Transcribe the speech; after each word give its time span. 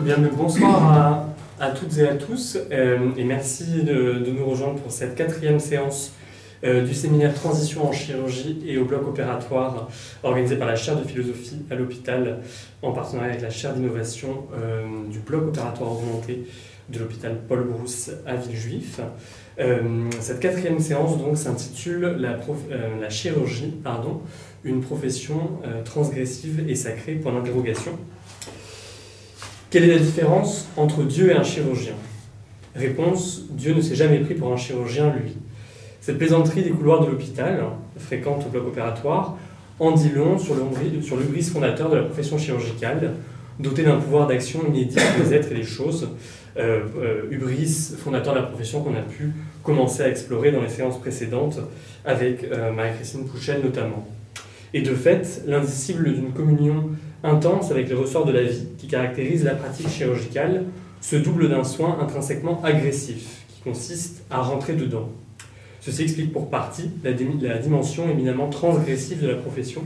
Bien, 0.00 0.18
bonsoir 0.36 1.26
à, 1.58 1.70
toutes 1.70 1.96
et 1.98 2.06
à 2.06 2.14
tous 2.14 2.58
euh, 2.70 3.10
et 3.16 3.24
merci 3.24 3.82
de, 3.82 4.22
nous 4.30 4.44
rejoindre 4.44 4.78
pour 4.80 4.92
cette 4.92 5.14
quatrième 5.14 5.58
séance 5.58 6.12
euh, 6.64 6.84
du 6.84 6.92
séminaire 6.92 7.32
Transition 7.32 7.88
en 7.88 7.92
chirurgie 7.92 8.62
et 8.66 8.76
au 8.76 8.84
bloc 8.84 9.06
opératoire 9.08 9.88
organisé 10.22 10.56
par 10.56 10.68
la 10.68 10.76
chaire 10.76 10.96
de 10.96 11.04
philosophie 11.04 11.62
à 11.70 11.76
l'hôpital 11.76 12.40
en 12.82 12.92
partenariat 12.92 13.30
avec 13.30 13.42
la 13.42 13.48
chaire 13.48 13.72
d'innovation 13.72 14.46
euh, 14.54 14.84
du 15.10 15.20
bloc 15.20 15.48
opératoire 15.48 15.92
augmenté 15.92 16.46
de 16.90 16.98
l'hôpital 16.98 17.38
Paul 17.48 17.64
Brousse 17.64 18.10
à 18.26 18.36
Villejuif. 18.36 19.00
cette 20.20 20.40
quatrième 20.40 20.78
séance 20.78 21.18
donc 21.18 21.38
s'intitule 21.38 22.16
la, 22.18 22.38
la, 23.00 23.10
chirurgie, 23.10 23.74
pardon, 23.82 24.20
une 24.62 24.80
profession 24.82 25.58
transgressive 25.84 26.64
et 26.68 26.76
sacrée 26.76 27.14
pour 27.14 27.32
l'interrogation. 27.32 27.98
Quelle 29.76 29.90
est 29.90 29.94
la 29.94 29.98
différence 29.98 30.68
entre 30.78 31.02
Dieu 31.02 31.30
et 31.30 31.34
un 31.34 31.42
chirurgien? 31.42 31.92
Réponse 32.74 33.42
Dieu 33.50 33.74
ne 33.74 33.82
s'est 33.82 33.94
jamais 33.94 34.20
pris 34.20 34.32
pour 34.32 34.50
un 34.50 34.56
chirurgien, 34.56 35.12
lui. 35.12 35.36
Cette 36.00 36.16
plaisanterie 36.16 36.62
des 36.62 36.70
couloirs 36.70 37.04
de 37.04 37.10
l'hôpital, 37.10 37.62
fréquente 37.98 38.46
au 38.46 38.48
bloc 38.48 38.68
opératoire, 38.68 39.36
en 39.78 39.90
dit 39.90 40.08
long 40.08 40.38
sur 40.38 40.54
brise 41.30 41.52
fondateur 41.52 41.90
de 41.90 41.96
la 41.96 42.04
profession 42.04 42.38
chirurgicale, 42.38 43.16
doté 43.60 43.82
d'un 43.82 43.98
pouvoir 43.98 44.26
d'action 44.26 44.60
inédit 44.66 44.96
les 45.22 45.34
êtres 45.34 45.52
et 45.52 45.56
les 45.56 45.62
choses. 45.62 46.08
Euh, 46.56 46.80
euh, 46.98 47.30
Hubris, 47.30 47.96
fondateur 47.98 48.32
de 48.32 48.38
la 48.38 48.46
profession 48.46 48.82
qu'on 48.82 48.94
a 48.94 49.02
pu 49.02 49.34
commencer 49.62 50.02
à 50.02 50.08
explorer 50.08 50.52
dans 50.52 50.62
les 50.62 50.70
séances 50.70 50.98
précédentes, 50.98 51.58
avec 52.06 52.44
euh, 52.44 52.72
Marie-Christine 52.72 53.26
Pouchel 53.26 53.60
notamment. 53.62 54.08
Et 54.72 54.80
de 54.80 54.94
fait, 54.94 55.42
l'indicible 55.46 56.14
d'une 56.14 56.32
communion 56.32 56.92
intense 57.26 57.70
avec 57.70 57.88
les 57.88 57.94
ressorts 57.94 58.24
de 58.24 58.32
la 58.32 58.42
vie 58.42 58.66
qui 58.78 58.86
caractérise 58.86 59.44
la 59.44 59.54
pratique 59.54 59.88
chirurgicale 59.88 60.64
se 61.00 61.16
double 61.16 61.48
d'un 61.48 61.64
soin 61.64 61.98
intrinsèquement 62.00 62.62
agressif 62.64 63.44
qui 63.48 63.60
consiste 63.62 64.22
à 64.30 64.40
rentrer 64.40 64.74
dedans. 64.74 65.08
Ceci 65.80 66.02
explique 66.02 66.32
pour 66.32 66.50
partie 66.50 66.90
la, 67.04 67.12
dimension 67.12 68.10
éminemment 68.10 68.48
transgressive 68.48 69.22
de 69.22 69.28
la 69.28 69.36
profession, 69.36 69.82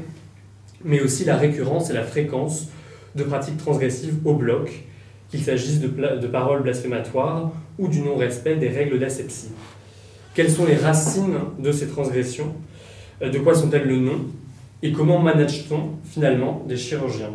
mais 0.83 1.01
aussi 1.01 1.25
la 1.25 1.37
récurrence 1.37 1.91
et 1.91 1.93
la 1.93 2.05
fréquence 2.05 2.69
de 3.15 3.23
pratiques 3.23 3.59
transgressives 3.59 4.17
au 4.25 4.35
bloc, 4.35 4.85
qu'il 5.31 5.43
s'agisse 5.43 5.81
de, 5.81 5.89
de, 5.89 6.27
paroles 6.27 6.63
blasphématoires 6.63 7.53
ou 7.79 7.89
du 7.89 8.01
non-respect 8.01 8.57
des 8.57 8.69
règles 8.69 8.99
d'asepsie. 8.99 9.51
Quelles 10.35 10.51
sont 10.51 10.65
les 10.65 10.77
racines 10.77 11.39
de 11.59 11.71
ces 11.71 11.87
transgressions? 11.87 12.55
De 13.21 13.39
quoi 13.39 13.55
sont-elles 13.55 13.87
le 13.87 13.97
nom? 13.97 14.21
Et 14.83 14.93
comment 14.93 15.19
manage-t-on 15.19 15.91
finalement 16.05 16.65
des 16.67 16.77
chirurgiens? 16.77 17.33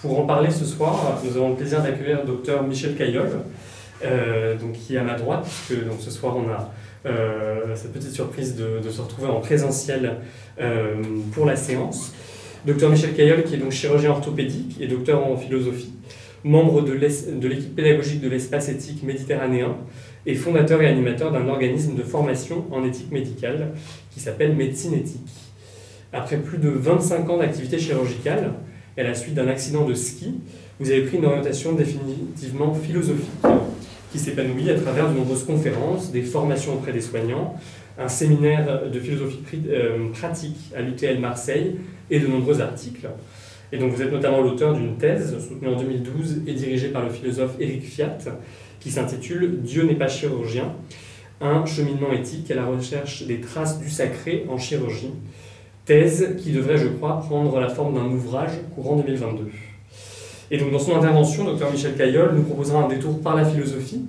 Pour 0.00 0.18
en 0.18 0.26
parler 0.26 0.50
ce 0.50 0.64
soir, 0.64 1.20
nous 1.24 1.36
avons 1.36 1.50
le 1.50 1.56
plaisir 1.56 1.82
d'accueillir 1.82 2.20
le 2.20 2.26
docteur 2.26 2.62
Michel 2.64 2.96
Caillol, 2.96 3.28
euh, 4.04 4.56
donc, 4.56 4.72
qui 4.72 4.96
est 4.96 4.98
à 4.98 5.04
ma 5.04 5.14
droite, 5.14 5.44
puisque 5.44 5.84
donc, 5.84 6.00
ce 6.00 6.10
soir 6.10 6.36
on 6.36 6.50
a 6.50 6.72
euh, 7.06 7.76
cette 7.76 7.92
petite 7.92 8.12
surprise 8.12 8.56
de, 8.56 8.88
se 8.90 9.00
retrouver 9.00 9.28
en 9.28 9.40
présentiel 9.40 10.16
euh, 10.60 11.02
pour 11.32 11.46
la 11.46 11.56
séance. 11.56 12.12
Docteur 12.66 12.90
Michel 12.90 13.14
Caillol, 13.14 13.44
qui 13.44 13.54
est 13.54 13.58
donc 13.58 13.72
chirurgien 13.72 14.10
orthopédique 14.10 14.76
et 14.80 14.86
docteur 14.86 15.24
en 15.26 15.36
philosophie, 15.36 15.92
membre 16.44 16.82
de 16.82 16.92
l'équipe 16.92 17.76
pédagogique 17.76 18.20
de 18.20 18.28
l'espace 18.28 18.68
éthique 18.68 19.02
méditerranéen 19.04 19.76
et 20.26 20.34
fondateur 20.34 20.80
et 20.82 20.86
animateur 20.86 21.30
d'un 21.30 21.46
organisme 21.48 21.94
de 21.94 22.02
formation 22.02 22.66
en 22.70 22.84
éthique 22.84 23.12
médicale 23.12 23.72
qui 24.12 24.20
s'appelle 24.20 24.56
Médecine 24.56 24.94
Éthique. 24.94 25.41
Après 26.12 26.36
plus 26.36 26.58
de 26.58 26.68
25 26.68 27.28
ans 27.30 27.38
d'activité 27.38 27.78
chirurgicale, 27.78 28.52
et 28.96 29.00
à 29.00 29.04
la 29.04 29.14
suite 29.14 29.34
d'un 29.34 29.48
accident 29.48 29.86
de 29.86 29.94
ski, 29.94 30.34
vous 30.78 30.90
avez 30.90 31.02
pris 31.02 31.16
une 31.16 31.24
orientation 31.24 31.72
définitivement 31.72 32.74
philosophique 32.74 33.28
qui 34.10 34.18
s'épanouit 34.18 34.70
à 34.70 34.78
travers 34.78 35.08
de 35.08 35.16
nombreuses 35.16 35.44
conférences, 35.44 36.12
des 36.12 36.22
formations 36.22 36.74
auprès 36.74 36.92
des 36.92 37.00
soignants, 37.00 37.54
un 37.98 38.08
séminaire 38.08 38.90
de 38.90 39.00
philosophie 39.00 39.38
euh, 39.68 40.10
pratique 40.12 40.70
à 40.76 40.82
l'UTL 40.82 41.18
Marseille 41.18 41.76
et 42.10 42.20
de 42.20 42.26
nombreux 42.26 42.60
articles. 42.60 43.08
Et 43.72 43.78
donc 43.78 43.92
vous 43.92 44.02
êtes 44.02 44.12
notamment 44.12 44.42
l'auteur 44.42 44.74
d'une 44.74 44.96
thèse 44.96 45.34
soutenue 45.38 45.68
en 45.68 45.78
2012 45.78 46.42
et 46.46 46.52
dirigée 46.52 46.88
par 46.88 47.02
le 47.02 47.10
philosophe 47.10 47.54
Eric 47.58 47.84
Fiat 47.84 48.18
qui 48.80 48.90
s'intitule 48.90 49.60
Dieu 49.62 49.84
n'est 49.84 49.94
pas 49.94 50.08
chirurgien, 50.08 50.74
un 51.40 51.64
cheminement 51.64 52.12
éthique 52.12 52.50
à 52.50 52.54
la 52.54 52.66
recherche 52.66 53.24
des 53.26 53.40
traces 53.40 53.80
du 53.80 53.88
sacré 53.88 54.44
en 54.48 54.58
chirurgie, 54.58 55.12
thèse 55.84 56.36
qui 56.38 56.52
devrait, 56.52 56.78
je 56.78 56.88
crois, 56.88 57.20
prendre 57.20 57.58
la 57.60 57.68
forme 57.68 57.94
d'un 57.94 58.06
ouvrage 58.06 58.52
courant 58.74 58.96
2022. 58.96 59.50
Et 60.50 60.58
donc 60.58 60.70
dans 60.70 60.78
son 60.78 60.96
intervention, 60.96 61.44
Dr 61.44 61.70
Michel 61.70 61.96
Caillol 61.96 62.32
nous 62.34 62.42
proposera 62.42 62.84
un 62.84 62.88
détour 62.88 63.20
par 63.20 63.34
la 63.34 63.44
philosophie, 63.44 64.04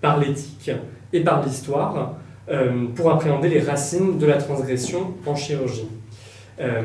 par 0.00 0.18
l'éthique 0.18 0.70
et 1.12 1.20
par 1.20 1.44
l'histoire 1.44 2.16
euh, 2.50 2.86
pour 2.94 3.10
appréhender 3.10 3.48
les 3.48 3.60
racines 3.60 4.18
de 4.18 4.26
la 4.26 4.36
transgression 4.36 5.14
en 5.26 5.34
chirurgie. 5.34 5.88
Euh, 6.60 6.82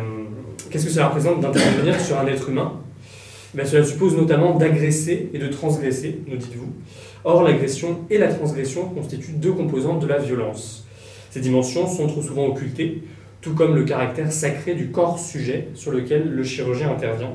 qu'est-ce 0.69 0.85
que 0.85 0.91
cela 0.91 1.07
représente 1.07 1.41
d'intervenir 1.41 1.99
sur 1.99 2.17
un 2.17 2.27
être 2.27 2.49
humain? 2.49 2.73
Ben, 3.53 3.65
Cela 3.65 3.83
suppose 3.83 4.15
notamment 4.15 4.55
d'agresser 4.57 5.29
et 5.33 5.37
de 5.37 5.47
transgresser, 5.47 6.21
nous 6.27 6.37
dites-vous. 6.37 6.73
Or, 7.23 7.43
l'agression 7.43 7.99
et 8.09 8.17
la 8.17 8.27
transgression 8.33 8.85
constituent 8.89 9.33
deux 9.33 9.53
composantes 9.53 10.01
de 10.01 10.07
la 10.07 10.17
violence. 10.17 10.85
Ces 11.29 11.39
dimensions 11.39 11.87
sont 11.87 12.07
trop 12.07 12.21
souvent 12.21 12.45
occultées 12.47 13.03
tout 13.43 13.53
comme 13.53 13.75
le 13.75 13.83
caractère 13.83 14.31
sacré 14.31 14.73
du 14.73 14.87
corps 14.87 15.19
sujet 15.19 15.67
sur 15.75 15.91
lequel 15.91 16.29
le 16.29 16.43
chirurgien 16.43 16.89
intervient. 16.89 17.33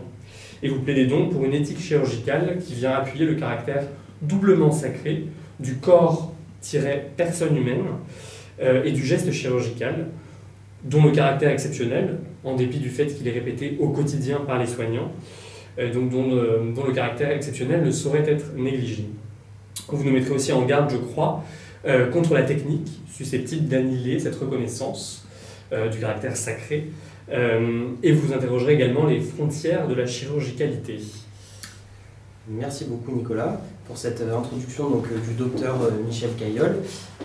Et 0.63 0.69
vous 0.71 0.81
plaidez 0.81 1.07
donc 1.07 1.31
pour 1.31 1.45
une 1.45 1.53
éthique 1.53 1.79
chirurgicale 1.79 2.57
qui 2.67 2.75
vient 2.75 2.93
appuyer 2.93 3.27
le 3.27 3.35
caractère 3.35 3.85
doublement 4.23 4.73
sacré 4.73 5.25
du 5.61 5.77
corps-personne 5.77 7.57
humaine 7.57 7.85
euh, 8.61 8.83
et 8.85 8.93
du 8.93 9.05
geste 9.05 9.31
chirurgical, 9.31 10.07
dont 10.83 11.05
le 11.05 11.11
caractère 11.11 11.51
exceptionnel, 11.51 12.19
en 12.43 12.57
dépit 12.57 12.79
du 12.79 12.89
fait 12.89 13.07
qu'il 13.07 13.29
est 13.29 13.33
répété 13.33 13.77
au 13.79 13.91
quotidien 13.91 14.39
par 14.39 14.59
les 14.59 14.67
soignants, 14.67 15.13
euh, 15.79 15.93
donc 15.93 16.09
dont, 16.09 16.31
euh, 16.33 16.73
dont, 16.75 16.85
le 16.87 16.93
caractère 16.93 17.31
exceptionnel 17.31 17.85
ne 17.85 17.91
saurait 17.91 18.25
être 18.27 18.55
négligé. 18.57 19.05
Vous 19.89 20.05
nous 20.05 20.13
mettrez 20.13 20.33
aussi 20.33 20.53
en 20.53 20.63
garde, 20.63 20.91
je 20.91 20.97
crois, 20.97 21.45
contre 22.13 22.35
la 22.35 22.43
technique 22.43 23.01
susceptible 23.11 23.67
d'annihiler 23.69 24.19
cette 24.19 24.35
reconnaissance 24.35 25.28
du 25.71 25.99
caractère 25.99 26.37
sacré. 26.37 26.89
Euh, 27.31 27.89
et 28.03 28.13
vous 28.13 28.33
interrogerez 28.33 28.75
également 28.75 29.07
les 29.07 29.21
frontières 29.21 29.87
de 29.87 29.95
la 29.95 30.07
chirurgicalité. 30.07 30.99
Merci 32.49 32.87
beaucoup 32.87 33.13
Nicolas 33.13 33.61
pour 33.87 33.99
cette 33.99 34.23
euh, 34.23 34.39
introduction 34.39 34.89
donc, 34.89 35.07
du 35.09 35.35
docteur 35.35 35.77
Michel 36.07 36.31
Caillol. 36.39 36.77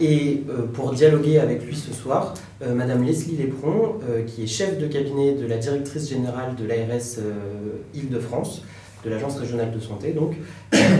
Et 0.01 0.43
pour 0.73 0.91
dialoguer 0.91 1.39
avec 1.39 1.65
lui 1.65 1.75
ce 1.75 1.93
soir, 1.93 2.33
Madame 2.67 3.03
Leslie 3.03 3.37
Lépron, 3.37 3.99
qui 4.27 4.43
est 4.43 4.47
chef 4.47 4.79
de 4.79 4.87
cabinet 4.87 5.35
de 5.35 5.45
la 5.45 5.57
directrice 5.57 6.09
générale 6.09 6.55
de 6.55 6.65
l'ARS 6.65 7.19
Île-de-France, 7.93 8.63
de 9.03 9.09
l'Agence 9.09 9.37
régionale 9.37 9.71
de 9.71 9.79
santé. 9.79 10.11
Donc, 10.11 10.35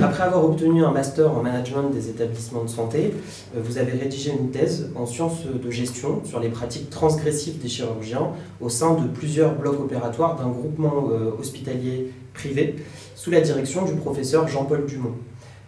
après 0.02 0.24
avoir 0.24 0.46
obtenu 0.46 0.84
un 0.84 0.92
master 0.92 1.32
en 1.32 1.42
management 1.42 1.90
des 1.90 2.10
établissements 2.10 2.64
de 2.64 2.70
santé, 2.70 3.14
euh, 3.56 3.62
vous 3.64 3.78
avez 3.78 3.94
rédigé 3.94 4.32
une 4.32 4.52
thèse 4.52 4.90
en 4.96 5.06
sciences 5.06 5.46
de 5.46 5.72
gestion 5.72 6.22
sur 6.26 6.40
les 6.40 6.50
pratiques 6.50 6.90
transgressives 6.90 7.60
des 7.60 7.70
chirurgiens 7.70 8.30
au 8.62 8.70
sein 8.70 8.96
de 8.96 9.08
plusieurs 9.08 9.56
blocs 9.56 9.80
opératoires 9.80 10.36
d'un 10.36 10.50
groupement 10.50 11.10
euh, 11.12 11.32
hospitalier 11.40 12.12
privé 12.34 12.76
sous 13.16 13.32
la 13.32 13.42
direction 13.42 13.86
du 13.86 13.94
professeur 13.94 14.48
Jean-Paul 14.48 14.86
Dumont. 14.86 15.14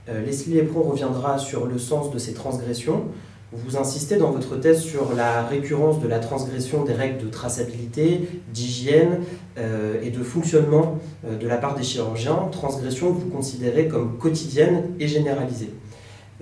Euh, 0.09 0.23
Leslie 0.23 0.53
Lépron 0.53 0.83
reviendra 0.83 1.37
sur 1.37 1.65
le 1.65 1.77
sens 1.77 2.11
de 2.11 2.19
ces 2.19 2.33
transgressions, 2.33 3.05
vous 3.53 3.77
insistez 3.77 4.17
dans 4.17 4.31
votre 4.31 4.57
thèse 4.57 4.81
sur 4.81 5.13
la 5.13 5.43
récurrence 5.43 5.99
de 5.99 6.07
la 6.07 6.19
transgression 6.19 6.83
des 6.83 6.93
règles 6.93 7.23
de 7.23 7.29
traçabilité, 7.29 8.27
d'hygiène 8.53 9.21
euh, 9.57 10.01
et 10.01 10.09
de 10.09 10.23
fonctionnement 10.23 10.99
euh, 11.25 11.37
de 11.37 11.47
la 11.47 11.57
part 11.57 11.75
des 11.75 11.83
chirurgiens, 11.83 12.49
transgression 12.51 13.13
que 13.13 13.21
vous 13.21 13.29
considérez 13.29 13.87
comme 13.87 14.17
quotidienne 14.17 14.91
et 14.99 15.07
généralisée. 15.07 15.71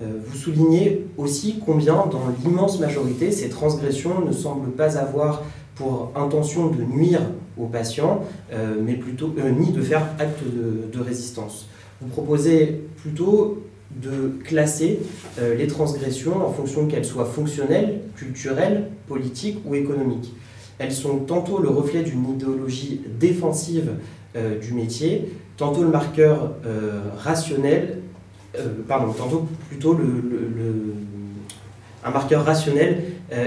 Euh, 0.02 0.06
vous 0.26 0.38
soulignez 0.38 1.06
aussi 1.18 1.62
combien, 1.64 2.06
dans 2.08 2.24
l'immense 2.44 2.80
majorité, 2.80 3.32
ces 3.32 3.50
transgressions 3.50 4.22
ne 4.26 4.32
semblent 4.32 4.72
pas 4.72 4.98
avoir 4.98 5.44
pour 5.76 6.12
intention 6.16 6.68
de 6.68 6.84
nuire 6.84 7.22
aux 7.58 7.66
patients, 7.66 8.24
mais 8.82 8.94
plutôt 8.94 9.34
ni 9.60 9.72
de 9.72 9.82
faire 9.82 10.08
acte 10.20 10.42
de 10.44 11.00
résistance. 11.00 11.68
Vous 12.00 12.08
proposez 12.10 12.84
plutôt 12.98 13.63
de 14.02 14.34
classer 14.44 15.00
euh, 15.40 15.56
les 15.56 15.68
transgressions 15.68 16.46
en 16.46 16.52
fonction 16.52 16.88
qu'elles 16.88 17.06
soient 17.06 17.26
fonctionnelles, 17.26 18.02
culturelles, 18.16 18.90
politiques 19.08 19.60
ou 19.66 19.76
économiques. 19.76 20.34
Elles 20.80 20.92
sont 20.92 21.18
tantôt 21.20 21.60
le 21.60 21.70
reflet 21.70 22.02
d'une 22.02 22.28
idéologie 22.30 23.02
défensive 23.20 23.92
euh, 24.36 24.60
du 24.60 24.74
métier, 24.74 25.34
tantôt 25.58 25.84
le 25.84 25.90
marqueur 25.90 26.54
euh, 26.66 27.02
rationnel, 27.18 28.00
pardon, 28.88 29.12
tantôt 29.14 29.48
plutôt 29.68 29.98
un 32.04 32.12
marqueur 32.12 32.46
rationnel 32.46 33.02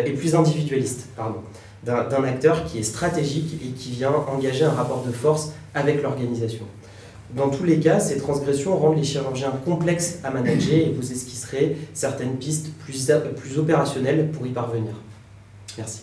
et 0.04 0.10
plus 0.10 0.34
individualiste, 0.34 1.10
pardon, 1.16 1.38
d'un 1.84 2.24
acteur 2.24 2.64
qui 2.64 2.78
est 2.78 2.82
stratégique 2.82 3.54
et 3.64 3.68
qui 3.68 3.92
vient 3.92 4.10
engager 4.10 4.64
un 4.64 4.72
rapport 4.72 5.04
de 5.06 5.12
force 5.12 5.52
avec 5.74 6.02
l'organisation. 6.02 6.64
Dans 7.34 7.48
tous 7.48 7.64
les 7.64 7.80
cas, 7.80 7.98
ces 7.98 8.18
transgressions 8.18 8.76
rendent 8.76 8.96
les 8.96 9.04
chirurgiens 9.04 9.52
complexes 9.64 10.20
à 10.22 10.30
manager 10.30 10.74
et 10.74 10.94
vous 10.96 11.12
esquisserez 11.12 11.76
certaines 11.92 12.36
pistes 12.36 12.72
plus, 12.84 13.10
plus 13.36 13.58
opérationnelles 13.58 14.30
pour 14.30 14.46
y 14.46 14.50
parvenir. 14.50 14.92
Merci. 15.76 16.02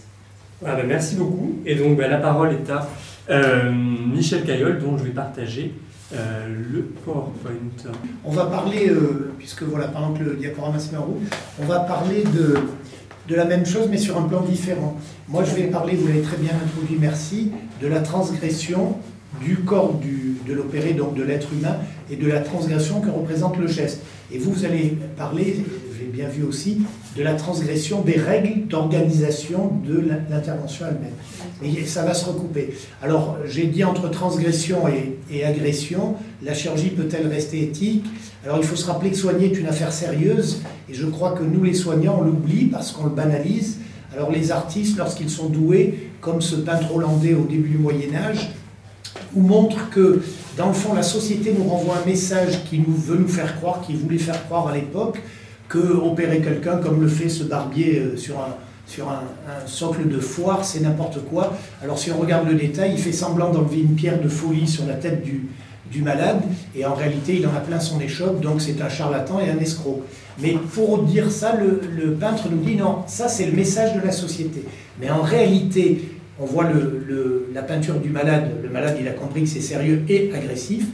Ah 0.65 0.75
ben, 0.75 0.85
merci 0.87 1.15
beaucoup. 1.15 1.59
Et 1.65 1.75
donc 1.75 1.97
ben, 1.97 2.09
la 2.09 2.17
parole 2.17 2.53
est 2.53 2.69
à 2.69 2.87
euh, 3.29 3.71
Michel 3.71 4.43
Caillol, 4.43 4.79
dont 4.79 4.97
je 4.97 5.03
vais 5.05 5.11
partager 5.11 5.73
euh, 6.13 6.47
le 6.71 6.81
PowerPoint. 6.83 7.93
On 8.23 8.31
va 8.31 8.45
parler, 8.45 8.89
euh, 8.89 9.33
puisque 9.37 9.63
voilà, 9.63 9.87
pendant 9.87 10.13
que 10.13 10.23
le 10.23 10.35
diaporama 10.35 10.79
se 10.79 10.91
met 10.91 10.97
en 10.97 11.03
route, 11.03 11.33
on 11.61 11.65
va 11.65 11.79
parler 11.79 12.23
de, 12.23 12.55
de 13.29 13.35
la 13.35 13.45
même 13.45 13.65
chose 13.65 13.87
mais 13.89 13.97
sur 13.97 14.17
un 14.17 14.23
plan 14.23 14.41
différent. 14.41 14.97
Moi 15.27 15.43
je 15.43 15.55
vais 15.55 15.63
parler, 15.63 15.95
vous 15.95 16.07
l'avez 16.07 16.21
très 16.21 16.37
bien 16.37 16.51
introduit, 16.51 16.97
merci, 16.99 17.51
de 17.81 17.87
la 17.87 17.99
transgression 17.99 18.97
du 19.41 19.57
corps 19.57 20.00
de 20.47 20.53
l'opéré, 20.53 20.94
donc 20.94 21.15
de 21.15 21.24
l'être 21.24 21.47
humain, 21.53 21.77
et 22.12 22.15
de 22.15 22.27
la 22.27 22.41
transgression 22.41 23.01
que 23.01 23.09
représente 23.09 23.57
le 23.57 23.68
geste. 23.68 24.01
Et 24.31 24.38
vous, 24.38 24.51
vous 24.51 24.65
allez 24.65 24.97
parler, 25.18 25.63
j'ai 25.97 26.06
bien 26.06 26.27
vu 26.27 26.44
aussi, 26.44 26.81
de 27.18 27.24
la 27.24 27.33
transgression 27.33 28.01
des 28.01 28.18
règles 28.18 28.68
d'organisation 28.68 29.71
de 29.88 30.03
l'intervention 30.30 30.85
elle-même. 30.88 31.13
Et 31.63 31.85
ça 31.85 32.03
va 32.03 32.13
se 32.13 32.25
recouper. 32.25 32.74
Alors, 33.01 33.38
j'ai 33.45 33.68
dit 33.68 33.83
entre 33.83 34.09
transgression 34.09 34.88
et, 34.88 35.18
et 35.31 35.45
agression, 35.45 36.15
la 36.44 36.53
chirurgie 36.53 36.89
peut-elle 36.89 37.27
rester 37.27 37.62
éthique? 37.63 38.06
Alors, 38.44 38.57
il 38.57 38.63
faut 38.63 38.75
se 38.75 38.86
rappeler 38.86 39.12
que 39.12 39.18
soigner 39.18 39.45
est 39.45 39.57
une 39.57 39.68
affaire 39.68 39.94
sérieuse, 39.94 40.62
et 40.89 40.94
je 40.94 41.06
crois 41.06 41.31
que 41.31 41.44
nous, 41.44 41.63
les 41.63 41.74
soignants, 41.74 42.18
on 42.21 42.24
l'oublie 42.24 42.65
parce 42.65 42.91
qu'on 42.91 43.06
le 43.06 43.12
banalise. 43.12 43.77
Alors, 44.13 44.31
les 44.31 44.51
artistes, 44.51 44.97
lorsqu'ils 44.97 45.29
sont 45.29 45.50
doués, 45.50 46.09
comme 46.21 46.41
ce 46.41 46.56
peintre 46.56 46.94
hollandais 46.95 47.33
au 47.33 47.45
début 47.45 47.69
du 47.69 47.77
Moyen 47.77 48.13
Âge, 48.15 48.51
nous 49.33 49.44
montre 49.44 49.89
que, 49.89 50.21
dans 50.57 50.68
le 50.68 50.74
fond, 50.74 50.94
la 50.94 51.04
société 51.04 51.54
nous 51.57 51.68
renvoie 51.68 51.98
un 52.04 52.06
message 52.06 52.63
qui 52.69 52.80
nous 52.80 52.95
veut 52.95 53.18
nous 53.18 53.27
faire 53.27 53.56
croire, 53.57 53.81
qui 53.81 53.94
voulait 53.94 54.18
faire 54.18 54.45
croire 54.45 54.68
à 54.68 54.74
l'époque, 54.74 55.21
que 55.69 55.77
opérer 55.77 56.39
quelqu'un 56.39 56.77
comme 56.77 57.01
le 57.01 57.07
fait 57.07 57.30
ce 57.30 57.44
barbier 57.44 58.00
euh, 58.00 58.18
sur 58.18 58.39
un, 58.39 58.56
sur 58.86 59.10
un, 59.10 59.24
socle 59.65 60.07
de 60.07 60.19
foire, 60.19 60.63
c'est 60.63 60.81
n'importe 60.81 61.24
quoi. 61.25 61.54
Alors 61.81 61.98
si 61.98 62.12
on 62.12 62.18
regarde 62.18 62.48
le 62.48 62.56
détail, 62.56 62.92
il 62.94 63.00
fait 63.00 63.13
semblant 63.13 63.50
d'enlever 63.50 63.80
une 63.80 63.95
pierre 63.95 64.21
de 64.21 64.27
folie 64.27 64.68
sur 64.68 64.86
la 64.86 64.95
tête 64.95 65.24
du, 65.24 65.48
du 65.92 66.01
malade, 66.01 66.42
et 66.75 66.86
en 66.86 66.94
réalité 66.94 67.38
il 67.39 67.48
en 67.48 67.56
a 67.56 67.60
plein 67.60 67.80
son 67.80 68.00
échoppe, 68.00 68.42
donc 68.42 68.62
c'est 68.62 68.81
un 68.81 68.89
charlatan 68.89 69.39
et 69.39 69.50
un 69.50 69.57
escroc. 69.57 70.04
Mais 70.39 70.56
pour 70.74 71.04
dire 71.04 71.31
ça, 71.31 71.56
le, 71.56 71.81
le 71.95 72.13
peintre 72.13 72.50
nous 72.51 72.63
dit 72.63 72.75
non, 72.75 73.04
ça 73.07 73.27
c'est 73.27 73.45
le 73.45 73.54
message 73.54 73.95
de 73.95 74.06
la 74.06 74.12
société. 74.12 74.65
Mais 75.00 75.10
en 75.10 75.21
réalité, 75.21 76.12
on 76.39 76.45
voit 76.45 76.68
la 77.53 77.62
peinture 77.62 78.00
du 78.00 78.09
malade, 78.09 78.51
le 78.62 78.69
malade 78.69 78.97
il 79.00 79.07
a 79.07 79.12
compris 79.12 79.44
que 79.44 79.50
c'est 79.50 79.62
sérieux 79.62 80.03
et 80.09 80.31
agressif. 80.33 80.85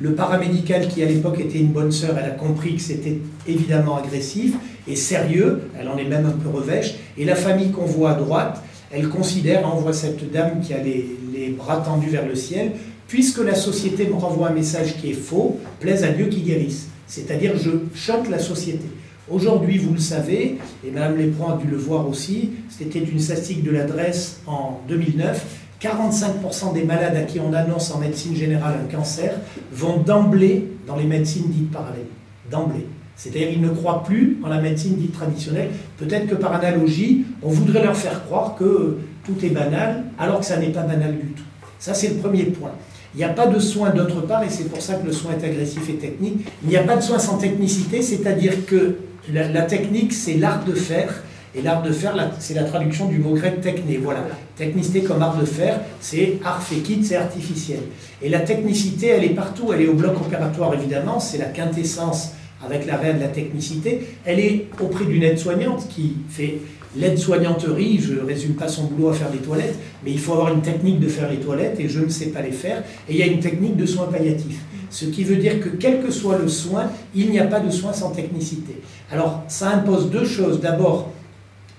Le 0.00 0.14
paramédical 0.14 0.86
qui 0.88 1.02
à 1.02 1.06
l'époque 1.06 1.40
était 1.40 1.58
une 1.58 1.72
bonne 1.72 1.90
sœur, 1.90 2.16
elle 2.18 2.30
a 2.30 2.34
compris 2.34 2.76
que 2.76 2.82
c'était 2.82 3.18
évidemment 3.48 3.96
agressif 3.96 4.54
et 4.86 4.94
sérieux, 4.94 5.62
elle 5.78 5.88
en 5.88 5.96
est 5.96 6.04
même 6.04 6.26
un 6.26 6.30
peu 6.30 6.48
revêche. 6.48 6.94
Et 7.16 7.24
la 7.24 7.34
famille 7.34 7.70
qu'on 7.70 7.84
voit 7.84 8.12
à 8.12 8.14
droite, 8.14 8.62
elle 8.90 9.08
considère, 9.08 9.62
on 9.72 9.76
voit 9.78 9.92
cette 9.92 10.30
dame 10.30 10.60
qui 10.62 10.72
a 10.72 10.82
les, 10.82 11.04
les 11.34 11.48
bras 11.50 11.78
tendus 11.78 12.10
vers 12.10 12.26
le 12.26 12.36
ciel, 12.36 12.72
puisque 13.08 13.38
la 13.38 13.54
société 13.54 14.06
me 14.06 14.14
renvoie 14.14 14.48
un 14.48 14.52
message 14.54 14.96
qui 14.96 15.10
est 15.10 15.14
faux, 15.14 15.58
plaise 15.80 16.04
à 16.04 16.08
Dieu 16.08 16.26
qui 16.26 16.42
guérisse. 16.42 16.88
C'est-à-dire 17.06 17.52
je 17.56 17.70
choque 17.98 18.28
la 18.30 18.38
société. 18.38 18.86
Aujourd'hui, 19.30 19.76
vous 19.76 19.92
le 19.92 20.00
savez, 20.00 20.58
et 20.86 20.90
Mme 20.90 21.18
Lépron 21.18 21.50
a 21.50 21.56
dû 21.58 21.68
le 21.68 21.76
voir 21.76 22.08
aussi, 22.08 22.52
c'était 22.70 23.00
une 23.00 23.20
statistique 23.20 23.62
de 23.62 23.70
l'adresse 23.70 24.40
en 24.46 24.80
2009, 24.88 25.44
45% 25.82 26.72
des 26.72 26.84
malades 26.84 27.14
à 27.14 27.22
qui 27.22 27.38
on 27.38 27.52
annonce 27.52 27.90
en 27.90 27.98
médecine 27.98 28.34
générale 28.34 28.76
un 28.82 28.90
cancer 28.90 29.34
vont 29.70 29.98
d'emblée 29.98 30.66
dans 30.86 30.96
les 30.96 31.04
médecines 31.04 31.50
dites 31.50 31.70
parallèles. 31.70 32.06
D'emblée. 32.50 32.86
C'est-à-dire 33.16 33.50
qu'ils 33.50 33.60
ne 33.60 33.68
croient 33.68 34.02
plus 34.02 34.38
en 34.42 34.48
la 34.48 34.62
médecine 34.62 34.96
dite 34.96 35.12
traditionnelle. 35.12 35.68
Peut-être 35.98 36.26
que 36.26 36.34
par 36.34 36.54
analogie, 36.54 37.26
on 37.42 37.50
voudrait 37.50 37.82
leur 37.82 37.96
faire 37.96 38.24
croire 38.24 38.54
que 38.56 38.96
tout 39.26 39.44
est 39.44 39.50
banal, 39.50 40.04
alors 40.18 40.40
que 40.40 40.46
ça 40.46 40.56
n'est 40.56 40.70
pas 40.70 40.82
banal 40.82 41.12
du 41.12 41.28
tout. 41.28 41.42
Ça, 41.78 41.92
c'est 41.92 42.08
le 42.08 42.14
premier 42.14 42.44
point. 42.44 42.70
Il 43.14 43.18
n'y 43.18 43.24
a 43.24 43.28
pas 43.28 43.46
de 43.46 43.58
soin 43.58 43.90
d'autre 43.90 44.22
part, 44.22 44.42
et 44.42 44.48
c'est 44.48 44.70
pour 44.70 44.80
ça 44.80 44.94
que 44.94 45.06
le 45.06 45.12
soin 45.12 45.32
est 45.32 45.44
agressif 45.44 45.86
et 45.90 45.94
technique. 45.94 46.46
Il 46.62 46.70
n'y 46.70 46.76
a 46.76 46.82
pas 46.82 46.96
de 46.96 47.02
soin 47.02 47.18
sans 47.18 47.36
technicité, 47.36 48.00
c'est-à-dire 48.00 48.64
que 48.66 48.96
la, 49.32 49.62
technique, 49.62 50.12
c'est 50.12 50.34
l'art 50.34 50.64
de 50.64 50.72
faire. 50.72 51.22
Et 51.54 51.62
l'art 51.62 51.82
de 51.82 51.90
faire, 51.90 52.14
c'est 52.38 52.54
la 52.54 52.64
traduction 52.64 53.08
du 53.08 53.18
mot 53.18 53.34
grec 53.34 53.60
techné. 53.60 53.96
Voilà. 53.96 54.26
Technicité 54.56 55.02
comme 55.02 55.22
art 55.22 55.38
de 55.38 55.46
faire, 55.46 55.80
c'est 56.00 56.38
art 56.44 56.62
fékit, 56.62 57.04
c'est 57.04 57.16
artificiel. 57.16 57.80
Et 58.22 58.28
la 58.28 58.40
technicité, 58.40 59.08
elle 59.08 59.24
est 59.24 59.34
partout. 59.34 59.72
Elle 59.72 59.82
est 59.82 59.88
au 59.88 59.94
bloc 59.94 60.20
opératoire, 60.20 60.74
évidemment. 60.74 61.20
C'est 61.20 61.38
la 61.38 61.46
quintessence 61.46 62.32
avec 62.64 62.86
l'arrêt 62.86 63.14
de 63.14 63.20
la 63.20 63.28
technicité. 63.28 64.06
Elle 64.24 64.40
est 64.40 64.66
auprès 64.80 65.04
d'une 65.04 65.22
aide-soignante 65.22 65.88
qui 65.88 66.16
fait 66.28 66.58
l'aide-soignanterie. 66.96 67.98
Je 68.00 68.14
ne 68.14 68.20
résume 68.20 68.54
pas 68.54 68.68
son 68.68 68.84
boulot 68.84 69.10
à 69.10 69.14
faire 69.14 69.30
des 69.30 69.38
toilettes, 69.38 69.78
mais 70.04 70.10
il 70.10 70.18
faut 70.18 70.32
avoir 70.32 70.52
une 70.52 70.62
technique 70.62 71.00
de 71.00 71.08
faire 71.08 71.30
les 71.30 71.38
toilettes 71.38 71.78
et 71.80 71.88
je 71.88 72.00
ne 72.00 72.08
sais 72.08 72.26
pas 72.26 72.42
les 72.42 72.52
faire. 72.52 72.82
Et 73.08 73.14
il 73.14 73.16
y 73.16 73.22
a 73.22 73.26
une 73.26 73.40
technique 73.40 73.76
de 73.76 73.86
soins 73.86 74.06
palliatifs. 74.06 74.60
Ce 74.90 75.04
qui 75.04 75.24
veut 75.24 75.36
dire 75.36 75.60
que 75.60 75.68
quel 75.68 76.02
que 76.02 76.10
soit 76.10 76.38
le 76.38 76.48
soin, 76.48 76.90
il 77.14 77.30
n'y 77.30 77.38
a 77.38 77.44
pas 77.44 77.60
de 77.60 77.70
soin 77.70 77.92
sans 77.92 78.10
technicité. 78.10 78.80
Alors 79.10 79.42
ça 79.48 79.70
impose 79.70 80.10
deux 80.10 80.24
choses. 80.24 80.60
D'abord, 80.60 81.12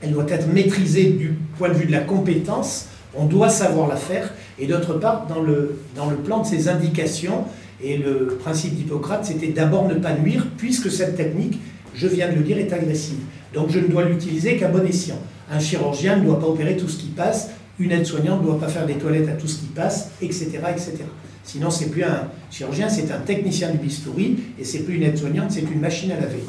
elle 0.01 0.11
doit 0.11 0.29
être 0.29 0.47
maîtrisée 0.47 1.09
du 1.11 1.33
point 1.57 1.69
de 1.69 1.73
vue 1.73 1.85
de 1.85 1.91
la 1.91 2.01
compétence, 2.01 2.87
on 3.15 3.25
doit 3.25 3.49
savoir 3.49 3.87
la 3.87 3.95
faire, 3.95 4.33
et 4.57 4.67
d'autre 4.67 4.93
part, 4.93 5.27
dans 5.27 5.41
le, 5.41 5.75
plan 6.23 6.41
de 6.41 6.47
ses 6.47 6.69
indications, 6.69 7.45
et 7.81 7.97
le 7.97 8.37
principe 8.39 8.75
d'Hippocrate, 8.75 9.25
c'était 9.25 9.47
d'abord 9.47 9.87
ne 9.87 9.95
pas 9.95 10.13
nuire, 10.13 10.47
puisque 10.57 10.91
cette 10.91 11.15
technique, 11.15 11.59
je 11.95 12.07
viens 12.07 12.29
de 12.29 12.35
le 12.35 12.41
dire, 12.41 12.57
est 12.57 12.71
agressive. 12.71 13.19
Donc 13.53 13.69
je 13.69 13.79
ne 13.79 13.87
dois 13.87 14.05
l'utiliser 14.05 14.57
qu'à 14.57 14.67
bon 14.67 14.85
escient. 14.85 15.19
Un 15.51 15.59
chirurgien 15.59 16.17
ne 16.17 16.25
doit 16.25 16.39
pas 16.39 16.47
opérer 16.47 16.77
tout 16.77 16.87
ce 16.87 16.97
qui 16.97 17.07
passe, 17.07 17.49
une 17.79 17.91
aide-soignante 17.91 18.41
ne 18.41 18.47
doit 18.47 18.59
pas 18.59 18.67
faire 18.67 18.85
des 18.85 18.95
toilettes 18.95 19.29
à 19.29 19.33
tout 19.33 19.47
ce 19.47 19.59
qui 19.59 19.67
passe, 19.67 20.11
etc. 20.21 20.59
etc. 20.69 20.97
Sinon, 21.51 21.71
c'est 21.71 21.89
plus 21.89 22.03
un 22.03 22.27
chirurgien, 22.51 22.89
c'est 22.89 23.11
un 23.11 23.17
technicien 23.17 23.71
du 23.71 23.79
bistouri, 23.79 24.37
et 24.59 24.63
c'est 24.63 24.81
plus 24.85 24.97
une 24.97 25.01
aide-soignante, 25.03 25.49
c'est 25.49 25.61
une 25.61 25.79
machine 25.79 26.11
à 26.11 26.15
laver. 26.15 26.43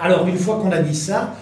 Alors, 0.00 0.26
une 0.26 0.36
fois 0.36 0.58
qu'on 0.60 0.72
a 0.72 0.82
dit 0.82 0.96
ça, 0.96 1.36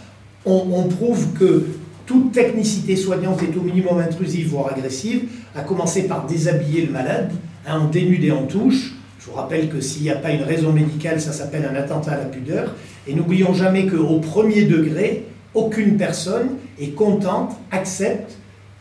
on, 0.44 0.82
prouve 0.82 1.32
que 1.32 1.64
toute 2.04 2.32
technicité 2.32 2.94
soignante 2.96 3.42
est 3.42 3.56
au 3.56 3.62
minimum 3.62 4.00
intrusive, 4.00 4.48
voire 4.50 4.70
agressive, 4.70 5.22
à 5.56 5.62
commencer 5.62 6.02
par 6.02 6.26
déshabiller 6.26 6.84
le 6.84 6.92
malade, 6.92 7.32
hein, 7.66 7.80
en 7.80 7.88
dénude 7.88 8.22
et 8.22 8.32
en 8.32 8.42
touche. 8.42 8.92
Je 9.18 9.30
vous 9.30 9.36
rappelle 9.36 9.70
que 9.70 9.80
s'il 9.80 10.02
n'y 10.02 10.10
a 10.10 10.16
pas 10.16 10.32
une 10.32 10.42
raison 10.42 10.70
médicale, 10.70 11.22
ça 11.22 11.32
s'appelle 11.32 11.64
un 11.64 11.74
attentat 11.74 12.12
à 12.12 12.18
la 12.18 12.26
pudeur. 12.26 12.74
Et 13.06 13.14
n'oublions 13.14 13.54
jamais 13.54 13.86
qu'au 13.86 14.18
premier 14.18 14.64
degré, 14.64 15.24
aucune 15.54 15.96
personne 15.96 16.48
est 16.78 16.90
contente, 16.90 17.56
accepte 17.70 18.36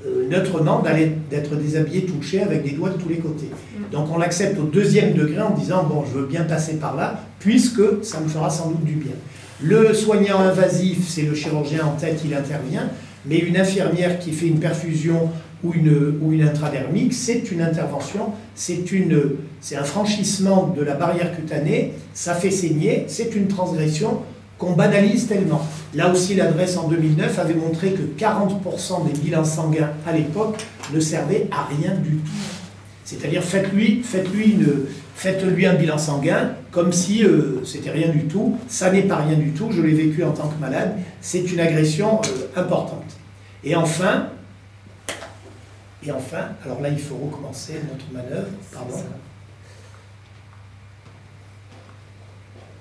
euh, 0.06 0.28
neutrement 0.30 0.84
d'être 1.30 1.56
déshabillé, 1.56 2.06
touché 2.06 2.42
avec 2.42 2.64
des 2.64 2.72
doigts 2.72 2.90
de 2.90 2.98
tous 2.98 3.10
les 3.10 3.18
côtés. 3.18 3.50
Donc 3.92 4.08
on 4.14 4.18
l'accepte 4.18 4.60
au 4.60 4.64
deuxième 4.64 5.14
degré 5.14 5.42
en 5.42 5.52
disant 5.52 5.84
bon, 5.84 6.04
je 6.06 6.20
veux 6.20 6.26
bien 6.26 6.44
passer 6.44 6.74
par 6.74 6.96
là, 6.96 7.22
puisque 7.40 8.04
ça 8.04 8.20
me 8.20 8.28
fera 8.28 8.50
sans 8.50 8.70
doute 8.70 8.84
du 8.84 8.96
bien. 8.96 9.14
Le 9.62 9.94
soignant 9.94 10.40
invasif, 10.40 11.08
c'est 11.08 11.22
le 11.22 11.34
chirurgien 11.34 11.86
en 11.86 11.92
tête, 11.92 12.22
il 12.26 12.34
intervient, 12.34 12.90
mais 13.26 13.38
une 13.38 13.56
infirmière 13.56 14.20
qui 14.20 14.32
fait 14.32 14.48
une 14.48 14.60
perfusion 14.60 15.30
ou 15.64 15.74
une, 15.74 16.18
ou 16.22 16.34
une 16.34 16.44
intradermique, 16.44 17.14
c'est 17.14 17.50
une 17.52 17.62
intervention, 17.62 18.34
c'est 18.56 18.84
un 19.78 19.84
franchissement 19.84 20.74
de 20.76 20.84
la 20.84 20.96
barrière 20.96 21.34
cutanée, 21.34 21.94
ça 22.14 22.34
fait 22.34 22.52
saigner, 22.52 23.06
c'est 23.08 23.36
une 23.36 23.48
transgression 23.48 24.20
qu'on 24.58 24.74
banalise 24.74 25.28
tellement. 25.28 25.66
Là 25.94 26.12
aussi, 26.12 26.36
l'adresse 26.36 26.78
en 26.78 26.88
2009 26.88 27.40
avait 27.40 27.54
montré 27.54 27.92
que 27.92 28.02
40% 28.02 29.06
des 29.06 29.20
bilans 29.20 29.46
sanguins 29.46 29.92
à 30.08 30.12
l'époque 30.12 30.66
ne 30.94 31.00
servaient 31.00 31.48
à 31.52 31.66
rien 31.66 31.96
du 31.96 32.18
tout. 32.18 32.32
C'est-à-dire, 33.04 33.44
faites-lui 33.44 34.02
faites 34.04 34.30
-lui 34.34 34.58
faites-lui 35.16 35.66
un 35.66 35.76
bilan 35.76 35.98
sanguin 35.98 36.56
comme 36.72 36.92
si 36.92 37.24
euh, 37.24 37.64
c'était 37.64 37.92
rien 37.92 38.10
du 38.10 38.26
tout. 38.26 38.58
Ça 38.68 38.92
n'est 38.92 39.04
pas 39.04 39.18
rien 39.18 39.38
du 39.38 39.52
tout. 39.52 39.70
Je 39.72 39.82
l'ai 39.82 39.94
vécu 39.94 40.24
en 40.24 40.32
tant 40.32 40.48
que 40.48 40.60
malade. 40.60 40.98
C'est 41.22 41.52
une 41.52 41.60
agression 41.60 42.20
euh, 42.22 42.60
importante. 42.60 43.06
Et 43.64 43.76
enfin, 43.76 44.30
et 46.06 46.12
enfin, 46.12 46.50
alors 46.66 46.82
là, 46.82 46.90
il 46.90 47.00
faut 47.00 47.16
recommencer 47.16 47.76
notre 47.90 48.12
manœuvre. 48.12 48.50
Pardon. 48.74 48.98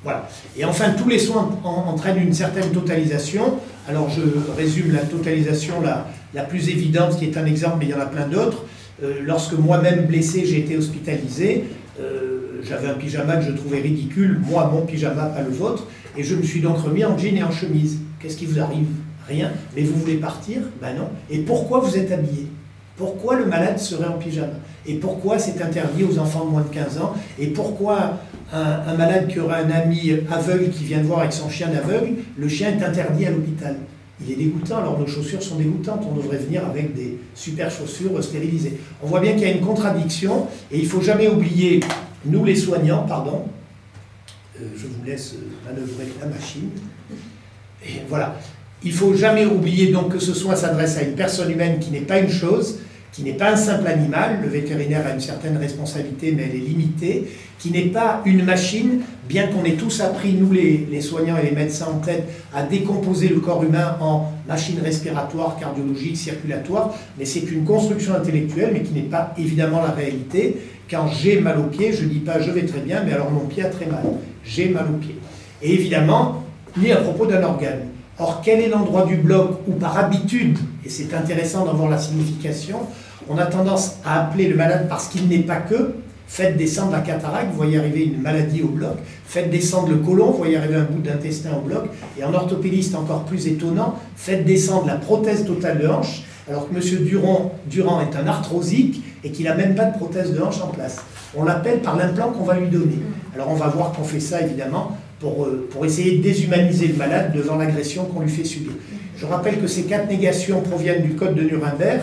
Voilà. 0.05 0.29
Et 0.57 0.65
enfin, 0.65 0.91
tous 0.91 1.09
les 1.09 1.19
soins 1.19 1.59
entraînent 1.65 2.21
une 2.21 2.33
certaine 2.33 2.71
totalisation. 2.71 3.59
Alors, 3.89 4.11
je 4.11 4.23
résume 4.57 4.93
la 4.93 5.03
totalisation 5.03 5.75
la, 5.81 6.43
plus 6.45 6.69
évidente, 6.69 7.19
qui 7.19 7.27
est 7.27 7.37
un 7.37 7.47
exemple, 7.47 7.77
mais 7.81 7.87
il 7.87 7.91
y 7.91 7.95
en 7.95 8.01
a 8.01 8.07
plein 8.07 8.27
d'autres. 8.27 8.65
Euh, 9.03 9.21
lorsque 9.25 9.55
moi-même 9.55 10.07
blessé, 10.07 10.45
j'ai 10.45 10.59
été 10.59 10.77
hospitalisé, 10.77 11.65
euh, 12.01 12.61
j'avais 12.63 12.89
un 12.89 12.95
pyjama 12.95 13.37
que 13.37 13.45
je 13.45 13.53
trouvais 13.53 13.81
ridicule, 13.81 14.41
moi, 14.45 14.71
mon 14.73 14.83
pyjama, 14.83 15.27
pas 15.27 15.43
le 15.43 15.51
vôtre, 15.51 15.87
et 16.17 16.23
je 16.23 16.35
me 16.35 16.43
suis 16.43 16.61
donc 16.61 16.79
remis 16.79 17.05
en 17.05 17.17
jean 17.17 17.37
et 17.37 17.43
en 17.43 17.51
chemise. 17.51 17.99
Qu'est-ce 18.21 18.37
qui 18.37 18.47
vous 18.47 18.61
arrive? 18.61 18.87
Rien. 19.29 19.53
Mais 19.77 19.83
vous 19.83 19.99
voulez 19.99 20.17
partir? 20.17 20.63
Ben 20.81 20.95
non. 20.97 21.09
Et 21.31 21.39
pourquoi 21.39 21.81
vous 21.81 21.97
êtes 21.97 22.11
habillé? 22.11 22.49
Pourquoi 22.97 23.37
le 23.37 23.47
malade 23.47 23.79
serait 23.79 24.07
en 24.07 24.19
pyjama? 24.19 24.55
Et 24.87 24.95
pourquoi 24.95 25.39
c'est 25.39 25.63
interdit 25.63 26.05
aux 26.05 26.19
enfants 26.19 26.45
de 26.45 26.51
moins 26.51 26.63
de 26.63 26.69
15 26.69 26.99
ans? 26.99 27.15
Et 27.39 27.49
pourquoi 27.49 28.19
un, 28.53 28.95
malade 28.97 29.29
qui 29.29 29.41
aura 29.41 29.57
un 29.57 29.71
ami 29.71 30.13
aveugle 30.31 30.71
qui 30.71 30.85
vient 30.85 30.99
de 30.99 31.07
voir 31.07 31.21
avec 31.21 31.33
son 31.33 31.49
chien 31.49 31.71
aveugle, 31.71 32.15
le 32.37 32.49
chien 32.49 32.69
est 32.69 32.83
interdit 32.83 33.27
à 33.27 33.31
l'hôpital. 33.31 33.77
Il 34.25 34.33
est 34.33 34.37
dégoûtant, 34.37 34.79
alors 34.79 34.99
nos 34.99 35.07
chaussures 35.07 35.43
sont 35.43 35.57
dégoûtantes, 35.57 36.07
on 36.09 36.15
devrait 36.15 36.37
venir 36.37 36.65
avec 36.65 36.95
des 36.95 37.19
super 37.35 37.71
chaussures 37.71 38.23
stérilisées. 38.23 38.79
On 39.03 39.07
voit 39.07 39.21
bien 39.21 39.33
qu'il 39.33 39.43
y 39.43 39.47
a 39.47 39.53
une 39.53 39.65
contradiction, 39.65 40.47
et 40.71 40.79
il 40.79 40.85
ne 40.85 40.89
faut 40.89 41.01
jamais 41.01 41.29
oublier, 41.29 41.81
nous 42.27 42.45
les 42.45 42.55
soignants, 42.55 43.05
pardon, 43.05 43.45
euh, 44.61 44.65
je 44.77 44.87
vous 44.87 45.05
laisse 45.05 45.35
manœuvrer 45.65 46.07
la 46.21 46.27
machine, 46.27 46.71
et 47.85 48.03
voilà, 48.09 48.37
il 48.85 48.93
ne 48.93 48.97
faut 48.97 49.15
jamais 49.15 49.47
oublier 49.47 49.91
donc 49.91 50.13
que 50.13 50.19
ce 50.19 50.35
soin 50.35 50.55
s'adresse 50.55 50.97
à 50.99 51.03
une 51.03 51.15
personne 51.15 51.51
humaine 51.51 51.79
qui 51.81 51.91
n'est 51.91 52.01
pas 52.01 52.19
une 52.19 52.31
chose, 52.31 52.79
qui 53.13 53.23
n'est 53.23 53.35
pas 53.35 53.53
un 53.53 53.57
simple 53.57 53.87
animal, 53.87 54.39
le 54.43 54.49
vétérinaire 54.49 55.07
a 55.07 55.13
une 55.13 55.21
certaine 55.21 55.59
responsabilité 55.59 56.33
mais 56.33 56.45
elle 56.45 56.57
est 56.57 56.67
limitée, 56.67 57.29
qui 57.59 57.71
n'est 57.71 57.89
pas 57.89 58.23
une 58.25 58.43
machine, 58.43 59.03
bien 59.29 59.49
qu'on 59.49 59.65
ait 59.65 59.75
tous 59.75 60.01
appris, 60.01 60.33
nous 60.33 60.51
les, 60.51 61.01
soignants 61.03 61.37
et 61.37 61.45
les 61.45 61.55
médecins 61.55 61.89
en 61.95 61.99
tête, 61.99 62.25
à 62.55 62.63
décomposer 62.63 63.29
le 63.29 63.41
corps 63.41 63.63
humain 63.63 63.97
en 64.01 64.33
machines 64.49 64.81
respiratoires, 64.83 65.57
cardiologiques, 65.61 66.17
circulatoires, 66.17 66.95
mais 67.19 67.27
c'est 67.27 67.51
une 67.51 67.65
construction 67.65 68.15
intellectuelle, 68.15 68.71
mais 68.73 68.83
qui 68.83 68.95
n'est 68.95 69.03
pas 69.03 69.35
évidemment 69.37 69.83
la 69.83 69.91
réalité. 69.91 70.57
Quand 70.91 71.07
j'ai 71.09 71.39
mal 71.39 71.59
au 71.59 71.65
pied, 71.65 71.93
je 71.93 72.05
ne 72.05 72.09
dis 72.09 72.19
pas 72.19 72.41
je 72.41 72.51
vais 72.51 72.65
très 72.65 72.81
bien, 72.81 73.03
mais 73.05 73.13
alors 73.13 73.31
mon 73.31 73.47
pied 73.47 73.63
a 73.63 73.69
très 73.69 73.87
mal. 73.87 74.03
J'ai 74.45 74.71
mal 74.71 74.87
au 74.87 74.97
pied. 74.97 75.17
Et 75.61 75.75
évidemment, 75.75 76.45
ni 76.79 76.91
à 76.91 76.97
propos 76.97 77.27
d'un 77.27 77.43
organe. 77.43 77.89
Or, 78.19 78.43
quel 78.45 78.61
est 78.61 78.69
l'endroit 78.69 79.07
du 79.07 79.17
bloc 79.17 79.61
où, 79.67 79.73
par 79.73 79.99
habitude, 79.99 80.59
et 80.85 80.89
c'est 80.89 81.15
intéressant 81.15 81.65
d'en 81.65 81.75
voir 81.75 81.91
la 81.91 81.99
signification, 81.99 82.81
on 83.29 83.39
a 83.39 83.47
tendance 83.47 83.97
à 84.05 84.23
appeler 84.23 84.49
le 84.49 84.57
malade 84.57 84.87
parce 84.89 85.09
qu'il 85.09 85.29
n'est 85.29 85.39
pas 85.39 85.57
que, 85.57 85.95
faites 86.27 86.57
descendre 86.57 86.93
la 86.93 87.01
cataracte, 87.01 87.51
vous 87.51 87.57
voyez 87.57 87.79
arriver 87.79 88.05
une 88.05 88.21
maladie 88.21 88.63
au 88.63 88.69
bloc, 88.69 88.97
faites 89.27 89.51
descendre 89.51 89.91
le 89.91 89.97
côlon, 89.97 90.31
vous 90.31 90.39
voyez 90.39 90.57
arriver 90.57 90.77
un 90.77 90.85
bout 90.85 91.03
d'intestin 91.03 91.51
au 91.59 91.61
bloc, 91.61 91.85
et 92.19 92.25
en 92.25 92.33
orthopédie 92.33 92.83
c'est 92.83 92.97
encore 92.97 93.25
plus 93.25 93.47
étonnant, 93.47 93.97
faites 94.17 94.45
descendre 94.45 94.87
la 94.87 94.97
prothèse 94.97 95.45
totale 95.45 95.79
de 95.81 95.89
hanche, 95.89 96.23
alors 96.49 96.69
que 96.69 96.75
M. 96.75 97.05
Durand, 97.05 97.55
Durand 97.67 98.01
est 98.01 98.17
un 98.17 98.27
arthrosique 98.27 99.03
et 99.23 99.31
qu'il 99.31 99.45
n'a 99.45 99.55
même 99.55 99.75
pas 99.75 99.85
de 99.85 99.97
prothèse 99.97 100.33
de 100.33 100.41
hanche 100.41 100.61
en 100.61 100.69
place. 100.69 100.99
On 101.37 101.45
l'appelle 101.45 101.81
par 101.81 101.97
l'implant 101.97 102.31
qu'on 102.31 102.45
va 102.45 102.57
lui 102.57 102.69
donner. 102.69 102.99
Alors 103.35 103.49
on 103.51 103.55
va 103.55 103.69
voir 103.69 103.93
qu'on 103.93 104.03
fait 104.03 104.21
ça 104.21 104.41
évidemment 104.43 104.97
pour, 105.21 105.45
euh, 105.45 105.69
pour 105.71 105.87
essayer 105.87 106.19
de 106.19 106.23
déshumaniser 106.23 106.89
le 106.89 106.95
malade 106.95 107.33
devant 107.35 107.57
l'agression 107.57 108.05
qu'on 108.07 108.21
lui 108.21 108.29
fait 108.29 108.45
subir. 108.45 108.73
Je 109.17 109.27
rappelle 109.27 109.61
que 109.61 109.69
ces 109.69 109.85
quatre 109.85 110.09
négations 110.09 110.63
proviennent 110.63 111.03
du 111.03 111.15
code 111.15 111.37
de 111.37 111.43
Nuremberg, 111.43 112.01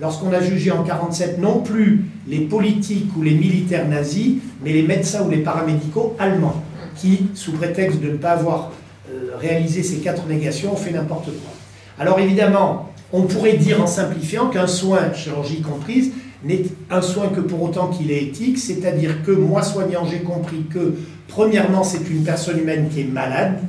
lorsqu'on 0.00 0.32
a 0.32 0.40
jugé 0.40 0.70
en 0.70 0.82
1947 0.82 1.38
non 1.38 1.60
plus 1.60 2.04
les 2.28 2.40
politiques 2.40 3.10
ou 3.16 3.22
les 3.22 3.34
militaires 3.34 3.88
nazis, 3.88 4.36
mais 4.62 4.72
les 4.72 4.82
médecins 4.82 5.22
ou 5.22 5.30
les 5.30 5.38
paramédicaux 5.38 6.14
allemands, 6.18 6.62
qui, 6.96 7.28
sous 7.34 7.52
prétexte 7.52 8.00
de 8.00 8.10
ne 8.10 8.16
pas 8.16 8.32
avoir 8.32 8.72
euh, 9.10 9.30
réalisé 9.38 9.82
ces 9.82 9.98
quatre 9.98 10.26
négations, 10.26 10.72
ont 10.72 10.76
fait 10.76 10.92
n'importe 10.92 11.26
quoi. 11.26 11.52
Alors 11.98 12.18
évidemment, 12.18 12.90
on 13.12 13.22
pourrait 13.22 13.56
dire 13.56 13.82
en 13.82 13.86
simplifiant 13.86 14.48
qu'un 14.48 14.66
soin, 14.66 15.12
chirurgie 15.14 15.62
comprise, 15.62 16.12
n'est 16.44 16.64
un 16.90 17.00
soin 17.00 17.28
que 17.28 17.40
pour 17.40 17.62
autant 17.62 17.88
qu'il 17.88 18.10
est 18.10 18.22
éthique, 18.22 18.58
c'est-à-dire 18.58 19.22
que 19.24 19.30
moi, 19.30 19.62
soignant, 19.62 20.04
j'ai 20.04 20.20
compris 20.20 20.64
que, 20.70 20.94
premièrement, 21.28 21.82
c'est 21.82 22.08
une 22.10 22.22
personne 22.24 22.58
humaine 22.58 22.88
qui 22.92 23.00
est 23.00 23.04
malade. 23.04 23.60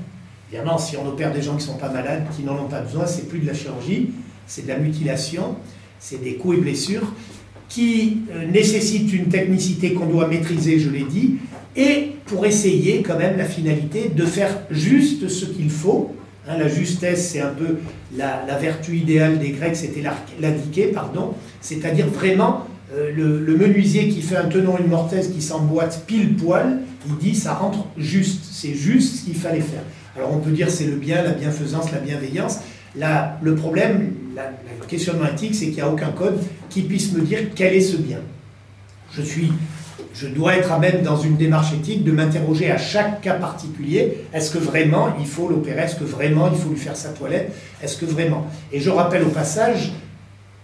Évidemment, 0.51 0.77
si 0.77 0.98
on 0.98 1.07
opère 1.07 1.34
des 1.34 1.41
gens 1.41 1.51
qui 1.55 1.67
ne 1.67 1.74
sont 1.74 1.77
pas 1.77 1.89
malades, 1.89 2.24
qui 2.36 2.43
n'en 2.43 2.57
ont 2.57 2.67
pas 2.67 2.81
besoin, 2.81 3.05
c'est 3.05 3.27
plus 3.27 3.39
de 3.39 3.48
la 3.48 3.53
chirurgie, 3.53 4.12
c'est 4.46 4.63
de 4.63 4.67
la 4.67 4.77
mutilation, 4.77 5.55
c'est 6.00 6.24
des 6.24 6.36
coups 6.36 6.58
et 6.58 6.62
blessures, 6.62 7.13
qui 7.70 8.20
euh, 8.32 8.46
nécessitent 8.46 9.12
une 9.13 9.27
technicité 9.27 9.94
qu'on 9.94 10.06
doit 10.06 10.27
maîtriser, 10.27 10.80
je 10.80 10.89
l'ai 10.89 11.04
dit, 11.04 11.36
et 11.75 12.13
pour 12.25 12.46
essayer 12.46 13.01
quand 13.01 13.18
même 13.18 13.38
la 13.38 13.46
finalité 13.46 14.10
de 14.13 14.25
faire 14.25 14.62
juste 14.72 15.27
ce 15.27 15.46
qu'il 15.46 15.70
faut. 15.70 16.13
Hein, 16.48 16.58
la 16.58 16.68
justesse, 16.68 17.30
c'est 17.32 17.42
un 17.42 17.50
peu 17.50 17.77
la, 18.16 18.58
vertu 18.60 18.96
idéale 18.96 19.38
des 19.38 19.50
Grecs, 19.50 19.75
c'était 19.75 20.04
l'indiquer, 20.39 20.88
pardon, 20.88 21.34
c'est-à-dire 21.62 22.08
vraiment 22.08 22.66
euh, 22.96 23.12
le, 23.13 23.58
menuisier 23.58 24.08
qui 24.08 24.22
fait 24.22 24.38
un 24.38 24.46
tenon, 24.46 24.77
une 24.80 24.88
mortaise 24.88 25.34
qui 25.34 25.42
s'emboîte 25.42 26.06
pile 26.08 26.36
poil, 26.36 26.80
il 27.08 27.18
dit 27.18 27.36
ça 27.36 27.54
rentre 27.54 27.86
juste, 27.98 28.46
c'est 28.50 28.74
juste 28.74 29.18
ce 29.18 29.25
qu'il 29.25 29.36
fallait 29.36 29.62
faire. 29.62 29.84
Alors 30.16 30.34
on 30.34 30.39
peut 30.39 30.51
dire 30.51 30.70
c'est 30.70 30.86
le 30.86 30.96
bien, 30.96 31.22
la 31.22 31.32
bienfaisance, 31.32 31.92
la 31.92 32.00
bienveillance. 32.00 32.60
Là, 32.96 33.38
le 33.44 33.56
problème, 33.56 34.13
le 34.79 34.86
questionnement 34.86 35.27
éthique, 35.27 35.56
c'est 35.56 35.65
qu'il 35.65 35.75
n'y 35.75 35.82
a 35.82 35.89
aucun 35.89 36.12
code 36.12 36.39
qui 36.70 36.84
puisse 36.84 37.12
me 37.13 37.22
dire 37.22 37.39
quel 37.56 37.74
est 37.74 37.82
ce 37.82 37.98
bien. 37.98 38.20
Je 39.12 39.22
suis, 39.22 39.51
je 40.13 40.27
dois 40.27 40.58
être 40.58 40.72
à 40.72 40.79
même 40.79 41.01
dans 41.01 41.17
une 41.17 41.38
démarche 41.38 41.74
éthique 41.74 42.03
de 42.03 42.12
m'interroger 42.12 42.72
à 42.72 42.77
chaque 42.77 43.22
cas 43.22 43.36
particulier. 43.36 44.25
Est-ce 44.34 44.51
que 44.51 44.58
vraiment 44.58 45.15
il 45.20 45.25
faut 45.25 45.50
l'opérer? 45.50 45.82
Est-ce 45.82 45.96
que 45.96 46.03
vraiment 46.03 46.50
il 46.51 46.58
faut 46.58 46.70
lui 46.70 46.77
faire 46.77 46.96
sa 46.96 47.10
toilette? 47.10 47.53
Est-ce 47.82 47.98
que 47.98 48.06
vraiment? 48.06 48.48
Et 48.72 48.79
je 48.79 48.89
rappelle 48.89 49.24
au 49.24 49.29
passage 49.29 49.91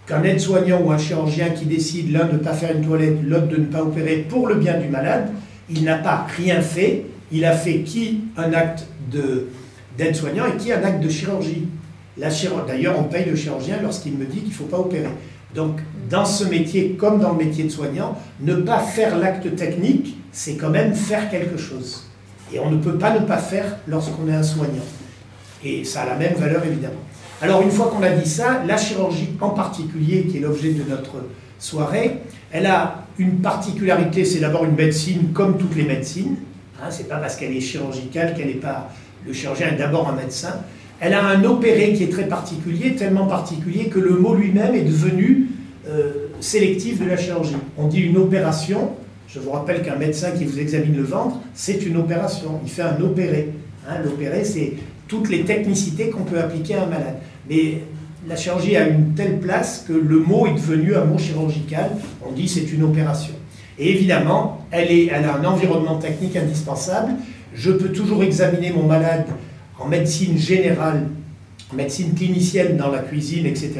qu'un 0.06 0.22
aide-soignant 0.22 0.80
ou 0.82 0.92
un 0.92 0.98
chirurgien 0.98 1.50
qui 1.50 1.64
décide 1.64 2.12
l'un 2.12 2.26
de 2.26 2.32
ne 2.32 2.38
pas 2.38 2.52
faire 2.52 2.76
une 2.76 2.84
toilette, 2.84 3.18
l'autre 3.24 3.48
de 3.48 3.56
ne 3.56 3.64
pas 3.64 3.82
opérer 3.82 4.26
pour 4.28 4.46
le 4.46 4.56
bien 4.56 4.78
du 4.78 4.88
malade, 4.88 5.30
il 5.70 5.84
n'a 5.84 5.96
pas 5.96 6.26
rien 6.36 6.60
fait. 6.60 7.06
Il 7.32 7.44
a 7.44 7.52
fait 7.52 7.80
qui 7.80 8.20
un 8.36 8.52
acte 8.52 8.86
d'aide-soignant 9.96 10.44
et 10.46 10.56
qui 10.58 10.72
un 10.72 10.82
acte 10.82 11.02
de 11.02 11.08
chirurgie. 11.08 11.66
D'ailleurs, 12.16 12.98
on 12.98 13.04
paye 13.04 13.24
le 13.28 13.36
chirurgien 13.36 13.78
lorsqu'il 13.82 14.16
me 14.16 14.24
dit 14.24 14.38
qu'il 14.38 14.50
ne 14.50 14.54
faut 14.54 14.64
pas 14.64 14.78
opérer. 14.78 15.08
Donc, 15.54 15.80
dans 16.10 16.24
ce 16.24 16.44
métier, 16.44 16.96
comme 16.98 17.20
dans 17.20 17.32
le 17.32 17.44
métier 17.44 17.64
de 17.64 17.68
soignant, 17.68 18.18
ne 18.40 18.54
pas 18.56 18.80
faire 18.80 19.18
l'acte 19.18 19.54
technique, 19.56 20.16
c'est 20.32 20.56
quand 20.56 20.70
même 20.70 20.94
faire 20.94 21.30
quelque 21.30 21.56
chose. 21.56 22.10
Et 22.52 22.58
on 22.58 22.70
ne 22.70 22.76
peut 22.76 22.98
pas 22.98 23.18
ne 23.18 23.24
pas 23.24 23.38
faire 23.38 23.78
lorsqu'on 23.86 24.28
est 24.28 24.34
un 24.34 24.42
soignant. 24.42 24.84
Et 25.64 25.84
ça 25.84 26.02
a 26.02 26.06
la 26.06 26.16
même 26.16 26.34
valeur, 26.34 26.64
évidemment. 26.64 27.00
Alors, 27.40 27.62
une 27.62 27.70
fois 27.70 27.86
qu'on 27.86 28.02
a 28.02 28.10
dit 28.10 28.28
ça, 28.28 28.62
la 28.66 28.76
chirurgie 28.76 29.30
en 29.40 29.50
particulier, 29.50 30.26
qui 30.26 30.38
est 30.38 30.40
l'objet 30.40 30.72
de 30.72 30.82
notre 30.88 31.16
soirée, 31.58 32.20
elle 32.52 32.66
a 32.66 33.06
une 33.18 33.40
particularité, 33.40 34.24
c'est 34.24 34.40
d'abord 34.40 34.64
une 34.64 34.74
médecine 34.74 35.32
comme 35.32 35.56
toutes 35.58 35.76
les 35.76 35.84
médecines. 35.84 36.36
Hein, 36.80 36.88
c'est 36.90 37.08
pas 37.08 37.16
parce 37.16 37.36
qu'elle 37.36 37.52
est 37.56 37.60
chirurgicale 37.60 38.34
qu'elle 38.34 38.48
n'est 38.48 38.54
pas. 38.54 38.88
Le 39.26 39.32
chirurgien 39.32 39.68
est 39.68 39.76
d'abord 39.76 40.08
un 40.08 40.14
médecin. 40.14 40.60
Elle 41.00 41.12
a 41.12 41.24
un 41.24 41.44
opéré 41.44 41.92
qui 41.92 42.04
est 42.04 42.12
très 42.12 42.28
particulier, 42.28 42.94
tellement 42.94 43.26
particulier 43.26 43.86
que 43.86 43.98
le 43.98 44.16
mot 44.16 44.34
lui-même 44.34 44.74
est 44.74 44.84
devenu 44.84 45.48
euh, 45.88 46.28
sélectif 46.40 47.00
de 47.00 47.06
la 47.06 47.16
chirurgie. 47.16 47.56
On 47.76 47.88
dit 47.88 48.00
une 48.00 48.16
opération. 48.16 48.92
Je 49.28 49.40
vous 49.40 49.50
rappelle 49.50 49.82
qu'un 49.82 49.96
médecin 49.96 50.30
qui 50.30 50.44
vous 50.44 50.58
examine 50.58 50.96
le 50.96 51.02
ventre, 51.02 51.36
c'est 51.54 51.84
une 51.84 51.96
opération. 51.96 52.60
Il 52.64 52.70
fait 52.70 52.82
un 52.82 53.00
opéré. 53.00 53.50
Hein, 53.88 53.96
L'opéré, 54.04 54.44
c'est 54.44 54.74
toutes 55.08 55.28
les 55.28 55.42
technicités 55.42 56.10
qu'on 56.10 56.22
peut 56.22 56.38
appliquer 56.38 56.76
à 56.76 56.84
un 56.84 56.86
malade. 56.86 57.16
Mais 57.50 57.80
la 58.28 58.36
chirurgie 58.36 58.76
a 58.76 58.88
une 58.88 59.14
telle 59.14 59.38
place 59.38 59.84
que 59.86 59.92
le 59.92 60.18
mot 60.20 60.46
est 60.46 60.54
devenu 60.54 60.94
un 60.94 61.04
mot 61.04 61.18
chirurgical. 61.18 61.90
On 62.26 62.32
dit 62.32 62.48
c'est 62.48 62.72
une 62.72 62.82
opération. 62.82 63.34
Et 63.78 63.90
évidemment, 63.90 64.66
elle, 64.70 64.90
est, 64.90 65.06
elle 65.06 65.24
a 65.24 65.36
un 65.36 65.44
environnement 65.44 65.98
technique 65.98 66.36
indispensable. 66.36 67.12
Je 67.54 67.72
peux 67.72 67.90
toujours 67.90 68.22
examiner 68.22 68.72
mon 68.72 68.84
malade 68.84 69.26
en 69.78 69.88
médecine 69.88 70.38
générale, 70.38 71.08
médecine 71.72 72.14
clinicienne 72.14 72.76
dans 72.76 72.90
la 72.90 73.00
cuisine, 73.00 73.46
etc. 73.46 73.72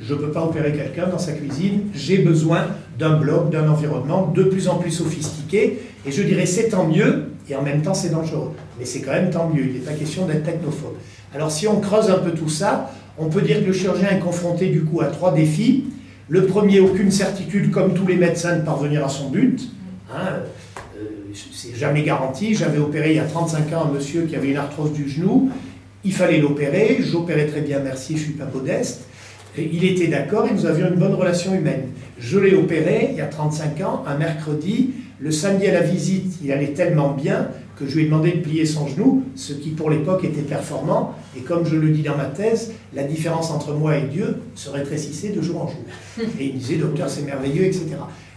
Je 0.00 0.14
ne 0.14 0.18
peux 0.18 0.30
pas 0.30 0.44
opérer 0.44 0.72
quelqu'un 0.72 1.06
dans 1.08 1.18
sa 1.18 1.32
cuisine. 1.32 1.84
J'ai 1.94 2.18
besoin 2.18 2.66
d'un 2.98 3.16
bloc, 3.16 3.50
d'un 3.50 3.68
environnement 3.68 4.32
de 4.34 4.44
plus 4.44 4.68
en 4.68 4.76
plus 4.76 4.90
sophistiqué. 4.90 5.80
Et 6.06 6.12
je 6.12 6.22
dirais 6.22 6.46
c'est 6.46 6.68
tant 6.68 6.86
mieux, 6.86 7.30
et 7.48 7.54
en 7.54 7.62
même 7.62 7.82
temps 7.82 7.94
c'est 7.94 8.10
dangereux. 8.10 8.52
Mais 8.78 8.84
c'est 8.84 9.00
quand 9.00 9.12
même 9.12 9.30
tant 9.30 9.48
mieux. 9.48 9.64
Il 9.66 9.72
n'est 9.74 9.80
pas 9.80 9.92
question 9.92 10.26
d'être 10.26 10.44
technophobe. 10.44 10.96
Alors 11.34 11.50
si 11.50 11.66
on 11.68 11.80
creuse 11.80 12.10
un 12.10 12.18
peu 12.18 12.32
tout 12.32 12.48
ça, 12.48 12.90
on 13.18 13.28
peut 13.28 13.42
dire 13.42 13.60
que 13.60 13.66
le 13.66 13.72
chirurgien 13.72 14.10
est 14.10 14.20
confronté 14.20 14.68
du 14.68 14.82
coup 14.82 15.00
à 15.00 15.06
trois 15.06 15.32
défis. 15.32 15.84
Le 16.28 16.46
premier, 16.46 16.78
aucune 16.80 17.10
certitude, 17.10 17.70
comme 17.70 17.92
tous 17.92 18.06
les 18.06 18.14
médecins, 18.14 18.56
de 18.56 18.64
parvenir 18.64 19.04
à 19.04 19.08
son 19.08 19.30
but. 19.30 19.68
Hein, 20.14 20.42
c'est 21.34 21.76
jamais 21.76 22.02
garanti. 22.02 22.54
J'avais 22.54 22.78
opéré 22.78 23.10
il 23.10 23.16
y 23.16 23.20
a 23.20 23.24
35 23.24 23.72
ans 23.72 23.86
un 23.88 23.92
monsieur 23.92 24.22
qui 24.22 24.36
avait 24.36 24.50
une 24.50 24.56
arthrose 24.56 24.92
du 24.92 25.08
genou. 25.08 25.50
Il 26.04 26.12
fallait 26.12 26.38
l'opérer. 26.38 26.98
J'opérais 27.00 27.46
très 27.46 27.60
bien, 27.60 27.80
merci, 27.80 28.16
je 28.16 28.22
suis 28.22 28.32
pas 28.32 28.46
modeste. 28.52 29.02
Il 29.58 29.84
était 29.84 30.06
d'accord 30.06 30.46
et 30.46 30.54
nous 30.54 30.66
avions 30.66 30.88
une 30.88 30.98
bonne 30.98 31.14
relation 31.14 31.54
humaine. 31.54 31.88
Je 32.18 32.38
l'ai 32.38 32.54
opéré 32.54 33.08
il 33.10 33.16
y 33.16 33.20
a 33.20 33.26
35 33.26 33.80
ans, 33.80 34.04
un 34.06 34.16
mercredi. 34.16 34.90
Le 35.18 35.30
samedi 35.30 35.66
à 35.66 35.72
la 35.72 35.82
visite, 35.82 36.34
il 36.42 36.52
allait 36.52 36.72
tellement 36.72 37.12
bien 37.12 37.48
que 37.76 37.86
je 37.86 37.96
lui 37.96 38.02
ai 38.02 38.04
demandé 38.06 38.32
de 38.32 38.38
plier 38.38 38.66
son 38.66 38.86
genou, 38.86 39.24
ce 39.34 39.52
qui 39.52 39.70
pour 39.70 39.90
l'époque 39.90 40.24
était 40.24 40.42
performant. 40.42 41.14
Et 41.36 41.40
comme 41.40 41.66
je 41.66 41.76
le 41.76 41.88
dis 41.90 42.02
dans 42.02 42.16
ma 42.16 42.26
thèse, 42.26 42.72
la 42.94 43.02
différence 43.02 43.50
entre 43.50 43.72
moi 43.72 43.96
et 43.96 44.02
Dieu 44.02 44.36
se 44.54 44.70
rétrécissait 44.70 45.30
de 45.30 45.40
jour 45.40 45.62
en 45.62 45.68
jour. 45.68 45.84
Et 46.38 46.46
il 46.46 46.58
disait, 46.58 46.76
docteur, 46.76 47.08
c'est 47.08 47.22
merveilleux, 47.22 47.64
etc. 47.64 47.86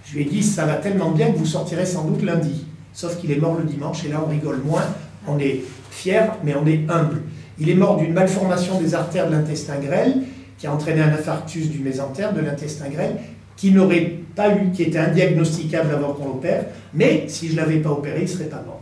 Je 0.06 0.16
lui 0.16 0.24
ai 0.24 0.26
dit, 0.26 0.44
ça 0.44 0.66
va 0.66 0.76
tellement 0.76 1.12
bien 1.12 1.32
que 1.32 1.38
vous 1.38 1.46
sortirez 1.46 1.86
sans 1.86 2.06
doute 2.06 2.22
lundi. 2.24 2.63
Sauf 2.94 3.18
qu'il 3.18 3.32
est 3.32 3.38
mort 3.38 3.58
le 3.58 3.66
dimanche, 3.66 4.06
et 4.06 4.10
là 4.10 4.24
on 4.26 4.30
rigole 4.30 4.62
moins, 4.64 4.86
on 5.28 5.40
est 5.40 5.62
fier, 5.92 6.38
mais 6.44 6.56
on 6.56 6.66
est 6.66 6.86
humble. 6.90 7.22
Il 7.60 7.70
est 7.70 7.76
mort 7.76 7.98
d'une 7.98 8.14
malformation 8.14 8.80
des 8.80 8.96
artères 8.96 9.28
de 9.28 9.36
l'intestin 9.36 9.78
grêle, 9.78 10.22
qui 10.58 10.68
a 10.68 10.74
entraîné 10.74 11.02
un 11.02 11.10
infarctus 11.10 11.70
du 11.70 11.80
mésentère, 11.80 12.34
de 12.34 12.42
l'intestin 12.42 12.90
grêle, 12.90 13.18
qui 13.56 13.72
n'aurait 13.72 14.14
pas 14.36 14.56
eu, 14.56 14.72
qui 14.72 14.84
était 14.84 15.00
indiagnosticable 15.00 15.94
avant 15.94 16.14
qu'on 16.14 16.28
l'opère, 16.28 16.66
mais 16.94 17.26
si 17.28 17.48
je 17.48 17.54
ne 17.54 17.58
l'avais 17.58 17.78
pas 17.78 17.92
opéré, 17.92 18.20
il 18.20 18.24
ne 18.24 18.28
serait 18.28 18.46
pas 18.46 18.64
mort. 18.66 18.82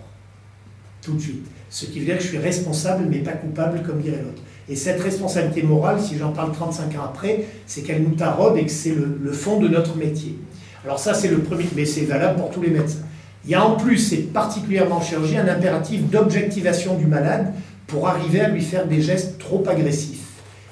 Tout 1.01 1.13
de 1.13 1.21
suite. 1.21 1.45
Ce 1.69 1.85
qui 1.85 1.99
veut 1.99 2.05
dire 2.05 2.17
que 2.17 2.23
je 2.23 2.27
suis 2.27 2.37
responsable, 2.37 3.05
mais 3.09 3.19
pas 3.19 3.31
coupable, 3.31 3.81
comme 3.81 4.01
dirait 4.01 4.21
l'autre. 4.21 4.41
Et 4.69 4.75
cette 4.75 5.01
responsabilité 5.01 5.63
morale, 5.63 5.99
si 5.99 6.17
j'en 6.17 6.31
parle 6.31 6.51
35 6.51 6.95
ans 6.97 7.03
après, 7.05 7.45
c'est 7.65 7.81
qu'elle 7.81 8.03
nous 8.03 8.15
taraude 8.15 8.57
et 8.57 8.65
que 8.65 8.71
c'est 8.71 8.93
le, 8.93 9.31
fond 9.31 9.59
de 9.59 9.67
notre 9.67 9.97
métier. 9.97 10.37
Alors 10.83 10.99
ça, 10.99 11.13
c'est 11.13 11.29
le 11.29 11.39
premier, 11.39 11.65
mais 11.75 11.85
c'est 11.85 12.05
valable 12.05 12.39
pour 12.39 12.51
tous 12.51 12.61
les 12.61 12.69
médecins. 12.69 13.05
Il 13.45 13.51
y 13.51 13.55
a 13.55 13.65
en 13.65 13.75
plus, 13.75 14.13
et 14.13 14.17
particulièrement 14.17 14.97
en 14.97 15.01
chirurgie, 15.01 15.37
un 15.37 15.47
impératif 15.47 16.09
d'objectivation 16.09 16.95
du 16.95 17.07
malade 17.07 17.53
pour 17.87 18.07
arriver 18.07 18.39
à 18.41 18.49
lui 18.49 18.61
faire 18.61 18.87
des 18.87 19.01
gestes 19.01 19.39
trop 19.39 19.63
agressifs. 19.67 20.19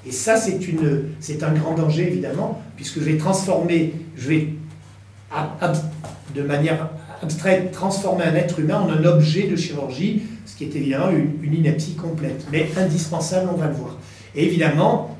Et 0.05 0.11
ça, 0.11 0.37
c'est 0.37 1.43
un 1.43 1.53
grand 1.53 1.75
danger, 1.75 2.07
évidemment, 2.07 2.61
puisque 2.75 2.99
je 2.99 3.05
vais 3.05 3.17
transformer, 3.17 3.93
je 4.15 4.29
vais, 4.29 4.47
de 6.33 6.41
manière 6.41 6.89
abstraite, 7.21 7.71
transformer 7.71 8.23
un 8.23 8.35
être 8.35 8.59
humain 8.59 8.79
en 8.79 8.89
un 8.89 9.03
objet 9.03 9.47
de 9.47 9.55
chirurgie, 9.55 10.23
ce 10.45 10.55
qui 10.55 10.63
est 10.63 10.75
évidemment 10.75 11.09
une, 11.09 11.53
ineptie 11.53 11.95
complète, 11.95 12.45
mais 12.51 12.69
indispensable, 12.77 13.49
on 13.53 13.57
va 13.57 13.67
le 13.67 13.73
voir. 13.73 13.97
Et 14.35 14.45
évidemment, 14.45 15.17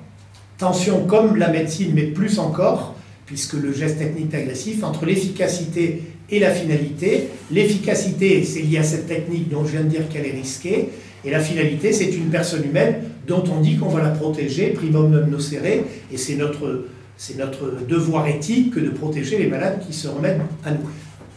tension 0.58 1.06
comme 1.06 1.36
la 1.36 1.50
médecine, 1.50 1.92
mais 1.94 2.04
plus 2.04 2.40
encore, 2.40 2.96
puisque 3.26 3.54
le 3.54 3.74
geste 3.74 4.00
technique 4.00 4.34
est 4.34 4.38
agressif, 4.38 4.84
entre 4.84 5.06
l'efficacité 5.06 6.04
et 6.32 6.40
la 6.40 6.52
finalité. 6.52 7.30
L'efficacité, 7.52 8.44
c'est 8.44 8.62
lié 8.62 8.78
à 8.78 8.84
cette 8.84 9.08
technique 9.08 9.50
dont 9.50 9.66
je 9.66 9.72
viens 9.72 9.84
de 9.84 9.90
dire 9.90 10.08
qu'elle 10.10 10.26
est 10.26 10.32
risquée, 10.32 10.90
et 11.26 11.32
la 11.32 11.40
finalité, 11.40 11.92
c'est 11.92 12.12
une 12.12 12.30
personne 12.30 12.64
humaine 12.64 12.96
dont 13.28 13.44
on 13.52 13.60
dit 13.60 13.78
qu'on 13.78 13.90
va 13.90 14.02
la 14.02 14.10
protéger, 14.10 14.68
primum 14.68 15.12
non 15.12 15.28
nocere, 15.28 15.84
et 16.12 16.18
c'est 16.18 16.36
notre, 16.36 16.86
c'est 17.18 17.38
notre 17.38 17.86
devoir 17.88 18.28
éthique 18.28 18.74
que 18.74 18.80
de 18.80 18.90
protéger 18.90 19.38
les 19.38 19.48
malades 19.48 19.80
qui 19.86 19.94
se 19.94 20.08
remettent 20.08 20.42
à 20.66 20.72
nous. 20.72 20.90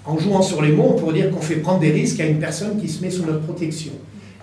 En 0.05 0.19
jouant 0.19 0.43
sur 0.43 0.63
les 0.63 0.73
mots, 0.73 0.95
on 0.95 0.99
pourrait 0.99 1.15
dire 1.15 1.31
qu'on 1.31 1.41
fait 1.41 1.57
prendre 1.57 1.81
des 1.81 1.91
risques 1.91 2.21
à 2.21 2.27
une 2.27 2.39
personne 2.39 2.81
qui 2.81 2.89
se 2.89 3.03
met 3.03 3.11
sous 3.11 3.25
notre 3.25 3.41
protection. 3.41 3.93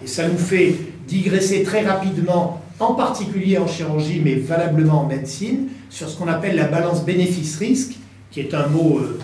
Et 0.03 0.07
ça 0.07 0.27
nous 0.27 0.37
fait 0.37 0.75
digresser 1.07 1.63
très 1.63 1.81
rapidement, 1.81 2.61
en 2.79 2.93
particulier 2.93 3.57
en 3.57 3.67
chirurgie, 3.67 4.21
mais 4.23 4.35
valablement 4.35 5.01
en 5.01 5.07
médecine, 5.07 5.67
sur 5.89 6.07
ce 6.07 6.17
qu'on 6.17 6.27
appelle 6.27 6.55
la 6.55 6.67
balance 6.67 7.03
bénéfice-risque, 7.03 7.95
qui 8.31 8.41
est 8.41 8.53
un 8.53 8.67
mot 8.67 8.99
euh, 8.99 9.19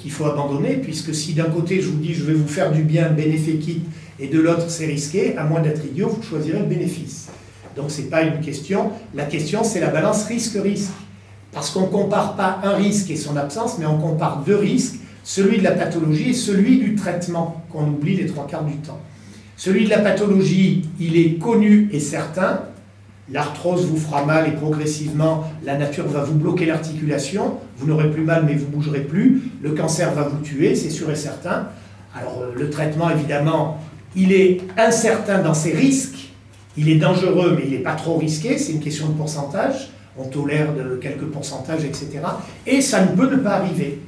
qu'il 0.00 0.10
faut 0.10 0.24
abandonner, 0.24 0.74
puisque 0.76 1.14
si 1.14 1.34
d'un 1.34 1.44
côté 1.44 1.80
je 1.80 1.88
vous 1.88 1.98
dis 1.98 2.14
je 2.14 2.24
vais 2.24 2.34
vous 2.34 2.48
faire 2.48 2.72
du 2.72 2.82
bien, 2.82 3.10
bénéfique, 3.10 3.82
et 4.18 4.26
de 4.26 4.40
l'autre 4.40 4.68
c'est 4.68 4.86
risqué, 4.86 5.36
à 5.36 5.44
moins 5.44 5.60
d'être 5.60 5.84
idiot, 5.84 6.08
vous 6.08 6.22
choisirez 6.22 6.58
le 6.58 6.66
bénéfice. 6.66 7.28
Donc 7.76 7.90
ce 7.90 8.00
n'est 8.00 8.08
pas 8.08 8.22
une 8.22 8.40
question. 8.40 8.90
La 9.14 9.24
question 9.24 9.62
c'est 9.64 9.80
la 9.80 9.88
balance 9.88 10.24
risque-risque. 10.24 10.92
Parce 11.52 11.70
qu'on 11.70 11.82
ne 11.82 11.86
compare 11.86 12.36
pas 12.36 12.60
un 12.62 12.74
risque 12.76 13.10
et 13.10 13.16
son 13.16 13.36
absence, 13.36 13.76
mais 13.78 13.86
on 13.86 13.98
compare 13.98 14.44
deux 14.46 14.56
risques, 14.56 14.96
celui 15.24 15.58
de 15.58 15.64
la 15.64 15.72
pathologie 15.72 16.30
et 16.30 16.34
celui 16.34 16.78
du 16.78 16.94
traitement, 16.94 17.64
qu'on 17.70 17.88
oublie 17.88 18.16
les 18.16 18.26
trois 18.26 18.46
quarts 18.46 18.64
du 18.64 18.76
temps. 18.76 19.00
Celui 19.56 19.84
de 19.84 19.90
la 19.90 19.98
pathologie, 19.98 20.88
il 20.98 21.16
est 21.16 21.38
connu 21.38 21.88
et 21.92 22.00
certain. 22.00 22.62
L'arthrose 23.32 23.86
vous 23.86 23.96
fera 23.96 24.24
mal 24.24 24.48
et 24.48 24.52
progressivement, 24.52 25.44
la 25.64 25.78
nature 25.78 26.06
va 26.08 26.24
vous 26.24 26.34
bloquer 26.34 26.66
l'articulation. 26.66 27.58
Vous 27.76 27.86
n'aurez 27.86 28.10
plus 28.10 28.22
mal, 28.22 28.44
mais 28.44 28.54
vous 28.54 28.66
ne 28.66 28.72
bougerez 28.72 29.02
plus. 29.02 29.42
Le 29.62 29.70
cancer 29.70 30.12
va 30.14 30.24
vous 30.24 30.38
tuer, 30.38 30.74
c'est 30.74 30.90
sûr 30.90 31.08
et 31.10 31.16
certain. 31.16 31.68
Alors, 32.14 32.42
euh, 32.42 32.52
le 32.58 32.70
traitement, 32.70 33.08
évidemment, 33.08 33.78
il 34.16 34.32
est 34.32 34.62
incertain 34.76 35.42
dans 35.42 35.54
ses 35.54 35.72
risques. 35.72 36.30
Il 36.76 36.88
est 36.88 36.96
dangereux, 36.96 37.54
mais 37.56 37.66
il 37.66 37.70
n'est 37.70 37.84
pas 37.84 37.94
trop 37.94 38.16
risqué. 38.16 38.58
C'est 38.58 38.72
une 38.72 38.80
question 38.80 39.08
de 39.08 39.14
pourcentage. 39.14 39.90
On 40.18 40.24
tolère 40.24 40.74
de 40.74 40.96
quelques 40.96 41.26
pourcentages, 41.26 41.84
etc. 41.84 42.08
Et 42.66 42.80
ça 42.80 43.04
ne 43.04 43.16
peut 43.16 43.30
ne 43.30 43.36
pas 43.36 43.56
arriver. 43.56 44.00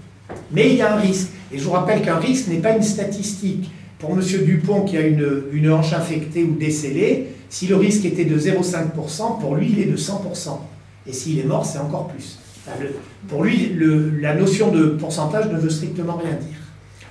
Mais 0.50 0.70
il 0.70 0.76
y 0.76 0.82
a 0.82 0.94
un 0.94 0.96
risque. 0.96 1.28
Et 1.52 1.58
je 1.58 1.64
vous 1.64 1.70
rappelle 1.70 2.02
qu'un 2.02 2.18
risque 2.18 2.48
n'est 2.48 2.56
pas 2.56 2.74
une 2.74 2.82
statistique. 2.82 3.70
Pour 4.00 4.10
M. 4.10 4.20
Dupont 4.44 4.82
qui 4.82 4.96
a 4.96 5.02
une, 5.02 5.44
une 5.52 5.70
hanche 5.70 5.92
infectée 5.92 6.42
ou 6.42 6.56
décellée, 6.56 7.28
si 7.52 7.66
le 7.66 7.76
risque 7.76 8.06
était 8.06 8.24
de 8.24 8.38
0,5%, 8.38 9.38
pour 9.38 9.56
lui, 9.56 9.68
il 9.72 9.80
est 9.80 9.84
de 9.84 9.96
100%. 9.96 10.58
Et 11.06 11.12
s'il 11.12 11.38
est 11.38 11.44
mort, 11.44 11.66
c'est 11.66 11.78
encore 11.78 12.08
plus. 12.08 12.38
pour 13.28 13.44
lui, 13.44 13.76
la 14.22 14.34
notion 14.34 14.70
de 14.70 14.86
pourcentage 14.86 15.50
ne 15.50 15.58
veut 15.58 15.68
strictement 15.68 16.16
rien 16.16 16.32
dire. 16.32 16.56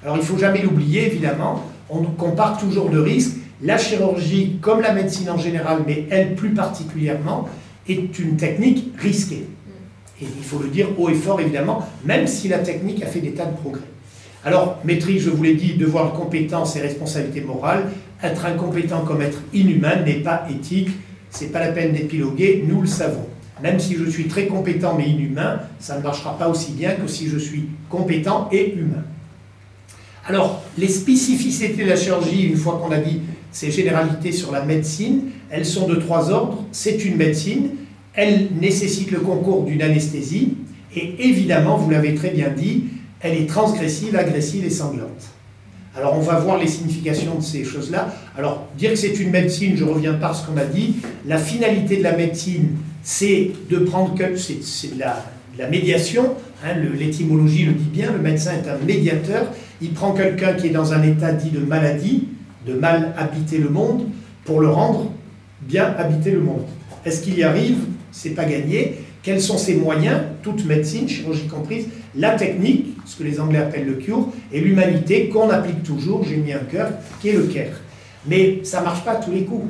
Alors 0.02 0.16
il 0.16 0.22
ne 0.22 0.26
faut 0.26 0.40
jamais 0.40 0.64
l'oublier, 0.64 1.06
évidemment, 1.06 1.64
on 1.92 2.02
compare 2.06 2.58
toujours 2.58 2.90
de 2.90 2.98
risques. 2.98 3.36
La 3.62 3.78
chirurgie, 3.78 4.58
comme 4.62 4.82
la 4.82 4.94
médecine 4.94 5.30
en 5.30 5.38
général, 5.38 5.84
mais 5.86 6.08
elle 6.10 6.34
plus 6.34 6.56
particulièrement, 6.56 7.48
est 7.88 8.18
une 8.18 8.36
technique 8.36 8.96
risquée. 8.98 9.46
Et 10.20 10.26
il 10.26 10.44
faut 10.44 10.58
le 10.58 10.70
dire 10.70 10.88
haut 10.98 11.10
et 11.10 11.14
fort, 11.14 11.40
évidemment, 11.40 11.88
même 12.04 12.26
si 12.26 12.48
la 12.48 12.58
technique 12.58 13.04
a 13.04 13.06
fait 13.06 13.22
des 13.22 13.34
tas 13.34 13.46
de 13.46 13.56
progrès. 13.58 13.86
Alors, 14.44 14.80
maîtrise, 14.86 15.22
je 15.22 15.30
vous 15.30 15.44
l'ai 15.44 15.54
dit, 15.54 15.76
devoir 15.76 16.12
de 16.12 16.18
compétence 16.18 16.76
et 16.78 16.82
responsabilité 16.82 17.42
morale. 17.42 17.92
Être 18.24 18.46
incompétent 18.46 19.02
comme 19.02 19.22
être 19.22 19.40
inhumain 19.54 20.02
n'est 20.06 20.22
pas 20.22 20.46
éthique. 20.50 20.90
C'est 21.30 21.52
pas 21.52 21.60
la 21.60 21.72
peine 21.72 21.94
d'épiloguer, 21.94 22.64
nous 22.68 22.82
le 22.82 22.88
savons. 22.88 23.26
Même 23.64 23.80
si 23.80 23.96
je 23.96 24.10
suis 24.10 24.28
très 24.28 24.48
compétent 24.48 24.96
mais 24.98 25.10
inhumain, 25.10 25.60
ça 25.80 25.98
ne 25.98 26.04
marchera 26.04 26.38
pas 26.38 26.50
aussi 26.50 26.72
bien 26.74 26.92
que 26.92 27.08
si 27.08 27.28
je 27.28 27.38
suis 27.38 27.66
compétent 27.90 28.50
et 28.52 28.74
humain. 28.74 29.04
Alors, 30.28 30.64
les 30.78 30.88
spécificités 30.88 31.84
de 31.84 31.90
la 31.90 31.96
chirurgie, 31.96 32.44
une 32.44 32.58
fois 32.58 32.80
qu'on 32.82 32.92
a 32.92 33.00
dit 33.00 33.22
ces 33.52 33.72
généralités 33.72 34.32
sur 34.32 34.52
la 34.52 34.64
médecine, 34.64 35.30
elles 35.50 35.66
sont 35.66 35.88
de 35.88 35.96
trois 35.96 36.30
ordres. 36.30 36.64
C'est 36.72 37.04
une 37.06 37.18
médecine, 37.18 37.70
elle 38.14 38.50
nécessite 38.60 39.12
le 39.12 39.20
concours 39.20 39.64
d'une 39.64 39.82
anesthésie, 39.82 40.56
et 40.96 41.28
évidemment, 41.28 41.78
vous 41.78 41.90
l'avez 41.90 42.16
très 42.16 42.30
bien 42.30 42.50
dit, 42.50 42.86
elle 43.20 43.36
est 43.36 43.48
transgressive, 43.48 44.16
agressive 44.16 44.66
et 44.66 44.70
sanglante. 44.70 45.31
Alors 45.96 46.18
on 46.18 46.22
va 46.22 46.40
voir 46.40 46.58
les 46.58 46.68
significations 46.68 47.36
de 47.36 47.44
ces 47.44 47.64
choses-là. 47.64 48.14
Alors 48.38 48.68
dire 48.78 48.92
que 48.92 48.96
c'est 48.96 49.20
une 49.20 49.30
médecine, 49.30 49.76
je 49.76 49.84
reviens 49.84 50.14
par 50.14 50.36
ce 50.36 50.46
qu'on 50.46 50.58
a 50.58 50.64
dit, 50.64 50.96
la 51.26 51.38
finalité 51.38 51.98
de 51.98 52.04
la 52.04 52.16
médecine, 52.16 52.78
c'est 53.04 53.52
de 53.70 53.80
prendre 53.80 54.16
que 54.16 54.36
c'est 54.38 54.96
de 54.96 55.00
la, 55.00 55.68
médiation, 55.68 56.36
hein, 56.64 56.76
l'étymologie 56.98 57.66
le 57.66 57.74
dit 57.74 57.90
bien, 57.92 58.12
le 58.12 58.20
médecin 58.20 58.54
est 58.54 58.70
un 58.70 58.78
médiateur, 58.86 59.48
il 59.82 59.92
prend 59.92 60.14
quelqu'un 60.14 60.54
qui 60.54 60.68
est 60.68 60.72
dans 60.72 60.94
un 60.94 61.04
état 61.04 61.34
dit 61.34 61.50
de 61.50 61.60
maladie, 61.60 62.30
de 62.66 62.74
mal 62.74 63.14
habiter 63.18 63.58
le 63.58 63.70
monde, 63.70 64.08
pour 64.46 64.62
le 64.62 64.70
rendre 64.70 65.12
bien 65.62 65.94
habiter 65.98 66.32
le 66.32 66.40
monde. 66.40 66.64
Est-ce 67.06 67.22
qu'il 67.22 67.38
y 67.38 67.44
arrive? 67.44 67.78
C'est 68.12 68.32
pas 68.32 68.46
gagné. 68.46 68.98
Quels 69.24 69.42
sont 69.42 69.58
ses 69.58 69.76
moyens? 69.76 70.20
Toute 70.42 70.66
médecine, 70.66 71.08
chirurgie 71.08 71.48
comprise, 71.48 71.86
la 72.16 72.32
technique, 72.32 72.98
ce 73.06 73.16
que 73.16 73.24
les 73.24 73.40
Anglais 73.40 73.60
appellent 73.60 73.86
le 73.86 73.94
cure, 73.94 74.28
et 74.52 74.60
l'humanité 74.60 75.30
qu'on 75.30 75.50
applique 75.50 75.84
toujours, 75.84 76.24
j'ai 76.24 76.38
mis 76.38 76.54
un 76.54 76.60
cœur, 76.60 76.90
qui 77.22 77.30
est 77.30 77.34
le 77.34 77.44
care. 77.44 77.80
Mais 78.28 78.60
ça 78.64 78.80
ne 78.80 78.86
marche 78.86 79.04
pas 79.04 79.16
tous 79.16 79.32
les 79.32 79.44
coups. 79.44 79.66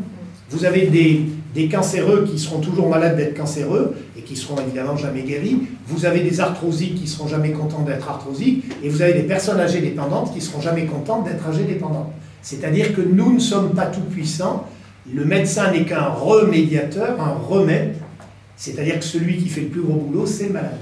Vous 0.49 0.65
avez 0.65 0.88
des, 0.88 1.21
des 1.54 1.69
cancéreux 1.69 2.27
qui 2.30 2.38
seront 2.39 2.60
toujours 2.60 2.89
malades 2.89 3.15
d'être 3.15 3.38
cancéreux 3.38 3.95
et 4.17 4.21
qui 4.21 4.36
seront 4.36 4.58
évidemment 4.62 4.97
jamais 4.97 5.21
guéris. 5.21 5.62
Vous 5.88 6.06
avez 6.06 6.21
des 6.21 6.39
arthrosiques 6.39 6.95
qui 6.95 7.08
seront 7.08 7.27
jamais 7.27 7.51
contents 7.51 7.84
d'être 7.84 8.10
arthrosiques. 8.10 8.65
Et 8.84 8.89
vous 8.89 9.01
avez 9.01 9.13
des 9.13 9.23
personnes 9.23 9.60
âgées 9.60 9.80
dépendantes 9.80 10.34
qui 10.34 10.41
seront 10.41 10.62
jamais 10.62 10.86
contentes 10.86 11.25
d'être 11.25 11.47
âgées 11.47 11.63
dépendantes. 11.63 12.12
C'est-à-dire 12.41 12.93
que 12.93 13.01
nous 13.01 13.34
ne 13.34 13.39
sommes 13.39 13.71
pas 13.73 13.86
tout 13.86 14.01
puissants. 14.01 14.67
Le 15.13 15.23
médecin 15.25 15.71
n'est 15.71 15.86
qu'un 15.86 16.08
remédiateur, 16.08 17.19
un 17.21 17.34
remède. 17.34 17.95
C'est-à-dire 18.58 18.99
que 18.99 19.06
celui 19.06 19.38
qui 19.38 19.47
fait 19.49 19.62
le 19.62 19.67
plus 19.67 19.82
gros 19.82 19.93
boulot, 19.93 20.25
c'est 20.25 20.47
le 20.47 20.54
malade. 20.54 20.77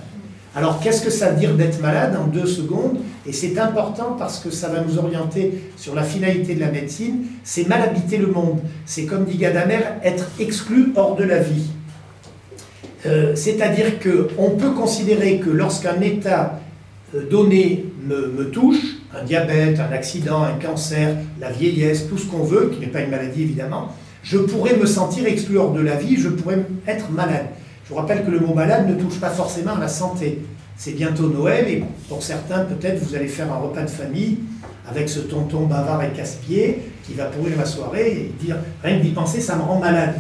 Alors 0.55 0.79
qu'est-ce 0.79 1.03
que 1.03 1.11
ça 1.11 1.29
veut 1.29 1.39
dire 1.39 1.53
d'être 1.53 1.79
malade 1.79 2.17
en 2.19 2.25
deux 2.27 2.47
secondes? 2.47 2.97
Et 3.25 3.33
c'est 3.33 3.59
important 3.59 4.15
parce 4.17 4.39
que 4.39 4.49
ça 4.49 4.69
va 4.69 4.81
nous 4.81 4.97
orienter 4.97 5.61
sur 5.77 5.93
la 5.93 6.03
finalité 6.03 6.55
de 6.55 6.59
la 6.59 6.71
médecine. 6.71 7.25
C'est 7.43 7.67
mal 7.67 7.83
habiter 7.83 8.17
le 8.17 8.27
monde. 8.27 8.59
C'est 8.85 9.05
comme 9.05 9.25
dit 9.25 9.37
Gadamer, 9.37 9.81
être 10.03 10.27
exclu 10.39 10.91
hors 10.95 11.15
de 11.15 11.23
la 11.23 11.39
vie. 11.39 11.67
Euh, 13.05 13.35
c'est-à-dire 13.35 13.99
qu'on 13.99 14.51
peut 14.51 14.71
considérer 14.71 15.39
que 15.39 15.49
lorsqu'un 15.49 16.01
état 16.01 16.59
euh, 17.15 17.29
donné 17.29 17.85
me, 18.03 18.27
me, 18.27 18.49
touche, 18.49 18.97
un 19.15 19.23
diabète, 19.23 19.79
un 19.79 19.93
accident, 19.93 20.43
un 20.43 20.53
cancer, 20.53 21.15
la 21.39 21.51
vieillesse, 21.51 22.09
tout 22.09 22.17
ce 22.17 22.25
qu'on 22.25 22.43
veut, 22.43 22.71
qui 22.73 22.79
n'est 22.79 22.91
pas 22.91 23.01
une 23.01 23.11
maladie 23.11 23.43
évidemment, 23.43 23.89
je 24.23 24.37
pourrais 24.37 24.75
me 24.75 24.85
sentir 24.85 25.25
exclu 25.27 25.57
hors 25.57 25.71
de 25.71 25.79
la 25.79 25.95
vie, 25.95 26.17
je 26.17 26.27
pourrais 26.27 26.65
être 26.87 27.09
malade. 27.11 27.45
Je 27.89 27.95
vous 27.95 28.01
rappelle 28.01 28.23
que 28.23 28.29
le 28.29 28.39
mot 28.39 28.53
malade 28.53 28.87
ne 28.87 28.93
touche 28.93 29.19
pas 29.19 29.31
forcément 29.31 29.73
à 29.75 29.79
la 29.79 29.87
santé. 29.87 30.43
C'est 30.77 30.91
bientôt 30.91 31.27
Noël 31.27 31.67
et 31.67 31.83
pour 32.07 32.21
certains, 32.21 32.59
peut-être, 32.59 33.03
vous 33.03 33.15
allez 33.15 33.27
faire 33.27 33.51
un 33.51 33.57
repas 33.57 33.81
de 33.81 33.89
famille 33.89 34.37
avec 34.87 35.09
ce 35.09 35.21
tonton 35.21 35.65
bavard 35.65 36.03
et 36.03 36.15
casse-pied 36.15 36.83
qui 37.03 37.15
va 37.15 37.25
pourrir 37.25 37.57
la 37.57 37.65
soirée 37.65 38.11
et 38.11 38.45
dire 38.45 38.57
rien 38.83 38.99
que 38.99 39.01
d'y 39.01 39.09
penser, 39.09 39.41
ça 39.41 39.55
me 39.55 39.63
rend 39.63 39.79
malade. 39.79 40.13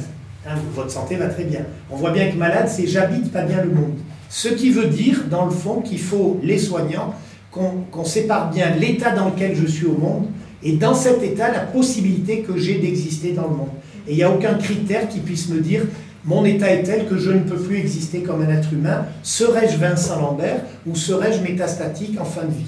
Hein, 0.47 0.55
votre 0.73 0.89
santé 0.89 1.15
va 1.17 1.27
très 1.27 1.43
bien. 1.43 1.59
On 1.91 1.95
voit 1.95 2.09
bien 2.09 2.31
que 2.31 2.37
malade, 2.37 2.67
c'est 2.67 2.87
j'habite 2.87 3.31
pas 3.31 3.43
bien 3.43 3.61
le 3.61 3.69
monde. 3.69 3.93
Ce 4.29 4.47
qui 4.47 4.71
veut 4.71 4.87
dire, 4.87 5.25
dans 5.29 5.45
le 5.45 5.51
fond, 5.51 5.81
qu'il 5.81 5.99
faut, 5.99 6.39
les 6.41 6.57
soignants, 6.57 7.13
qu'on 7.51 8.03
sépare 8.03 8.49
bien 8.49 8.71
l'état 8.71 9.11
dans 9.11 9.29
lequel 9.29 9.55
je 9.55 9.67
suis 9.67 9.85
au 9.85 9.95
monde 9.95 10.25
et 10.63 10.71
dans 10.71 10.95
cet 10.95 11.21
état, 11.21 11.51
la 11.51 11.59
possibilité 11.59 12.41
que 12.41 12.57
j'ai 12.57 12.79
d'exister 12.79 13.33
dans 13.33 13.47
le 13.47 13.55
monde. 13.55 13.69
Et 14.07 14.13
il 14.13 14.15
n'y 14.15 14.23
a 14.23 14.31
aucun 14.31 14.55
critère 14.55 15.07
qui 15.07 15.19
puisse 15.19 15.49
me 15.49 15.59
dire 15.59 15.83
mon 16.25 16.45
état 16.45 16.71
est 16.71 16.83
tel 16.83 17.07
que 17.07 17.17
je 17.17 17.31
ne 17.31 17.39
peux 17.39 17.57
plus 17.57 17.77
exister 17.77 18.21
comme 18.21 18.41
un 18.41 18.49
être 18.49 18.73
humain. 18.73 19.05
Serais-je 19.23 19.77
Vincent 19.77 20.19
Lambert 20.19 20.61
ou 20.85 20.95
serais-je 20.95 21.41
métastatique 21.41 22.19
en 22.19 22.25
fin 22.25 22.43
de 22.43 22.51
vie? 22.51 22.65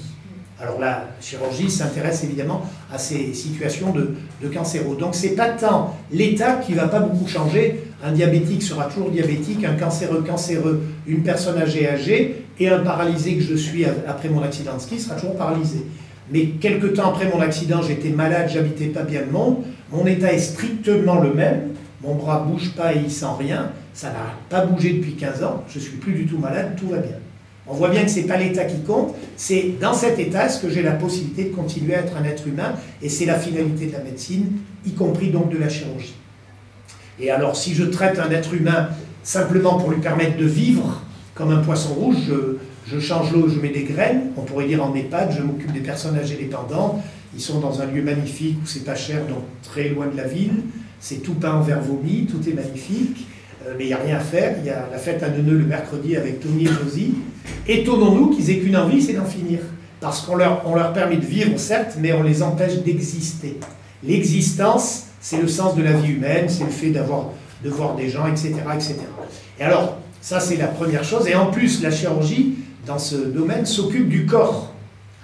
Alors 0.60 0.78
la 0.78 1.08
chirurgie 1.20 1.70
s'intéresse 1.70 2.22
évidemment 2.22 2.62
à 2.92 2.96
ces 2.96 3.34
situations 3.34 3.92
de, 3.92 4.14
de 4.40 4.48
cancéro. 4.48 4.94
Donc 4.94 5.14
c'est 5.14 5.34
pas 5.34 5.48
tant 5.48 5.96
l'état 6.12 6.54
qui 6.54 6.72
va 6.74 6.86
pas 6.86 7.00
beaucoup 7.00 7.26
changer. 7.26 7.84
Un 8.04 8.12
diabétique 8.12 8.62
sera 8.62 8.84
toujours 8.84 9.10
diabétique, 9.10 9.64
un 9.64 9.74
cancéreux 9.74 10.22
cancéreux, 10.22 10.82
une 11.06 11.22
personne 11.22 11.58
âgée 11.60 11.88
âgée 11.88 12.44
et 12.58 12.68
un 12.68 12.78
paralysé 12.78 13.36
que 13.36 13.42
je 13.42 13.54
suis 13.54 13.84
après 13.84 14.28
mon 14.28 14.42
accident 14.42 14.76
de 14.76 14.80
ski 14.80 15.00
sera 15.00 15.16
toujours 15.16 15.36
paralysé. 15.36 15.84
Mais 16.30 16.46
quelque 16.60 16.86
temps 16.86 17.10
après 17.10 17.28
mon 17.28 17.40
accident, 17.40 17.82
j'étais 17.82 18.10
malade, 18.10 18.50
j'habitais 18.52 18.86
pas 18.86 19.02
bien 19.02 19.22
le 19.26 19.32
monde. 19.32 19.56
Mon 19.90 20.06
état 20.06 20.32
est 20.32 20.38
strictement 20.38 21.20
le 21.20 21.34
même. 21.34 21.70
Mon 22.02 22.16
bras 22.16 22.40
bouge 22.40 22.74
pas 22.74 22.94
et 22.94 23.00
il 23.04 23.10
sent 23.10 23.26
rien. 23.38 23.70
Ça 23.94 24.08
n'a 24.08 24.34
pas 24.48 24.66
bougé 24.66 24.94
depuis 24.94 25.14
15 25.14 25.44
ans. 25.44 25.62
Je 25.68 25.78
suis 25.78 25.98
plus 25.98 26.14
du 26.14 26.26
tout 26.26 26.38
malade, 26.38 26.74
tout 26.76 26.88
va 26.88 26.98
bien. 26.98 27.16
On 27.66 27.74
voit 27.74 27.90
bien 27.90 28.02
que 28.02 28.10
ce 28.10 28.18
n'est 28.18 28.26
pas 28.26 28.36
l'état 28.36 28.64
qui 28.64 28.80
compte, 28.82 29.14
c'est 29.36 29.74
dans 29.80 29.94
cet 29.94 30.18
état 30.18 30.48
ce 30.48 30.60
que 30.60 30.68
j'ai 30.68 30.82
la 30.82 30.92
possibilité 30.92 31.44
de 31.44 31.54
continuer 31.54 31.94
à 31.94 32.00
être 32.00 32.16
un 32.16 32.24
être 32.24 32.48
humain, 32.48 32.74
et 33.00 33.08
c'est 33.08 33.24
la 33.24 33.38
finalité 33.38 33.86
de 33.86 33.92
la 33.92 34.00
médecine, 34.00 34.58
y 34.84 34.92
compris 34.92 35.30
donc 35.30 35.48
de 35.50 35.58
la 35.58 35.68
chirurgie. 35.68 36.16
Et 37.20 37.30
alors, 37.30 37.54
si 37.54 37.72
je 37.74 37.84
traite 37.84 38.18
un 38.18 38.30
être 38.32 38.52
humain 38.52 38.88
simplement 39.22 39.78
pour 39.78 39.92
lui 39.92 40.00
permettre 40.00 40.36
de 40.36 40.44
vivre 40.44 41.02
comme 41.34 41.52
un 41.52 41.60
poisson 41.60 41.94
rouge, 41.94 42.16
je, 42.86 42.98
change 42.98 43.32
l'eau, 43.32 43.48
je 43.48 43.60
mets 43.60 43.70
des 43.70 43.84
graines, 43.84 44.32
on 44.36 44.42
pourrait 44.42 44.66
dire 44.66 44.84
en 44.84 44.92
EHPAD, 44.92 45.32
je 45.38 45.42
m'occupe 45.42 45.72
des 45.72 45.80
personnes 45.80 46.18
âgées 46.18 46.36
dépendantes, 46.36 47.00
ils 47.32 47.40
sont 47.40 47.60
dans 47.60 47.80
un 47.80 47.86
lieu 47.86 48.02
magnifique 48.02 48.58
où 48.60 48.66
c'est 48.66 48.84
pas 48.84 48.96
cher, 48.96 49.24
donc 49.26 49.44
très 49.62 49.88
loin 49.90 50.08
de 50.08 50.16
la 50.16 50.26
ville, 50.26 50.64
c'est 51.02 51.16
tout 51.16 51.34
peint 51.34 51.54
en 51.54 51.60
verre 51.60 51.82
vomi, 51.82 52.26
tout 52.26 52.48
est 52.48 52.54
magnifique. 52.54 53.26
Euh, 53.66 53.74
mais 53.76 53.84
il 53.84 53.86
n'y 53.88 53.92
a 53.92 53.98
rien 53.98 54.16
à 54.16 54.20
faire. 54.20 54.56
Il 54.60 54.66
y 54.66 54.70
a 54.70 54.88
la 54.90 54.98
fête 54.98 55.22
à 55.22 55.28
Neuneu 55.28 55.58
le 55.58 55.64
mercredi 55.64 56.16
avec 56.16 56.40
Tony 56.40 56.64
et 56.64 56.68
Josie. 56.68 57.14
Étonnons-nous 57.68 58.30
qu'ils 58.30 58.50
aient 58.50 58.58
qu'une 58.58 58.76
envie, 58.76 59.02
c'est 59.02 59.14
d'en 59.14 59.24
finir. 59.24 59.58
Parce 60.00 60.20
qu'on 60.20 60.36
leur, 60.36 60.62
on 60.64 60.76
leur 60.76 60.92
permet 60.92 61.16
de 61.16 61.26
vivre, 61.26 61.58
certes, 61.58 61.96
mais 61.98 62.12
on 62.12 62.22
les 62.22 62.42
empêche 62.42 62.76
d'exister. 62.84 63.58
L'existence, 64.04 65.06
c'est 65.20 65.40
le 65.40 65.48
sens 65.48 65.74
de 65.74 65.82
la 65.82 65.92
vie 65.92 66.12
humaine, 66.12 66.48
c'est 66.48 66.64
le 66.64 66.70
fait 66.70 66.90
d'avoir, 66.90 67.30
de 67.64 67.70
voir 67.70 67.96
des 67.96 68.08
gens, 68.08 68.26
etc., 68.26 68.54
etc. 68.72 68.96
Et 69.58 69.64
alors, 69.64 69.98
ça, 70.20 70.38
c'est 70.38 70.56
la 70.56 70.68
première 70.68 71.02
chose. 71.02 71.26
Et 71.26 71.34
en 71.34 71.46
plus, 71.46 71.82
la 71.82 71.90
chirurgie, 71.90 72.54
dans 72.86 72.98
ce 72.98 73.16
domaine, 73.16 73.66
s'occupe 73.66 74.08
du 74.08 74.24
corps. 74.24 74.72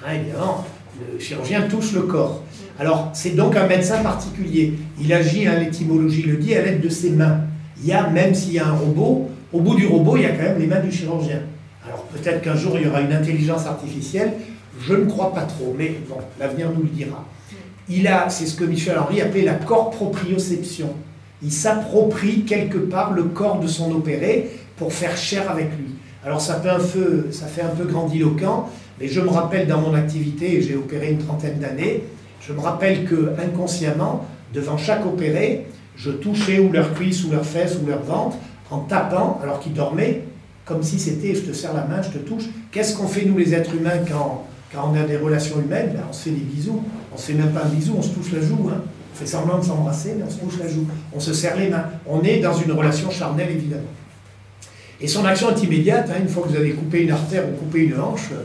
Hein, 0.04 0.14
évidemment, 0.14 0.64
le 1.12 1.20
chirurgien 1.20 1.62
touche 1.62 1.92
le 1.92 2.02
corps. 2.02 2.42
Alors, 2.78 3.10
c'est 3.12 3.34
donc 3.34 3.56
un 3.56 3.66
médecin 3.66 4.02
particulier. 4.02 4.74
Il 5.00 5.12
agit, 5.12 5.46
hein, 5.46 5.58
l'étymologie 5.58 6.22
le 6.22 6.36
dit, 6.36 6.54
à 6.54 6.62
l'aide 6.62 6.80
de 6.80 6.88
ses 6.88 7.10
mains 7.10 7.40
il 7.80 7.88
y 7.88 7.92
a, 7.92 8.08
même 8.08 8.34
s'il 8.34 8.54
y 8.54 8.58
a 8.58 8.66
un 8.66 8.72
robot, 8.72 9.28
au 9.52 9.60
bout 9.60 9.76
du 9.76 9.86
robot, 9.86 10.16
il 10.16 10.22
y 10.24 10.26
a 10.26 10.30
quand 10.30 10.42
même 10.42 10.58
les 10.58 10.66
mains 10.66 10.80
du 10.80 10.90
chirurgien. 10.90 11.40
Alors 11.86 12.02
peut-être 12.04 12.42
qu'un 12.42 12.56
jour, 12.56 12.72
il 12.76 12.86
y 12.86 12.88
aura 12.88 13.00
une 13.00 13.12
intelligence 13.12 13.66
artificielle, 13.66 14.32
je 14.80 14.94
ne 14.94 15.04
crois 15.04 15.32
pas 15.32 15.42
trop, 15.42 15.74
mais 15.76 15.94
bon, 16.08 16.16
l'avenir 16.38 16.70
nous 16.74 16.82
le 16.82 16.88
dira. 16.88 17.24
Il 17.88 18.06
a, 18.06 18.28
c'est 18.28 18.46
ce 18.46 18.56
que 18.56 18.64
Michel 18.64 18.98
Henry 18.98 19.20
appelait 19.20 19.42
la 19.42 19.54
corproprioception. 19.54 20.90
Il 21.42 21.52
s'approprie 21.52 22.42
quelque 22.42 22.78
part 22.78 23.12
le 23.12 23.24
corps 23.24 23.60
de 23.60 23.66
son 23.66 23.92
opéré 23.92 24.50
pour 24.76 24.92
faire 24.92 25.16
chair 25.16 25.50
avec 25.50 25.68
lui. 25.78 25.94
Alors 26.24 26.40
ça 26.40 26.60
fait 26.60 26.68
un 26.68 26.80
peu, 26.80 27.28
ça 27.30 27.46
fait 27.46 27.62
un 27.62 27.68
peu 27.68 27.84
grandiloquent, 27.84 28.68
mais 29.00 29.08
je 29.08 29.20
me 29.20 29.28
rappelle 29.28 29.68
dans 29.68 29.80
mon 29.80 29.94
activité, 29.94 30.60
j'ai 30.60 30.74
opéré 30.74 31.12
une 31.12 31.18
trentaine 31.18 31.58
d'années, 31.60 32.02
je 32.40 32.52
me 32.52 32.60
rappelle 32.60 33.04
que 33.04 33.32
inconsciemment, 33.42 34.26
devant 34.54 34.76
chaque 34.76 35.04
opéré, 35.04 35.66
je 35.96 36.10
touchais 36.10 36.58
ou 36.58 36.72
leurs 36.72 36.94
cuisses, 36.94 37.24
ou 37.24 37.30
leurs 37.30 37.44
fesses, 37.44 37.76
ou 37.82 37.86
leur 37.86 38.02
ventre, 38.02 38.36
en 38.70 38.80
tapant, 38.80 39.40
alors 39.42 39.60
qu'ils 39.60 39.74
dormaient, 39.74 40.22
comme 40.64 40.82
si 40.82 40.98
c'était 40.98 41.34
je 41.34 41.40
te 41.40 41.52
serre 41.52 41.74
la 41.74 41.84
main, 41.84 42.02
je 42.02 42.10
te 42.10 42.18
touche. 42.18 42.44
Qu'est-ce 42.70 42.96
qu'on 42.96 43.08
fait, 43.08 43.24
nous, 43.24 43.36
les 43.36 43.54
êtres 43.54 43.74
humains, 43.74 43.98
quand, 44.08 44.46
quand 44.72 44.92
on 44.92 44.94
a 44.94 45.02
des 45.02 45.16
relations 45.16 45.58
humaines? 45.60 45.92
Ben, 45.94 46.04
On 46.08 46.12
se 46.12 46.24
fait 46.24 46.30
des 46.30 46.36
bisous. 46.36 46.82
On 47.10 47.16
ne 47.16 47.20
se 47.20 47.26
fait 47.26 47.34
même 47.34 47.52
pas 47.52 47.64
un 47.64 47.68
bisou, 47.68 47.94
on 47.98 48.02
se 48.02 48.10
touche 48.10 48.32
la 48.32 48.40
joue. 48.40 48.68
Hein. 48.70 48.82
On 49.12 49.16
fait 49.16 49.26
semblant 49.26 49.58
de 49.58 49.64
s'embrasser, 49.64 50.14
mais 50.16 50.24
on 50.24 50.30
se 50.30 50.38
touche 50.38 50.58
la 50.60 50.68
joue. 50.68 50.86
On 51.12 51.18
se 51.18 51.32
serre 51.32 51.56
les 51.56 51.68
mains. 51.68 51.86
On 52.06 52.22
est 52.22 52.38
dans 52.38 52.54
une 52.54 52.70
relation 52.72 53.10
charnelle, 53.10 53.50
évidemment. 53.50 53.82
Et 55.00 55.08
son 55.08 55.24
action 55.24 55.50
est 55.50 55.62
immédiate. 55.62 56.10
Hein. 56.10 56.20
une 56.20 56.28
fois 56.28 56.44
que 56.44 56.50
vous 56.50 56.56
avez 56.56 56.72
coupé 56.72 57.02
une 57.02 57.10
artère 57.10 57.44
ou 57.48 57.52
coupé 57.52 57.80
une 57.80 57.98
hanche, 57.98 58.28
euh, 58.32 58.42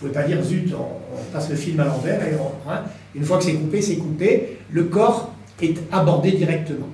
vous 0.00 0.06
ne 0.06 0.12
pouvez 0.12 0.22
pas 0.22 0.28
dire 0.28 0.42
zut, 0.42 0.72
on, 0.74 1.32
passe 1.32 1.48
le 1.48 1.56
film 1.56 1.80
à 1.80 1.84
l'envers. 1.84 2.20
Hein. 2.68 2.82
Une 3.14 3.24
fois 3.24 3.38
que 3.38 3.44
c'est 3.44 3.54
coupé, 3.54 3.80
c'est 3.80 3.96
coupé. 3.96 4.58
Le 4.70 4.84
corps 4.84 5.32
est 5.62 5.76
abordé 5.92 6.32
directement. 6.32 6.88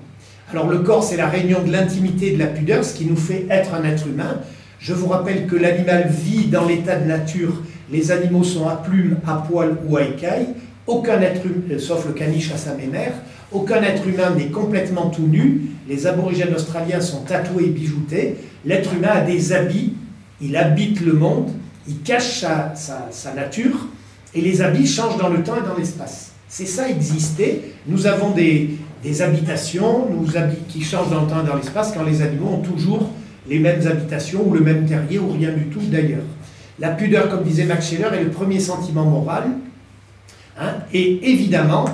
Alors 0.51 0.69
le 0.69 0.79
corps, 0.81 1.03
c'est 1.03 1.17
la 1.17 1.29
réunion 1.29 1.63
de 1.63 1.71
l'intimité 1.71 2.29
et 2.29 2.33
de 2.35 2.39
la 2.39 2.47
pudeur, 2.47 2.85
ce 2.85 2.95
qui 2.95 3.07
nous 3.07 3.17
fait 3.17 3.47
être 3.51 3.75
un 3.75 3.85
être 3.85 4.07
humain. 4.07 4.41
Je 4.81 4.93
vous 4.93 5.07
rappelle 5.07 5.47
que 5.47 5.57
l'animal 5.57 6.09
vit 6.09 6.47
dans 6.47 6.67
l'état 6.67 6.97
de 6.97 7.07
nature. 7.07 7.63
Les 7.93 8.11
animaux 8.11 8.45
sont 8.45 8.69
à 8.69 8.77
plumes, 8.77 9.19
à 9.27 9.45
poils 9.49 9.77
ou 9.87 9.97
à 9.97 10.03
écailles. 10.03 10.49
Aucun 10.87 11.21
être 11.21 11.47
humain, 11.47 11.63
euh, 11.73 11.79
sauf 11.79 12.07
le 12.07 12.13
caniche 12.13 12.53
à 12.53 12.57
sa 12.57 12.75
mémère, 12.75 13.13
aucun 13.53 13.83
être 13.83 14.07
humain 14.09 14.31
n'est 14.37 14.47
complètement 14.47 15.11
tout 15.11 15.27
nu. 15.27 15.63
Les 15.89 16.07
aborigènes 16.07 16.55
australiens 16.55 17.01
sont 17.01 17.23
tatoués 17.23 17.65
et 17.65 17.71
bijoutés. 17.71 18.37
L'être 18.65 18.93
humain 18.95 19.11
a 19.13 19.21
des 19.21 19.53
habits, 19.53 19.95
il 20.41 20.57
habite 20.57 21.01
le 21.01 21.13
monde, 21.13 21.51
il 21.87 22.01
cache 22.01 22.41
sa, 22.41 22.75
sa 22.75 23.35
nature, 23.35 23.87
et 24.35 24.41
les 24.41 24.63
habits 24.63 24.87
changent 24.87 25.19
dans 25.19 25.29
le 25.29 25.43
temps 25.43 25.57
et 25.57 25.67
dans 25.67 25.77
l'espace. 25.77 26.33
C'est 26.49 26.67
ça 26.67 26.89
exister. 26.89 27.75
Nous 27.87 28.07
avons 28.07 28.31
des, 28.31 28.71
habitations 29.21 30.09
qui 30.69 30.83
changent 30.83 31.11
dans 31.11 31.23
le 31.23 31.29
temps 31.29 31.43
et 31.43 31.47
dans 31.47 31.57
l'espace 31.57 31.93
quand 31.93 32.05
les 32.05 32.23
animaux 32.23 32.55
ont 32.55 32.61
toujours 32.61 33.11
les 33.49 33.59
mêmes 33.59 33.87
habitations 33.87 34.47
ou 34.47 34.53
le 34.53 34.61
même 34.61 34.87
terrier 34.87 35.19
ou 35.19 35.31
rien 35.31 35.53
du 35.53 35.67
tout 35.67 35.81
d'ailleurs. 35.81 36.25
La 36.79 36.91
pudeur, 36.91 37.29
comme 37.29 37.45
disait 37.45 37.65
Max 37.65 37.91
Scheller, 37.91 38.09
est 38.15 38.25
le 38.25 38.31
premier 38.31 38.61
sentiment 38.61 39.05
moral. 39.05 39.45
Hein. 40.63 40.75
et 40.93 41.31
évidemment, 41.31 41.87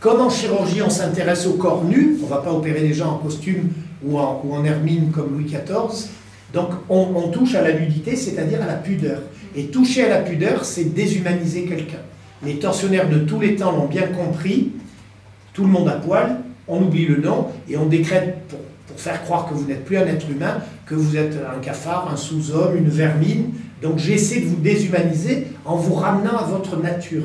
comme 0.00 0.20
en 0.20 0.28
chirurgie 0.28 0.82
on 0.82 0.90
s'intéresse 0.90 1.46
au 1.46 1.52
corps 1.52 1.84
nu, 1.84 2.16
on 2.20 2.24
ne 2.24 2.28
va 2.28 2.38
pas 2.38 2.52
opérer 2.52 2.80
des 2.80 2.92
gens 2.92 3.12
en 3.12 3.18
costume 3.18 3.70
ou 4.04 4.18
en, 4.18 4.64
hermine 4.64 5.10
comme 5.12 5.32
Louis 5.32 5.44
XIV, 5.44 6.10
donc 6.52 6.70
on, 6.88 7.06
on 7.14 7.28
touche 7.28 7.54
à 7.54 7.62
la 7.62 7.72
nudité, 7.72 8.16
c'est-à-dire 8.16 8.62
à 8.62 8.66
la 8.66 8.74
pudeur. 8.74 9.20
Et 9.56 9.66
toucher 9.66 10.04
à 10.04 10.08
la 10.08 10.22
pudeur, 10.22 10.64
c'est 10.64 10.94
déshumaniser 10.94 11.64
quelqu'un. 11.64 12.02
Les 12.44 12.58
tortionnaires 12.58 13.08
de 13.08 13.18
tous 13.18 13.40
les 13.40 13.56
temps 13.56 13.72
l'ont 13.72 13.86
bien 13.86 14.08
compris. 14.08 14.72
Tout 15.52 15.62
le 15.62 15.70
monde 15.70 15.88
à 15.88 15.92
poil, 15.92 16.40
on 16.66 16.82
oublie 16.82 17.06
le 17.06 17.16
nom 17.16 17.48
et 17.68 17.76
on 17.76 17.86
décrète 17.86 18.48
pour, 18.48 18.58
faire 18.96 19.22
croire 19.24 19.48
que 19.48 19.54
vous 19.54 19.66
n'êtes 19.66 19.84
plus 19.84 19.96
un 19.96 20.06
être 20.06 20.30
humain, 20.30 20.58
que 20.86 20.94
vous 20.94 21.16
êtes 21.16 21.36
un 21.52 21.58
cafard, 21.58 22.10
un 22.12 22.16
sous-homme, 22.16 22.76
une 22.76 22.88
vermine. 22.88 23.50
Donc 23.82 23.98
j'essaie 23.98 24.40
de 24.40 24.46
vous 24.46 24.56
déshumaniser 24.56 25.48
en 25.64 25.76
vous 25.76 25.94
ramenant 25.94 26.36
à 26.36 26.44
votre 26.44 26.80
nature. 26.80 27.24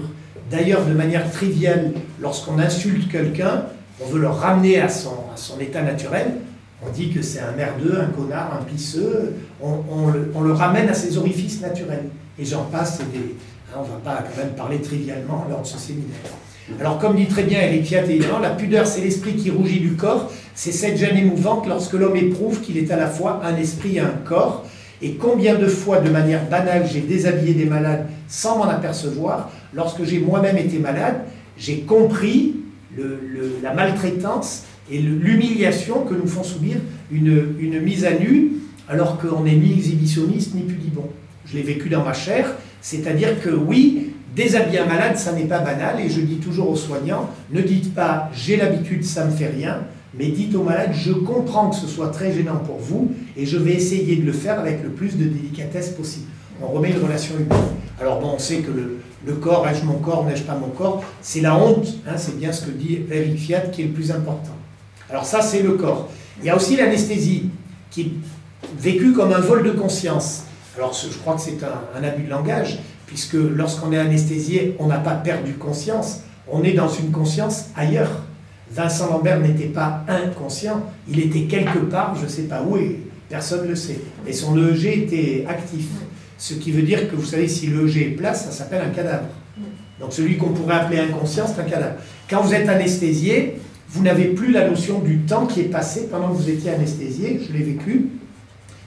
D'ailleurs, 0.49 0.83
de 0.85 0.93
manière 0.93 1.29
triviale, 1.29 1.91
lorsqu'on 2.19 2.57
insulte 2.57 3.11
quelqu'un, 3.11 3.65
on 4.01 4.07
veut 4.07 4.19
le 4.19 4.29
ramener 4.29 4.79
à 4.79 4.89
son, 4.89 5.13
à 5.33 5.37
son 5.37 5.59
état 5.59 5.83
naturel. 5.83 6.37
On 6.85 6.91
dit 6.91 7.09
que 7.09 7.21
c'est 7.21 7.39
un 7.39 7.51
merdeux, 7.51 7.99
un 7.99 8.07
connard, 8.07 8.57
un 8.59 8.63
pisseux. 8.63 9.35
On, 9.61 10.41
le, 10.41 10.53
ramène 10.53 10.87
à 10.89 10.93
ses 10.93 11.17
orifices 11.17 11.61
naturels. 11.61 12.05
Et 12.37 12.45
j'en 12.45 12.63
passe, 12.63 12.99
des, 12.99 13.35
on 13.75 13.83
ne 13.83 13.87
va 13.87 13.95
pas 14.03 14.23
quand 14.23 14.41
même 14.41 14.53
parler 14.55 14.79
trivialement 14.79 15.45
lors 15.49 15.61
de 15.61 15.67
ce 15.67 15.77
séminaire. 15.77 16.15
Alors, 16.79 16.99
comme 16.99 17.15
dit 17.15 17.25
très 17.25 17.43
bien 17.43 17.61
Eric 17.61 17.93
la 18.41 18.49
pudeur, 18.51 18.87
c'est 18.87 19.01
l'esprit 19.01 19.35
qui 19.35 19.49
rougit 19.49 19.79
du 19.79 19.93
corps. 19.95 20.31
C'est 20.55 20.71
cette 20.71 20.97
gêne 20.97 21.17
émouvante 21.17 21.67
lorsque 21.67 21.93
l'homme 21.93 22.15
éprouve 22.15 22.61
qu'il 22.61 22.77
est 22.77 22.91
à 22.91 22.95
la 22.95 23.07
fois 23.07 23.41
un 23.43 23.55
esprit 23.55 23.97
et 23.97 24.01
un 24.01 24.13
corps. 24.23 24.65
Et 25.01 25.13
combien 25.13 25.55
de 25.55 25.67
fois, 25.67 25.99
de 25.99 26.09
manière 26.09 26.45
banale, 26.47 26.85
j'ai 26.91 27.01
déshabillé 27.01 27.53
des 27.53 27.65
malades 27.65 28.07
sans 28.27 28.57
m'en 28.57 28.69
apercevoir. 28.69 29.51
Lorsque 29.73 30.03
j'ai 30.03 30.19
moi-même 30.19 30.57
été 30.57 30.77
malade, 30.77 31.21
j'ai 31.57 31.81
compris 31.81 32.55
la 33.61 33.73
maltraitance 33.73 34.63
et 34.91 34.99
l'humiliation 34.99 36.05
que 36.05 36.13
nous 36.13 36.27
font 36.27 36.43
subir 36.43 36.77
une, 37.11 37.55
une 37.59 37.79
mise 37.79 38.05
à 38.05 38.13
nu, 38.13 38.53
alors 38.87 39.19
qu'on 39.19 39.43
n'est 39.43 39.55
ni 39.55 39.73
exhibitionniste 39.73 40.55
ni 40.55 40.63
pudibond. 40.63 41.09
Je 41.45 41.55
l'ai 41.55 41.63
vécu 41.63 41.89
dans 41.89 42.03
ma 42.03 42.13
chair, 42.13 42.55
c'est-à-dire 42.81 43.41
que 43.41 43.49
oui, 43.49 44.13
déshabiller 44.35 44.79
un 44.79 44.85
malade, 44.85 45.17
ça 45.17 45.31
n'est 45.31 45.45
pas 45.45 45.59
banal, 45.59 45.99
et 45.99 46.09
je 46.09 46.21
dis 46.21 46.37
toujours 46.37 46.69
aux 46.69 46.75
soignants, 46.75 47.29
ne 47.51 47.61
dites 47.61 47.93
pas 47.93 48.29
j'ai 48.33 48.57
l'habitude, 48.57 49.03
ça 49.03 49.25
ne 49.25 49.31
me 49.31 49.35
fait 49.35 49.47
rien, 49.47 49.81
mais 50.17 50.27
dites 50.27 50.55
aux 50.55 50.63
malades, 50.63 50.93
je 50.93 51.11
comprends 51.11 51.69
que 51.69 51.75
ce 51.75 51.87
soit 51.87 52.09
très 52.09 52.33
gênant 52.33 52.57
pour 52.57 52.77
vous, 52.77 53.11
et 53.37 53.45
je 53.45 53.57
vais 53.57 53.73
essayer 53.73 54.15
de 54.15 54.25
le 54.25 54.31
faire 54.31 54.59
avec 54.59 54.83
le 54.83 54.89
plus 54.89 55.17
de 55.17 55.25
délicatesse 55.25 55.89
possible. 55.89 56.25
On 56.61 56.67
remet 56.67 56.91
une 56.91 57.01
relation 57.01 57.35
humaine. 57.35 57.57
Alors 58.01 58.19
bon, 58.19 58.31
on 58.35 58.39
sait 58.39 58.57
que 58.57 58.71
le, 58.71 59.33
corps, 59.35 59.67
ai-je 59.67 59.85
mon 59.85 59.99
corps, 59.99 60.25
n'ai-je 60.25 60.43
pas 60.43 60.55
mon 60.55 60.69
corps, 60.69 61.03
c'est 61.21 61.41
la 61.41 61.55
honte, 61.55 61.87
hein, 62.07 62.15
c'est 62.17 62.37
bien 62.37 62.51
ce 62.51 62.65
que 62.65 62.71
dit 62.71 63.01
Eric 63.11 63.37
Fiat 63.37 63.61
qui 63.71 63.81
est 63.83 63.85
le 63.85 63.91
plus 63.91 64.11
important. 64.11 64.58
Alors 65.09 65.25
ça, 65.25 65.41
c'est 65.41 65.61
le 65.61 65.73
corps. 65.73 66.09
Il 66.39 66.45
y 66.45 66.49
a 66.49 66.55
aussi 66.55 66.75
l'anesthésie, 66.75 67.49
qui 67.91 68.01
est 68.01 68.11
vécue 68.77 69.13
comme 69.13 69.33
un 69.33 69.39
vol 69.39 69.63
de 69.63 69.71
conscience. 69.71 70.43
Alors 70.77 70.93
je 70.93 71.17
crois 71.17 71.35
que 71.35 71.41
c'est 71.41 71.57
un, 71.63 72.03
abus 72.03 72.23
de 72.23 72.29
langage, 72.29 72.79
puisque 73.05 73.33
lorsqu'on 73.33 73.91
est 73.91 73.97
anesthésié, 73.97 74.75
on 74.79 74.87
n'a 74.87 74.99
pas 74.99 75.15
perdu 75.15 75.53
conscience, 75.53 76.21
on 76.47 76.63
est 76.63 76.73
dans 76.73 76.89
une 76.89 77.11
conscience 77.11 77.65
ailleurs. 77.75 78.23
Vincent 78.71 79.09
Lambert 79.09 79.39
n'était 79.39 79.65
pas 79.65 80.05
inconscient, 80.07 80.83
il 81.07 81.19
était 81.19 81.43
quelque 81.43 81.79
part, 81.79 82.15
je 82.15 82.23
ne 82.23 82.29
sais 82.29 82.43
pas 82.43 82.61
où, 82.61 82.77
et 82.77 82.99
personne 83.27 83.63
ne 83.63 83.69
le 83.69 83.75
sait. 83.75 83.99
Et 84.27 84.33
son 84.33 84.55
EEG 84.57 84.85
était 84.85 85.45
actif. 85.49 85.85
Ce 86.37 86.53
qui 86.53 86.71
veut 86.71 86.83
dire 86.83 87.09
que 87.09 87.15
vous 87.15 87.25
savez, 87.25 87.47
si 87.47 87.67
l'EEG 87.67 87.97
est 87.97 88.15
plat, 88.15 88.33
ça 88.33 88.51
s'appelle 88.51 88.81
un 88.85 88.91
cadavre. 88.91 89.25
Donc 89.99 90.13
celui 90.13 90.37
qu'on 90.37 90.51
pourrait 90.51 90.75
appeler 90.75 90.99
inconscient, 90.99 91.45
c'est 91.47 91.61
un 91.61 91.65
cadavre. 91.65 91.95
Quand 92.29 92.41
vous 92.41 92.53
êtes 92.53 92.69
anesthésié, 92.69 93.59
vous 93.89 94.03
n'avez 94.03 94.25
plus 94.25 94.51
la 94.51 94.69
notion 94.69 94.99
du 94.99 95.19
temps 95.19 95.47
qui 95.47 95.61
est 95.61 95.71
passé 95.71 96.07
pendant 96.11 96.29
que 96.29 96.35
vous 96.35 96.49
étiez 96.49 96.71
anesthésié, 96.71 97.41
je 97.47 97.51
l'ai 97.51 97.63
vécu, 97.63 98.09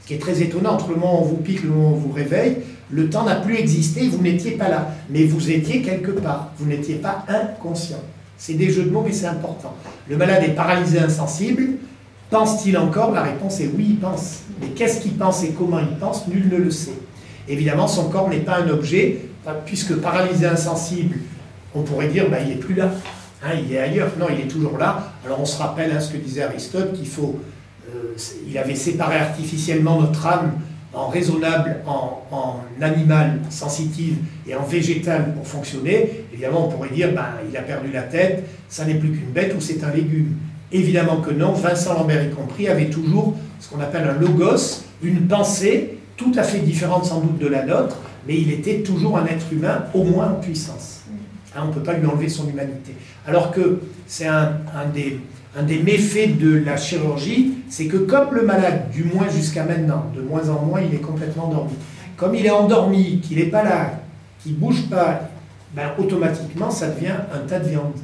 ce 0.02 0.06
qui 0.06 0.14
est 0.14 0.18
très 0.18 0.42
étonnant, 0.42 0.74
entre 0.74 0.90
le 0.90 0.96
moment 0.96 1.20
où 1.20 1.24
on 1.24 1.26
vous 1.26 1.36
pique 1.36 1.62
le 1.64 1.70
moment 1.70 1.90
où 1.90 1.94
on 1.94 1.98
vous 1.98 2.12
réveille, 2.12 2.58
le 2.90 3.10
temps 3.10 3.24
n'a 3.24 3.36
plus 3.36 3.56
existé, 3.56 4.08
vous 4.08 4.22
n'étiez 4.22 4.52
pas 4.52 4.68
là, 4.68 4.94
mais 5.10 5.24
vous 5.24 5.50
étiez 5.50 5.82
quelque 5.82 6.12
part, 6.12 6.52
vous 6.58 6.66
n'étiez 6.66 6.96
pas 6.96 7.24
inconscient. 7.28 8.00
C'est 8.36 8.54
des 8.54 8.70
jeux 8.70 8.84
de 8.84 8.90
mots, 8.90 9.02
mais 9.04 9.12
c'est 9.12 9.26
important. 9.26 9.74
Le 10.08 10.16
malade 10.16 10.42
est 10.44 10.54
paralysé 10.54 10.98
insensible, 10.98 11.62
pense-t-il 12.30 12.76
encore? 12.78 13.12
La 13.12 13.22
réponse 13.22 13.60
est 13.60 13.70
oui, 13.74 13.86
il 13.90 13.98
pense. 13.98 14.40
Mais 14.60 14.68
qu'est-ce 14.68 15.00
qu'il 15.00 15.14
pense 15.14 15.42
et 15.44 15.50
comment 15.50 15.78
il 15.78 15.96
pense? 15.98 16.28
Nul 16.28 16.48
ne 16.48 16.56
le 16.56 16.70
sait. 16.70 16.98
Évidemment, 17.48 17.88
son 17.88 18.08
corps 18.08 18.28
n'est 18.28 18.40
pas 18.40 18.58
un 18.58 18.68
objet, 18.68 19.18
puisque 19.66 19.94
paralysé 19.96 20.46
insensible, 20.46 21.16
on 21.74 21.82
pourrait 21.82 22.08
dire, 22.08 22.28
bah, 22.30 22.38
il 22.40 22.48
n'est 22.50 22.54
plus 22.56 22.74
là, 22.74 22.90
hein, 23.44 23.50
il 23.64 23.72
est 23.72 23.78
ailleurs. 23.78 24.10
Non, 24.18 24.26
il 24.30 24.40
est 24.40 24.48
toujours 24.48 24.78
là. 24.78 25.12
Alors 25.24 25.40
on 25.40 25.44
se 25.44 25.58
rappelle 25.58 25.92
hein, 25.92 26.00
ce 26.00 26.12
que 26.12 26.18
disait 26.18 26.42
Aristote, 26.42 26.92
qu'il 26.94 27.06
faut, 27.06 27.40
euh, 27.88 28.16
il 28.48 28.56
avait 28.58 28.74
séparé 28.74 29.18
artificiellement 29.18 30.00
notre 30.00 30.26
âme 30.26 30.52
en 30.94 31.08
raisonnable, 31.08 31.76
en, 31.86 32.60
animal 32.80 33.38
sensitive 33.48 34.16
et 34.46 34.54
en 34.54 34.64
végétal 34.64 35.34
pour 35.34 35.46
fonctionner. 35.46 36.24
Évidemment, 36.32 36.66
on 36.66 36.70
pourrait 36.70 36.90
dire, 36.90 37.12
bah, 37.14 37.34
il 37.48 37.56
a 37.56 37.62
perdu 37.62 37.92
la 37.92 38.02
tête, 38.02 38.44
ça 38.68 38.84
n'est 38.84 38.96
plus 38.96 39.10
qu'une 39.10 39.30
bête 39.30 39.54
ou 39.56 39.60
c'est 39.60 39.84
un 39.84 39.90
légume. 39.90 40.36
Évidemment 40.72 41.18
que 41.18 41.30
non, 41.30 41.52
Vincent 41.52 41.94
Lambert 41.94 42.24
y 42.24 42.30
compris 42.30 42.68
avait 42.68 42.90
toujours 42.90 43.36
ce 43.60 43.68
qu'on 43.68 43.80
appelle 43.80 44.08
un 44.08 44.18
logos, 44.18 44.82
une 45.02 45.28
pensée 45.28 45.98
tout 46.16 46.32
à 46.34 46.42
fait 46.42 46.58
différente 46.58 47.04
sans 47.04 47.20
doute 47.20 47.38
de 47.38 47.46
la 47.46 47.64
nôtre, 47.64 47.98
mais 48.26 48.36
il 48.36 48.50
était 48.50 48.80
toujours 48.80 49.16
un 49.18 49.26
être 49.26 49.52
humain, 49.52 49.84
au 49.94 50.02
moins 50.02 50.32
en 50.32 50.40
puissance. 50.40 51.01
Hein, 51.54 51.62
on 51.64 51.68
ne 51.68 51.72
peut 51.72 51.82
pas 51.82 51.94
lui 51.94 52.06
enlever 52.06 52.28
son 52.28 52.48
humanité. 52.48 52.94
Alors 53.26 53.50
que 53.50 53.80
c'est 54.06 54.26
un, 54.26 54.52
des, 54.94 55.78
méfaits 55.82 56.38
de 56.38 56.62
la 56.64 56.76
chirurgie, 56.76 57.54
c'est 57.68 57.86
que 57.86 57.98
comme 57.98 58.34
le 58.34 58.42
malade, 58.42 58.90
du 58.90 59.04
moins 59.04 59.28
jusqu'à 59.28 59.64
maintenant, 59.64 60.06
de 60.16 60.22
moins 60.22 60.48
en 60.48 60.62
moins, 60.64 60.80
il 60.80 60.94
est 60.94 61.00
complètement 61.00 61.48
endormi. 61.48 61.74
Comme 62.16 62.34
il 62.34 62.46
est 62.46 62.50
endormi, 62.50 63.20
qu'il 63.20 63.38
n'est 63.38 63.46
pas 63.46 63.62
là, 63.62 64.00
qu'il 64.42 64.52
ne 64.52 64.58
bouge 64.58 64.88
pas, 64.88 65.28
ben, 65.74 65.92
automatiquement, 65.98 66.70
ça 66.70 66.88
devient 66.88 67.16
un 67.34 67.46
tas 67.46 67.58
de 67.58 67.68
viande. 67.68 67.94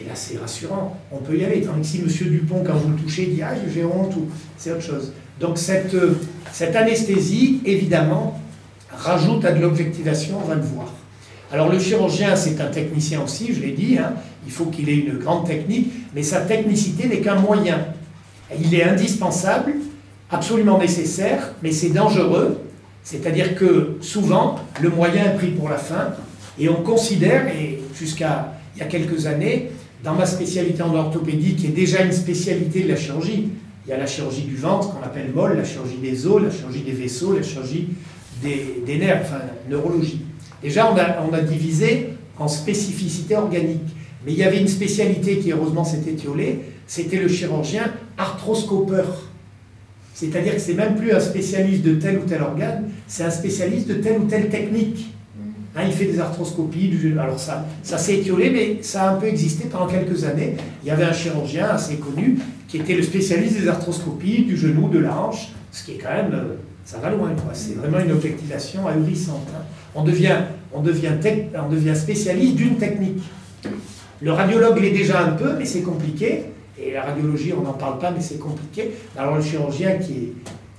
Et 0.00 0.04
là, 0.04 0.12
c'est 0.14 0.38
rassurant, 0.38 0.96
on 1.12 1.18
peut 1.18 1.36
y 1.36 1.44
aller. 1.44 1.62
Tandis 1.62 2.00
que 2.00 2.08
si 2.08 2.24
M. 2.24 2.30
Dupont, 2.30 2.62
quand 2.66 2.74
vous 2.74 2.90
le 2.90 2.96
touchez, 2.96 3.26
dit 3.26 3.42
Ah, 3.42 3.52
j'ai 3.72 3.84
honte, 3.84 4.14
c'est 4.56 4.72
autre 4.72 4.82
chose. 4.82 5.12
Donc, 5.38 5.58
cette, 5.58 5.94
cette 6.52 6.76
anesthésie, 6.76 7.60
évidemment, 7.64 8.40
rajoute 8.90 9.44
à 9.44 9.52
de 9.52 9.60
l'objectivation, 9.60 10.38
on 10.42 10.48
va 10.48 10.54
le 10.54 10.62
voir. 10.62 10.92
Alors 11.52 11.68
le 11.68 11.80
chirurgien, 11.80 12.36
c'est 12.36 12.60
un 12.60 12.68
technicien 12.68 13.22
aussi, 13.22 13.52
je 13.52 13.60
l'ai 13.60 13.72
dit, 13.72 13.98
hein. 13.98 14.14
il 14.46 14.52
faut 14.52 14.66
qu'il 14.66 14.88
ait 14.88 14.96
une 14.96 15.18
grande 15.18 15.46
technique, 15.46 15.90
mais 16.14 16.22
sa 16.22 16.42
technicité 16.42 17.08
n'est 17.08 17.20
qu'un 17.20 17.40
moyen. 17.40 17.86
Il 18.60 18.72
est 18.72 18.84
indispensable, 18.84 19.74
absolument 20.30 20.78
nécessaire, 20.78 21.54
mais 21.60 21.72
c'est 21.72 21.90
dangereux, 21.90 22.58
c'est-à-dire 23.02 23.56
que 23.56 23.96
souvent, 24.00 24.60
le 24.80 24.90
moyen 24.90 25.24
est 25.24 25.36
pris 25.36 25.48
pour 25.48 25.68
la 25.68 25.78
fin, 25.78 26.14
et 26.56 26.68
on 26.68 26.82
considère, 26.82 27.48
et 27.48 27.82
jusqu'à 27.98 28.54
il 28.76 28.80
y 28.80 28.82
a 28.82 28.86
quelques 28.86 29.26
années, 29.26 29.72
dans 30.04 30.14
ma 30.14 30.26
spécialité 30.26 30.82
en 30.82 30.94
orthopédie, 30.94 31.56
qui 31.56 31.66
est 31.66 31.70
déjà 31.70 32.02
une 32.02 32.12
spécialité 32.12 32.84
de 32.84 32.88
la 32.90 32.96
chirurgie, 32.96 33.48
il 33.86 33.90
y 33.90 33.92
a 33.92 33.98
la 33.98 34.06
chirurgie 34.06 34.42
du 34.42 34.54
ventre 34.54 34.94
qu'on 34.94 35.02
appelle 35.02 35.32
molle, 35.34 35.56
la 35.56 35.64
chirurgie 35.64 35.96
des 35.96 36.26
os, 36.28 36.40
la 36.40 36.50
chirurgie 36.50 36.82
des 36.82 36.92
vaisseaux, 36.92 37.34
la 37.34 37.42
chirurgie 37.42 37.88
des, 38.40 38.82
des 38.86 38.98
nerfs, 38.98 39.22
enfin 39.22 39.40
neurologie. 39.68 40.20
Déjà, 40.62 40.92
on 40.92 41.32
a, 41.32 41.40
divisé 41.40 42.10
en 42.38 42.48
spécificité 42.48 43.36
organique. 43.36 43.96
Mais 44.24 44.32
il 44.32 44.38
y 44.38 44.44
avait 44.44 44.60
une 44.60 44.68
spécialité 44.68 45.38
qui, 45.38 45.52
heureusement, 45.52 45.84
s'était 45.84 46.10
étiolée, 46.10 46.60
c'était 46.86 47.18
le 47.18 47.28
chirurgien 47.28 47.92
arthroscopeur. 48.18 49.22
C'est-à-dire 50.12 50.54
que 50.54 50.60
c'est 50.60 50.74
même 50.74 50.96
plus 50.96 51.12
un 51.12 51.20
spécialiste 51.20 51.82
de 51.82 51.94
tel 51.94 52.18
ou 52.18 52.22
tel 52.26 52.42
organe, 52.42 52.90
c'est 53.06 53.24
un 53.24 53.30
spécialiste 53.30 53.88
de 53.88 53.94
telle 53.94 54.20
ou 54.20 54.24
telle 54.24 54.50
technique. 54.50 55.06
Hein, 55.76 55.82
il 55.86 55.92
fait 55.92 56.06
des 56.06 56.18
arthroscopies, 56.18 56.92
alors 57.18 57.38
ça, 57.38 57.64
ça 57.82 57.96
s'est 57.96 58.16
étiolé, 58.16 58.50
mais 58.50 58.78
ça 58.82 59.04
a 59.04 59.14
un 59.14 59.16
peu 59.16 59.26
existé 59.26 59.68
pendant 59.70 59.86
quelques 59.86 60.24
années. 60.24 60.56
Il 60.82 60.88
y 60.88 60.90
avait 60.90 61.04
un 61.04 61.12
chirurgien 61.12 61.68
assez 61.68 61.96
connu 61.96 62.38
qui 62.66 62.78
était 62.78 62.94
le 62.94 63.02
spécialiste 63.02 63.60
des 63.60 63.68
arthroscopies 63.68 64.44
du 64.44 64.56
genou, 64.56 64.88
de 64.88 64.98
la 64.98 65.16
hanche, 65.16 65.52
ce 65.70 65.84
qui 65.84 65.92
est 65.92 65.98
quand 65.98 66.12
même, 66.12 66.32
euh, 66.34 66.54
ça 66.84 66.98
va 66.98 67.10
loin, 67.10 67.30
C'est 67.52 67.74
vraiment 67.74 67.98
une 67.98 68.12
objectivation 68.12 68.86
ahurissante. 68.86 69.46
Hein. 69.54 69.62
On 69.94 70.02
devient, 70.02 70.36
on 70.72 70.80
devient, 70.80 71.12
on 71.54 71.68
devient 71.68 71.96
spécialiste 71.96 72.56
d'une 72.56 72.76
technique. 72.76 73.22
Le 74.20 74.32
radiologue 74.32 74.80
l'est 74.80 74.90
déjà 74.90 75.20
un 75.24 75.32
peu, 75.32 75.54
mais 75.58 75.64
c'est 75.64 75.82
compliqué. 75.82 76.44
Et 76.78 76.92
la 76.92 77.02
radiologie, 77.02 77.52
on 77.58 77.62
n'en 77.62 77.74
parle 77.74 77.98
pas, 77.98 78.10
mais 78.10 78.20
c'est 78.20 78.38
compliqué. 78.38 78.92
Alors 79.16 79.36
le 79.36 79.42
chirurgien 79.42 79.98
qui, 79.98 80.32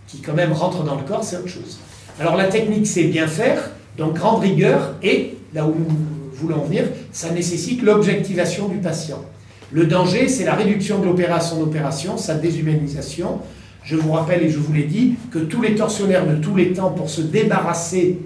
qui 0.07 0.21
quand 0.21 0.33
même 0.33 0.51
rentre 0.51 0.83
dans 0.83 0.95
le 0.95 1.03
corps, 1.03 1.23
c'est 1.23 1.37
autre 1.37 1.47
chose. 1.47 1.79
Alors 2.19 2.35
la 2.35 2.47
technique, 2.47 2.87
c'est 2.87 3.05
bien 3.05 3.27
faire, 3.27 3.71
donc 3.97 4.15
grande 4.15 4.41
rigueur, 4.41 4.95
et 5.01 5.37
là 5.53 5.65
où 5.65 5.75
nous 5.77 5.95
voulons 6.33 6.63
venir, 6.63 6.85
ça 7.11 7.31
nécessite 7.31 7.81
l'objectivation 7.83 8.67
du 8.67 8.77
patient. 8.77 9.23
Le 9.71 9.85
danger, 9.85 10.27
c'est 10.27 10.43
la 10.43 10.55
réduction 10.55 10.99
de 10.99 11.05
l'opération 11.05 11.61
opération, 11.61 12.17
sa 12.17 12.35
déshumanisation. 12.35 13.39
Je 13.83 13.95
vous 13.95 14.11
rappelle, 14.11 14.43
et 14.43 14.49
je 14.49 14.59
vous 14.59 14.73
l'ai 14.73 14.83
dit, 14.83 15.15
que 15.31 15.39
tous 15.39 15.61
les 15.61 15.75
tortionnaires 15.75 16.27
de 16.27 16.35
tous 16.35 16.55
les 16.55 16.73
temps, 16.73 16.91
pour 16.91 17.09
se 17.09 17.21
débarrasser 17.21 18.19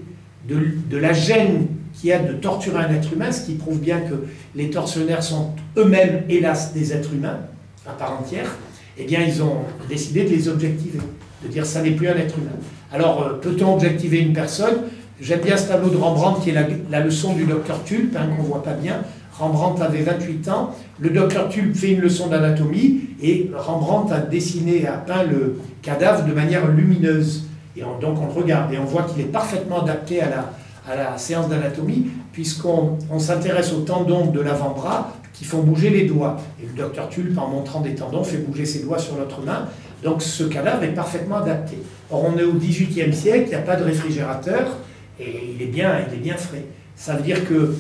de, 0.48 0.98
la 0.98 1.14
gêne 1.14 1.68
qu'il 1.94 2.10
y 2.10 2.14
a 2.14 2.20
de 2.20 2.34
torturer 2.34 2.84
un 2.84 2.94
être 2.94 3.14
humain, 3.14 3.32
ce 3.32 3.46
qui 3.46 3.54
prouve 3.54 3.80
bien 3.80 4.00
que 4.00 4.26
les 4.54 4.70
tortionnaires 4.70 5.24
sont 5.24 5.52
eux-mêmes, 5.78 6.24
hélas, 6.30 6.74
des 6.74 6.94
êtres 6.94 7.14
humains 7.14 7.40
à 7.88 7.94
part 7.94 8.20
entière, 8.20 8.56
eh 8.98 9.06
bien, 9.06 9.22
ils 9.22 9.42
ont 9.44 9.58
décidé 9.90 10.24
de 10.24 10.30
les 10.30 10.48
objectiver, 10.48 11.00
de 11.44 11.48
dire 11.48 11.66
ça 11.66 11.82
n'est 11.82 11.92
plus 11.92 12.08
un 12.08 12.16
être 12.16 12.38
humain. 12.38 12.56
Alors, 12.92 13.24
euh, 13.24 13.34
peut-on 13.34 13.74
objectiver 13.74 14.20
une 14.20 14.34
personne? 14.34 14.76
J'aime 15.20 15.42
bien 15.42 15.56
ce 15.56 15.68
tableau 15.68 15.90
de 15.90 15.98
Rembrandt 15.98 16.42
qui 16.42 16.50
est 16.50 16.56
la, 16.90 17.00
leçon 17.00 17.34
du 17.34 17.46
docteur 17.46 17.84
Tulpe, 17.84 18.16
hein, 18.18 18.28
qu'on 18.36 18.44
ne 18.44 18.48
voit 18.48 18.64
pas 18.64 18.74
bien. 18.74 19.02
Rembrandt 19.38 19.82
avait 19.84 20.02
28 20.02 20.48
ans, 20.50 20.76
le 21.00 21.10
docteur 21.10 21.50
Tulpe 21.50 21.76
fait 21.76 21.92
une 21.92 22.00
leçon 22.00 22.28
d'anatomie 22.28 23.02
et 23.22 23.52
Rembrandt 23.54 24.14
a 24.14 24.20
dessiné, 24.20 24.88
a 24.88 24.94
peint 24.94 25.24
le 25.24 25.60
cadavre 25.82 26.26
de 26.26 26.34
manière 26.34 26.68
lumineuse. 26.68 27.44
Et 27.76 27.82
donc 27.82 28.22
on 28.22 28.28
le 28.28 28.32
regarde 28.32 28.74
et 28.74 28.78
on 28.78 28.86
voit 28.86 29.04
qu'il 29.04 29.22
est 29.22 29.32
parfaitement 29.32 29.82
adapté 29.82 30.22
à 30.22 30.30
la, 30.30 31.18
séance 31.18 31.50
d'anatomie, 31.50 32.08
puisqu'on 32.32 32.98
s'intéresse 33.18 33.74
aux 33.74 33.82
tendons 33.82 34.28
de 34.28 34.40
l'avant-bras 34.40 35.14
qui 35.34 35.44
font 35.44 35.64
bouger 35.64 35.90
les 35.90 36.06
doigts. 36.06 36.38
Et 36.64 36.68
le 36.68 36.74
docteur 36.74 37.10
Tulpe, 37.10 37.38
en 37.38 37.48
montrant 37.48 37.82
des 37.82 37.96
tendons, 37.96 38.24
fait 38.24 38.38
bouger 38.38 38.66
ses 38.66 38.84
doigts 38.84 39.00
sur 39.00 39.16
notre 39.18 39.42
main. 39.42 39.68
Donc 40.04 40.22
ce 40.22 40.44
cadavre 40.44 40.84
est 40.84 40.94
parfaitement 40.94 41.38
adapté. 41.38 41.78
Or, 42.12 42.24
on 42.24 42.38
est 42.38 42.44
au 42.44 42.54
XVIIIe 42.54 43.14
siècle, 43.14 43.46
il 43.48 43.50
n'y 43.50 43.56
a 43.56 43.60
pas 43.60 43.76
de 43.76 43.84
réfrigérateur, 43.84 44.78
et 45.20 45.56
il 45.56 45.62
est 45.62 45.72
bien, 45.72 45.92
il 46.08 46.14
est 46.14 46.22
bien 46.22 46.38
frais. 46.38 46.66
Ça 46.96 47.16
veut 47.16 47.24
dire 47.24 47.46
que 47.48 47.74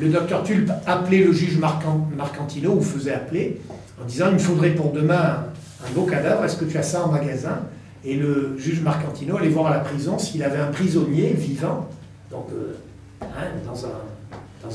le 0.00 0.08
docteur 0.08 0.42
Tulpe 0.42 0.70
appelait 0.86 1.24
le 1.24 1.32
juge 1.32 1.58
Marcantino, 1.58 2.72
ou 2.72 2.80
faisait 2.80 3.14
appeler, 3.14 3.60
en 4.00 4.04
disant 4.06 4.26
il 4.28 4.34
me 4.34 4.38
faudrait 4.38 4.70
pour 4.70 4.92
demain 4.92 5.44
un 5.86 5.92
beau 5.94 6.04
cadavre, 6.04 6.44
est-ce 6.44 6.56
que 6.56 6.64
tu 6.64 6.76
as 6.76 6.82
ça 6.82 7.04
en 7.04 7.12
magasin? 7.12 7.60
Et 8.04 8.16
le 8.16 8.56
juge 8.58 8.80
Marcantino 8.82 9.36
allait 9.36 9.48
voir 9.48 9.68
à 9.68 9.70
la 9.70 9.80
prison 9.80 10.18
s'il 10.18 10.42
avait 10.42 10.58
un 10.58 10.70
prisonnier 10.70 11.32
vivant, 11.32 11.88
donc 12.30 12.46
euh, 12.52 12.74
hein, 13.22 13.46
dans 13.66 13.86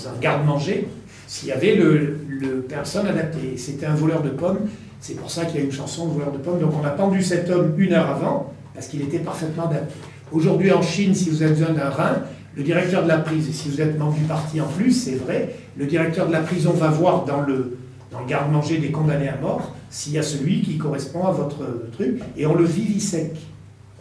un, 0.08 0.20
garde-manger, 0.22 0.88
s'il 1.28 1.50
y 1.50 1.52
avait 1.52 1.76
le 1.76 2.66
personne 2.68 3.08
adaptée. 3.08 3.58
C'était 3.58 3.86
un 3.86 3.96
voleur 3.96 4.22
de 4.22 4.30
pommes, 4.30 4.68
c'est 5.00 5.16
pour 5.16 5.32
ça 5.32 5.46
qu'il 5.46 5.60
y 5.60 5.62
a 5.62 5.66
une 5.66 5.72
chanson 5.72 6.08
de 6.08 6.14
voleur 6.14 6.32
de 6.32 6.38
pommes. 6.38 6.60
Donc 6.60 6.74
on 6.80 6.86
a 6.86 6.90
pendu 6.90 7.24
cet 7.24 7.50
homme 7.50 7.74
une 7.78 7.94
heure 7.94 8.10
avant, 8.10 8.54
parce 8.74 8.88
qu'il 8.88 9.02
était 9.02 9.20
parfaitement 9.20 9.70
adapté. 9.70 9.94
Aujourd'hui 10.32 10.72
en 10.72 10.82
Chine, 10.82 11.16
si 11.16 11.30
vous 11.30 11.42
avez 11.42 11.54
besoin 11.54 11.74
d'un 11.74 11.90
rein, 11.90 12.24
le 12.56 12.64
directeur 12.64 13.04
de 13.04 13.08
la 13.08 13.18
prison, 13.18 13.50
et 13.50 13.54
si 13.54 13.70
vous 13.70 13.82
êtes 13.82 13.98
membre 13.98 14.18
du 14.18 14.24
parti 14.24 14.60
en 14.60 14.68
plus, 14.68 14.92
c'est 14.92 15.16
vrai, 15.16 15.56
le 15.78 15.86
directeur 15.86 16.28
de 16.28 16.32
la 16.32 16.42
prison 16.42 16.72
va 16.72 16.88
voir 16.88 17.26
dans 17.26 17.42
le, 17.42 17.78
dans 18.12 18.20
le 18.20 18.26
garde-manger 18.26 18.80
des 18.80 18.92
condamnés 18.92 19.30
à 19.30 19.38
mort 19.38 19.76
s'il 19.90 20.14
y 20.14 20.20
a 20.20 20.24
celui 20.24 20.62
qui 20.62 20.78
correspond 20.78 21.26
à 21.26 21.32
votre 21.32 21.64
truc, 21.94 22.20
et 22.38 22.46
on 22.46 22.56
le 22.56 22.66
vivisèque. 22.66 23.40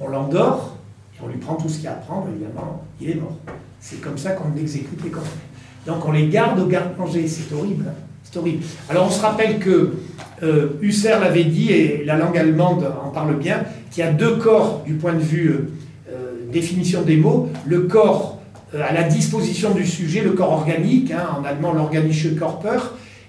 On 0.00 0.08
l'endort, 0.08 0.76
et 1.14 1.24
on 1.24 1.28
lui 1.28 1.38
prend 1.38 1.54
tout 1.54 1.68
ce 1.68 1.76
qu'il 1.76 1.84
y 1.84 1.88
a 1.88 1.92
à 1.92 1.94
prendre, 1.94 2.28
évidemment, 2.28 2.84
il 3.00 3.10
est 3.10 3.14
mort. 3.14 3.36
C'est 3.80 4.00
comme 4.00 4.18
ça 4.18 4.32
qu'on 4.32 4.56
exécute 4.56 5.02
les 5.02 5.10
condamnés. 5.10 5.30
Donc 5.86 6.06
on 6.06 6.12
les 6.12 6.28
garde 6.28 6.60
au 6.60 6.66
garde-manger, 6.66 7.26
c'est 7.26 7.52
horrible. 7.54 7.86
C'est 8.22 8.38
horrible. 8.38 8.62
Alors 8.90 9.06
on 9.06 9.10
se 9.10 9.22
rappelle 9.22 9.58
que 9.58 9.94
euh, 10.42 10.68
Husserl 10.82 11.24
avait 11.24 11.44
dit, 11.44 11.72
et 11.72 12.04
la 12.04 12.16
langue 12.16 12.36
allemande 12.36 12.92
en 13.02 13.08
parle 13.08 13.38
bien, 13.38 13.64
qu'il 13.90 14.04
y 14.04 14.06
a 14.06 14.12
deux 14.12 14.36
corps 14.36 14.82
du 14.84 14.94
point 14.94 15.14
de 15.14 15.20
vue 15.20 15.48
euh, 15.48 15.70
euh, 16.10 16.52
définition 16.52 17.02
des 17.02 17.16
mots. 17.16 17.48
Le 17.66 17.82
corps 17.82 18.37
à 18.74 18.92
la 18.92 19.02
disposition 19.02 19.70
du 19.70 19.86
sujet, 19.86 20.20
le 20.20 20.32
corps 20.32 20.52
organique, 20.52 21.10
hein, 21.10 21.26
en 21.38 21.44
allemand 21.44 21.72
l'organische 21.72 22.34
Körper, 22.36 22.78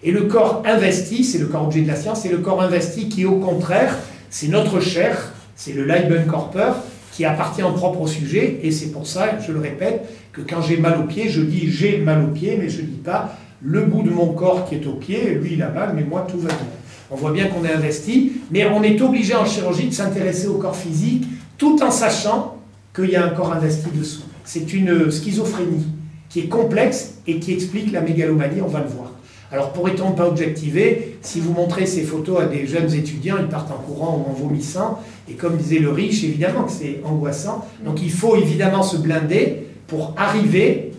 Et 0.01 0.11
le 0.11 0.23
corps 0.23 0.63
investi, 0.65 1.23
c'est 1.23 1.39
le 1.39 1.47
corps 1.47 1.65
objet 1.65 1.81
de 1.81 1.87
la 1.87 1.95
science, 1.95 2.21
c'est 2.21 2.29
le 2.29 2.37
corps 2.37 2.61
investi 2.61 3.09
qui, 3.09 3.25
au 3.25 3.37
contraire, 3.39 3.97
c'est 4.29 4.47
notre 4.47 4.79
chair, 4.79 5.33
c'est 5.55 5.73
le 5.73 5.83
Leibenkörper, 5.83 6.71
qui 7.11 7.25
appartient 7.25 7.63
en 7.63 7.73
propre 7.73 8.01
au 8.01 8.07
sujet, 8.07 8.59
et 8.63 8.71
c'est 8.71 8.91
pour 8.93 9.05
ça, 9.05 9.39
je 9.45 9.51
le 9.51 9.59
répète, 9.59 10.07
que 10.31 10.41
quand 10.41 10.61
j'ai 10.61 10.77
mal 10.77 10.99
au 10.99 11.03
pied, 11.03 11.27
je 11.27 11.41
dis 11.41 11.69
j'ai 11.69 11.97
mal 11.97 12.23
au 12.23 12.27
pied, 12.27 12.57
mais 12.57 12.69
je 12.69 12.81
ne 12.81 12.87
dis 12.87 13.01
pas 13.03 13.37
le 13.61 13.81
bout 13.83 14.03
de 14.03 14.09
mon 14.09 14.27
corps 14.27 14.69
qui 14.69 14.75
est 14.75 14.87
au 14.87 14.93
pied, 14.93 15.33
lui 15.35 15.53
il 15.53 15.63
a 15.63 15.69
mal, 15.69 15.91
mais 15.95 16.03
moi 16.03 16.25
tout 16.29 16.39
va 16.39 16.47
bien. 16.47 16.67
On 17.11 17.15
voit 17.15 17.31
bien 17.31 17.47
qu'on 17.47 17.65
est 17.65 17.73
investi, 17.73 18.33
mais 18.51 18.65
on 18.67 18.83
est 18.83 19.01
obligé 19.01 19.35
en 19.35 19.45
chirurgie 19.45 19.89
de 19.89 19.93
s'intéresser 19.93 20.47
au 20.47 20.59
corps 20.59 20.75
physique, 20.75 21.25
tout 21.57 21.81
en 21.83 21.91
sachant 21.91 22.57
qu'il 22.95 23.09
y 23.09 23.15
a 23.17 23.25
un 23.25 23.29
corps 23.29 23.51
investi 23.51 23.87
dessous. 23.93 24.28
C'est 24.51 24.73
une 24.73 25.11
schizophrénie 25.11 25.85
qui 26.27 26.39
est 26.39 26.47
complexe 26.47 27.19
et 27.27 27.37
qui 27.37 27.53
explique 27.53 27.91
la 27.91 28.01
mégalomanie, 28.01 28.63
on 28.63 28.67
va 28.67 28.79
le 28.79 28.87
voir. 28.87 29.11
Alors 29.51 29.73
pourrait-on 29.73 30.13
pas 30.13 30.27
objectiver 30.27 31.19
Si 31.21 31.39
vous 31.39 31.53
montrez 31.53 31.85
ces 31.85 32.01
photos 32.01 32.41
à 32.41 32.45
des 32.47 32.65
jeunes 32.65 32.91
étudiants, 32.91 33.35
ils 33.39 33.45
partent 33.45 33.69
en 33.69 33.77
courant 33.77 34.25
ou 34.25 34.31
en 34.31 34.33
vomissant. 34.33 35.03
Et 35.29 35.33
comme 35.33 35.55
disait 35.55 35.77
le 35.77 35.91
riche, 35.91 36.23
évidemment 36.23 36.63
que 36.63 36.71
c'est 36.71 36.99
angoissant. 37.03 37.63
Donc 37.85 38.01
il 38.01 38.09
faut 38.09 38.37
évidemment 38.37 38.81
se 38.81 38.97
blinder 38.97 39.67
pour 39.85 40.15
arriver 40.17 40.93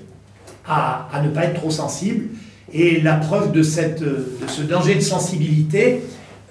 à, 0.65 1.09
ne 1.25 1.31
pas 1.31 1.47
être 1.47 1.55
trop 1.55 1.73
sensible. 1.73 2.27
Et 2.73 3.01
la 3.01 3.17
preuve 3.17 3.51
de, 3.51 3.65
ce 3.65 4.63
danger 4.63 4.95
de 4.95 5.01
sensibilité, 5.01 6.03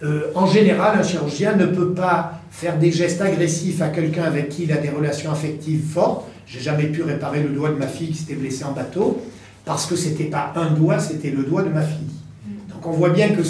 euh, 0.04 0.32
en 0.36 0.48
général, 0.48 1.00
un 1.00 1.04
chirurgien 1.04 1.56
ne 1.56 1.66
peut 1.66 1.94
pas 1.94 2.42
faire 2.52 2.78
des 2.78 2.92
gestes 2.92 3.22
agressifs 3.22 3.82
à 3.82 3.88
quelqu'un 3.88 4.24
avec 4.24 4.50
qui 4.50 4.64
il 4.64 4.74
a 4.74 4.78
des 4.78 4.90
relations 4.90 5.32
affectives 5.32 5.86
fortes. 5.94 6.29
J'ai 6.52 6.60
jamais 6.62 6.86
pu 6.86 7.04
réparer 7.04 7.44
le 7.44 7.50
doigt 7.50 7.70
de 7.70 7.76
ma 7.76 7.86
fille 7.86 8.08
qui 8.08 8.16
s'était 8.16 8.34
blessée 8.34 8.64
en 8.64 8.72
bateau 8.72 9.22
parce 9.66 9.86
que 9.86 9.96
ce 9.96 10.10
n'était 10.10 10.26
pas 10.26 10.52
un 10.56 10.72
doigt, 10.72 10.98
c'était 10.98 11.30
le 11.30 11.44
doigt 11.44 11.62
de 11.62 11.70
ma 11.70 11.84
fille. 11.84 12.08
Donc 12.74 12.88
on 12.88 12.92
voit 12.92 13.10
bien 13.10 13.30
que 13.30 13.42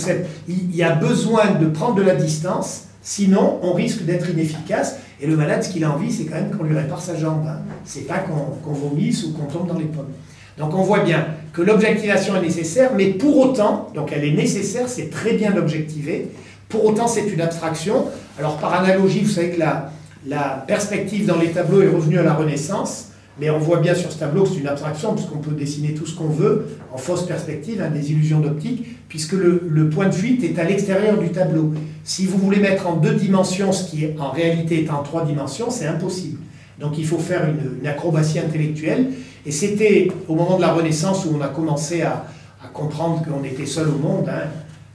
il 0.50 0.76
y 0.76 0.84
a 0.84 0.96
besoin 0.96 1.52
de 1.52 1.68
prendre 1.68 1.96
de 1.96 2.02
la 2.02 2.16
distance, 2.16 2.88
sinon 3.02 3.60
on 3.64 3.72
risque 3.72 4.04
d'être 4.04 4.30
inefficace. 4.30 4.98
Et 5.22 5.28
le 5.28 5.38
malade, 5.38 5.64
ce 5.64 5.70
qu'il 5.70 5.84
a 5.86 5.92
envie, 5.92 6.12
c'est 6.12 6.26
quand 6.26 6.36
même 6.36 6.52
qu'on 6.52 6.66
lui 6.66 6.76
répare 6.76 7.02
sa 7.02 7.16
jambe. 7.16 7.46
Hein. 7.48 7.60
C'est 7.86 8.06
pas 8.06 8.20
qu'on 8.20 8.74
vomisse 8.74 9.24
ou 9.24 9.32
qu'on 9.32 9.46
tombe 9.46 9.68
dans 9.68 9.80
les 9.80 9.86
pommes. 9.86 10.12
Donc 10.58 10.74
on 10.74 10.84
voit 10.84 11.00
bien 11.00 11.26
que 11.54 11.62
l'objectivation 11.62 12.36
est 12.36 12.42
nécessaire, 12.42 12.92
mais 12.96 13.08
pour 13.08 13.38
autant, 13.38 13.88
donc 13.96 14.12
elle 14.12 14.26
est 14.26 14.34
nécessaire, 14.34 14.90
c'est 14.90 15.10
très 15.10 15.34
bien 15.34 15.52
d'objectiver. 15.52 16.32
Pour 16.68 16.84
autant, 16.86 17.08
c'est 17.08 17.28
une 17.28 17.40
abstraction. 17.40 18.08
Alors 18.38 18.58
par 18.58 18.74
analogie, 18.74 19.22
vous 19.22 19.32
savez 19.32 19.52
que 19.52 19.60
la, 19.60 19.92
la 20.28 20.64
perspective 20.68 21.26
dans 21.26 21.38
les 21.38 21.52
tableaux 21.52 21.82
est 21.82 21.90
revenue 21.90 22.20
à 22.20 22.24
la 22.24 22.34
Renaissance. 22.34 23.10
Mais 23.40 23.50
on 23.50 23.58
voit 23.58 23.80
bien 23.80 23.96
sur 23.96 24.12
ce 24.12 24.20
tableau 24.20 24.44
que 24.44 24.50
c'est 24.50 24.60
une 24.60 24.68
abstraction, 24.68 25.14
puisqu'on 25.14 25.38
peut 25.38 25.56
dessiner 25.56 25.94
tout 25.94 26.06
ce 26.06 26.14
qu'on 26.14 26.28
veut 26.28 26.68
en 26.92 26.98
fausse 26.98 27.26
perspective, 27.26 27.82
hein, 27.82 27.90
des 27.90 28.12
illusions 28.12 28.42
d'optique, 28.42 29.08
puisque 29.08 29.32
le, 29.32 29.90
point 29.90 30.08
de 30.08 30.14
fuite 30.14 30.44
est 30.44 30.60
à 30.60 30.66
l'extérieur 30.66 31.18
du 31.18 31.30
tableau. 31.30 31.74
Si 32.04 32.26
vous 32.26 32.38
voulez 32.38 32.60
mettre 32.60 32.88
en 32.88 32.98
deux 32.98 33.14
dimensions 33.14 33.72
ce 33.72 33.90
qui 33.90 34.08
en 34.20 34.32
réalité 34.32 34.84
est 34.84 34.90
en 34.90 35.04
trois 35.04 35.26
dimensions, 35.26 35.70
c'est 35.70 35.88
impossible. 35.88 36.40
Donc 36.80 36.98
il 36.98 37.06
faut 37.06 37.18
faire 37.18 37.48
une, 37.48 37.88
acrobatie 37.88 38.40
intellectuelle. 38.40 39.08
Et 39.46 39.52
c'était 39.52 40.10
au 40.28 40.36
moment 40.36 40.58
de 40.58 40.62
la 40.62 40.74
Renaissance 40.74 41.26
où 41.26 41.34
on 41.38 41.42
a 41.42 41.48
commencé 41.48 42.02
à, 42.02 42.26
comprendre 42.74 43.24
qu'on 43.26 43.44
était 43.44 43.66
seul 43.66 43.88
au 43.88 43.98
monde. 43.98 44.30
Hein. 44.30 44.50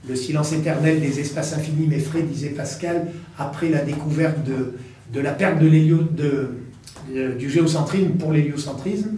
Le 0.07 0.15
silence 0.15 0.53
éternel 0.53 1.01
des 1.01 1.19
espaces 1.19 1.53
infinis 1.53 1.87
m'effraie, 1.87 2.21
disait 2.21 2.49
Pascal, 2.49 3.07
après 3.37 3.69
la 3.69 3.79
découverte 3.79 4.43
de, 4.43 4.75
de 5.13 5.19
la 5.19 5.31
perte 5.31 5.59
de 5.59 5.69
de 5.69 6.49
du 7.37 7.49
géocentrisme 7.49 8.11
pour 8.11 8.31
l'héliocentrisme. 8.31 9.11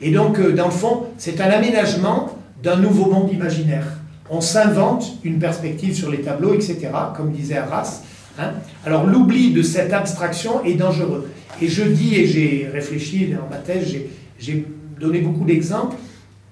Et 0.00 0.10
donc, 0.10 0.38
euh, 0.38 0.52
dans 0.52 0.66
le 0.66 0.72
fond, 0.72 1.04
c'est 1.18 1.40
un 1.40 1.50
aménagement 1.50 2.38
d'un 2.62 2.76
nouveau 2.76 3.10
monde 3.10 3.32
imaginaire. 3.32 3.86
On 4.30 4.40
s'invente 4.40 5.18
une 5.24 5.38
perspective 5.38 5.94
sur 5.94 6.10
les 6.10 6.20
tableaux, 6.20 6.54
etc., 6.54 6.88
comme 7.16 7.32
disait 7.32 7.56
Arras. 7.56 8.02
Hein. 8.38 8.52
Alors, 8.86 9.06
l'oubli 9.06 9.52
de 9.52 9.62
cette 9.62 9.92
abstraction 9.92 10.64
est 10.64 10.74
dangereux. 10.74 11.28
Et 11.60 11.68
je 11.68 11.82
dis, 11.82 12.14
et 12.14 12.26
j'ai 12.26 12.68
réfléchi 12.72 13.26
dans 13.26 13.48
ma 13.50 13.56
thèse, 13.56 13.94
j'ai 14.38 14.66
donné 15.00 15.20
beaucoup 15.20 15.44
d'exemples, 15.44 15.96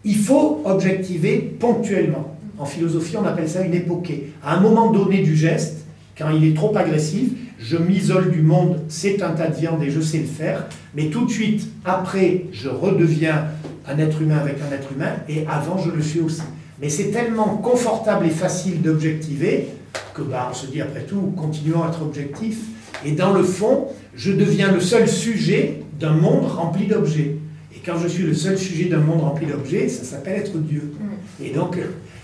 il 0.05 0.16
faut 0.16 0.62
objectiver 0.64 1.38
ponctuellement. 1.59 2.37
En 2.59 2.66
philosophie, 2.66 3.16
on 3.16 3.24
appelle 3.24 3.48
ça 3.48 3.62
une 3.62 3.74
époquée. 3.74 4.33
À 4.44 4.57
un 4.57 4.61
moment 4.61 4.90
donné 4.90 5.22
du 5.22 5.35
geste, 5.37 5.85
quand 6.18 6.31
il 6.31 6.44
est 6.44 6.55
trop 6.55 6.76
agressif, 6.76 7.31
je 7.61 7.77
m'isole 7.77 8.31
du 8.31 8.40
monde, 8.40 8.81
c'est 8.88 9.23
un 9.23 9.31
tas 9.31 9.49
de 9.49 9.55
viande 9.55 9.83
et 9.83 9.90
je 9.90 10.01
sais 10.01 10.18
le 10.18 10.25
faire, 10.25 10.66
mais 10.94 11.11
tout 11.11 11.27
de 11.27 11.31
suite, 11.31 11.68
après, 11.85 12.46
je 12.53 12.68
redeviens 12.68 13.44
un 13.87 13.99
être 13.99 14.23
humain 14.23 14.38
avec 14.38 14.57
un 14.66 14.75
être 14.75 14.90
humain, 14.92 15.12
et 15.29 15.44
avant, 15.46 15.77
je 15.77 15.90
le 15.90 16.03
suis 16.03 16.20
aussi. 16.20 16.42
Mais 16.81 16.88
c'est 16.88 17.11
tellement 17.11 17.59
confortable 17.59 18.27
et 18.27 18.31
facile 18.31 18.81
d'objectiver 18.81 19.68
que 20.14 20.23
bah, 20.23 20.49
on 20.51 20.55
se 20.55 20.66
dit 20.66 20.81
après 20.81 21.03
tout, 21.03 21.35
continuons 21.37 21.85
à 21.85 21.88
être 21.88 22.03
objectif. 22.03 22.59
Et 23.05 23.12
dans 23.12 23.33
le 23.33 23.42
fond, 23.42 23.88
je 24.14 24.33
deviens 24.33 24.73
le 24.73 24.81
seul 24.81 25.07
sujet 25.07 25.83
d'un 25.99 26.14
monde 26.14 26.46
rempli 26.46 26.87
d'objets. 26.87 27.37
Et 27.75 27.81
quand 27.85 27.99
je 27.99 28.09
suis 28.09 28.23
le 28.23 28.35
seul 28.35 28.57
sujet 28.57 28.87
d'un 28.87 29.01
monde 29.01 29.20
rempli 29.20 29.46
d'objets, 29.46 29.88
ça 29.88 30.05
s'appelle 30.05 30.40
être 30.40 30.57
Dieu. 30.57 30.94
Mm. 30.99 31.44
Et 31.44 31.51
donc, 31.51 31.79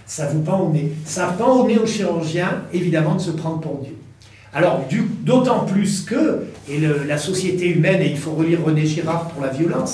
ça 0.06 0.26
vous 0.28 0.40
pend 0.40 0.60
au 0.60 0.72
nez. 0.72 0.92
Ça 1.04 1.34
pend 1.38 1.62
au 1.62 1.66
nez 1.66 1.78
au 1.78 1.86
chirurgien, 1.86 2.62
évidemment, 2.72 3.16
de 3.16 3.20
se 3.20 3.30
prendre 3.30 3.60
pour 3.60 3.82
Dieu. 3.82 3.96
Alors, 4.56 4.86
d'autant 5.20 5.66
plus 5.66 6.00
que, 6.00 6.44
et 6.66 6.80
la 7.06 7.18
société 7.18 7.68
humaine, 7.68 8.00
et 8.00 8.08
il 8.08 8.16
faut 8.16 8.30
relire 8.30 8.64
René 8.64 8.86
Girard 8.86 9.28
pour 9.28 9.42
la 9.42 9.50
violence, 9.50 9.92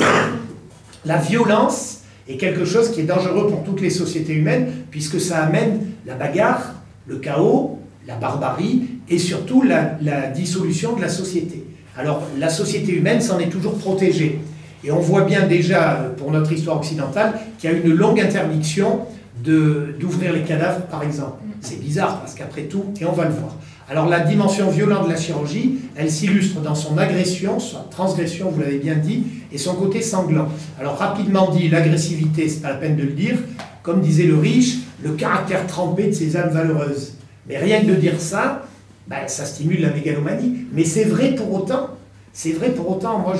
la 1.05 1.17
violence 1.17 2.03
est 2.29 2.37
quelque 2.37 2.65
chose 2.65 2.93
qui 2.93 3.01
est 3.01 3.07
dangereux 3.07 3.49
pour 3.49 3.65
toutes 3.65 3.81
les 3.81 3.91
sociétés 3.91 4.35
humaines, 4.35 4.69
puisque 4.93 5.21
ça 5.21 5.39
amène 5.39 5.81
la 6.07 6.15
bagarre, 6.15 6.75
le 7.09 7.17
chaos, 7.17 7.81
la 8.07 8.15
barbarie, 8.15 8.85
et 9.11 9.19
surtout 9.19 9.65
la, 9.65 9.97
dissolution 10.29 10.95
de 10.95 11.01
la 11.01 11.09
société. 11.09 11.65
Alors, 11.99 12.23
la 12.39 12.49
société 12.49 12.93
humaine 12.93 13.21
s'en 13.21 13.41
est 13.41 13.51
toujours 13.51 13.77
protégée. 13.79 14.39
Et 14.85 14.93
on 14.93 15.01
voit 15.01 15.23
bien 15.23 15.49
déjà, 15.49 16.13
pour 16.17 16.31
notre 16.31 16.53
histoire 16.53 16.77
occidentale, 16.77 17.35
qu'il 17.59 17.69
y 17.69 17.75
a 17.75 17.77
une 17.77 17.93
longue 17.93 18.21
interdiction 18.21 19.01
d'ouvrir 19.43 20.33
les 20.33 20.43
cadavres, 20.43 20.83
par 20.83 21.03
exemple. 21.03 21.43
C'est 21.61 21.81
bizarre, 21.81 22.21
parce 22.21 22.35
qu'après 22.35 22.63
tout, 22.63 22.85
et 23.01 23.05
on 23.05 23.13
va 23.13 23.25
le 23.25 23.35
voir. 23.35 23.57
Alors 23.91 24.09
la 24.09 24.21
dimension 24.21 24.71
violente 24.71 25.07
de 25.07 25.13
la 25.13 25.19
chirurgie, 25.19 25.79
elle 25.97 26.11
s'illustre 26.11 26.61
dans 26.61 26.75
son 26.75 26.97
agression, 26.99 27.59
sa 27.59 27.87
transgression, 27.91 28.51
vous 28.51 28.61
l'avez 28.61 28.79
bien 28.79 28.95
dit, 28.95 29.25
et 29.53 29.59
son 29.59 29.75
côté 29.75 30.03
sanglant. 30.03 30.49
Alors 30.81 30.97
rapidement 30.97 31.51
dit, 31.51 31.69
l'agressivité, 31.69 32.49
c'est 32.49 32.61
pas 32.61 32.71
la 32.71 32.77
peine 32.77 32.97
de 32.97 33.03
le 33.03 33.13
dire, 33.13 33.37
comme 33.83 34.01
disait 34.01 34.27
le 34.27 34.37
riche, 34.37 34.79
le 35.03 35.11
caractère 35.11 35.67
trempé 35.67 36.05
de 36.05 36.13
ces 36.13 36.37
âmes 36.37 36.51
valeureuses. 36.51 37.15
Mais 37.49 37.59
rien 37.59 37.81
que 37.81 37.87
de 37.87 37.95
dire 37.95 38.21
ça, 38.21 38.67
ben, 39.09 39.27
ça 39.27 39.45
stimule 39.45 39.81
la 39.81 39.91
mégalomanie. 39.91 40.67
Mais 40.73 40.85
c'est 40.85 41.05
vrai 41.05 41.35
pour 41.35 41.53
autant. 41.53 41.91
C'est 42.33 42.53
vrai 42.53 42.71
pour 42.71 42.89
autant. 42.89 43.19
Moi, 43.19 43.35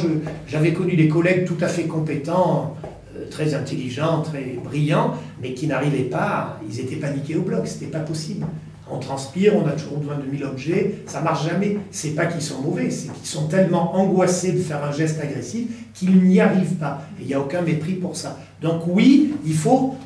j'avais 0.47 0.73
connu 0.73 0.97
des 0.97 1.09
collègues 1.09 1.47
tout 1.47 1.57
à 1.61 1.69
fait 1.69 1.85
compétents, 1.85 2.77
euh, 3.17 3.31
très 3.31 3.55
intelligents, 3.55 4.23
très 4.23 4.59
brillants, 4.63 5.15
mais 5.41 5.55
qui 5.55 5.69
n'arrivaient 5.69 6.11
pas. 6.11 6.59
Ils 6.69 6.81
étaient 6.81 6.97
paniqués 6.97 7.37
au 7.37 7.43
bloc. 7.43 7.67
C'était 7.67 7.87
pas 7.87 8.01
possible 8.01 8.45
on 8.93 8.99
transpire, 8.99 9.55
on 9.57 9.67
a 9.67 9.73
toujours 9.73 9.99
besoin 9.99 10.17
de 10.17 10.31
1000 10.31 10.45
objets, 10.45 10.95
ça 11.07 11.21
marche 11.21 11.47
jamais. 11.47 11.79
C'est 11.91 12.11
pas 12.11 12.27
qu'ils 12.27 12.43
sont 12.43 12.61
mauvais, 12.61 12.91
c'est 12.91 13.13
qu'ils 13.13 13.27
sont 13.27 13.47
tellement 13.47 13.97
angoissés 13.97 14.53
de 14.53 14.59
faire 14.59 14.85
un 14.85 14.93
geste 14.93 15.21
agressif 15.21 15.69
qu'ils 15.95 16.23
n'y 16.23 16.41
arrivent 16.41 16.77
pas. 16.77 17.03
Il 17.21 17.27
n'y 17.27 17.35
a 17.35 17.41
aucun 17.41 17.63
mépris 17.63 17.95
pour 17.95 18.17
ça. 18.17 18.39
Donc 18.61 18.83
oui, 18.87 19.35
il 19.45 19.55
faut 19.55 19.97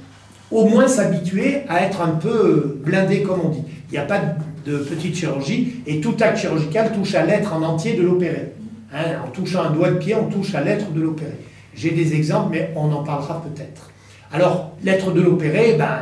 au 0.50 0.64
moins 0.66 0.88
s'habituer 0.88 1.62
à 1.68 1.82
être 1.82 2.00
un 2.00 2.12
peu 2.12 2.78
blindé, 2.84 3.22
comme 3.22 3.40
on 3.44 3.48
dit. 3.48 3.62
Il 3.90 3.92
n'y 3.92 3.98
a 3.98 4.04
pas 4.04 4.20
de 4.64 4.78
petite 4.78 5.14
chirurgie, 5.16 5.82
et 5.86 6.00
tout 6.00 6.16
acte 6.20 6.38
chirurgical 6.38 6.92
touche 6.92 7.14
à 7.14 7.24
l'être 7.24 7.52
en 7.52 7.62
entier 7.62 7.94
de 7.94 8.02
l'opéré. 8.02 8.52
Hein, 8.92 9.20
en 9.24 9.30
touchant 9.30 9.62
un 9.62 9.70
doigt 9.70 9.90
de 9.90 9.98
pied, 9.98 10.14
on 10.14 10.26
touche 10.26 10.54
à 10.54 10.60
l'être 10.60 10.92
de 10.92 11.00
l'opéré. 11.00 11.38
J'ai 11.74 11.90
des 11.90 12.14
exemples, 12.14 12.50
mais 12.52 12.72
on 12.74 12.90
en 12.92 13.02
parlera 13.02 13.42
peut-être. 13.42 13.90
Alors, 14.32 14.72
l'être 14.82 15.12
de 15.12 15.20
l'opéré, 15.20 15.76
ben, 15.78 15.98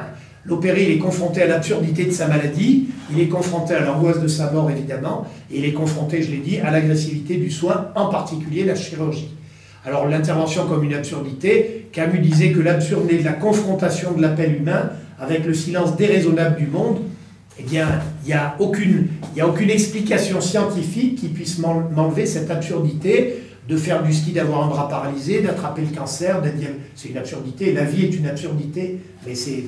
L'opéré, 0.46 0.84
il 0.84 0.90
est 0.90 0.98
confronté 0.98 1.42
à 1.42 1.46
l'absurdité 1.46 2.04
de 2.04 2.10
sa 2.10 2.28
maladie, 2.28 2.88
il 3.10 3.20
est 3.20 3.28
confronté 3.28 3.74
à 3.74 3.80
l'angoisse 3.80 4.20
de 4.20 4.28
sa 4.28 4.50
mort, 4.50 4.70
évidemment, 4.70 5.26
et 5.50 5.58
il 5.58 5.64
est 5.64 5.72
confronté, 5.72 6.22
je 6.22 6.30
l'ai 6.30 6.38
dit, 6.38 6.58
à 6.58 6.70
l'agressivité 6.70 7.36
du 7.36 7.50
soin, 7.50 7.88
en 7.94 8.08
particulier 8.08 8.64
la 8.64 8.74
chirurgie. 8.74 9.30
Alors 9.86 10.08
l'intervention 10.08 10.66
comme 10.66 10.84
une 10.84 10.94
absurdité, 10.94 11.88
Camus 11.92 12.18
disait 12.18 12.52
que 12.52 12.60
l'absurde 12.60 13.10
est 13.10 13.18
de 13.18 13.24
la 13.24 13.32
confrontation 13.32 14.12
de 14.12 14.22
l'appel 14.22 14.56
humain 14.56 14.90
avec 15.18 15.44
le 15.44 15.54
silence 15.54 15.96
déraisonnable 15.96 16.56
du 16.56 16.66
monde. 16.66 17.00
Eh 17.58 17.62
bien, 17.62 17.86
il 18.24 18.28
n'y 18.28 18.32
a, 18.32 18.56
aucune, 18.58 19.08
a 19.38 19.46
aucune 19.46 19.70
explication 19.70 20.40
scientifique 20.40 21.16
qui 21.16 21.28
puisse 21.28 21.58
m'enlever 21.58 22.26
cette 22.26 22.50
absurdité 22.50 23.42
de 23.68 23.76
faire 23.76 24.02
du 24.02 24.12
ski, 24.12 24.32
d'avoir 24.32 24.64
un 24.64 24.68
bras 24.68 24.88
paralysé, 24.88 25.40
d'attraper 25.40 25.82
le 25.82 25.96
cancer, 25.96 26.42
c'est 26.94 27.08
une 27.08 27.16
absurdité. 27.16 27.72
La 27.72 27.84
vie 27.84 28.04
est 28.04 28.16
une 28.16 28.26
absurdité, 28.26 28.98
mais 29.26 29.34
c'est 29.34 29.64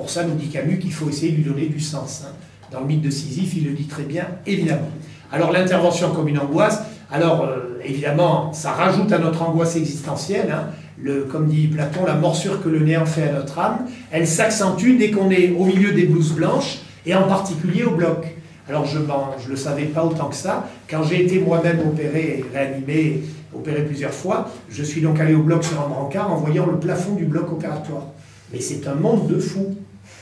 pour 0.00 0.08
ça, 0.08 0.24
nous 0.24 0.34
dit 0.34 0.48
Camus 0.48 0.78
qu'il 0.78 0.94
faut 0.94 1.10
essayer 1.10 1.32
de 1.32 1.36
lui 1.36 1.44
donner 1.44 1.66
du 1.66 1.78
sens. 1.78 2.22
Hein. 2.24 2.32
Dans 2.72 2.80
le 2.80 2.86
mythe 2.86 3.02
de 3.02 3.10
Sisyphe, 3.10 3.54
il 3.54 3.66
le 3.66 3.72
dit 3.72 3.84
très 3.84 4.04
bien, 4.04 4.26
évidemment. 4.46 4.88
Alors 5.30 5.52
l'intervention 5.52 6.10
comme 6.12 6.26
une 6.26 6.38
angoisse, 6.38 6.80
alors 7.12 7.44
euh, 7.44 7.78
évidemment, 7.84 8.50
ça 8.54 8.70
rajoute 8.72 9.12
à 9.12 9.18
notre 9.18 9.42
angoisse 9.42 9.76
existentielle. 9.76 10.54
Hein. 10.56 11.12
comme 11.30 11.48
dit 11.48 11.66
Platon, 11.66 12.06
la 12.06 12.14
morsure 12.14 12.62
que 12.62 12.70
le 12.70 12.78
néant 12.78 13.04
fait 13.04 13.28
à 13.28 13.32
notre 13.32 13.58
âme, 13.58 13.86
elle 14.10 14.26
s'accentue 14.26 14.96
dès 14.98 15.10
qu'on 15.10 15.30
est 15.30 15.50
au 15.50 15.66
milieu 15.66 15.92
des 15.92 16.06
blouses 16.06 16.32
blanches, 16.32 16.78
et 17.04 17.14
en 17.14 17.24
particulier 17.24 17.84
au 17.84 17.90
bloc. 17.90 18.26
Alors 18.70 18.86
je 18.86 18.98
ne 18.98 19.50
le 19.50 19.56
savais 19.56 19.84
pas 19.84 20.02
autant 20.02 20.30
que 20.30 20.36
ça. 20.36 20.66
Quand 20.88 21.02
j'ai 21.02 21.24
été 21.24 21.40
moi-même 21.40 21.80
opéré, 21.80 22.42
réanimé, 22.54 23.22
opéré 23.54 23.84
plusieurs 23.84 24.14
fois, 24.14 24.50
je 24.70 24.82
suis 24.82 25.02
donc 25.02 25.20
allé 25.20 25.34
au 25.34 25.42
bloc 25.42 25.62
sur 25.62 25.78
un 25.78 25.88
brancard 25.88 26.32
en 26.32 26.36
voyant 26.36 26.64
le 26.64 26.78
plafond 26.78 27.16
du 27.16 27.26
bloc 27.26 27.52
opératoire. 27.52 28.06
Mais 28.52 28.60
c'est 28.60 28.86
un 28.88 28.94
monde 28.94 29.28
de 29.28 29.38
fou. 29.38 29.76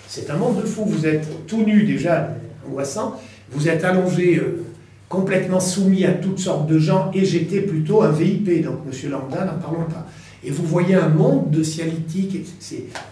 C'est 0.09 0.31
un 0.31 0.37
monde 0.37 0.63
de 0.63 0.67
fou. 0.67 0.85
Vous 0.85 1.07
êtes 1.07 1.47
tout 1.47 1.65
nu 1.65 1.85
déjà, 1.85 2.37
angoissant. 2.67 3.21
Vous 3.51 3.69
êtes 3.69 3.85
allongé, 3.85 4.37
euh, 4.37 4.65
complètement 5.09 5.61
soumis 5.61 6.05
à 6.05 6.13
toutes 6.13 6.39
sortes 6.39 6.67
de 6.67 6.79
gens, 6.79 7.11
et 7.15 7.25
j'étais 7.25 7.61
plutôt 7.61 8.03
un 8.03 8.11
VIP, 8.11 8.63
donc 8.63 8.85
Monsieur 8.87 9.09
Lambda, 9.09 9.45
n'en 9.45 9.59
parlons 9.59 9.87
pas. 9.87 10.07
Et 10.45 10.51
vous 10.51 10.65
voyez 10.65 10.95
un 10.95 11.09
monde 11.09 11.51
de 11.51 11.63
cialytique. 11.63 12.47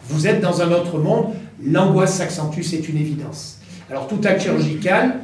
Vous 0.09 0.27
êtes 0.27 0.41
dans 0.41 0.62
un 0.62 0.71
autre 0.71 0.99
monde. 0.99 1.29
L'angoisse 1.64 2.14
s'accentue, 2.14 2.62
c'est 2.62 2.89
une 2.89 2.99
évidence. 2.99 3.59
Alors 3.91 4.07
tout 4.07 4.21
acte 4.25 4.43
chirurgical, 4.43 5.17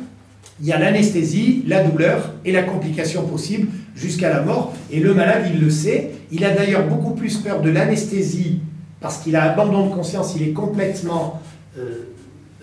il 0.61 0.66
y 0.66 0.72
a 0.72 0.78
l'anesthésie, 0.78 1.62
la 1.66 1.84
douleur 1.84 2.32
et 2.45 2.53
la 2.53 2.62
complication 2.62 3.24
possible 3.26 3.68
jusqu'à 3.95 4.30
la 4.30 4.40
mort. 4.43 4.74
Et 4.90 4.99
le 4.99 5.14
malade, 5.14 5.45
il 5.55 5.61
le 5.61 5.70
sait. 5.70 6.11
Il 6.32 6.45
a 6.45 6.51
d'ailleurs 6.51 6.88
beaucoup 6.88 7.14
plus 7.14 7.36
peur 7.36 7.61
de 7.61 7.70
l'anesthésie 7.70 8.61
parce 9.03 9.18
qu'il 9.18 9.36
a 9.36 9.53
abandon 9.53 9.88
de 9.88 9.94
conscience, 9.94 10.34
il 10.36 10.48
est 10.48 10.53
complètement 10.53 11.42
euh, 11.76 12.09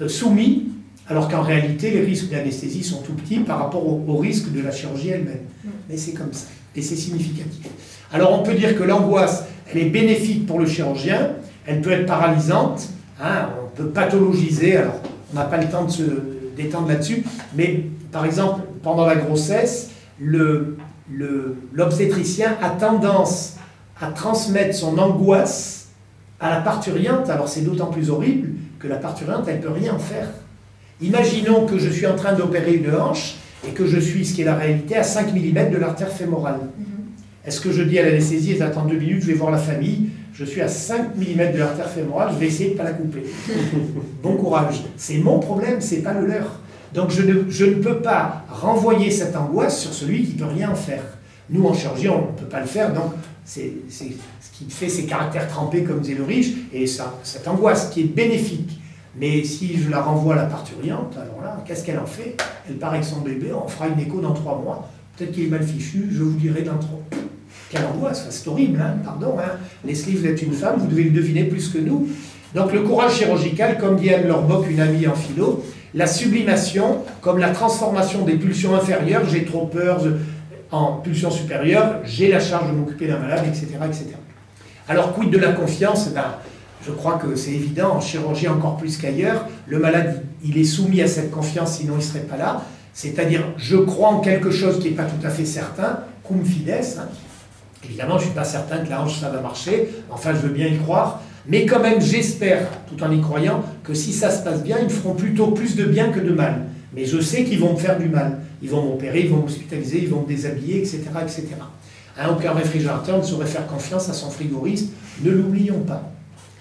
euh, 0.02 0.08
soumis, 0.08 0.70
alors 1.08 1.28
qu'en 1.28 1.42
réalité, 1.42 1.92
les 1.92 2.02
risques 2.02 2.30
d'anesthésie 2.30 2.84
sont 2.84 3.02
tout 3.02 3.14
petits 3.14 3.40
par 3.40 3.60
rapport 3.60 3.86
au, 3.86 4.04
au 4.08 4.18
risque 4.18 4.52
de 4.52 4.62
la 4.62 4.72
chirurgie 4.72 5.10
elle-même. 5.10 5.42
Mais 5.90 5.98
c'est 5.98 6.14
comme 6.14 6.34
ça, 6.34 6.48
et 6.76 6.82
c'est 6.82 6.96
significatif. 6.96 7.68
Alors 8.12 8.40
on 8.40 8.44
peut 8.44 8.56
dire 8.56 8.78
que 8.78 8.84
l'angoisse, 8.84 9.44
elle 9.72 9.80
est 9.80 9.90
bénéfique 9.90 10.48
pour 10.48 10.60
le 10.60 10.66
chirurgien, 10.66 11.32
elle 11.68 11.82
peut 11.82 11.92
être 11.92 12.06
paralysante, 12.06 12.90
hein, 13.22 13.50
on 13.64 13.68
peut 13.76 13.90
pathologiser, 13.90 14.78
alors 14.78 15.02
on 15.32 15.36
n'a 15.36 15.46
pas 15.46 15.58
le 15.58 15.68
temps 15.68 15.86
de 15.86 15.92
se 15.92 16.04
détendre 16.56 16.88
là-dessus, 16.88 17.24
mais 17.56 17.86
par 18.12 18.26
exemple, 18.26 18.62
pendant 18.82 19.06
la 19.06 19.16
grossesse, 19.16 19.92
l'obstétricien 20.20 22.58
le, 22.60 22.66
a 22.66 22.72
tendance 22.72 23.58
à 24.02 24.08
transmettre 24.08 24.76
son 24.76 24.98
angoisse 24.98 25.79
à 26.40 26.50
la 26.50 26.62
parturiente, 26.62 27.30
alors 27.30 27.48
c'est 27.48 27.62
d'autant 27.62 27.88
plus 27.88 28.10
horrible 28.10 28.50
que 28.80 28.88
la 28.88 28.98
parturiente, 28.98 29.46
elle 29.48 29.58
ne 29.58 29.62
peut 29.62 29.72
rien 29.72 29.98
faire. 30.00 30.28
Imaginons 31.02 31.66
que 31.66 31.78
je 31.78 31.90
suis 31.90 32.08
en 32.08 32.16
train 32.16 32.34
d'opérer 32.34 32.76
une 32.76 32.94
hanche 32.94 33.36
et 33.68 33.72
que 33.72 33.86
je 33.86 34.00
suis, 34.00 34.26
ce 34.26 34.34
qui 34.34 34.42
est 34.42 34.46
la 34.46 34.56
réalité, 34.56 34.96
à 34.96 35.04
5 35.04 35.34
mm 35.34 35.72
de 35.72 35.78
l'artère 35.78 36.10
fémorale. 36.10 36.60
Mm-hmm. 36.60 37.48
Est-ce 37.48 37.62
que 37.62 37.72
je 37.72 37.84
dis 37.84 38.00
à 38.00 38.04
l'anesthésie, 38.04 38.56
j'attends 38.58 38.86
deux 38.86 38.98
minutes, 38.98 39.22
je 39.22 39.28
vais 39.28 39.34
voir 39.34 39.52
la 39.52 39.58
famille, 39.58 40.10
je 40.34 40.46
suis 40.46 40.62
à 40.62 40.70
5 40.70 41.16
mm 41.18 41.54
de 41.54 41.58
l'artère 41.58 41.90
fémorale, 41.90 42.30
je 42.34 42.40
vais 42.40 42.48
essayer 42.48 42.70
de 42.70 42.74
ne 42.74 42.78
pas 42.78 42.84
la 42.86 42.94
couper. 42.94 43.24
bon 44.24 44.36
courage. 44.36 44.84
C'est 44.96 45.18
mon 45.18 45.40
problème, 45.40 45.82
c'est 45.82 46.02
pas 46.02 46.14
le 46.14 46.26
leur. 46.26 46.60
Donc 46.94 47.12
je 47.12 47.22
ne, 47.22 47.50
je 47.50 47.66
ne, 47.66 47.76
peux 47.76 47.98
pas 47.98 48.46
renvoyer 48.50 49.12
cette 49.12 49.36
angoisse 49.36 49.80
sur 49.80 49.94
celui 49.94 50.24
qui 50.24 50.34
ne 50.34 50.40
peut 50.40 50.54
rien 50.54 50.74
faire. 50.74 51.04
Nous, 51.50 51.66
en 51.66 51.74
chirurgie, 51.74 52.10
on 52.10 52.32
ne 52.32 52.38
peut 52.38 52.46
pas 52.46 52.62
le 52.62 52.68
faire, 52.68 52.94
donc 52.94 53.14
c'est 53.44 53.74
ce 53.90 54.04
qui 54.60 54.70
fait 54.70 54.90
ses 54.90 55.06
caractères 55.06 55.48
trempés, 55.48 55.84
comme 55.84 56.02
disait 56.02 56.16
le 56.16 56.24
riche, 56.24 56.52
et 56.74 56.86
ça, 56.86 57.16
cette 57.24 57.48
angoisse 57.48 57.90
qui 57.92 58.02
est 58.02 58.16
bénéfique. 58.16 58.80
Mais 59.18 59.44
si 59.44 59.78
je 59.78 59.90
la 59.90 60.02
renvoie 60.02 60.34
à 60.34 60.38
la 60.38 60.44
parturiente, 60.44 61.16
alors 61.16 61.42
là, 61.42 61.64
qu'est-ce 61.66 61.86
qu'elle 61.86 62.00
en 62.00 62.06
fait? 62.06 62.36
Elle 62.68 62.76
part 62.76 62.92
avec 62.92 63.04
son 63.04 63.22
bébé, 63.22 63.52
on 63.54 63.68
fera 63.68 63.88
une 63.88 64.00
écho 64.00 64.20
dans 64.20 64.34
trois 64.34 64.62
mois. 64.62 64.90
Peut-être 65.18 65.32
qu'il 65.32 65.46
est 65.46 65.50
mal 65.50 65.64
fichu, 65.64 66.10
je 66.12 66.24
vous 66.24 66.38
dirai 66.38 66.62
dans 66.62 66.78
trois. 66.78 67.02
Quelle 67.70 67.86
angoisse, 67.86 68.26
c'est 68.30 68.48
horrible, 68.48 68.82
hein 68.82 68.98
pardon. 69.04 69.36
Hein 69.40 69.58
Leslie, 69.86 70.16
vous 70.16 70.26
êtes 70.26 70.42
une 70.42 70.54
femme, 70.54 70.80
vous 70.80 70.88
devez 70.88 71.06
le 71.06 71.12
deviner 71.12 71.46
plus 71.46 71.70
que 71.70 71.78
nous. 71.78 72.08
Donc 72.54 72.74
le 72.74 72.82
courage 72.82 73.16
chirurgical, 73.16 73.78
comme 73.78 73.96
dit 73.96 74.14
Anne 74.14 74.28
Lorbock, 74.28 74.70
une 74.70 74.80
amie 74.80 75.08
en 75.08 75.16
philo, 75.16 75.64
la 75.94 76.08
sublimation, 76.08 77.04
comme 77.22 77.38
la 77.38 77.52
transformation 77.52 78.26
des 78.26 78.36
pulsions 78.36 78.76
inférieures, 78.76 79.28
j'ai 79.30 79.46
trop 79.46 79.68
peur, 79.68 80.02
en 80.72 80.94
pulsions 80.94 81.32
supérieures, 81.32 82.02
j'ai 82.06 82.30
la 82.32 82.40
charge 82.40 82.72
de 82.72 82.76
m'occuper 82.76 83.08
d'un 83.08 83.20
malade, 83.20 83.44
etc., 83.48 83.68
etc. 83.86 84.06
Alors, 84.90 85.14
quid 85.14 85.30
de 85.30 85.38
la 85.38 85.52
confiance? 85.52 86.10
Ben, 86.10 86.34
Je 86.84 86.92
crois 86.92 87.20
que 87.20 87.36
c'est 87.36 87.52
évident, 87.52 87.98
en 87.98 88.02
chirurgie 88.02 88.48
encore 88.48 88.76
plus 88.76 88.98
qu'ailleurs, 88.98 89.48
le 89.68 89.78
malade, 89.78 90.24
il 90.44 90.58
est 90.58 90.64
soumis 90.64 91.04
à 91.04 91.08
cette 91.08 91.30
confiance, 91.30 91.78
sinon 91.78 91.94
il 91.94 91.98
ne 91.98 92.02
serait 92.02 92.22
pas 92.22 92.38
là. 92.38 92.64
C'est-à-dire, 92.92 93.44
je 93.58 93.78
crois 93.78 94.08
en 94.10 94.20
quelque 94.20 94.50
chose 94.50 94.80
qui 94.80 94.90
n'est 94.90 94.96
pas 94.96 95.04
tout 95.04 95.24
à 95.24 95.30
fait 95.30 95.46
certain, 95.46 96.00
cum 96.24 96.44
fides, 96.44 96.72
hein, 96.72 97.08
Évidemment, 97.86 98.14
je 98.18 98.24
ne 98.24 98.30
suis 98.30 98.34
pas 98.36 98.44
certain 98.44 98.80
que 98.80 98.90
la 98.90 99.04
hanche, 99.04 99.20
ça 99.20 99.30
va 99.30 99.42
marcher. 99.42 99.90
Enfin, 100.10 100.32
je 100.34 100.40
veux 100.40 100.54
bien 100.54 100.68
y 100.68 100.78
croire. 100.78 101.22
Mais 101.48 101.68
quand 101.68 101.80
même, 101.80 102.02
j'espère, 102.02 102.68
tout 102.88 103.02
en 103.04 103.12
y 103.12 103.22
croyant, 103.22 103.64
que 103.84 103.94
si 103.94 104.12
ça 104.12 104.32
se 104.32 104.44
passe 104.44 104.64
bien, 104.64 104.78
ils 104.80 104.86
me 104.86 104.90
feront 104.90 105.14
plutôt 105.14 105.52
plus 105.52 105.76
de 105.76 105.86
bien 105.86 106.10
que 106.10 106.20
de 106.20 106.32
mal. 106.32 106.66
Mais 106.96 107.06
je 107.06 107.22
sais 107.22 107.44
qu'ils 107.44 107.60
vont 107.60 107.74
me 107.74 107.78
faire 107.78 108.00
du 108.00 108.10
mal. 108.10 108.40
Ils 108.64 108.70
vont 108.70 108.84
m'opérer, 108.84 109.22
ils 109.22 109.30
vont 109.30 109.42
m'hospitaliser, 109.42 110.00
ils 110.02 110.10
vont 110.10 110.22
me 110.22 110.28
déshabiller, 110.28 110.80
etc. 110.80 111.04
Un 112.20 112.30
aucun 112.30 112.52
réfrigérateur 112.54 113.18
ne 113.18 113.24
saurait 113.24 113.46
faire 113.46 113.66
confiance 113.66 114.10
à 114.10 114.14
son 114.14 114.30
frigoriste. 114.30 114.90
Ne 115.24 115.32
l'oublions 115.32 115.80
pas. 115.80 116.12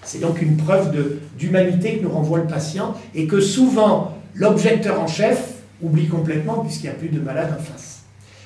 C'est 0.03 0.21
donc 0.21 0.41
une 0.41 0.55
preuve 0.55 0.95
d'humanité 1.37 1.97
que 1.97 2.03
nous 2.03 2.09
renvoie 2.09 2.39
le 2.39 2.47
patient 2.47 2.95
et 3.13 3.27
que 3.27 3.41
souvent 3.41 4.17
l'objecteur 4.33 5.01
en 5.01 5.07
chef 5.07 5.55
oublie 5.81 6.07
complètement 6.07 6.63
puisqu'il 6.63 6.85
n'y 6.85 6.91
a 6.91 6.95
plus 6.95 7.09
de 7.09 7.19
malade 7.19 7.53
en 7.59 7.61
face. 7.61 8.03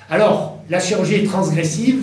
Alors, 0.10 0.60
la 0.70 0.80
chirurgie 0.80 1.16
est 1.16 1.26
transgressive, 1.26 2.02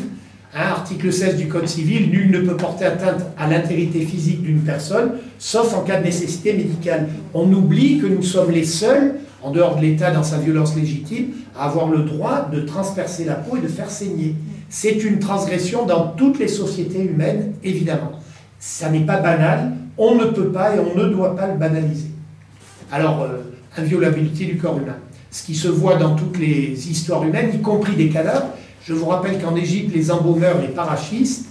article 0.54 1.12
16 1.12 1.36
du 1.36 1.48
Code 1.48 1.68
civil, 1.68 2.10
nul 2.10 2.30
ne 2.30 2.40
peut 2.40 2.56
porter 2.56 2.84
atteinte 2.84 3.22
à 3.36 3.48
l'intégrité 3.48 4.00
physique 4.00 4.42
d'une 4.42 4.60
personne, 4.60 5.12
sauf 5.38 5.74
en 5.74 5.82
cas 5.82 5.98
de 5.98 6.04
nécessité 6.04 6.52
médicale. 6.52 7.08
On 7.34 7.52
oublie 7.52 7.98
que 7.98 8.06
nous 8.06 8.22
sommes 8.22 8.50
les 8.50 8.64
seuls, 8.64 9.16
en 9.42 9.50
dehors 9.50 9.76
de 9.76 9.82
l'État 9.82 10.10
dans 10.10 10.22
sa 10.22 10.38
violence 10.38 10.76
légitime, 10.76 11.28
à 11.58 11.66
avoir 11.66 11.88
le 11.88 12.00
droit 12.00 12.48
de 12.52 12.60
transpercer 12.60 13.24
la 13.24 13.34
peau 13.34 13.56
et 13.56 13.60
de 13.60 13.68
faire 13.68 13.90
saigner. 13.90 14.34
C'est 14.68 15.02
une 15.04 15.18
transgression 15.18 15.86
dans 15.86 16.08
toutes 16.08 16.38
les 16.38 16.48
sociétés 16.48 17.02
humaines, 17.02 17.54
évidemment. 17.64 18.12
Ça 18.58 18.90
n'est 18.90 19.06
pas 19.06 19.18
banal, 19.18 19.72
on 19.98 20.14
ne 20.14 20.26
peut 20.26 20.50
pas 20.50 20.76
et 20.76 20.78
on 20.78 20.96
ne 20.96 21.08
doit 21.08 21.34
pas 21.34 21.48
le 21.48 21.58
banaliser. 21.58 22.10
Alors, 22.92 23.22
euh, 23.22 23.38
inviolabilité 23.76 24.46
du 24.46 24.56
corps 24.56 24.78
humain. 24.78 24.96
Ce 25.30 25.44
qui 25.44 25.54
se 25.54 25.68
voit 25.68 25.96
dans 25.96 26.14
toutes 26.14 26.38
les 26.38 26.90
histoires 26.90 27.24
humaines, 27.24 27.50
y 27.54 27.60
compris 27.60 27.94
des 27.94 28.08
cadavres, 28.08 28.48
je 28.84 28.94
vous 28.94 29.06
rappelle 29.06 29.40
qu'en 29.40 29.54
Égypte, 29.56 29.94
les 29.94 30.10
embaumeurs, 30.10 30.60
les 30.60 30.68
parachistes, 30.68 31.46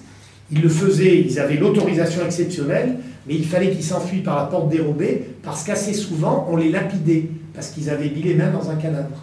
ils 0.51 0.61
le 0.61 0.69
faisaient, 0.69 1.19
ils 1.19 1.39
avaient 1.39 1.57
l'autorisation 1.57 2.25
exceptionnelle, 2.25 2.97
mais 3.27 3.35
il 3.35 3.45
fallait 3.45 3.69
qu'ils 3.69 3.83
s'enfuient 3.83 4.21
par 4.21 4.35
la 4.35 4.43
porte 4.45 4.69
dérobée, 4.69 5.29
parce 5.43 5.63
qu'assez 5.63 5.93
souvent, 5.93 6.47
on 6.49 6.57
les 6.57 6.69
lapidait, 6.69 7.29
parce 7.59 7.71
qu'ils 7.71 7.89
avaient 7.89 8.09
mis 8.09 8.21
les 8.21 8.35
mains 8.35 8.51
dans 8.51 8.69
un 8.69 8.75
cadavre. 8.75 9.17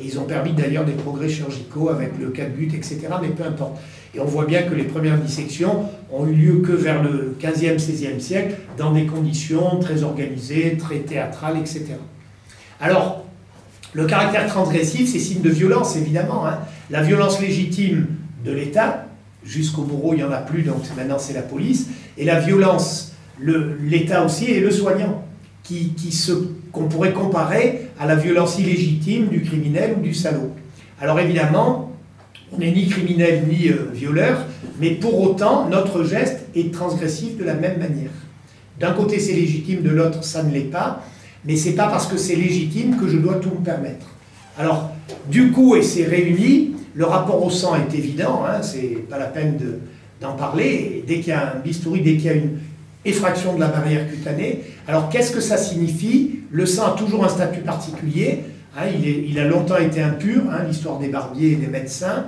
Et 0.00 0.06
ils 0.06 0.18
ont 0.18 0.24
permis 0.24 0.54
d'ailleurs 0.54 0.86
des 0.86 0.94
progrès 0.94 1.28
chirurgicaux 1.28 1.90
avec 1.90 2.12
le 2.18 2.28
but, 2.28 2.72
etc., 2.72 3.00
mais 3.20 3.28
peu 3.28 3.44
importe. 3.44 3.76
Et 4.14 4.20
on 4.20 4.24
voit 4.24 4.46
bien 4.46 4.62
que 4.62 4.74
les 4.74 4.84
premières 4.84 5.18
dissections 5.18 5.84
ont 6.10 6.26
eu 6.26 6.32
lieu 6.32 6.62
que 6.62 6.72
vers 6.72 7.02
le 7.02 7.36
15e, 7.38 7.76
16e 7.76 8.18
siècle, 8.18 8.54
dans 8.78 8.92
des 8.92 9.04
conditions 9.04 9.78
très 9.78 10.04
organisées, 10.04 10.78
très 10.78 11.00
théâtrales, 11.00 11.58
etc. 11.58 11.84
Alors, 12.80 13.26
le 13.92 14.06
caractère 14.06 14.46
transgressif, 14.46 15.12
c'est 15.12 15.18
signe 15.18 15.42
de 15.42 15.50
violence, 15.50 15.96
évidemment. 15.96 16.46
Hein. 16.46 16.60
La 16.88 17.02
violence 17.02 17.42
légitime 17.42 18.06
de 18.42 18.52
l'État, 18.52 19.04
jusqu'au 19.44 19.82
bourreau, 19.82 20.14
il 20.14 20.16
n'y 20.16 20.24
en 20.24 20.32
a 20.32 20.38
plus, 20.38 20.62
donc 20.62 20.78
maintenant 20.96 21.18
c'est 21.18 21.34
la 21.34 21.42
police. 21.42 21.88
Et 22.16 22.24
la 22.24 22.40
violence, 22.40 23.12
l'État 23.38 24.24
aussi, 24.24 24.46
et 24.46 24.60
le 24.60 24.70
soignant, 24.70 25.26
qui, 25.62 25.92
qu'on 26.72 26.84
pourrait 26.84 27.12
comparer 27.12 27.88
à 27.98 28.06
la 28.06 28.16
violence 28.16 28.58
illégitime 28.58 29.28
du 29.28 29.42
criminel 29.42 29.94
ou 29.98 30.02
du 30.02 30.14
salaud. 30.14 30.52
Alors 31.00 31.18
évidemment, 31.20 31.92
on 32.52 32.58
n'est 32.58 32.72
ni 32.72 32.88
criminel 32.88 33.44
ni 33.48 33.68
euh, 33.68 33.90
violeur, 33.92 34.44
mais 34.80 34.90
pour 34.90 35.20
autant, 35.20 35.68
notre 35.68 36.04
geste 36.04 36.46
est 36.54 36.72
transgressif 36.72 37.36
de 37.36 37.44
la 37.44 37.54
même 37.54 37.78
manière. 37.78 38.10
D'un 38.78 38.92
côté, 38.92 39.18
c'est 39.18 39.32
légitime, 39.32 39.82
de 39.82 39.90
l'autre, 39.90 40.22
ça 40.22 40.42
ne 40.42 40.52
l'est 40.52 40.70
pas 40.70 41.02
mais 41.46 41.56
c'est 41.56 41.72
pas 41.72 41.86
parce 41.86 42.06
que 42.06 42.16
c'est 42.16 42.34
légitime 42.34 42.96
que 42.96 43.08
je 43.08 43.18
dois 43.18 43.36
tout 43.36 43.50
me 43.50 43.64
permettre. 43.64 44.06
Alors, 44.58 44.90
du 45.30 45.52
coup, 45.52 45.76
et 45.76 45.82
c'est 45.82 46.04
réuni, 46.04 46.74
le 46.94 47.04
rapport 47.04 47.44
au 47.44 47.50
sang 47.50 47.76
est 47.76 47.94
évident, 47.94 48.42
hein, 48.46 48.62
c'est 48.62 49.06
pas 49.08 49.18
la 49.18 49.26
peine 49.26 49.58
d'en 50.20 50.32
parler. 50.32 51.04
Dès 51.06 51.16
qu'il 51.16 51.28
y 51.28 51.32
a 51.32 51.54
un 51.54 51.58
bistouri, 51.60 52.00
dès 52.00 52.16
qu'il 52.16 52.24
y 52.24 52.30
a 52.30 52.34
une 52.34 52.58
effraction 53.08 53.54
de 53.54 53.60
la 53.60 53.68
barrière 53.68 54.08
cutanée, 54.08 54.62
alors 54.88 55.08
qu'est-ce 55.08 55.32
que 55.32 55.40
ça 55.40 55.56
signifie? 55.56 56.40
Le 56.50 56.66
sang 56.66 56.94
a 56.94 56.98
toujours 56.98 57.24
un 57.24 57.28
statut 57.28 57.60
particulier. 57.60 58.44
Hein, 58.76 58.88
il, 59.02 59.38
a 59.38 59.44
longtemps 59.44 59.78
été 59.78 60.02
impur, 60.02 60.42
hein, 60.50 60.64
l'histoire 60.68 60.98
des 60.98 61.08
barbiers 61.08 61.52
et 61.52 61.56
des 61.56 61.66
médecins. 61.66 62.26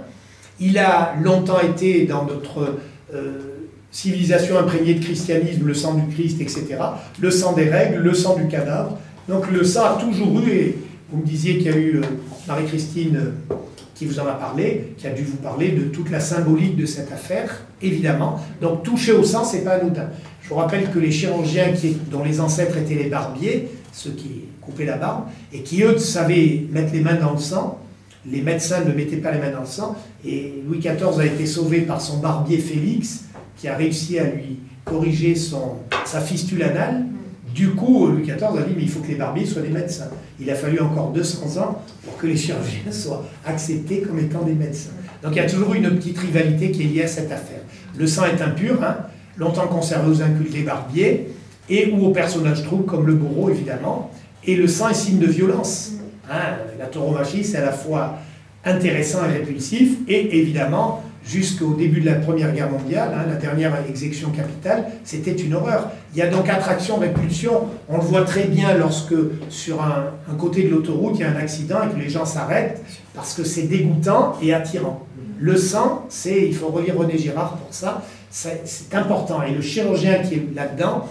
Il 0.61 0.79
a 0.79 1.14
longtemps 1.22 1.61
été 1.61 2.07
dans 2.07 2.24
notre 2.24 2.79
euh, 3.14 3.59
civilisation 3.91 4.59
imprégnée 4.59 4.95
de 4.95 5.05
christianisme, 5.05 5.66
le 5.66 5.74
sang 5.74 5.95
du 5.95 6.14
Christ, 6.14 6.41
etc. 6.41 6.66
Le 7.20 7.31
sang 7.31 7.53
des 7.53 7.68
règles, 7.68 7.99
le 7.99 8.14
sang 8.14 8.37
du 8.37 8.49
cadavre. 8.49 8.99
Donc 9.29 9.51
le 9.51 9.62
sang 9.62 9.85
a 9.85 10.01
toujours 10.01 10.41
eu, 10.41 10.51
et 10.51 10.79
vous 11.11 11.18
me 11.18 11.26
disiez 11.26 11.59
qu'il 11.59 11.66
y 11.66 11.74
a 11.74 11.76
eu 11.76 11.97
euh, 11.97 12.03
Marie-Christine 12.47 13.16
euh, 13.16 13.55
qui 13.95 14.07
vous 14.07 14.18
en 14.20 14.26
a 14.26 14.33
parlé, 14.33 14.95
qui 14.97 15.07
a 15.07 15.11
dû 15.11 15.24
vous 15.24 15.37
parler 15.37 15.72
de 15.72 15.85
toute 15.85 16.11
la 16.11 16.20
symbolique 16.20 16.76
de 16.76 16.87
cette 16.87 17.12
affaire, 17.12 17.62
évidemment. 17.83 18.41
Donc 18.61 18.83
toucher 18.83 19.12
au 19.12 19.24
sang, 19.24 19.45
c'est 19.45 19.64
pas 19.64 19.72
anodin. 19.72 20.09
Je 20.43 20.49
vous 20.49 20.57
rappelle 20.57 20.91
que 20.91 20.99
les 20.99 21.11
chirurgiens 21.11 21.72
dont 22.11 22.24
les 22.24 22.41
ancêtres 22.41 22.76
étaient 22.79 22.95
les 22.95 23.09
barbiers, 23.09 23.68
ceux 23.93 24.11
qui 24.11 24.45
coupaient 24.61 24.87
la 24.87 24.97
barbe, 24.97 25.24
et 25.53 25.62
qui 25.62 25.83
eux 25.83 25.99
savaient 25.99 26.64
mettre 26.70 26.93
les 26.93 27.01
mains 27.01 27.16
dans 27.16 27.33
le 27.33 27.39
sang, 27.39 27.79
les 28.26 28.41
médecins 28.43 28.85
ne 28.85 28.93
mettaient 28.93 29.18
pas 29.18 29.33
les 29.33 29.39
mains 29.39 29.51
dans 29.51 29.61
le 29.61 29.66
sang, 29.66 29.97
et 30.24 30.55
Louis 30.66 30.79
XIV 30.79 31.18
a 31.18 31.26
été 31.26 31.47
sauvé 31.47 31.83
par 31.83 32.01
son 32.01 32.18
barbier 32.18 32.59
Félix, 32.59 33.24
qui 33.57 33.68
a 33.68 33.76
réussi 33.76 34.18
à 34.18 34.24
lui 34.24 34.61
corriger 34.85 35.35
son, 35.35 35.76
sa 36.05 36.20
fistule 36.20 36.62
anale. 36.62 37.05
Du 37.55 37.70
coup, 37.70 38.07
Louis 38.07 38.22
XIV 38.22 38.45
a 38.45 38.62
dit, 38.62 38.74
mais 38.76 38.83
il 38.83 38.89
faut 38.89 39.01
que 39.01 39.09
les 39.09 39.16
barbiers 39.16 39.47
soient 39.47 39.62
des 39.62 39.68
médecins. 39.68 40.09
Il 40.41 40.51
a 40.51 40.55
fallu 40.55 40.81
encore 40.81 41.11
200 41.12 41.61
ans 41.61 41.83
pour 42.05 42.16
que 42.16 42.26
les 42.26 42.37
chirurgiens 42.37 42.93
soient 42.93 43.24
acceptés 43.45 44.01
comme 44.03 44.18
étant 44.18 44.43
des 44.43 44.53
médecins. 44.53 44.91
Donc 45.22 45.33
il 45.33 45.39
y 45.39 45.41
a 45.41 45.49
toujours 45.49 45.74
une 45.74 45.91
petite 45.97 46.18
rivalité 46.18 46.70
qui 46.70 46.83
est 46.83 46.87
liée 46.87 47.03
à 47.03 47.09
cette 47.09 47.33
affaire. 47.33 47.58
Le 47.99 48.07
sang 48.07 48.24
est 48.26 48.40
impur, 48.40 48.82
hein, 48.82 48.96
longtemps 49.36 49.66
conservé 49.66 50.11
aux 50.11 50.22
incultés 50.22 50.62
barbiers, 50.62 51.28
et 51.68 51.90
ou 51.92 52.07
aux 52.07 52.11
personnages 52.11 52.62
troubles 52.62 52.84
comme 52.84 53.07
le 53.07 53.14
bourreau, 53.14 53.51
évidemment. 53.51 54.11
Et 54.44 54.55
le 54.55 54.68
sang 54.68 54.88
est 54.88 54.94
signe 54.94 55.18
de 55.18 55.26
violence. 55.26 55.92
Hein. 56.30 56.57
La 56.78 56.86
tauromachie, 56.86 57.44
c'est 57.44 57.59
à 57.59 57.64
la 57.64 57.72
fois 57.72 58.18
intéressant 58.64 59.18
et 59.28 59.38
répulsif, 59.38 59.96
et 60.07 60.38
évidemment, 60.38 61.03
jusqu'au 61.25 61.75
début 61.75 62.01
de 62.01 62.07
la 62.07 62.14
Première 62.14 62.53
Guerre 62.53 62.71
mondiale, 62.71 63.11
hein, 63.14 63.27
la 63.29 63.37
dernière 63.37 63.75
exécution 63.89 64.31
capitale, 64.31 64.87
c'était 65.05 65.35
une 65.35 65.55
horreur. 65.55 65.91
Il 66.14 66.19
y 66.19 66.23
a 66.23 66.29
donc 66.29 66.49
attraction-répulsion. 66.49 67.69
On 67.89 67.97
le 67.99 68.03
voit 68.03 68.23
très 68.23 68.45
bien 68.45 68.75
lorsque, 68.77 69.14
sur 69.51 69.83
un, 69.83 70.35
côté 70.39 70.64
de 70.64 70.71
l'autoroute, 70.71 71.16
il 71.16 71.21
y 71.21 71.25
a 71.25 71.31
un 71.31 71.37
accident 71.37 71.79
et 71.85 71.95
que 71.95 72.01
les 72.01 72.09
gens 72.09 72.25
s'arrêtent, 72.25 72.83
parce 73.14 73.35
que 73.35 73.45
c'est 73.45 73.62
dégoûtant 73.62 74.37
et 74.41 74.55
attirant. 74.55 75.07
Le 75.39 75.57
sang, 75.57 76.07
c'est, 76.09 76.47
il 76.47 76.55
faut 76.55 76.69
relire 76.69 76.97
René 76.97 77.16
Girard 77.16 77.57
pour 77.57 77.73
ça, 77.73 78.03
c'est 78.31 78.95
important. 78.95 79.43
Et 79.43 79.53
le 79.53 79.61
chirurgien 79.61 80.19
qui 80.19 80.35
est 80.35 80.55
là-dedans 80.55 81.09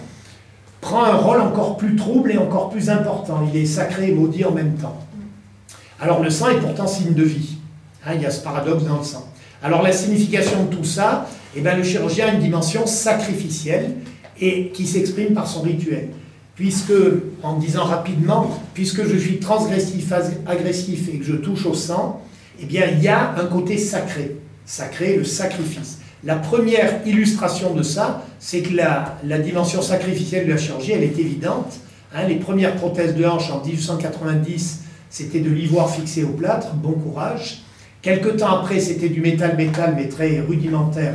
prend 0.80 1.04
un 1.04 1.16
rôle 1.16 1.40
encore 1.40 1.76
plus 1.76 1.96
trouble 1.96 2.32
et 2.32 2.38
encore 2.38 2.70
plus 2.70 2.90
important. 2.90 3.46
Il 3.52 3.58
est 3.60 3.66
sacré 3.66 4.10
et 4.10 4.12
maudit 4.12 4.44
en 4.44 4.52
même 4.52 4.74
temps. 4.74 4.96
Alors 6.00 6.22
le 6.22 6.30
sang 6.30 6.48
est 6.50 6.60
pourtant 6.60 6.86
signe 6.86 7.14
de 7.14 7.24
vie. 7.24 7.56
Hein, 8.06 8.12
il 8.14 8.22
y 8.22 8.26
a 8.26 8.30
ce 8.30 8.42
paradoxe 8.42 8.84
dans 8.84 8.98
le 8.98 9.04
sang. 9.04 9.26
Alors 9.62 9.82
la 9.82 9.92
signification 9.92 10.64
de 10.64 10.76
tout 10.76 10.84
ça, 10.84 11.28
eh 11.56 11.60
bien, 11.60 11.76
le 11.76 11.82
chirurgien 11.82 12.28
a 12.28 12.34
une 12.34 12.40
dimension 12.40 12.86
sacrificielle 12.86 13.94
et 14.40 14.68
qui 14.68 14.86
s'exprime 14.86 15.34
par 15.34 15.48
son 15.48 15.62
rituel. 15.62 16.10
Puisque, 16.54 16.92
en 17.42 17.58
disant 17.58 17.84
rapidement, 17.84 18.60
puisque 18.74 19.04
je 19.04 19.16
suis 19.16 19.38
transgressif, 19.38 20.12
agressif 20.46 21.08
et 21.12 21.18
que 21.18 21.24
je 21.24 21.34
touche 21.34 21.66
au 21.66 21.74
sang, 21.74 22.20
eh 22.60 22.66
bien, 22.66 22.86
il 22.92 23.02
y 23.02 23.08
a 23.08 23.34
un 23.36 23.46
côté 23.46 23.78
sacré. 23.78 24.36
Sacré, 24.64 25.16
le 25.16 25.24
sacrifice. 25.24 25.98
La 26.24 26.36
première 26.36 27.06
illustration 27.06 27.74
de 27.74 27.82
ça, 27.82 28.24
c'est 28.38 28.60
que 28.60 28.74
la, 28.74 29.38
dimension 29.38 29.82
sacrificielle 29.82 30.46
de 30.46 30.52
la 30.52 30.58
chirurgie, 30.58 30.92
elle 30.92 31.04
est 31.04 31.18
évidente. 31.18 31.74
Hein. 32.14 32.26
les 32.26 32.36
premières 32.36 32.74
prothèses 32.76 33.14
de 33.14 33.24
hanche 33.24 33.50
en 33.50 33.64
1890, 33.64 34.82
c'était 35.10 35.40
de 35.40 35.50
l'ivoire 35.50 35.90
fixé 35.90 36.24
au 36.24 36.30
plâtre, 36.30 36.74
bon 36.74 36.92
courage. 36.92 37.62
Quelque 38.02 38.28
temps 38.28 38.60
après, 38.60 38.78
c'était 38.78 39.08
du 39.08 39.20
métal-métal, 39.20 39.94
mais 39.96 40.08
très 40.08 40.40
rudimentaire, 40.40 41.14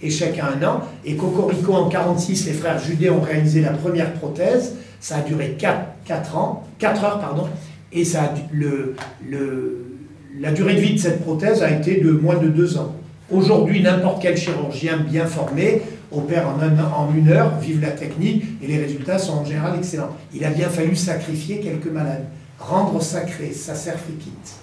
échec 0.00 0.38
à 0.38 0.52
un 0.52 0.66
an. 0.66 0.80
Et 1.04 1.16
Cocorico, 1.16 1.72
en 1.72 1.88
1946, 1.88 2.46
les 2.46 2.52
frères 2.52 2.78
Judet 2.78 3.10
ont 3.10 3.20
réalisé 3.20 3.60
la 3.60 3.70
première 3.70 4.12
prothèse. 4.14 4.76
Ça 5.00 5.16
a 5.16 5.20
duré 5.22 5.56
4, 5.58 6.36
ans, 6.36 6.64
4 6.78 7.04
heures, 7.04 7.20
pardon. 7.20 7.48
Et 7.92 8.04
ça 8.04 8.32
le, 8.52 8.94
la 10.38 10.52
durée 10.52 10.74
de 10.74 10.80
vie 10.80 10.94
de 10.94 10.98
cette 10.98 11.22
prothèse 11.22 11.62
a 11.62 11.70
été 11.70 12.00
de 12.00 12.12
moins 12.12 12.36
de 12.36 12.48
2 12.48 12.78
ans. 12.78 12.94
Aujourd'hui, 13.32 13.82
n'importe 13.82 14.22
quel 14.22 14.36
chirurgien 14.36 14.98
bien 14.98 15.26
formé 15.26 15.82
opère 16.12 16.48
en, 16.48 16.58
en 16.58 17.14
une 17.14 17.28
heure, 17.28 17.58
vive 17.60 17.80
la 17.80 17.90
technique, 17.90 18.44
et 18.62 18.66
les 18.66 18.78
résultats 18.78 19.18
sont 19.18 19.34
en 19.34 19.44
général 19.44 19.76
excellents. 19.78 20.16
Il 20.34 20.44
a 20.44 20.50
bien 20.50 20.68
fallu 20.68 20.94
sacrifier 20.96 21.60
quelques 21.60 21.90
malades. 21.90 22.24
Rendre 22.58 23.00
sacré, 23.00 23.52
quitte. 24.18 24.60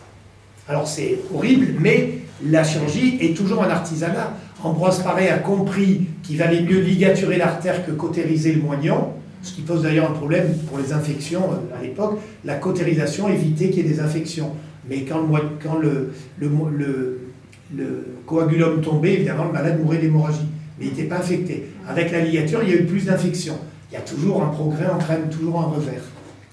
Alors 0.70 0.88
c'est 0.88 1.20
horrible, 1.34 1.68
mais 1.80 2.20
la 2.46 2.64
chirurgie 2.64 3.18
est 3.22 3.36
toujours 3.36 3.64
un 3.64 3.70
artisanat. 3.70 4.34
Ambroise 4.64 5.02
Paré 5.02 5.30
a 5.30 5.38
compris 5.38 6.08
qu'il 6.24 6.38
valait 6.38 6.62
mieux 6.62 6.80
ligaturer 6.80 7.38
l'artère 7.38 7.86
que 7.86 7.92
cautériser 7.92 8.54
le 8.54 8.62
moignon, 8.62 9.14
ce 9.42 9.54
qui 9.54 9.62
pose 9.62 9.84
d'ailleurs 9.84 10.10
un 10.12 10.14
problème 10.14 10.54
pour 10.68 10.78
les 10.80 10.92
infections 10.92 11.44
euh, 11.44 11.78
à 11.78 11.82
l'époque. 11.82 12.20
La 12.44 12.56
cautérisation 12.56 13.30
évitait 13.30 13.70
qu'il 13.70 13.86
y 13.86 13.90
ait 13.90 13.94
des 13.94 14.00
infections. 14.00 14.52
Mais 14.90 15.02
quand 15.04 15.22
le, 15.78 16.14
coagulum 18.26 18.82
tombait, 18.82 19.14
évidemment, 19.14 19.46
le 19.46 19.52
malade 19.52 19.82
mourait 19.82 19.98
d'hémorragie. 19.98 20.48
Mais 20.80 20.86
il 20.86 20.92
n'était 20.92 21.04
pas 21.04 21.18
infecté. 21.18 21.68
Avec 21.88 22.12
la 22.12 22.22
ligature, 22.22 22.62
il 22.64 22.70
y 22.70 22.74
a 22.74 22.76
eu 22.76 22.86
plus 22.86 23.06
d'infections. 23.06 23.58
Il 23.92 23.96
y 23.96 23.98
a 23.98 24.02
toujours 24.02 24.44
un 24.44 24.48
progrès, 24.48 24.88
entraîne 24.88 25.30
toujours 25.30 25.60
un 25.60 25.66
revers. 25.66 26.04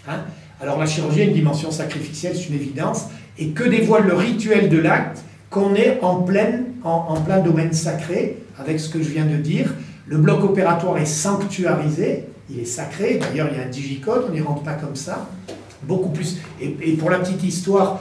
Hein 0.09 0.21
Alors 0.61 0.79
la 0.79 0.87
chirurgie 0.87 1.23
a 1.23 1.25
une 1.25 1.33
dimension 1.33 1.71
sacrificielle, 1.71 2.35
c'est 2.37 2.49
une 2.49 2.55
évidence 2.55 3.07
et 3.39 3.49
que 3.49 3.64
dévoile 3.64 4.07
le 4.07 4.14
rituel 4.14 4.68
de 4.68 4.78
l'acte, 4.78 5.24
qu'on 5.51 5.74
est 5.74 6.01
en, 6.03 6.16
pleine, 6.16 6.64
en, 6.82 7.20
plein 7.20 7.41
domaine 7.41 7.72
sacré, 7.72 8.39
avec 8.59 8.80
ce 8.80 8.89
que 8.89 9.03
je 9.03 9.09
viens 9.09 9.24
de 9.24 9.37
dire. 9.37 9.72
Le 10.07 10.18
bloc 10.18 10.43
opératoire 10.45 10.99
est 10.99 11.07
sanctuarisé, 11.07 12.24
il 12.51 12.61
est 12.61 12.66
sacré, 12.66 13.18
d'ailleurs 13.18 13.49
il 13.53 13.59
y 13.59 13.61
a 13.61 13.64
un 13.64 13.70
digicode, 13.70 14.26
on 14.28 14.32
n'y 14.32 14.41
rentre 14.41 14.62
pas 14.62 14.74
comme 14.74 14.97
ça. 14.97 15.28
Beaucoup 15.82 16.11
plus. 16.11 16.39
Et, 16.61 16.70
pour 16.95 17.11
la 17.11 17.18
petite 17.18 17.45
histoire, 17.45 18.01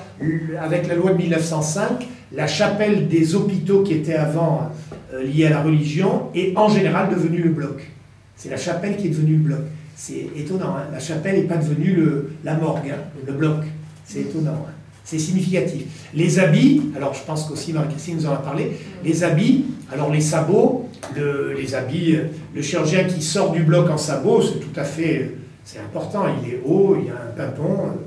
avec 0.62 0.88
la 0.88 0.96
loi 0.96 1.12
de 1.12 1.18
1905, 1.18 2.08
la 2.32 2.48
chapelle 2.48 3.08
des 3.08 3.36
hôpitaux 3.36 3.84
qui 3.84 3.94
était 3.94 4.16
avant 4.16 4.72
euh, 5.14 5.24
liée 5.24 5.46
à 5.46 5.50
la 5.52 5.62
religion 5.62 6.30
est 6.34 6.58
en 6.58 6.70
général 6.70 7.10
devenue 7.14 7.42
le 7.42 7.50
bloc. 7.50 7.92
C'est 8.36 8.50
la 8.50 8.58
chapelle 8.58 8.98
qui 8.98 9.08
est 9.08 9.12
devenue 9.12 9.34
le 9.34 9.44
bloc. 9.44 9.60
C'est 9.96 10.28
étonnant, 10.36 10.76
hein. 10.76 10.88
la 10.92 11.00
chapelle 11.00 11.36
n'est 11.36 11.48
pas 11.48 11.58
devenue 11.58 11.94
le, 11.94 12.32
la 12.44 12.56
morgue, 12.56 12.90
hein, 12.90 13.02
le 13.26 13.34
bloc. 13.34 13.64
C'est 14.06 14.22
étonnant. 14.22 14.66
Hein. 14.68 14.73
C'est 15.04 15.20
significatif. 15.20 15.84
Les 16.14 16.40
habits, 16.40 16.82
alors 16.96 17.14
je 17.14 17.24
pense 17.24 17.46
qu'aussi 17.46 17.74
Marie-Christine 17.74 18.18
nous 18.18 18.26
en 18.26 18.34
a 18.34 18.38
parlé, 18.38 18.72
les 19.04 19.24
habits, 19.24 19.66
alors 19.92 20.12
les 20.12 20.22
sabots, 20.22 20.90
le, 21.16 21.54
les 21.54 21.76
habits, 21.76 22.18
le 22.56 22.62
chirurgien 22.62 23.04
qui 23.04 23.22
sort 23.22 23.52
du 23.52 23.64
bloc 23.64 23.90
en 23.90 23.98
sabot, 23.98 24.42
c'est 24.42 24.60
tout 24.60 24.80
à 24.80 24.86
fait, 24.86 25.32
c'est 25.66 25.80
important, 25.80 26.26
il 26.42 26.54
est 26.54 26.62
haut, 26.66 26.98
il 27.02 27.10
a 27.10 27.16
un 27.16 27.36
pimpon, 27.36 27.98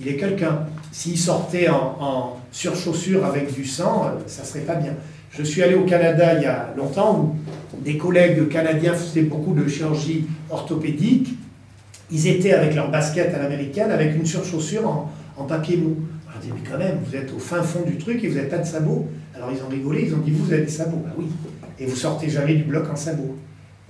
il 0.00 0.08
est 0.08 0.16
quelqu'un. 0.16 0.66
S'il 0.92 1.18
sortait 1.18 1.68
en, 1.68 2.36
surchaussure 2.52 3.24
avec 3.24 3.54
du 3.54 3.64
sang, 3.64 4.10
ça 4.26 4.42
serait 4.42 4.60
pas 4.60 4.74
bien. 4.74 4.94
Je 5.30 5.44
suis 5.44 5.62
allé 5.62 5.76
au 5.76 5.84
Canada 5.84 6.34
il 6.34 6.42
y 6.42 6.46
a 6.46 6.74
longtemps 6.76 7.36
où 7.72 7.80
des 7.80 7.96
collègues 7.96 8.48
canadiens 8.48 8.94
faisaient 8.94 9.22
beaucoup 9.22 9.54
de 9.54 9.68
chirurgie 9.68 10.26
orthopédique. 10.50 11.34
Ils 12.10 12.26
étaient 12.26 12.52
avec 12.52 12.74
leur 12.74 12.90
basket 12.90 13.32
à 13.32 13.38
l'américaine 13.38 13.92
avec 13.92 14.16
une 14.16 14.26
surchaussure 14.26 15.06
en 15.36 15.44
papier 15.44 15.76
mou. 15.76 15.96
On 16.40 16.46
dit, 16.46 16.52
mais 16.54 16.70
quand 16.70 16.78
même, 16.78 16.98
vous 17.04 17.16
êtes 17.16 17.32
au 17.34 17.38
fin 17.38 17.62
fond 17.62 17.82
du 17.86 17.98
truc 17.98 18.22
et 18.24 18.28
vous 18.28 18.36
n'avez 18.36 18.48
pas 18.48 18.58
de 18.58 18.66
sabots. 18.66 19.08
Alors 19.34 19.50
ils 19.52 19.62
ont 19.62 19.68
rigolé, 19.68 20.04
ils 20.06 20.14
ont 20.14 20.18
dit, 20.18 20.30
vous 20.30 20.50
avez 20.52 20.62
des 20.62 20.70
sabots. 20.70 21.02
Bah 21.04 21.12
oui. 21.18 21.26
Et 21.78 21.86
vous 21.86 21.96
sortez 21.96 22.30
jamais 22.30 22.54
du 22.54 22.64
bloc 22.64 22.88
en 22.90 22.96
sabot. 22.96 23.36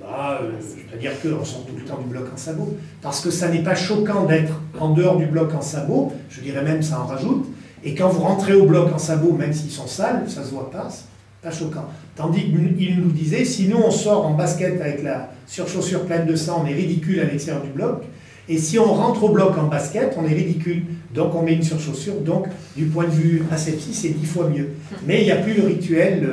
Bah, 0.01 0.41
euh, 0.43 0.51
C'est-à-dire 0.61 1.13
qu'on 1.21 1.45
sort 1.45 1.67
tout 1.67 1.75
le 1.77 1.85
temps 1.85 1.99
du 1.99 2.09
bloc 2.09 2.25
en 2.33 2.37
sabot. 2.37 2.77
Parce 3.03 3.21
que 3.21 3.31
ça 3.31 3.49
n'est 3.49 3.63
pas 3.63 3.75
choquant 3.75 4.25
d'être 4.25 4.53
en 4.79 4.95
dehors 4.95 5.17
du 5.17 5.27
bloc 5.27 5.55
en 5.55 5.61
sabot, 5.61 6.13
je 6.29 6.41
dirais 6.41 6.63
même 6.63 6.83
ça 6.83 7.01
en 7.01 7.07
rajoute. 7.07 7.47
Et 7.85 7.95
quand 7.95 8.09
vous 8.09 8.21
rentrez 8.21 8.55
au 8.55 8.67
bloc 8.67 8.93
en 8.93 8.99
sabot, 8.99 9.33
même 9.33 9.53
s'ils 9.53 9.71
sont 9.71 9.87
sales, 9.87 10.25
ça 10.29 10.45
se 10.45 10.51
voit 10.51 10.71
pas, 10.71 10.89
pas 11.43 11.51
choquant. 11.51 11.87
Tandis 12.17 12.43
qu'il 12.51 13.01
nous 13.01 13.11
disait, 13.11 13.45
si 13.45 13.69
nous 13.69 13.79
on 13.79 13.91
sort 13.91 14.27
en 14.27 14.35
basket 14.35 14.81
avec 14.81 15.03
la 15.03 15.31
surchaussure 15.47 16.05
pleine 16.05 16.27
de 16.27 16.37
sang, 16.37 16.63
on 16.65 16.67
est 16.67 16.75
ridicule 16.75 17.21
à 17.21 17.25
l'extérieur 17.25 17.63
du 17.63 17.71
bloc. 17.71 18.03
Et 18.49 18.59
si 18.59 18.79
on 18.79 18.93
rentre 18.93 19.23
au 19.25 19.29
bloc 19.29 19.57
en 19.59 19.69
basket, 19.69 20.17
on 20.19 20.25
est 20.25 20.35
ridicule. 20.35 20.85
Donc 21.15 21.35
on 21.35 21.43
met 21.43 21.55
une 21.55 21.63
surchaussure. 21.63 22.21
Donc 22.21 22.47
du 22.77 22.87
point 22.87 23.05
de 23.05 23.11
vue 23.11 23.43
asepsie, 23.53 23.95
c'est 23.95 24.09
dix 24.09 24.27
fois 24.27 24.49
mieux. 24.49 24.71
Mais 25.07 25.21
il 25.21 25.25
n'y 25.25 25.33
a 25.33 25.37
plus 25.37 25.55
le 25.55 25.67
rituel, 25.67 26.29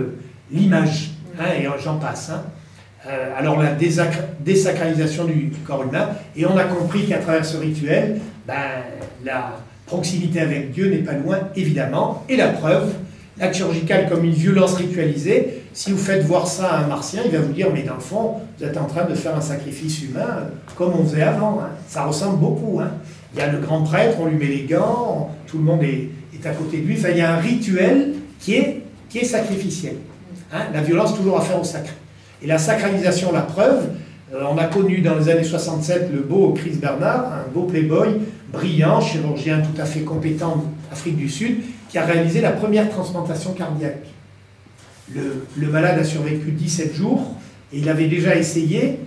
l'image. 0.52 1.12
Hein, 1.40 1.54
et 1.60 1.68
j'en 1.84 1.98
passe. 1.98 2.32
Hein. 2.32 2.44
Euh, 3.08 3.38
alors 3.38 3.62
la 3.62 3.76
désacralisation 4.40 5.26
du, 5.26 5.52
corps 5.66 5.84
humain. 5.84 6.10
Et 6.36 6.46
on 6.46 6.58
a 6.58 6.64
compris 6.64 7.06
qu'à 7.06 7.20
travers 7.20 7.46
ce 7.46 7.58
rituel, 7.58 8.20
ben, 8.48 8.56
la 9.24 9.58
proximité 9.86 10.42
avec 10.42 10.72
Dieu 10.72 10.90
n'est 10.90 11.04
pas 11.04 11.14
loin, 11.14 11.40
évidemment. 11.56 12.26
Et 12.28 12.36
la 12.36 12.50
preuve, 12.50 12.94
l'acte 13.40 13.56
chirurgical 13.56 14.10
comme 14.10 14.26
une 14.26 14.34
violence 14.34 14.76
ritualisée, 14.76 15.57
si 15.78 15.92
vous 15.92 16.00
faites 16.00 16.24
voir 16.24 16.48
ça 16.48 16.72
à 16.72 16.84
un 16.84 16.88
martien, 16.88 17.22
il 17.24 17.32
va 17.32 17.38
vous 17.38 17.54
dire, 17.54 17.68
mais 17.72 17.84
dans 17.84 17.94
le 17.94 18.00
fond, 18.00 18.38
vous 18.58 18.66
êtes 18.66 18.78
en 18.78 18.86
train 18.86 19.06
de 19.06 19.14
faire 19.14 19.38
un 19.38 19.42
sacrifice 19.42 20.02
humain 20.02 20.48
comme 20.76 20.94
on 21.00 21.04
faisait 21.06 21.22
avant. 21.22 21.60
Hein. 21.62 21.70
Ça 21.88 22.06
ressemble 22.06 22.40
beaucoup. 22.40 22.80
Hein. 22.82 22.94
Il 23.32 23.40
y 23.40 23.44
a 23.44 23.52
le 23.52 23.60
grand 23.60 23.84
prêtre, 23.84 24.18
on 24.20 24.26
lui 24.26 24.38
met 24.38 24.48
les 24.48 24.64
gants, 24.64 25.30
tout 25.46 25.60
le 25.60 25.64
monde 25.64 25.84
est, 25.84 26.10
à 26.44 26.50
côté 26.50 26.78
de 26.78 26.88
lui. 26.88 26.98
Il 27.00 27.18
y 27.18 27.22
a 27.22 27.32
un 27.32 27.38
rituel 27.38 28.16
qui 28.40 28.56
est, 28.56 29.24
sacrificiel. 29.24 29.98
Hein. 30.52 30.64
La 30.74 30.82
violence, 30.82 31.16
toujours 31.16 31.38
à 31.38 31.42
faire 31.42 31.62
au 31.62 31.64
sacré. 31.64 31.94
Et 32.42 32.48
la 32.48 32.58
sacralisation, 32.58 33.32
la 33.32 33.42
preuve, 33.42 33.90
euh, 34.34 34.46
on 34.50 34.58
a 34.58 34.66
connu 34.66 35.02
dans 35.02 35.14
les 35.14 35.30
années 35.30 35.44
67 35.44 36.10
le 36.12 36.22
beau 36.22 36.54
Chris 36.54 36.72
Bernard, 36.82 37.34
un 37.34 37.54
beau 37.54 37.66
playboy, 37.66 38.20
brillant, 38.52 39.00
chirurgien 39.00 39.62
tout 39.62 39.80
à 39.80 39.86
fait 39.86 40.02
compétent 40.02 40.64
Afrique 40.92 41.18
du 41.18 41.30
Sud, 41.30 41.58
qui 41.88 42.00
a 42.00 42.06
réalisé 42.06 42.42
la 42.42 42.54
première 42.54 42.90
transplantation 42.90 43.54
cardiaque. 43.54 44.08
Le, 45.14 45.68
malade 45.68 46.00
a 46.00 46.04
survécu 46.04 46.52
17 46.52 46.94
jours 46.94 47.36
et 47.72 47.80
il 47.80 47.90
avait 47.90 48.08
déjà 48.08 48.36
essayé 48.36 49.00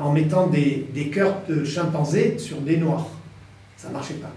en 0.00 0.12
mettant 0.12 0.46
des, 0.46 0.86
des 0.94 1.08
cœurs 1.08 1.42
de 1.48 1.64
chimpanzés 1.64 2.38
sur 2.38 2.60
des 2.60 2.76
noirs. 2.76 3.08
Ça 3.76 3.88
ne 3.88 3.94
marchait 3.94 4.14
pas. 4.14 4.32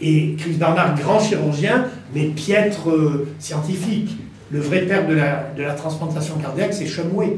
Et 0.00 0.34
Chris 0.36 0.54
Barnard, 0.54 0.96
grand 0.98 1.20
chirurgien, 1.20 1.86
mais 2.12 2.26
piètre 2.26 2.90
euh, 2.90 3.28
scientifique. 3.38 4.16
Le 4.50 4.60
vrai 4.60 4.82
père 4.82 5.06
de 5.06 5.14
la, 5.14 5.74
transplantation 5.74 6.36
cardiaque, 6.38 6.74
c'est 6.74 6.86
Shumway. 6.86 7.36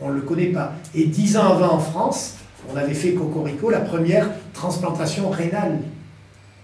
On 0.00 0.08
ne 0.08 0.14
le 0.14 0.22
connaît 0.22 0.46
pas. 0.46 0.72
Et 0.94 1.04
dix 1.04 1.36
ans 1.36 1.52
avant 1.52 1.74
en 1.74 1.78
France, 1.78 2.36
on 2.72 2.76
avait 2.76 2.94
fait 2.94 3.12
Cocorico, 3.12 3.70
la 3.70 3.80
première 3.80 4.28
transplantation 4.52 5.28
rénale. 5.30 5.78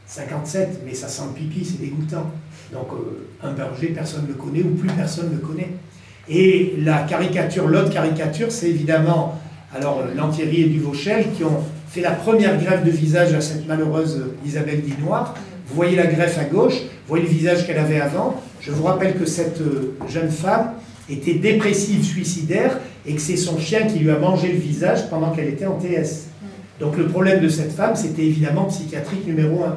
57, 0.06 0.80
mais 0.84 0.94
ça 0.94 1.08
sent 1.08 1.22
le 1.28 1.34
pipi, 1.34 1.64
c'est 1.64 1.80
dégoûtant. 1.80 2.30
Donc 2.72 2.88
euh, 2.92 3.46
un 3.46 3.52
berger, 3.52 3.88
personne 3.88 4.22
ne 4.22 4.28
le 4.28 4.34
connaît, 4.34 4.62
ou 4.62 4.74
plus 4.74 4.88
personne 4.88 5.28
ne 5.30 5.34
le 5.34 5.46
connaît. 5.46 5.68
Et 6.28 6.74
la 6.78 7.02
caricature, 7.02 7.68
l'autre 7.68 7.90
caricature, 7.90 8.50
c'est 8.50 8.70
évidemment 8.70 9.40
alors 9.74 10.00
euh, 10.00 10.14
Lantieri 10.14 10.62
et 10.62 10.66
Duvauchel 10.66 11.26
qui 11.36 11.44
ont 11.44 11.60
fait 11.88 12.00
la 12.00 12.12
première 12.12 12.58
greffe 12.58 12.84
de 12.84 12.90
visage 12.90 13.34
à 13.34 13.40
cette 13.40 13.66
malheureuse 13.66 14.22
Isabelle 14.46 14.80
Dinoir. 14.80 15.34
Vous 15.68 15.74
voyez 15.74 15.96
la 15.96 16.06
greffe 16.06 16.38
à 16.38 16.44
gauche, 16.44 16.74
vous 16.74 17.08
voyez 17.08 17.24
le 17.24 17.30
visage 17.30 17.66
qu'elle 17.66 17.78
avait 17.78 18.00
avant. 18.00 18.40
Je 18.60 18.70
vous 18.70 18.84
rappelle 18.84 19.18
que 19.18 19.26
cette 19.26 19.60
euh, 19.60 19.94
jeune 20.08 20.30
femme 20.30 20.72
était 21.10 21.34
dépressive, 21.34 22.02
suicidaire, 22.04 22.78
et 23.04 23.14
que 23.14 23.20
c'est 23.20 23.36
son 23.36 23.58
chien 23.58 23.86
qui 23.86 23.98
lui 23.98 24.10
a 24.10 24.18
mangé 24.18 24.48
le 24.52 24.58
visage 24.58 25.10
pendant 25.10 25.30
qu'elle 25.30 25.48
était 25.48 25.66
en 25.66 25.76
TS. 25.76 26.28
Donc 26.80 26.96
le 26.96 27.06
problème 27.06 27.40
de 27.40 27.48
cette 27.48 27.72
femme, 27.72 27.96
c'était 27.96 28.24
évidemment 28.24 28.64
psychiatrique 28.64 29.26
numéro 29.26 29.64
un. 29.64 29.76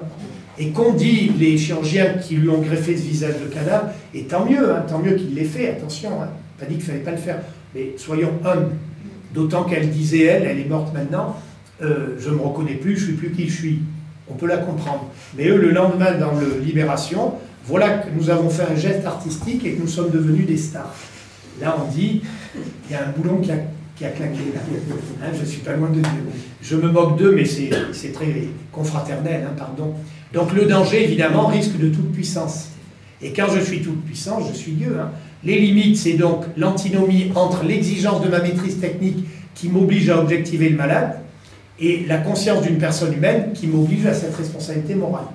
Et 0.58 0.70
qu'ont 0.70 0.94
dit 0.94 1.32
les 1.38 1.58
chirurgiens 1.58 2.14
qui 2.22 2.36
lui 2.36 2.50
ont 2.50 2.62
greffé 2.62 2.96
ce 2.96 3.04
visage 3.04 3.36
de 3.42 3.54
cadavre, 3.54 3.90
et 4.14 4.24
tant 4.24 4.46
mieux, 4.46 4.74
hein, 4.74 4.86
tant 4.88 5.00
mieux 5.00 5.16
qu'il 5.16 5.36
l'ait 5.36 5.44
fait, 5.44 5.70
attention, 5.70 6.22
hein, 6.22 6.30
pas 6.60 6.66
dit 6.66 6.76
qu'il 6.76 6.86
ne 6.86 6.90
fallait 6.90 7.04
pas 7.04 7.12
le 7.12 7.18
faire, 7.18 7.40
mais 7.74 7.94
soyons 7.98 8.32
hommes. 8.46 8.70
D'autant 9.34 9.64
qu'elle 9.64 9.90
disait, 9.90 10.24
elle, 10.24 10.44
elle 10.44 10.60
est 10.60 10.70
morte 10.70 10.94
maintenant, 10.94 11.36
euh, 11.82 12.16
je 12.18 12.30
ne 12.30 12.36
me 12.36 12.42
reconnais 12.42 12.76
plus, 12.76 12.96
je 12.96 13.02
ne 13.02 13.06
suis 13.08 13.14
plus 13.16 13.32
qui 13.32 13.50
je 13.50 13.54
suis. 13.54 13.80
On 14.30 14.34
peut 14.34 14.48
la 14.48 14.58
comprendre. 14.58 15.12
Mais 15.38 15.48
eux, 15.50 15.58
le 15.58 15.72
lendemain, 15.72 16.14
dans 16.18 16.40
le 16.40 16.62
Libération, 16.64 17.34
voilà 17.66 17.98
que 17.98 18.10
nous 18.16 18.30
avons 18.30 18.50
fait 18.50 18.64
un 18.72 18.76
geste 18.76 19.06
artistique 19.06 19.66
et 19.66 19.74
que 19.74 19.82
nous 19.82 19.88
sommes 19.88 20.10
devenus 20.10 20.48
des 20.48 20.58
stars. 20.58 20.94
Là, 21.62 21.76
on 21.80 21.92
dit, 21.92 22.22
il 22.56 22.94
y 22.94 22.96
a 22.96 23.08
un 23.08 23.12
boulon 23.12 23.40
qui 23.42 23.52
a, 23.52 23.58
claqué 23.98 24.22
là. 24.54 24.62
Hein, 25.24 25.32
je 25.34 25.42
ne 25.42 25.46
suis 25.46 25.62
pas 25.62 25.74
loin 25.74 25.90
de 25.90 25.96
Dieu. 26.00 26.24
Je 26.62 26.76
me 26.76 26.90
moque 26.90 27.18
d'eux, 27.18 27.34
mais 27.36 27.46
c'est 27.46 28.12
très 28.14 28.48
confraternel, 28.72 29.46
hein, 29.48 29.54
pardon. 29.58 29.96
Donc 30.36 30.54
le 30.54 30.66
danger, 30.66 31.06
évidemment, 31.06 31.48
risque 31.48 31.78
de 31.80 31.88
toute 31.88 32.12
puissance. 32.12 32.68
Et 33.22 33.32
quand 33.32 33.48
je 33.56 33.62
suis 33.62 33.82
toute 33.82 34.04
puissance, 34.04 34.44
je 34.52 34.58
suis 34.58 34.74
Dieu. 34.74 34.98
Hein. 35.02 35.12
Les 35.46 35.58
limites, 35.60 35.96
c'est 35.96 36.14
donc 36.14 36.44
l'antinomie 36.58 37.32
entre 37.36 37.64
l'exigence 37.64 38.22
de 38.22 38.28
ma 38.28 38.40
maîtrise 38.40 38.82
technique 38.82 39.26
qui 39.56 39.70
m'oblige 39.70 40.10
à 40.10 40.20
objectiver 40.20 40.68
le 40.68 40.76
malade 40.76 41.20
et 41.80 42.06
la 42.06 42.18
conscience 42.18 42.64
d'une 42.64 42.78
personne 42.78 43.14
humaine 43.14 43.52
qui 43.54 43.68
m'oblige 43.68 44.06
à 44.08 44.14
cette 44.14 44.36
responsabilité 44.36 44.96
morale. 44.96 45.28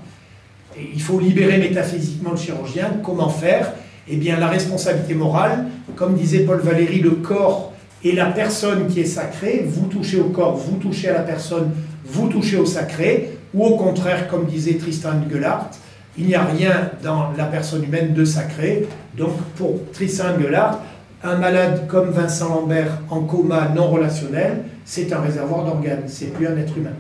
Il 0.95 1.01
faut 1.01 1.19
libérer 1.19 1.57
métaphysiquement 1.57 2.33
le 2.33 2.37
chirurgien. 2.37 2.99
Comment 3.03 3.31
faire? 3.31 3.73
Eh 4.07 4.17
bien, 4.17 4.39
la 4.39 4.49
responsabilité 4.49 5.15
morale, 5.15 5.67
comme 5.97 6.15
disait 6.15 6.41
Paul 6.41 6.61
Valéry, 6.61 7.01
le 7.01 7.13
corps 7.13 7.73
et 8.05 8.13
la 8.13 8.27
personne 8.27 8.87
qui 8.87 9.01
est 9.01 9.07
sacrée. 9.07 9.65
Vous 9.67 9.87
touchez 9.87 10.21
au 10.21 10.29
corps, 10.29 10.57
vous 10.57 10.77
touchez 10.77 11.09
à 11.09 11.15
la 11.15 11.21
personne, 11.21 11.71
vous 12.05 12.29
touchez 12.29 12.59
au 12.59 12.67
sacré. 12.67 13.31
Ou 13.55 13.65
au 13.65 13.77
contraire, 13.77 14.29
comme 14.29 14.47
disait 14.47 14.75
Tristan 14.75 15.15
Gullart, 15.29 15.71
il 16.19 16.27
n'y 16.27 16.35
a 16.35 16.45
rien 16.45 16.91
dans 17.03 17.33
la 17.37 17.45
personne 17.45 17.85
humaine 17.85 18.15
de 18.15 18.25
sacré. 18.25 18.87
Donc, 19.17 19.37
pour 19.57 19.79
Tristan 19.93 20.37
Gullart, 20.39 20.81
un 21.23 21.37
malade 21.37 21.87
comme 21.87 22.11
Vincent 22.11 22.49
Lambert 22.49 22.99
en 23.11 23.23
coma 23.23 23.69
non 23.75 23.89
relationnel, 23.89 24.65
c'est 24.85 25.13
un 25.13 25.21
réservoir 25.21 25.65
d'organes, 25.65 26.05
c'est 26.07 26.33
plus 26.33 26.47
un 26.47 26.57
être 26.57 26.77
humain. 26.77 26.95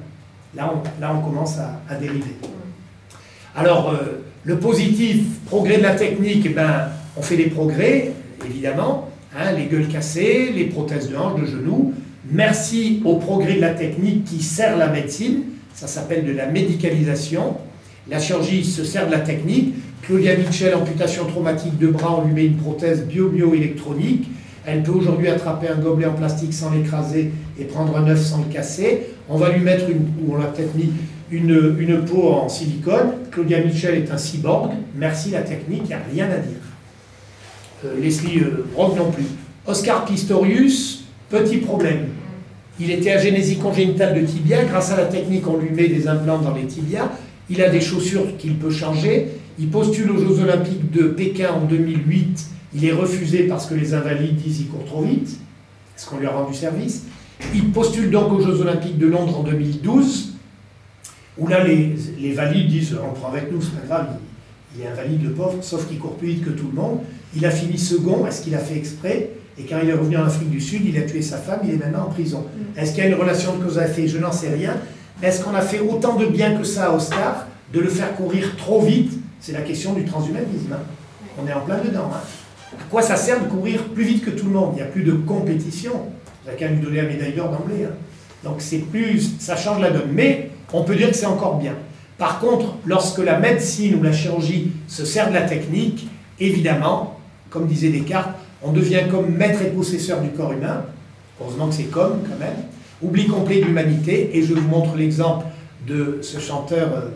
Là, 0.54 0.72
on, 0.74 1.00
là, 1.00 1.14
on 1.16 1.20
commence 1.20 1.56
à, 1.58 1.94
dériver. 1.94 2.36
Alors, 3.56 3.90
euh, 3.90 4.22
le 4.44 4.58
positif, 4.58 5.24
progrès 5.46 5.78
de 5.78 5.82
la 5.82 5.94
technique, 5.94 6.42
eh 6.46 6.50
ben, 6.50 6.88
on 7.16 7.22
fait 7.22 7.36
des 7.36 7.46
progrès, 7.46 8.12
évidemment, 8.44 9.08
hein, 9.36 9.52
les 9.52 9.66
gueules 9.66 9.88
cassées, 9.88 10.52
les 10.54 10.64
prothèses 10.64 11.10
de 11.10 11.16
hanche, 11.16 11.40
de 11.40 11.46
genoux. 11.46 11.94
Merci 12.30 13.02
au 13.04 13.16
progrès 13.16 13.54
de 13.54 13.60
la 13.60 13.74
technique 13.74 14.24
qui 14.24 14.42
sert 14.42 14.76
la 14.76 14.88
médecine, 14.88 15.42
ça 15.80 15.86
s'appelle 15.86 16.26
de 16.26 16.32
la 16.32 16.44
médicalisation. 16.44 17.56
La 18.10 18.20
chirurgie 18.20 18.66
se 18.66 18.84
sert 18.84 19.06
de 19.06 19.12
la 19.12 19.20
technique. 19.20 19.76
Claudia 20.02 20.36
Mitchell, 20.36 20.74
amputation 20.74 21.24
traumatique 21.24 21.78
de 21.78 21.86
bras, 21.86 22.20
on 22.20 22.26
lui 22.26 22.34
met 22.34 22.44
une 22.44 22.56
prothèse 22.56 23.06
bio-bio-électronique. 23.06 24.28
Elle 24.66 24.82
peut 24.82 24.92
aujourd'hui 24.92 25.28
attraper 25.28 25.68
un 25.68 25.76
gobelet 25.76 26.04
en 26.04 26.12
plastique 26.12 26.52
sans 26.52 26.70
l'écraser 26.70 27.32
et 27.58 27.64
prendre 27.64 27.96
un 27.96 28.06
œuf 28.08 28.20
sans 28.20 28.44
le 28.44 28.52
casser. 28.52 29.06
On 29.30 29.38
va 29.38 29.48
lui 29.52 29.62
mettre 29.62 29.88
une, 29.88 30.02
ou 30.22 30.34
on 30.34 30.36
l'a 30.36 30.48
peut-être 30.48 30.74
mis, 30.74 30.92
une, 31.30 32.04
peau 32.04 32.28
en 32.28 32.50
silicone. 32.50 33.12
Claudia 33.30 33.64
Mitchell 33.64 33.94
est 33.94 34.10
un 34.10 34.18
cyborg. 34.18 34.72
Merci 34.94 35.30
la 35.30 35.40
technique, 35.40 35.84
il 35.84 35.88
n'y 35.88 35.94
a 35.94 36.02
rien 36.12 36.26
à 36.26 36.36
dire. 36.36 36.60
Euh, 37.86 37.98
Leslie 37.98 38.40
euh, 38.40 38.66
Brock 38.74 38.98
non 38.98 39.10
plus. 39.10 39.24
Oscar 39.66 40.04
Pistorius, 40.04 41.04
petit 41.30 41.56
problème. 41.56 42.08
Il 42.80 42.90
était 42.90 43.10
agénésie 43.10 43.58
congénitale 43.58 44.20
de 44.20 44.26
tibia. 44.26 44.64
Grâce 44.64 44.90
à 44.90 44.96
la 44.96 45.04
technique, 45.04 45.46
on 45.46 45.58
lui 45.58 45.70
met 45.70 45.88
des 45.88 46.08
implants 46.08 46.38
dans 46.38 46.54
les 46.54 46.64
tibias. 46.64 47.10
Il 47.50 47.60
a 47.62 47.68
des 47.68 47.80
chaussures 47.80 48.36
qu'il 48.38 48.56
peut 48.56 48.70
changer. 48.70 49.28
Il 49.58 49.68
postule 49.68 50.10
aux 50.10 50.18
Jeux 50.18 50.42
Olympiques 50.42 50.90
de 50.90 51.08
Pékin 51.08 51.50
en 51.52 51.66
2008. 51.66 52.46
Il 52.74 52.84
est 52.86 52.92
refusé 52.92 53.42
parce 53.42 53.66
que 53.66 53.74
les 53.74 53.92
invalides 53.92 54.36
disent 54.36 54.58
qu'il 54.58 54.68
court 54.68 54.84
trop 54.86 55.02
vite. 55.02 55.28
Est-ce 55.96 56.08
qu'on 56.08 56.18
lui 56.18 56.26
a 56.26 56.30
rendu 56.30 56.54
service 56.54 57.04
Il 57.54 57.70
postule 57.70 58.10
donc 58.10 58.32
aux 58.32 58.40
Jeux 58.40 58.62
Olympiques 58.62 58.96
de 58.96 59.06
Londres 59.06 59.40
en 59.40 59.42
2012, 59.42 60.34
où 61.36 61.46
là, 61.48 61.62
les, 61.62 61.94
les 62.18 62.32
valides 62.32 62.68
disent 62.68 62.96
on 63.06 63.12
prend 63.12 63.28
avec 63.28 63.52
nous, 63.52 63.60
c'est 63.60 63.78
pas 63.78 63.86
grave, 63.86 64.16
il, 64.74 64.82
est 64.82 64.86
invalide 64.86 65.22
le 65.24 65.32
pauvre, 65.32 65.58
sauf 65.62 65.86
qu'il 65.86 65.98
court 65.98 66.16
plus 66.16 66.28
vite 66.28 66.44
que 66.44 66.50
tout 66.50 66.68
le 66.68 66.80
monde. 66.80 67.00
Il 67.36 67.44
a 67.44 67.50
fini 67.50 67.76
second, 67.76 68.24
est-ce 68.26 68.42
qu'il 68.42 68.54
a 68.54 68.58
fait 68.58 68.78
exprès? 68.78 69.30
Et 69.58 69.64
quand 69.64 69.78
il 69.82 69.88
est 69.88 69.94
revenu 69.94 70.16
en 70.16 70.24
Afrique 70.24 70.50
du 70.50 70.60
Sud, 70.60 70.82
il 70.86 70.96
a 70.98 71.02
tué 71.02 71.22
sa 71.22 71.36
femme, 71.36 71.60
il 71.64 71.70
est 71.70 71.76
maintenant 71.76 72.06
en 72.06 72.10
prison. 72.10 72.40
Mm. 72.40 72.78
Est-ce 72.78 72.92
qu'il 72.92 73.04
y 73.04 73.06
a 73.06 73.10
une 73.10 73.20
relation 73.20 73.56
de 73.56 73.64
cause 73.64 73.78
à 73.78 73.86
effet? 73.86 74.08
Je 74.08 74.18
n'en 74.18 74.32
sais 74.32 74.48
rien. 74.48 74.74
Mais 75.20 75.28
est-ce 75.28 75.42
qu'on 75.44 75.54
a 75.54 75.60
fait 75.60 75.80
autant 75.80 76.16
de 76.16 76.26
bien 76.26 76.56
que 76.56 76.64
ça 76.64 76.86
à 76.86 76.90
Oscar 76.92 77.46
de 77.72 77.80
le 77.80 77.88
faire 77.88 78.14
courir 78.16 78.56
trop 78.56 78.80
vite? 78.80 79.12
C'est 79.40 79.52
la 79.52 79.62
question 79.62 79.92
du 79.92 80.04
transhumanisme. 80.04 80.72
Hein. 80.72 80.80
On 81.42 81.46
est 81.46 81.52
en 81.52 81.60
plein 81.60 81.78
dedans. 81.78 82.10
Hein. 82.12 82.20
À 82.78 82.84
quoi 82.90 83.02
ça 83.02 83.16
sert 83.16 83.42
de 83.42 83.48
courir 83.48 83.84
plus 83.94 84.04
vite 84.04 84.24
que 84.24 84.30
tout 84.30 84.46
le 84.46 84.52
monde? 84.52 84.72
Il 84.74 84.76
n'y 84.76 84.82
a 84.82 84.86
plus 84.86 85.02
de 85.02 85.12
compétition. 85.12 85.92
A 86.48 86.52
qu'à 86.52 86.68
lui 86.68 86.80
donner 86.80 87.02
la 87.02 87.08
médaille 87.08 87.34
d'or 87.34 87.50
d'emblée. 87.50 87.84
Hein. 87.84 87.94
Donc 88.42 88.56
c'est 88.58 88.78
plus, 88.78 89.38
ça 89.38 89.56
change 89.56 89.80
la 89.80 89.90
donne. 89.90 90.10
Mais 90.12 90.50
on 90.72 90.82
peut 90.84 90.96
dire 90.96 91.10
que 91.10 91.16
c'est 91.16 91.26
encore 91.26 91.58
bien. 91.58 91.74
Par 92.18 92.40
contre, 92.40 92.74
lorsque 92.86 93.18
la 93.18 93.38
médecine 93.38 93.94
ou 93.94 94.02
la 94.02 94.12
chirurgie 94.12 94.72
se 94.88 95.04
sert 95.04 95.28
de 95.28 95.34
la 95.34 95.42
technique, 95.42 96.08
évidemment, 96.38 97.18
comme 97.50 97.66
disait 97.66 97.90
Descartes, 97.90 98.36
on 98.62 98.72
devient 98.72 99.02
comme 99.10 99.34
maître 99.34 99.62
et 99.62 99.70
possesseur 99.70 100.20
du 100.20 100.30
corps 100.30 100.52
humain. 100.52 100.84
Heureusement 101.40 101.68
que 101.68 101.74
c'est 101.74 101.84
comme 101.84 102.20
quand 102.22 102.38
même. 102.38 102.56
Oubli 103.02 103.26
complet 103.26 103.60
d'humanité. 103.60 104.36
Et 104.36 104.42
je 104.42 104.54
vous 104.54 104.68
montre 104.68 104.96
l'exemple 104.96 105.46
de 105.86 106.18
ce 106.20 106.38
chanteur 106.38 106.88
euh, 106.94 107.08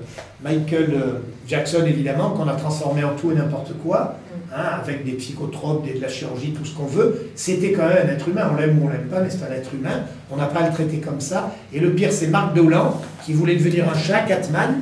Michael 0.43 0.95
euh, 0.95 1.19
Jackson, 1.47 1.85
évidemment, 1.87 2.31
qu'on 2.31 2.49
a 2.49 2.55
transformé 2.55 3.05
en 3.05 3.15
tout 3.15 3.31
et 3.33 3.35
n'importe 3.35 3.75
quoi. 3.83 4.17
Hein, 4.57 4.79
avec 4.83 5.05
des 5.05 5.13
psychotropes, 5.13 5.85
de 5.85 6.01
la 6.01 6.09
chirurgie, 6.09 6.53
tout 6.53 6.65
ce 6.65 6.75
qu'on 6.77 6.87
veut, 6.87 7.29
c'était 7.35 7.73
quand 7.73 7.89
même 7.89 8.07
un 8.07 8.13
être 8.13 8.29
humain. 8.29 8.51
On 8.53 8.57
l'aime 8.57 8.81
ou 8.81 8.87
on 8.87 8.89
l'aime 8.89 9.09
pas, 9.09 9.21
mais 9.21 9.29
c'est 9.29 9.43
un 9.43 9.53
être 9.53 9.75
humain. 9.75 10.05
On 10.31 10.37
n'a 10.37 10.47
pas 10.47 10.61
à 10.61 10.69
le 10.69 10.75
traiter 10.75 10.99
comme 10.99 11.21
ça. 11.21 11.53
Et 11.73 11.81
le 11.81 11.93
pire, 11.93 12.13
c'est 12.13 12.29
Marc 12.29 12.55
Dolan, 12.55 13.01
qui 13.25 13.33
voulait 13.33 13.57
devenir 13.57 13.89
un 13.89 13.99
chat, 13.99 14.21
Catman. 14.21 14.81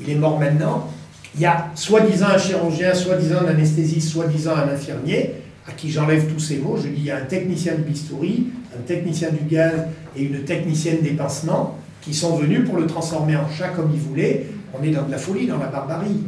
Il 0.00 0.10
est 0.10 0.16
mort 0.16 0.38
maintenant. 0.38 0.88
Il 1.34 1.40
y 1.40 1.46
a 1.46 1.70
soi-disant 1.74 2.28
un 2.34 2.38
chirurgien, 2.38 2.94
soi-disant 2.94 3.38
un 3.46 3.48
anesthésiste, 3.48 4.10
soi-disant 4.10 4.56
un 4.56 4.72
infirmier, 4.72 5.34
à 5.66 5.72
qui 5.72 5.90
j'enlève 5.90 6.32
tous 6.32 6.40
ces 6.40 6.58
mots. 6.58 6.76
Je 6.76 6.88
dis 6.88 6.94
il 6.98 7.04
y 7.04 7.10
a 7.10 7.18
un 7.18 7.24
technicien 7.24 7.74
de 7.74 7.82
bistouri, 7.82 8.48
un 8.76 8.82
technicien 8.82 9.30
du 9.30 9.44
gaz 9.44 9.86
et 10.16 10.22
une 10.22 10.44
technicienne 10.44 11.00
des 11.02 11.12
pansements 11.12 11.78
qui 12.00 12.14
sont 12.14 12.36
venus 12.36 12.64
pour 12.64 12.76
le 12.76 12.86
transformer 12.86 13.36
en 13.36 13.48
chat 13.48 13.68
comme 13.68 13.90
ils 13.92 14.00
voulaient. 14.00 14.46
On 14.78 14.82
est 14.82 14.90
dans 14.90 15.04
de 15.04 15.10
la 15.10 15.18
folie, 15.18 15.46
dans 15.46 15.58
la 15.58 15.66
barbarie. 15.66 16.20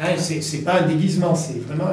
Hein, 0.00 0.16
c'est 0.18 0.64
pas 0.64 0.82
un 0.82 0.86
déguisement, 0.88 1.34
c'est 1.34 1.60
vraiment 1.66 1.90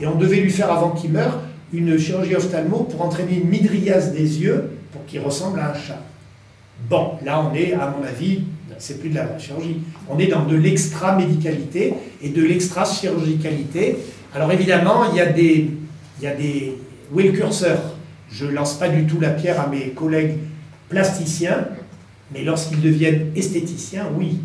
et 0.00 0.06
on 0.06 0.16
devait 0.16 0.40
lui 0.40 0.50
faire, 0.50 0.70
avant 0.72 0.90
qu'il 0.90 1.12
meure, 1.12 1.40
une 1.72 1.96
chirurgie 1.96 2.34
ophtalmo 2.34 2.88
pour 2.90 3.02
entraîner 3.02 3.36
une 3.36 3.48
midriase 3.48 4.12
des 4.12 4.42
yeux 4.42 4.70
pour 4.90 5.04
qu'il 5.06 5.20
ressemble 5.20 5.60
à 5.60 5.70
un 5.70 5.74
chat. 5.74 6.02
Bon, 6.90 7.12
là 7.24 7.40
on 7.40 7.54
est, 7.54 7.72
à 7.74 7.94
mon 7.96 8.04
avis, 8.04 8.42
c'est 8.78 8.98
plus 8.98 9.10
de 9.10 9.14
la 9.14 9.38
chirurgie. 9.38 9.80
On 10.10 10.18
est 10.18 10.26
dans 10.26 10.44
de 10.44 10.56
l'extra-médicalité 10.56 11.94
et 12.20 12.30
de 12.30 12.42
l'extra-chirurgicalité. 12.42 13.96
Alors 14.34 14.50
évidemment, 14.50 15.04
il 15.12 15.18
y 15.18 15.20
a 15.20 15.26
des, 15.26 15.70
il 16.22 16.26
y 16.26 16.28
a 16.28 16.34
des, 16.36 16.78
où 17.12 17.18
est 17.18 17.24
le 17.24 17.32
curseur 17.32 17.80
Je 18.30 18.46
ne 18.46 18.52
lance 18.52 18.74
pas 18.74 18.88
du 18.88 19.06
tout 19.06 19.18
la 19.18 19.30
pierre 19.30 19.60
à 19.60 19.66
mes 19.66 19.88
collègues 19.88 20.38
plasticiens, 20.88 21.66
mais 22.32 22.44
lorsqu'ils 22.44 22.80
deviennent 22.80 23.32
esthéticiens, 23.34 24.06
oui. 24.16 24.38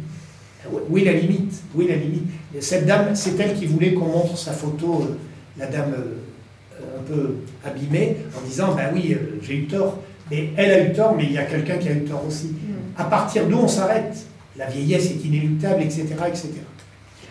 Oui, 0.90 1.06
la 1.06 1.14
limite. 1.14 1.62
Oui, 1.76 1.88
la 1.88 1.96
limite. 1.96 2.24
Cette 2.60 2.86
dame, 2.86 3.16
c'est 3.16 3.40
elle 3.40 3.54
qui 3.54 3.68
voulait 3.68 3.94
qu'on 3.94 4.08
montre 4.08 4.38
sa 4.38 4.52
photo, 4.52 5.04
euh, 5.04 5.18
la 5.58 5.68
dame 5.68 5.94
euh, 5.94 7.00
un 7.00 7.04
peu 7.04 7.36
abîmée, 7.64 8.18
en 8.36 8.46
disant 8.46 8.74
Ben 8.74 8.90
oui, 8.94 9.14
euh, 9.14 9.38
j'ai 9.42 9.58
eu 9.58 9.68
tort. 9.68 10.00
Mais 10.30 10.50
elle 10.58 10.72
a 10.72 10.84
eu 10.84 10.94
tort, 10.94 11.16
mais 11.16 11.24
il 11.24 11.32
y 11.32 11.38
a 11.38 11.46
quelqu'un 11.46 11.78
qui 11.78 11.88
a 11.88 11.94
eu 11.94 12.04
tort 12.04 12.26
aussi. 12.28 12.54
À 12.98 13.06
partir 13.06 13.48
d'où 13.48 13.58
on 13.58 13.68
s'arrête? 13.68 14.26
La 14.58 14.66
vieillesse 14.66 15.12
est 15.12 15.24
inéluctable, 15.24 15.84
etc., 15.84 16.08
etc. 16.28 16.50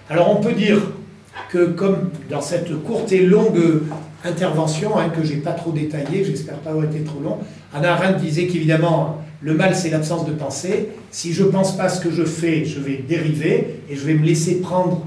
Alors 0.09 0.30
on 0.30 0.40
peut 0.40 0.53
dire 0.53 0.80
que, 1.51 1.66
comme 1.66 2.11
dans 2.30 2.41
cette 2.41 2.82
courte 2.82 3.12
et 3.12 3.24
longue 3.24 3.82
intervention, 4.24 4.99
hein, 4.99 5.09
que 5.09 5.24
j'ai 5.24 5.37
pas 5.37 5.53
trop 5.53 5.72
détaillée, 5.72 6.24
j'espère 6.24 6.57
pas 6.57 6.70
avoir 6.70 6.84
été 6.84 7.01
trop 7.01 7.20
long, 7.20 7.39
Anna 7.74 7.95
Arendt 7.95 8.20
disait 8.20 8.47
qu'évidemment, 8.47 9.22
le 9.43 9.55
mal, 9.55 9.76
c'est 9.76 9.91
l'absence 9.91 10.26
de 10.26 10.32
pensée. 10.32 10.89
Si 11.11 11.32
je 11.32 11.45
ne 11.45 11.49
pense 11.49 11.76
pas 11.76 11.89
ce 11.89 12.01
que 12.01 12.11
je 12.11 12.24
fais, 12.24 12.64
je 12.64 12.80
vais 12.80 13.05
dériver 13.07 13.80
et 13.89 13.97
je 13.97 14.05
vais 14.05 14.14
me 14.14 14.24
laisser 14.24 14.61
prendre, 14.61 15.05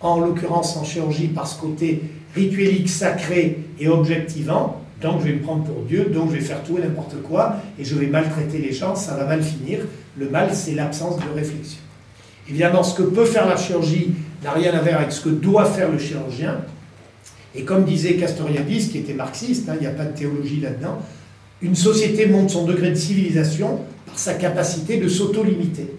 en 0.00 0.20
l'occurrence 0.20 0.76
en 0.76 0.84
chirurgie, 0.84 1.28
par 1.28 1.46
ce 1.46 1.60
côté 1.60 2.02
rituelique, 2.34 2.88
sacré 2.88 3.58
et 3.80 3.88
objectivant. 3.88 4.80
Donc 5.00 5.20
je 5.20 5.26
vais 5.26 5.32
me 5.34 5.40
prendre 5.40 5.64
pour 5.64 5.82
Dieu, 5.82 6.10
donc 6.12 6.30
je 6.30 6.36
vais 6.36 6.40
faire 6.40 6.62
tout 6.62 6.78
et 6.78 6.82
n'importe 6.82 7.20
quoi, 7.22 7.56
et 7.78 7.84
je 7.84 7.94
vais 7.94 8.06
maltraiter 8.06 8.58
les 8.58 8.72
gens, 8.72 8.94
ça 8.94 9.16
va 9.16 9.24
mal 9.26 9.42
finir. 9.42 9.80
Le 10.16 10.30
mal, 10.30 10.50
c'est 10.54 10.74
l'absence 10.74 11.16
de 11.16 11.34
réflexion. 11.34 11.80
Évidemment, 12.48 12.82
ce 12.82 12.94
que 12.94 13.02
peut 13.02 13.24
faire 13.24 13.48
la 13.48 13.56
chirurgie 13.56 14.12
n'a 14.44 14.52
rien 14.52 14.72
à 14.74 14.80
voir 14.80 15.00
avec 15.00 15.12
ce 15.12 15.22
que 15.22 15.30
doit 15.30 15.64
faire 15.64 15.90
le 15.90 15.98
chirurgien. 15.98 16.58
Et 17.54 17.64
comme 17.64 17.84
disait 17.84 18.14
Castoriadis, 18.14 18.88
qui 18.90 18.98
était 18.98 19.14
marxiste, 19.14 19.68
hein, 19.68 19.74
il 19.76 19.80
n'y 19.80 19.86
a 19.86 19.90
pas 19.90 20.04
de 20.04 20.16
théologie 20.16 20.60
là-dedans, 20.60 20.98
une 21.62 21.74
société 21.74 22.26
monte 22.26 22.50
son 22.50 22.64
degré 22.64 22.90
de 22.90 22.94
civilisation 22.94 23.80
par 24.06 24.18
sa 24.18 24.34
capacité 24.34 24.98
de 24.98 25.08
s'auto-limiter. 25.08 25.94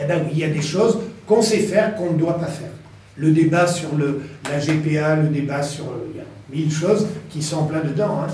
Eh 0.00 0.06
bien 0.06 0.22
il 0.30 0.38
y 0.38 0.44
a 0.44 0.48
des 0.48 0.62
choses 0.62 0.98
qu'on 1.26 1.42
sait 1.42 1.60
faire, 1.60 1.94
qu'on 1.94 2.12
ne 2.12 2.18
doit 2.18 2.38
pas 2.38 2.46
faire. 2.46 2.70
Le 3.16 3.30
débat 3.30 3.66
sur 3.66 3.94
le, 3.94 4.22
la 4.50 4.58
GPA, 4.58 5.16
le 5.16 5.28
débat 5.28 5.62
sur... 5.62 5.84
Il 6.12 6.18
y 6.18 6.20
a 6.20 6.24
mille 6.50 6.72
choses 6.72 7.06
qui 7.30 7.42
sont 7.42 7.58
en 7.58 7.64
plein 7.64 7.80
dedans. 7.80 8.22
Hein. 8.22 8.32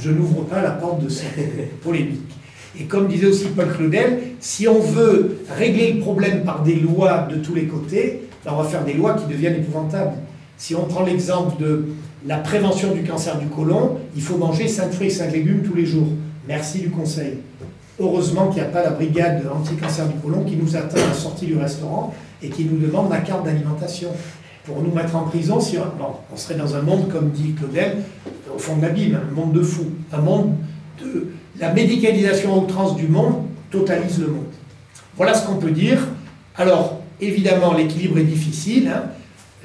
Je 0.00 0.10
n'ouvre 0.10 0.42
pas 0.44 0.62
la 0.62 0.70
porte 0.70 1.02
de 1.02 1.08
cette 1.08 1.80
polémique. 1.82 2.20
Et 2.78 2.84
comme 2.84 3.08
disait 3.08 3.26
aussi 3.26 3.46
Paul 3.46 3.72
Claudel, 3.72 4.18
si 4.40 4.68
on 4.68 4.80
veut 4.80 5.38
régler 5.56 5.92
le 5.92 6.00
problème 6.00 6.44
par 6.44 6.62
des 6.62 6.74
lois 6.74 7.28
de 7.30 7.36
tous 7.36 7.54
les 7.54 7.66
côtés, 7.66 8.22
ben, 8.44 8.52
on 8.54 8.62
va 8.62 8.68
faire 8.68 8.84
des 8.84 8.94
lois 8.94 9.14
qui 9.14 9.26
deviennent 9.32 9.56
épouvantables. 9.56 10.12
Si 10.56 10.74
on 10.74 10.84
prend 10.84 11.04
l'exemple 11.04 11.60
de 11.60 11.86
la 12.26 12.38
prévention 12.38 12.92
du 12.92 13.02
cancer 13.02 13.38
du 13.38 13.46
côlon, 13.46 13.98
il 14.14 14.22
faut 14.22 14.36
manger 14.36 14.68
5 14.68 14.92
fruits 14.92 15.08
et 15.08 15.10
5 15.10 15.32
légumes 15.32 15.62
tous 15.62 15.74
les 15.74 15.86
jours. 15.86 16.08
Merci 16.46 16.80
du 16.80 16.90
conseil. 16.90 17.38
Heureusement 17.98 18.48
qu'il 18.48 18.62
n'y 18.62 18.68
a 18.68 18.70
pas 18.70 18.82
la 18.82 18.90
brigade 18.90 19.44
anti-cancer 19.54 20.06
du 20.08 20.18
côlon 20.18 20.44
qui 20.44 20.56
nous 20.56 20.76
attend 20.76 20.96
à 20.96 21.08
la 21.08 21.14
sortie 21.14 21.46
du 21.46 21.56
restaurant 21.56 22.14
et 22.42 22.48
qui 22.48 22.64
nous 22.64 22.78
demande 22.78 23.10
la 23.10 23.20
carte 23.20 23.44
d'alimentation. 23.44 24.10
Pour 24.64 24.82
nous 24.82 24.92
mettre 24.92 25.14
en 25.14 25.24
prison, 25.24 25.60
si 25.60 25.76
on, 25.78 26.36
serait 26.36 26.54
dans 26.54 26.74
un 26.74 26.80
monde, 26.80 27.08
comme 27.10 27.30
dit 27.30 27.52
Claudel, 27.52 27.98
au 28.54 28.58
fond 28.58 28.76
de 28.76 28.82
la 28.82 28.88
Bible, 28.88 29.16
un 29.16 29.34
monde 29.34 29.52
de 29.52 29.62
fous, 29.62 29.90
un 30.12 30.20
monde 30.20 30.54
de... 31.02 31.28
La 31.60 31.72
médicalisation 31.72 32.58
outrance 32.58 32.96
du 32.96 33.06
monde 33.06 33.42
totalise 33.70 34.18
le 34.18 34.28
monde. 34.28 34.46
Voilà 35.16 35.34
ce 35.34 35.46
qu'on 35.46 35.56
peut 35.56 35.70
dire. 35.70 35.98
Alors, 36.56 36.93
évidemment, 37.20 37.74
l'équilibre 37.74 38.18
est 38.18 38.24
difficile. 38.24 38.88
Hein 38.94 39.10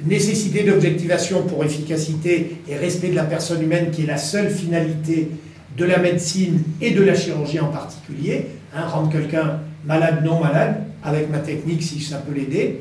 nécessité 0.04 0.62
d'objectivation 0.62 1.42
pour 1.42 1.64
efficacité 1.64 2.58
et 2.68 2.76
respect 2.76 3.08
de 3.08 3.16
la 3.16 3.24
personne 3.24 3.62
humaine 3.62 3.90
qui 3.90 4.02
est 4.02 4.06
la 4.06 4.18
seule 4.18 4.50
finalité 4.50 5.30
de 5.76 5.84
la 5.84 5.98
médecine 5.98 6.62
et 6.80 6.90
de 6.90 7.02
la 7.02 7.14
chirurgie 7.14 7.60
en 7.60 7.68
particulier, 7.68 8.46
hein, 8.74 8.86
rendre 8.86 9.10
quelqu'un 9.10 9.60
malade, 9.84 10.24
non 10.24 10.40
malade, 10.40 10.82
avec 11.02 11.30
ma 11.30 11.38
technique 11.38 11.82
si 11.82 12.00
ça 12.00 12.18
peut 12.18 12.34
l'aider. 12.34 12.80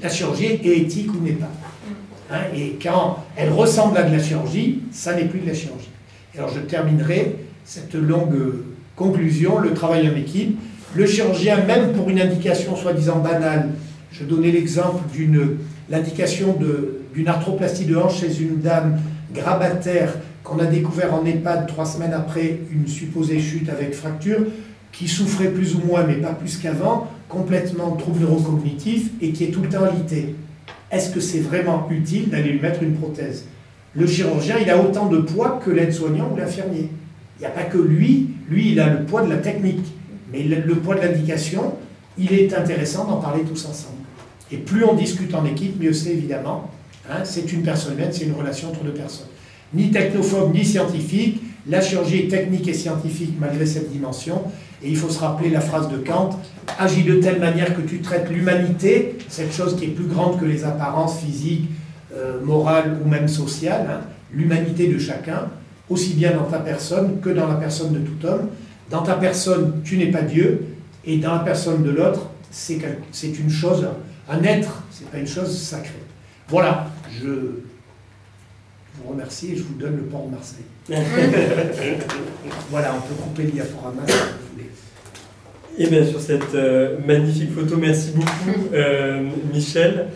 La 0.00 0.08
chirurgie 0.08 0.46
est 0.46 0.64
éthique 0.64 1.12
ou 1.14 1.22
n'est 1.22 1.32
pas. 1.32 1.50
Hein, 2.30 2.40
et 2.56 2.78
quand 2.82 3.24
elle 3.36 3.50
ressemble 3.50 3.98
à 3.98 4.04
de 4.04 4.16
la 4.16 4.22
chirurgie, 4.22 4.80
ça 4.90 5.14
n'est 5.14 5.26
plus 5.26 5.40
de 5.40 5.46
la 5.46 5.54
chirurgie. 5.54 5.90
alors 6.36 6.50
je 6.52 6.60
terminerai 6.60 7.36
cette 7.64 7.94
longue 7.94 8.34
conclusion, 8.96 9.58
le 9.58 9.74
travail 9.74 10.08
en 10.08 10.16
équipe. 10.16 10.58
Le 10.94 11.06
chirurgien, 11.06 11.64
même 11.64 11.92
pour 11.92 12.10
une 12.10 12.20
indication 12.20 12.76
soi-disant 12.76 13.18
banale, 13.20 13.70
je 14.22 14.26
donnais 14.26 14.50
l'exemple 14.50 15.02
d'une 15.12 15.56
l'indication 15.90 16.56
d'une 17.14 17.28
arthroplastie 17.28 17.84
de 17.84 17.96
hanche 17.96 18.20
chez 18.20 18.40
une 18.40 18.60
dame 18.60 19.00
grabataire 19.34 20.14
qu'on 20.44 20.58
a 20.58 20.66
découvert 20.66 21.12
en 21.14 21.24
EHPAD 21.24 21.66
trois 21.66 21.84
semaines 21.84 22.14
après 22.14 22.60
une 22.72 22.86
supposée 22.86 23.40
chute 23.40 23.68
avec 23.68 23.94
fracture, 23.94 24.38
qui 24.90 25.08
souffrait 25.08 25.48
plus 25.48 25.74
ou 25.74 25.80
moins, 25.86 26.04
mais 26.04 26.14
pas 26.14 26.32
plus 26.32 26.56
qu'avant, 26.56 27.08
complètement 27.28 27.92
trouble 27.92 28.20
neurocognitif 28.20 29.10
et 29.20 29.32
qui 29.32 29.44
est 29.44 29.50
tout 29.50 29.62
le 29.62 29.68
temps 29.68 29.84
alité. 29.84 30.34
Est-ce 30.90 31.10
que 31.10 31.20
c'est 31.20 31.40
vraiment 31.40 31.88
utile 31.90 32.28
d'aller 32.30 32.52
lui 32.52 32.60
mettre 32.60 32.82
une 32.82 32.94
prothèse? 32.94 33.46
Le 33.94 34.06
chirurgien, 34.06 34.56
il 34.60 34.70
a 34.70 34.82
autant 34.82 35.06
de 35.06 35.18
poids 35.18 35.60
que 35.64 35.70
l'aide-soignant 35.70 36.30
ou 36.32 36.36
l'infirmier. 36.36 36.88
Il 37.38 37.40
n'y 37.40 37.46
a 37.46 37.50
pas 37.50 37.64
que 37.64 37.78
lui, 37.78 38.30
lui, 38.48 38.72
il 38.72 38.80
a 38.80 38.92
le 38.92 39.04
poids 39.04 39.22
de 39.22 39.30
la 39.30 39.38
technique. 39.38 39.84
Mais 40.32 40.42
le 40.42 40.74
poids 40.76 40.94
de 40.94 41.00
l'indication, 41.00 41.74
il 42.18 42.32
est 42.32 42.54
intéressant 42.54 43.06
d'en 43.06 43.16
parler 43.16 43.42
tous 43.42 43.66
ensemble. 43.66 44.01
Et 44.52 44.58
plus 44.58 44.84
on 44.84 44.94
discute 44.94 45.34
en 45.34 45.44
équipe, 45.44 45.80
mieux 45.80 45.92
c'est 45.92 46.10
évidemment. 46.10 46.70
Hein, 47.10 47.24
c'est 47.24 47.52
une 47.52 47.62
personne 47.62 47.94
humaine, 47.94 48.10
c'est 48.12 48.24
une 48.24 48.34
relation 48.34 48.68
entre 48.68 48.84
deux 48.84 48.92
personnes. 48.92 49.26
Ni 49.74 49.90
technophobe, 49.90 50.54
ni 50.54 50.64
scientifique. 50.64 51.42
La 51.68 51.80
chirurgie 51.80 52.20
est 52.20 52.28
technique 52.28 52.68
et 52.68 52.74
scientifique 52.74 53.34
malgré 53.40 53.64
cette 53.64 53.90
dimension. 53.90 54.42
Et 54.82 54.90
il 54.90 54.96
faut 54.96 55.08
se 55.08 55.18
rappeler 55.20 55.48
la 55.48 55.60
phrase 55.60 55.88
de 55.88 55.96
Kant 55.96 56.38
agis 56.78 57.04
de 57.04 57.14
telle 57.14 57.40
manière 57.40 57.74
que 57.74 57.82
tu 57.82 58.00
traites 58.00 58.30
l'humanité, 58.30 59.16
cette 59.28 59.52
chose 59.52 59.76
qui 59.76 59.84
est 59.84 59.88
plus 59.88 60.06
grande 60.06 60.40
que 60.40 60.44
les 60.44 60.64
apparences 60.64 61.20
physiques, 61.20 61.68
euh, 62.14 62.40
morales 62.44 62.98
ou 63.04 63.08
même 63.08 63.28
sociales, 63.28 63.86
hein, 63.88 64.00
l'humanité 64.32 64.88
de 64.88 64.98
chacun, 64.98 65.48
aussi 65.88 66.14
bien 66.14 66.32
dans 66.32 66.44
ta 66.44 66.58
personne 66.58 67.20
que 67.20 67.30
dans 67.30 67.46
la 67.46 67.54
personne 67.54 67.92
de 67.92 67.98
tout 67.98 68.26
homme. 68.26 68.48
Dans 68.90 69.02
ta 69.02 69.14
personne, 69.14 69.80
tu 69.84 69.96
n'es 69.96 70.10
pas 70.10 70.22
Dieu, 70.22 70.66
et 71.04 71.16
dans 71.16 71.32
la 71.32 71.40
personne 71.40 71.82
de 71.82 71.90
l'autre, 71.90 72.28
c'est 72.50 73.38
une 73.38 73.50
chose 73.50 73.86
un 74.32 74.42
être, 74.44 74.82
ce 74.90 75.04
n'est 75.04 75.10
pas 75.10 75.18
une 75.18 75.26
chose 75.26 75.56
sacrée. 75.56 75.92
Voilà, 76.48 76.90
je 77.20 77.28
vous 77.28 79.08
remercie 79.08 79.52
et 79.52 79.56
je 79.56 79.62
vous 79.62 79.74
donne 79.74 79.96
le 79.96 80.02
port 80.02 80.26
de 80.26 80.30
Marseille. 80.32 80.64
voilà, 82.70 82.94
on 82.96 83.00
peut 83.00 83.14
couper 83.14 83.44
le 83.44 83.50
diaporama 83.52 84.02
si 84.06 84.12
vous 84.12 84.52
voulez. 84.52 84.70
Et 85.78 85.84
eh 85.84 85.86
bien 85.86 86.04
sur 86.04 86.20
cette 86.20 86.54
euh, 86.54 86.98
magnifique 87.06 87.52
photo, 87.54 87.76
merci 87.76 88.12
beaucoup 88.14 88.68
euh, 88.74 89.22
Michel 89.52 90.08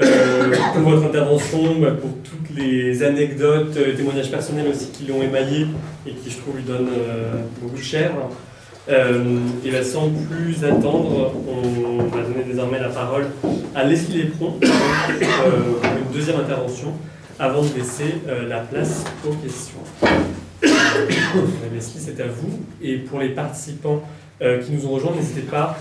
euh, 0.00 0.54
pour 0.74 0.90
votre 0.90 1.06
intervention, 1.06 1.80
bah, 1.80 1.92
pour 1.92 2.10
toutes 2.22 2.56
les 2.56 3.02
anecdotes, 3.02 3.78
témoignages 3.96 4.30
personnels 4.30 4.68
aussi 4.68 4.88
qui 4.88 5.06
l'ont 5.06 5.22
émaillé 5.22 5.66
et 6.06 6.12
qui 6.12 6.30
je 6.30 6.38
trouve 6.38 6.56
lui 6.56 6.64
donnent 6.64 6.90
beaucoup 7.60 7.76
de 7.76 7.82
chair. 7.82 8.12
Euh, 8.88 9.38
et 9.64 9.70
bien, 9.70 9.82
sans 9.82 10.08
plus 10.10 10.64
attendre, 10.64 11.32
on 11.46 12.04
va 12.04 12.22
donner 12.22 12.44
désormais 12.46 12.80
la 12.80 12.88
parole 12.88 13.26
à 13.74 13.84
Leslie 13.84 14.22
Lépron 14.22 14.58
euh, 14.64 15.50
pour 15.80 15.90
une 15.90 16.12
deuxième 16.12 16.40
intervention 16.40 16.94
avant 17.38 17.62
de 17.62 17.74
laisser 17.74 18.14
euh, 18.26 18.48
la 18.48 18.60
place 18.60 19.04
aux 19.26 19.34
questions. 19.34 19.78
Leslie, 21.74 22.00
c'est 22.00 22.20
à 22.20 22.28
vous. 22.28 22.60
Et 22.80 22.96
pour 22.96 23.20
les 23.20 23.30
participants 23.30 24.02
qui 24.40 24.70
nous 24.70 24.86
ont 24.86 24.90
rejoints, 24.90 25.16
n'hésitez 25.16 25.42
pas, 25.42 25.76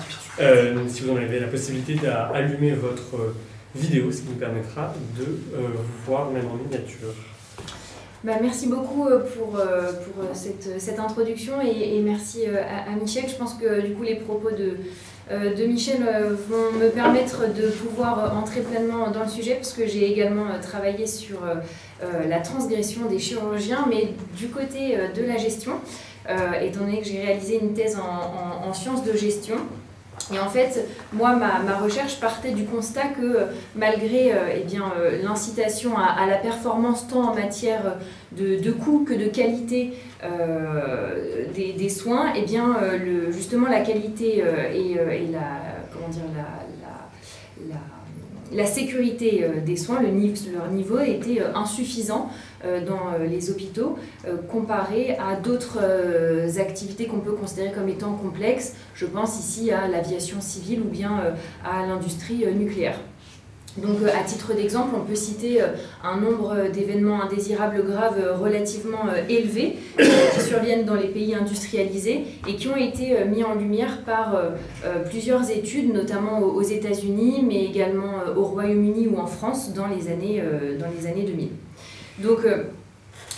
si 0.88 1.04
vous 1.04 1.12
en 1.12 1.18
avez 1.18 1.40
la 1.40 1.46
possibilité, 1.46 1.94
d'allumer 1.94 2.72
votre 2.72 3.36
vidéo, 3.76 4.12
ce 4.12 4.22
qui 4.22 4.30
nous 4.30 4.40
permettra 4.40 4.96
de 5.16 5.26
vous 5.54 6.06
voir 6.08 6.32
même 6.32 6.48
en 6.48 6.56
miniature. 6.56 7.14
Bah, 8.28 8.34
merci 8.42 8.68
beaucoup 8.68 9.08
euh, 9.08 9.20
pour, 9.20 9.58
euh, 9.58 9.94
pour 9.94 10.22
euh, 10.22 10.28
cette, 10.34 10.82
cette 10.82 11.00
introduction 11.00 11.62
et, 11.62 12.02
merci 12.02 12.42
à, 12.46 12.94
Michel. 13.00 13.24
Je 13.30 13.36
pense 13.36 13.54
que 13.54 13.80
du 13.80 13.94
coup 13.94 14.04
les 14.04 14.16
propos 14.16 14.50
de, 14.52 14.76
de 15.32 15.66
Michel 15.66 16.00
vont 16.50 16.78
me 16.78 16.90
permettre 16.90 17.54
de 17.54 17.70
pouvoir 17.70 18.36
entrer 18.38 18.60
pleinement 18.60 19.12
dans 19.12 19.24
le 19.24 19.30
sujet 19.30 19.56
parce 19.56 19.72
que 19.72 19.88
j'ai 19.88 20.12
également 20.12 20.48
travaillé 20.62 21.08
sur 21.08 21.40
la 22.02 22.40
transgression 22.40 23.06
des 23.06 23.20
chirurgiens, 23.20 23.86
mais 23.90 24.10
du 24.38 24.48
côté 24.48 24.98
de 25.16 25.24
la 25.24 25.38
gestion, 25.38 25.74
étant 26.62 26.82
donné 26.82 27.00
que 27.00 27.08
j'ai 27.08 27.22
réalisé 27.22 27.60
une 27.62 27.74
thèse 27.74 27.98
en, 27.98 28.68
en 28.68 28.74
sciences 28.74 29.04
de 29.04 29.16
gestion. 29.16 29.56
Et 30.34 30.40
en 30.40 30.50
fait, 30.50 30.88
moi, 31.14 31.36
ma, 31.36 31.78
recherche 31.78 32.20
partait 32.20 32.52
du 32.52 32.66
constat 32.66 33.08
que 33.10 33.22
euh, 33.22 33.46
malgré 33.76 34.34
euh, 34.34 34.50
eh 34.56 34.78
euh, 34.78 35.24
l'incitation 35.24 35.98
à, 35.98 36.26
la 36.28 36.38
performance 36.38 37.08
tant 37.08 37.30
en 37.30 37.36
matière 37.36 37.98
de, 38.34 38.72
coût 38.72 39.06
que 39.08 39.14
de 39.14 39.28
qualité 39.28 39.94
des, 41.56 41.90
soins, 41.90 42.34
eh 42.36 42.44
bien, 42.44 42.78
justement 43.32 43.70
la 43.70 43.82
qualité 43.82 44.40
et, 44.40 44.96
la, 45.32 45.40
comment 45.94 46.10
dire, 46.10 46.24
la, 47.70 47.78
la 48.52 48.66
sécurité 48.66 49.46
des 49.66 49.78
soins, 49.78 50.02
le 50.02 50.10
leur 50.54 50.70
niveau 50.72 51.00
était 51.00 51.42
insuffisant 51.56 52.30
dans 52.64 53.18
les 53.20 53.50
hôpitaux 53.50 53.98
comparé 54.50 55.16
à 55.18 55.36
d'autres 55.36 55.80
activités 56.60 57.06
qu'on 57.06 57.20
peut 57.20 57.34
considérer 57.34 57.72
comme 57.72 57.88
étant 57.90 58.14
complexes. 58.14 58.76
Je 58.96 59.06
pense 59.06 59.40
ici 59.40 59.72
à 59.72 59.88
l'aviation 59.88 60.42
civile 60.42 60.82
ou 60.82 60.90
bien 60.90 61.36
à 61.64 61.86
l'industrie 61.86 62.46
nucléaire. 62.54 63.00
Donc, 63.78 64.02
euh, 64.02 64.08
à 64.08 64.24
titre 64.24 64.54
d'exemple, 64.56 64.96
on 64.96 65.06
peut 65.06 65.16
citer 65.16 65.62
euh, 65.62 65.68
un 66.04 66.18
nombre 66.20 66.70
d'événements 66.74 67.22
indésirables 67.22 67.84
graves 67.84 68.20
euh, 68.20 68.36
relativement 68.36 69.06
élevés 69.30 69.78
qui 69.98 70.42
surviennent 70.42 70.86
dans 70.86 70.96
les 70.96 71.08
pays 71.08 71.36
industrialisés 71.36 72.26
et 72.48 72.56
qui 72.56 72.68
ont 72.68 72.76
été 72.76 73.24
mis 73.26 73.44
en 73.44 73.56
lumière 73.56 74.02
par 74.06 74.40
plusieurs 75.10 75.50
études, 75.50 75.94
notamment 75.94 76.40
aux 76.40 76.62
États-Unis, 76.62 77.44
mais 77.48 77.66
également 77.66 78.14
au 78.36 78.44
Royaume-Uni 78.44 79.08
ou 79.08 79.20
en 79.20 79.28
France 79.28 79.74
dans 79.74 79.88
les 79.88 80.10
années, 80.12 80.42
dans 80.80 80.88
les 80.98 81.08
années 81.08 81.24
2000. 81.24 81.50
Donc, 82.20 82.40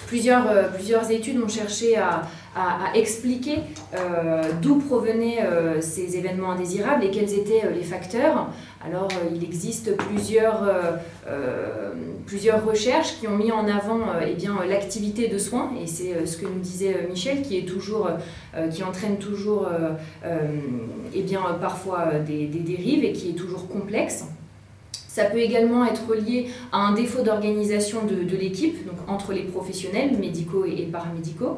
plusieurs, 0.08 0.72
plusieurs 0.72 1.12
études 1.12 1.40
ont 1.40 1.48
cherché 1.48 1.96
à, 1.98 2.24
expliquer 2.96 3.60
euh, 3.96 4.42
d'où 4.62 4.80
provenaient 4.80 5.44
euh, 5.44 5.82
ces 5.82 6.18
événements 6.18 6.52
indésirables 6.52 7.04
et 7.06 7.12
quels 7.12 7.34
étaient 7.34 7.64
euh, 7.64 7.72
les 7.72 7.84
facteurs. 7.84 8.50
Alors, 8.84 9.10
il 9.34 9.44
existe 9.44 9.98
plusieurs, 9.98 10.62
plusieurs 12.26 12.66
recherches 12.66 13.20
qui 13.20 13.28
ont 13.28 13.36
mis 13.36 13.52
en 13.52 13.68
avant 13.68 14.00
eh 14.26 14.38
l'activité 14.70 15.28
de 15.28 15.38
soins, 15.38 15.72
et 15.84 15.86
c'est 15.86 16.26
ce 16.26 16.38
que 16.38 16.46
nous 16.46 16.62
disait 16.62 17.06
Michel, 17.10 17.42
qui, 17.42 17.58
est 17.58 17.68
toujours, 17.68 18.10
qui 18.72 18.82
entraîne 18.84 19.18
toujours 19.18 19.68
eh 21.14 21.22
bien, 21.24 21.42
parfois 21.60 22.14
des 22.26 22.48
dérives 22.48 23.04
et 23.04 23.12
qui 23.12 23.32
est 23.32 23.34
toujours 23.34 23.68
complexe. 23.68 24.24
Ça 25.10 25.26
peut 25.26 25.40
également 25.40 25.86
être 25.86 26.14
lié 26.14 26.50
à 26.72 26.78
un 26.78 26.94
défaut 26.94 27.24
d'organisation 27.24 28.06
de, 28.06 28.24
de 28.24 28.38
l'équipe, 28.38 28.86
donc 28.86 28.98
entre 29.08 29.34
les 29.34 29.42
professionnels 29.42 30.16
médicaux 30.18 30.66
et 30.66 30.84
paramédicaux. 30.84 31.58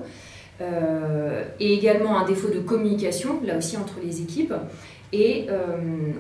Euh, 0.62 1.44
et 1.60 1.74
également 1.74 2.20
un 2.20 2.26
défaut 2.26 2.50
de 2.50 2.60
communication, 2.60 3.40
là 3.44 3.58
aussi 3.58 3.78
entre 3.78 3.96
les 4.04 4.22
équipes. 4.22 4.54
Et 5.14 5.48
euh, 5.50 5.64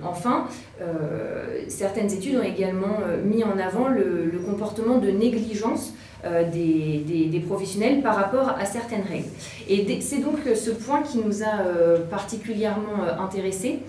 enfin, 0.03 0.47
euh, 0.81 1.63
certaines 1.67 2.11
études 2.11 2.37
ont 2.37 2.43
également 2.43 2.99
mis 3.23 3.43
en 3.43 3.57
avant 3.57 3.87
le, 3.87 4.31
comportement 4.45 4.97
de 4.97 5.09
négligence 5.11 5.93
des, 6.23 7.27
des, 7.27 7.39
professionnels 7.39 8.01
par 8.01 8.15
rapport 8.15 8.49
à 8.49 8.65
certaines 8.65 9.03
règles. 9.03 9.29
Et 9.67 10.01
c'est 10.01 10.19
donc 10.19 10.39
ce 10.53 10.69
point 10.71 11.01
qui 11.01 11.17
nous 11.17 11.43
a 11.43 11.63
particulièrement 12.09 13.03
intéressés, 13.19 13.79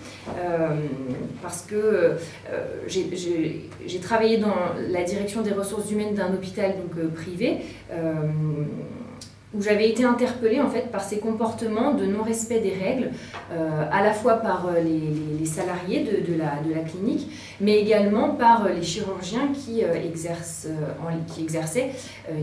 parce 1.43 1.63
que 1.63 2.13
j'ai 2.87 4.01
travaillé 4.01 4.39
dans 4.39 4.55
la 4.89 5.03
direction 5.03 5.43
des 5.43 5.53
ressources 5.53 5.91
humaines 5.91 6.15
d'un 6.15 6.33
hôpital 6.33 6.75
privé 7.15 7.59
où 9.55 9.63
j'avais 9.63 9.89
été 9.89 10.05
interpellée 10.05 10.61
en 10.61 10.71
fait 10.71 10.91
par 10.91 11.03
ces 11.03 11.19
comportements 11.19 11.93
de 11.93 12.07
non-respect 12.07 12.61
des 12.61 12.73
règles, 12.73 13.11
euh, 13.53 13.85
à 13.91 14.03
la 14.03 14.13
fois 14.13 14.35
par 14.35 14.67
euh, 14.67 14.81
les, 14.81 15.47
salariés 15.47 16.05
de, 16.05 16.39
la, 16.39 16.81
clinique, 16.81 17.29
mais 17.61 17.79
également 17.79 18.31
par 18.31 18.65
euh, 18.65 18.71
les 18.71 18.83
chirurgiens 18.83 19.49
qui, 19.53 19.83
exercent, 19.83 20.69
en, 21.01 21.33
qui 21.33 21.43
exerçaient, 21.43 21.91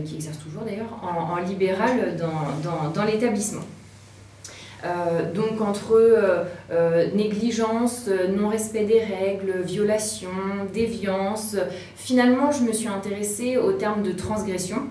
qui 0.04 0.14
exercent 0.14 0.38
toujours 0.38 0.62
d'ailleurs, 0.62 1.00
en, 1.02 1.36
libéral 1.40 2.16
dans, 2.16 2.90
dans, 2.90 3.04
l'établissement. 3.04 3.62
donc 5.34 5.60
entre 5.60 6.46
négligence, 7.14 8.08
non-respect 8.36 8.84
des 8.84 9.00
règles, 9.00 9.62
violation, 9.62 10.28
déviance, 10.72 11.56
finalement 11.96 12.52
je 12.52 12.62
me 12.62 12.72
suis 12.72 12.88
intéressée 12.88 13.56
au 13.56 13.72
terme 13.72 14.02
de 14.02 14.12
transgression 14.12 14.82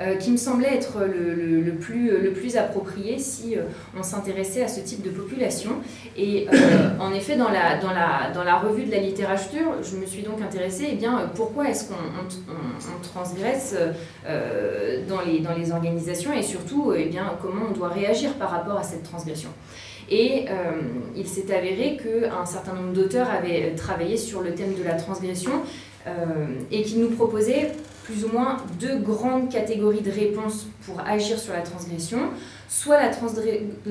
euh, 0.00 0.16
qui 0.16 0.32
me 0.32 0.36
semblait 0.36 0.74
être 0.74 0.98
le, 1.02 1.60
le, 1.60 1.72
plus, 1.74 2.20
le 2.20 2.32
plus 2.32 2.56
approprié 2.56 3.20
si 3.20 3.56
euh, 3.56 3.62
on 3.96 4.02
s'intéressait 4.02 4.64
à 4.64 4.66
ce 4.66 4.80
type 4.80 5.02
de 5.02 5.10
population. 5.10 5.70
Et 6.16 6.48
euh, 6.52 6.88
en 7.00 7.12
effet, 7.12 7.36
dans 7.36 7.48
la, 7.48 7.78
dans, 7.78 7.92
la, 7.92 8.32
dans 8.34 8.42
la 8.42 8.58
revue 8.58 8.86
de 8.86 8.90
la 8.90 8.98
littérature, 8.98 9.70
je 9.84 9.96
me 9.96 10.04
suis 10.04 10.22
donc 10.22 10.42
intéressée, 10.42 10.88
eh 10.90 10.96
bien, 10.96 11.30
pourquoi 11.36 11.68
est-ce 11.68 11.88
qu'on 11.88 11.94
on, 11.94 13.02
transgresse 13.02 13.76
dans, 15.08 15.20
les, 15.20 15.38
dans 15.38 15.54
les 15.54 15.70
organisations 15.70 16.32
et 16.32 16.42
surtout, 16.42 16.92
eh 16.96 17.04
bien, 17.04 17.36
comment 17.40 17.66
on 17.70 17.72
doit 17.72 17.88
réagir 17.88 18.32
par 18.34 18.50
rapport 18.50 18.76
à 18.76 18.82
cette 18.82 19.04
transgression. 19.04 19.50
Et 20.10 20.46
il 21.14 21.26
s'est 21.26 21.54
avéré 21.54 21.96
qu'un 21.96 22.44
certain 22.46 22.72
nombre 22.72 22.92
d'auteurs 22.92 23.28
avaient 23.30 23.74
travaillé 23.76 24.16
sur 24.16 24.42
le 24.42 24.54
thème 24.54 24.74
de 24.74 24.82
la 24.82 24.94
transgression 24.94 25.52
et 26.70 26.82
qui 26.82 26.96
nous 26.96 27.10
proposaient 27.10 27.72
plus 28.04 28.24
ou 28.24 28.28
moins 28.28 28.58
deux 28.78 28.98
grandes 28.98 29.50
catégories 29.50 30.02
de 30.02 30.10
réponses 30.10 30.66
pour 30.86 31.00
agir 31.00 31.38
sur 31.38 31.54
la 31.54 31.62
transgression. 31.62 32.18
Soit 32.68 33.00
la, 33.00 33.08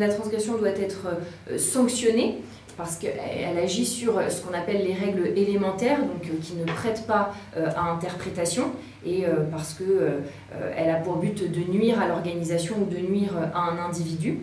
transgression 0.09 0.57
doit 0.57 0.69
être 0.69 1.07
euh, 1.49 1.57
sanctionnée, 1.57 2.41
parce 2.77 2.97
qu'elle 2.97 3.57
agit 3.61 3.85
sur 3.85 4.19
ce 4.31 4.41
qu'on 4.41 4.53
appelle 4.53 4.85
les 4.85 4.93
règles 4.93 5.27
élémentaires, 5.35 5.99
donc 5.99 6.25
euh, 6.25 6.41
qui 6.41 6.53
ne 6.55 6.65
prêtent 6.65 7.05
pas 7.07 7.33
euh, 7.57 7.69
à 7.75 7.91
interprétation, 7.91 8.71
et 9.05 9.25
parce 9.51 9.73
qu'elle 9.73 10.89
a 10.89 10.95
pour 10.95 11.17
but 11.17 11.51
de 11.51 11.59
nuire 11.69 11.99
à 11.99 12.07
l'organisation 12.07 12.75
ou 12.81 12.85
de 12.85 12.99
nuire 12.99 13.33
à 13.53 13.69
un 13.69 13.77
individu. 13.77 14.39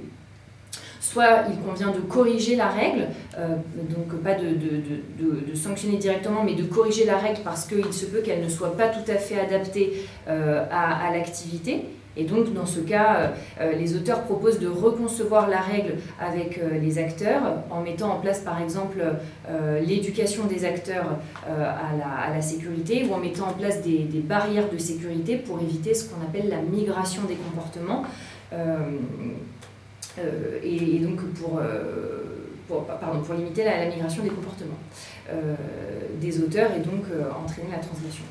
Soit 1.11 1.43
il 1.51 1.59
convient 1.59 1.91
de 1.91 1.99
corriger 1.99 2.55
la 2.55 2.69
règle, 2.69 3.09
euh, 3.37 3.57
donc 3.77 4.23
pas 4.23 4.35
de, 4.35 5.57
sanctionner 5.57 5.97
directement, 5.97 6.45
mais 6.45 6.55
de 6.55 6.63
corriger 6.63 7.05
la 7.05 7.17
règle 7.17 7.41
parce 7.43 7.67
qu'il 7.67 7.93
se 7.93 8.07
peut 8.07 8.21
qu'elle 8.21 8.45
ne 8.45 8.49
soit 8.49 8.77
pas 8.77 8.89
tout 8.89 9.11
à 9.11 9.17
fait 9.17 9.41
adaptée 9.41 10.05
euh, 10.29 10.65
à, 10.71 11.13
l'activité. 11.13 11.87
Et 12.17 12.23
donc, 12.23 12.53
dans 12.55 12.67
ce 12.67 12.79
cas, 12.79 13.33
euh, 13.61 13.73
les 13.73 13.97
auteurs 13.97 14.23
proposent 14.23 14.61
de 14.61 14.69
reconcevoir 14.69 15.49
la 15.49 15.59
règle 15.61 15.95
avec 16.21 16.61
les 16.81 16.99
acteurs 16.99 17.43
en 17.71 17.81
mettant 17.81 18.13
en 18.13 18.21
place, 18.21 18.41
par 18.41 18.63
exemple, 18.63 19.03
l'éducation 19.85 20.45
des 20.45 20.65
acteurs 20.65 21.19
à 21.49 22.33
la, 22.33 22.41
sécurité 22.41 23.05
ou 23.09 23.15
en 23.15 23.19
mettant 23.19 23.49
en 23.49 23.53
place 23.53 23.83
des 23.83 24.21
barrières 24.21 24.71
de 24.71 24.79
sécurité 24.79 25.37
pour 25.37 25.61
éviter 25.61 25.93
ce 25.93 26.09
qu'on 26.09 26.23
appelle 26.23 26.49
la 26.49 26.63
migration 26.63 27.23
des 27.27 27.37
comportements. 27.37 28.05
Euh, 30.19 30.59
et, 30.63 30.99
donc 30.99 31.21
pour, 31.35 31.59
euh, 31.59 32.49
pour, 32.69 32.85
pardon, 32.85 33.21
pour 33.21 33.35
limiter 33.35 33.65
la, 33.65 33.87
migration 33.87 34.23
des 34.23 34.31
comportements 34.31 34.79
euh, 35.31 35.55
des 36.21 36.43
auteurs 36.43 36.71
et 36.77 36.81
donc 36.81 37.05
entraîner 37.45 37.69
la 37.71 37.79
transmission. 37.79 38.25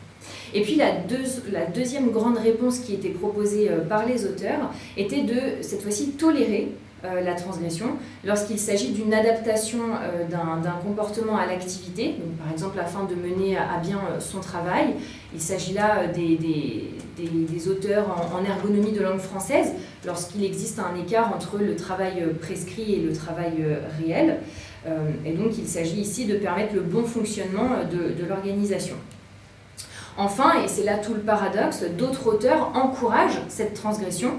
Et 0.53 0.61
puis 0.61 0.75
la, 0.75 0.91
la, 1.51 1.65
deuxième 1.65 2.11
grande 2.11 2.37
réponse 2.37 2.79
qui 2.79 2.95
était 2.95 3.09
proposée 3.09 3.69
par 3.87 4.05
les 4.05 4.25
auteurs 4.25 4.71
était 4.97 5.21
de, 5.21 5.61
cette 5.61 5.81
fois-ci, 5.81 6.11
tolérer 6.11 6.69
la 7.03 7.33
transgression 7.33 7.95
lorsqu'il 8.25 8.59
s'agit 8.59 8.91
d'une 8.91 9.13
adaptation 9.13 9.79
d'un 10.29 10.79
comportement 10.83 11.37
à 11.37 11.45
l'activité, 11.45 12.15
par 12.43 12.51
exemple 12.51 12.77
afin 12.79 13.05
de 13.05 13.15
mener 13.15 13.57
à, 13.57 13.77
bien 13.81 14.01
son 14.19 14.39
travail. 14.39 14.95
Il 15.33 15.39
s'agit 15.39 15.73
là 15.73 16.07
des, 16.07 16.35
des, 16.35 16.91
des, 17.27 17.67
auteurs 17.67 18.05
en, 18.33 18.43
ergonomie 18.43 18.91
de 18.91 19.01
langue 19.01 19.19
française, 19.19 19.73
lorsqu'il 20.05 20.43
existe 20.43 20.79
un 20.79 20.95
écart 20.99 21.33
entre 21.33 21.57
le 21.57 21.75
travail 21.75 22.21
euh, 22.21 22.33
prescrit 22.33 22.95
et 22.95 22.99
le 22.99 23.13
travail 23.13 23.53
euh, 23.59 23.79
réel. 23.99 24.37
Euh, 24.87 25.09
et 25.25 25.33
donc 25.33 25.57
il 25.57 25.67
s'agit 25.67 26.01
ici 26.01 26.25
de 26.25 26.35
permettre 26.35 26.73
le 26.73 26.81
bon 26.81 27.03
fonctionnement 27.03 27.69
de, 27.91 28.25
l'organisation. 28.27 28.95
Enfin, 30.17 30.63
et 30.63 30.67
c'est 30.67 30.83
là 30.83 30.97
tout 30.97 31.13
le 31.13 31.21
paradoxe, 31.21 31.83
d'autres 31.97 32.27
auteurs 32.27 32.71
encouragent 32.75 33.41
cette 33.47 33.73
transgression 33.73 34.33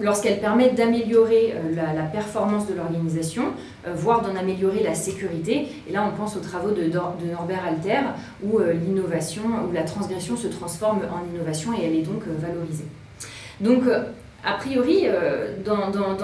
lorsqu'elle 0.00 0.40
permet 0.40 0.70
d'améliorer 0.70 1.54
la, 1.74 2.04
performance 2.04 2.66
de 2.66 2.74
l'organisation, 2.74 3.44
voire 3.94 4.22
d'en 4.22 4.36
améliorer 4.36 4.82
la 4.82 4.94
sécurité. 4.94 5.68
Et 5.88 5.92
là, 5.92 6.08
on 6.08 6.16
pense 6.16 6.36
aux 6.36 6.40
travaux 6.40 6.70
de, 6.70 6.84
Norbert 6.84 7.64
Alter, 7.66 8.00
où 8.42 8.60
l'innovation, 8.60 9.42
où 9.68 9.72
la 9.72 9.82
transgression 9.82 10.36
se 10.36 10.46
transforme 10.46 11.00
en 11.12 11.34
innovation 11.34 11.72
et 11.72 11.84
elle 11.84 11.94
est 11.94 12.02
donc 12.02 12.22
valorisée. 12.26 12.86
Euh, 13.64 14.04
a 14.48 14.54
priori, 14.54 15.02
euh, 15.04 15.54
dans, 15.64 15.76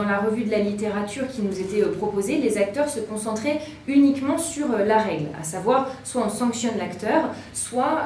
la 0.03 0.19
revue 0.19 0.45
de 0.45 0.51
la 0.51 0.61
littérature 0.61 1.29
qui 1.29 1.43
nous 1.43 1.61
était 1.61 1.83
euh, 1.83 1.93
proposée, 1.93 2.39
les 2.39 2.57
acteurs 2.57 2.89
se 2.89 3.01
concentraient 3.01 3.61
uniquement 3.87 4.39
sur 4.39 4.69
la 4.79 4.99
règle, 4.99 5.27
à 5.39 5.45
savoir 5.45 5.91
soit 6.05 6.23
on 6.27 6.31
sanctionne 6.31 6.79
l'acteur, 6.79 7.31
soit 7.53 8.03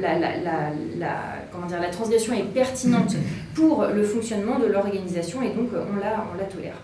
la, 0.00 1.90
transgression 1.90 2.34
est 2.34 2.52
pertinente 2.52 3.14
pour 3.54 3.86
le 3.86 4.02
fonctionnement 4.02 4.58
de 4.58 4.66
l'organisation 4.66 5.42
et 5.42 5.50
donc 5.50 5.70
on 5.72 5.96
la 5.96 6.44
tolère. 6.44 6.76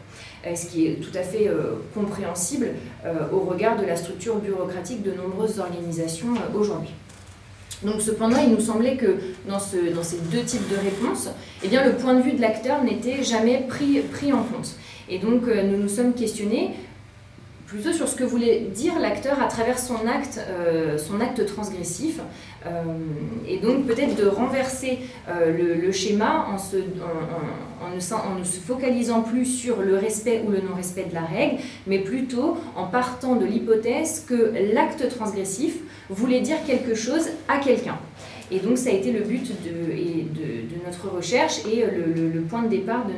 Ce 0.57 0.67
qui 0.67 0.87
est 0.87 0.95
tout 0.95 1.17
à 1.17 1.23
fait 1.23 1.51
compréhensible 1.95 2.69
au 3.33 3.41
regard 3.41 3.77
de 3.77 3.87
la 3.87 3.97
structure 3.97 4.37
bureaucratique 4.37 5.03
de 5.03 5.13
nombreuses 5.13 5.59
organisations 5.61 6.35
aujourd'hui. 6.55 6.91
Donc 7.85 8.01
cependant, 8.01 8.39
il 8.43 8.51
nous 8.51 8.61
semblait 8.61 8.97
que 8.97 9.17
dans, 9.49 9.59
ce, 9.59 9.95
dans 9.95 10.03
ces 10.03 10.19
deux 10.33 10.43
types 10.43 10.69
de 10.71 10.77
réponses, 10.77 11.29
eh 11.63 11.69
bien, 11.69 11.85
le 11.85 11.93
point 11.93 12.15
de 12.15 12.23
vue 12.23 12.33
de 12.33 12.41
l'acteur 12.41 12.83
n'était 12.83 13.23
jamais 13.23 13.65
pris, 13.69 14.01
pris 14.01 14.33
en 14.33 14.43
compte. 14.43 14.77
Et 15.09 15.19
donc 15.19 15.43
euh, 15.49 15.63
nous 15.63 15.77
nous 15.77 15.89
sommes 15.89 16.15
questionnés 16.15 16.71
plutôt 17.75 17.93
sur 17.93 18.07
ce 18.07 18.15
que 18.15 18.23
voulait 18.23 18.61
dire 18.73 19.01
l'acteur 19.01 19.43
à 19.43 19.47
travers 19.47 19.81
son 19.81 20.07
acte, 20.07 20.41
euh, 20.49 20.97
transgressif, 21.45 22.21
euh, 22.67 22.69
et 23.49 23.59
donc 23.59 23.87
peut-être 23.87 24.15
de 24.15 24.29
renverser 24.29 25.01
euh, 25.29 25.77
le, 25.83 25.91
schéma 25.91 26.47
en, 26.49 27.95
ne, 27.95 28.45
se 28.45 28.61
focalisant 28.61 29.23
plus 29.23 29.45
sur 29.45 29.83
le 29.83 29.97
respect 29.97 30.45
ou 30.47 30.53
le 30.53 30.61
non-respect 30.61 31.07
de 31.11 31.15
la 31.15 31.25
règle, 31.25 31.57
mais 31.89 31.99
plutôt 31.99 32.57
en 32.77 32.87
partant 32.87 33.35
de 33.35 33.45
l'hypothèse 33.45 34.25
que 34.29 34.53
l'acte 34.73 35.09
transgressif 35.09 35.79
voulait 36.09 36.41
dire 36.41 36.59
quelque 36.67 36.95
chose 36.95 37.29
à 37.49 37.59
quelqu'un. 37.59 37.99
Et 38.51 38.59
donc 38.61 38.79
ça 38.79 38.91
a 38.91 38.93
été 38.93 39.11
le 39.13 39.21
but 39.21 39.47
de, 39.65 40.85
notre 40.85 41.09
recherche 41.09 41.61
et 41.67 41.85
le, 41.85 42.41
point 42.43 42.63
de 42.63 42.69
départ 42.69 43.07
de, 43.07 43.13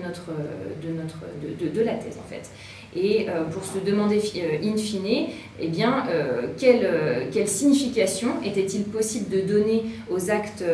la 1.82 1.94
thèse 1.94 2.18
en 2.18 2.28
fait 2.28 2.50
et 2.96 3.28
euh, 3.28 3.44
pour 3.44 3.64
se 3.64 3.78
demander 3.78 4.18
euh, 4.36 4.58
in 4.62 4.76
fine, 4.76 5.28
eh 5.60 5.70
euh, 5.84 6.48
quelle, 6.58 6.88
quelle, 7.32 7.48
signification 7.48 8.28
était-il 8.44 8.84
possible 8.84 9.28
de 9.30 9.40
donner 9.42 9.84
aux 10.10 10.30
actes, 10.30 10.64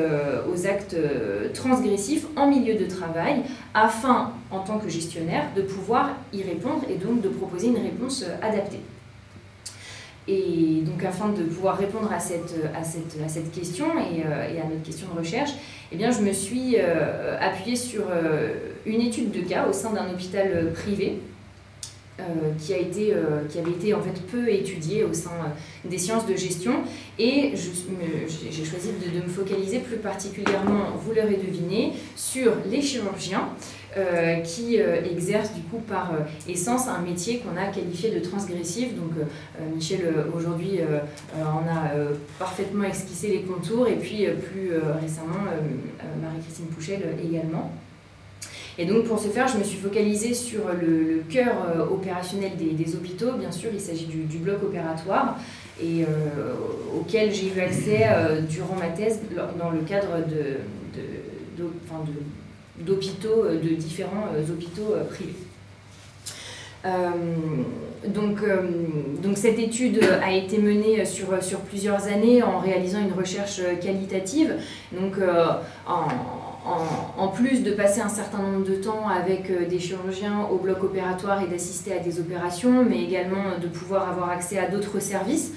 aux 0.52 0.66
actes 0.66 0.96
transgressifs 1.54 2.26
en 2.36 2.48
milieu 2.48 2.74
de 2.74 2.86
travail 2.86 3.42
afin, 3.74 4.32
en 4.50 4.60
tant 4.60 4.78
que 4.78 4.88
gestionnaire, 4.88 5.44
de 5.56 5.62
pouvoir 5.62 6.16
y 6.32 6.42
répondre 6.42 6.82
et 6.88 6.94
donc 6.94 7.20
de 7.20 7.28
proposer 7.28 7.68
une 7.68 7.78
réponse 7.78 8.24
adaptée. 8.42 8.80
Et 10.28 10.82
donc, 10.82 11.04
afin 11.04 11.30
de 11.30 11.42
pouvoir 11.42 11.76
répondre 11.76 12.12
à 12.12 12.20
cette, 12.20 12.54
à 12.78 12.84
cette, 12.84 13.18
à 13.24 13.28
cette 13.28 13.50
question 13.50 13.86
et, 13.98 14.20
et, 14.20 14.60
à 14.60 14.64
notre 14.64 14.82
question 14.84 15.08
de 15.12 15.18
recherche, 15.18 15.50
eh 15.90 15.96
bien, 15.96 16.10
je 16.10 16.20
me 16.20 16.32
suis 16.32 16.76
appuyée 16.76 17.76
sur 17.76 18.04
une 18.86 19.00
étude 19.00 19.32
de 19.32 19.40
cas 19.40 19.66
au 19.68 19.72
sein 19.72 19.92
d'un 19.92 20.10
hôpital 20.12 20.72
privé 20.72 21.18
euh, 22.20 22.52
qui, 22.58 22.74
a 22.74 22.78
été, 22.78 23.14
euh, 23.14 23.46
qui 23.48 23.58
avait 23.58 23.70
été 23.70 23.94
en 23.94 24.02
fait 24.02 24.20
peu 24.30 24.46
étudié 24.50 25.02
au 25.02 25.14
sein 25.14 25.30
euh, 25.30 25.88
des 25.88 25.96
sciences 25.96 26.26
de 26.26 26.36
gestion. 26.36 26.82
Et 27.18 27.54
j'ai 27.56 28.64
choisi 28.64 28.90
de, 28.92 29.18
de, 29.18 29.24
me 29.24 29.28
focaliser 29.28 29.78
plus 29.78 29.96
particulièrement, 29.96 30.90
vous 30.98 31.14
l'aurez 31.14 31.36
deviné, 31.36 31.94
sur 32.14 32.52
les 32.70 32.82
chirurgiens 32.82 33.48
qui 34.44 34.76
exercent 34.76 35.52
du 35.54 35.60
coup 35.62 35.78
par 35.78 36.12
essence 36.48 36.88
un 36.88 37.00
métier 37.00 37.38
qu'on 37.40 37.56
a 37.60 37.66
qualifié 37.66 38.10
de 38.10 38.20
transgressif. 38.20 38.94
Donc 38.94 39.12
Michel 39.74 40.14
aujourd'hui 40.34 40.80
en 41.38 41.68
a 41.68 41.90
parfaitement 42.38 42.84
esquissé 42.84 43.28
les 43.28 43.42
contours 43.42 43.88
et 43.88 43.96
puis 43.96 44.26
plus 44.26 44.70
récemment 45.00 45.44
Marie-Christine 46.22 46.66
Pouchel 46.66 47.02
également. 47.22 47.70
Et 48.78 48.86
donc 48.86 49.04
pour 49.04 49.18
ce 49.18 49.28
faire, 49.28 49.48
je 49.48 49.58
me 49.58 49.64
suis 49.64 49.78
focalisée 49.78 50.32
sur 50.32 50.62
le, 50.80 51.22
cœur 51.28 51.54
euh, 51.68 51.84
opérationnel 51.84 52.52
des, 52.56 52.94
hôpitaux. 52.94 53.32
Bien 53.32 53.52
sûr, 53.52 53.70
il 53.72 53.80
s'agit 53.80 54.06
du, 54.06 54.38
bloc 54.38 54.62
opératoire 54.62 55.38
et 55.80 56.04
euh, 56.04 56.54
auquel 56.98 57.32
j'ai 57.32 57.52
eu 57.54 57.60
accès 57.60 58.06
euh, 58.06 58.40
durant 58.40 58.74
ma 58.76 58.88
thèse 58.88 59.20
dans 59.58 59.70
le 59.70 59.80
cadre 59.80 60.26
de, 60.26 60.58
d'hôpitaux, 62.78 63.46
de, 63.48 63.74
différents 63.74 64.28
hôpitaux 64.50 64.94
privés. 65.10 65.34
donc, 68.08 68.40
donc 69.22 69.36
cette 69.36 69.58
étude 69.58 70.00
a 70.22 70.32
été 70.32 70.58
menée 70.58 71.04
sur, 71.04 71.42
sur 71.42 71.60
plusieurs 71.60 72.06
années 72.08 72.42
en 72.42 72.58
réalisant 72.58 73.00
une 73.00 73.12
recherche 73.12 73.60
qualitative. 73.80 74.56
Donc 74.92 75.16
en, 75.86 76.08
en, 76.64 77.28
plus 77.28 77.62
de 77.62 77.72
passer 77.72 78.00
un 78.00 78.08
certain 78.08 78.38
nombre 78.38 78.64
de 78.66 78.74
temps 78.74 79.08
avec 79.08 79.50
euh, 79.50 79.66
des 79.66 79.78
chirurgiens 79.78 80.46
au 80.50 80.56
bloc 80.56 80.84
opératoire 80.84 81.42
et 81.42 81.46
d'assister 81.46 81.92
à 81.92 81.98
des 81.98 82.20
opérations, 82.20 82.84
mais 82.88 83.02
également 83.02 83.58
de 83.60 83.66
pouvoir 83.66 84.08
avoir 84.08 84.30
accès 84.30 84.58
à 84.58 84.68
d'autres 84.68 85.00
services. 85.00 85.52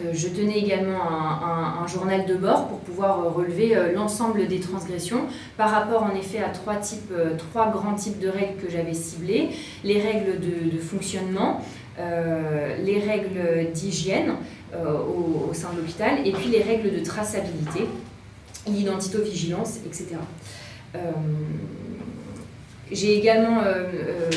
Euh, 0.00 0.08
euh, 0.08 0.10
je 0.14 0.28
tenais 0.28 0.58
également 0.58 1.00
un, 1.02 1.86
journal 1.86 2.26
de 2.26 2.34
bord 2.34 2.68
pour 2.68 2.78
pouvoir 2.80 3.34
relever 3.34 3.74
l'ensemble 3.94 4.46
des 4.46 4.60
transgressions 4.60 5.22
par 5.56 5.70
rapport 5.70 6.02
en 6.02 6.14
effet 6.14 6.38
à 6.38 6.50
trois, 6.50 6.76
types, 6.76 7.12
trois 7.38 7.70
grands 7.70 7.94
types 7.94 8.18
de 8.18 8.28
règles 8.28 8.56
que 8.62 8.70
j'avais 8.70 8.92
ciblées. 8.92 9.48
Les 9.84 10.00
règles 10.00 10.38
de, 10.38 10.78
fonctionnement, 10.78 11.62
les 11.98 13.00
règles 13.00 13.72
d'hygiène 13.72 14.34
au, 14.74 15.54
sein 15.54 15.72
de 15.72 15.78
l'hôpital 15.78 16.26
et 16.26 16.32
puis 16.32 16.50
les 16.50 16.62
règles 16.62 16.94
de 16.94 17.02
traçabilité 17.02 17.86
l'identito-vigilance, 18.66 19.78
etc. 19.86 20.16
Euh, 20.94 20.98
j'ai 22.90 23.18
également 23.18 23.60
euh, 23.62 23.84
euh, 23.92 24.30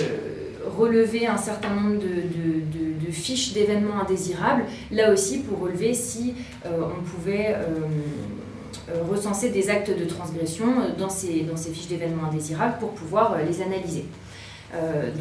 relevé 0.78 1.28
un 1.28 1.38
certain 1.38 1.70
nombre 1.70 2.00
de, 2.00 3.12
fiches 3.12 3.52
d'événements 3.52 4.02
indésirables, 4.02 4.64
là 4.90 5.12
aussi 5.12 5.40
pour 5.40 5.60
relever 5.60 5.94
si 5.94 6.34
on 6.66 7.04
pouvait 7.04 7.58
recenser 9.10 9.50
des 9.50 9.70
actes 9.70 9.92
de 9.92 10.06
transgression 10.06 10.66
dans 10.98 11.10
ces, 11.10 11.46
fiches 11.74 11.88
d'événements 11.88 12.30
indésirables 12.32 12.78
pour 12.80 12.92
pouvoir 12.92 13.36
les 13.46 13.62
analyser. 13.62 14.06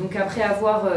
donc 0.01 0.15
après 0.15 0.43
avoir 0.43 0.89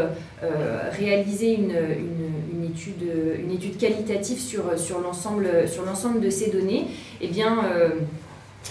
réalisé 0.92 1.54
une, 1.54 2.64
étude, 2.64 3.76
qualitative 3.76 4.38
sur, 4.38 4.78
sur 4.78 5.00
l'ensemble 5.00 6.20
de 6.20 6.30
ces 6.30 6.50
données, 6.50 6.86
eh 7.20 7.26
bien, 7.26 7.58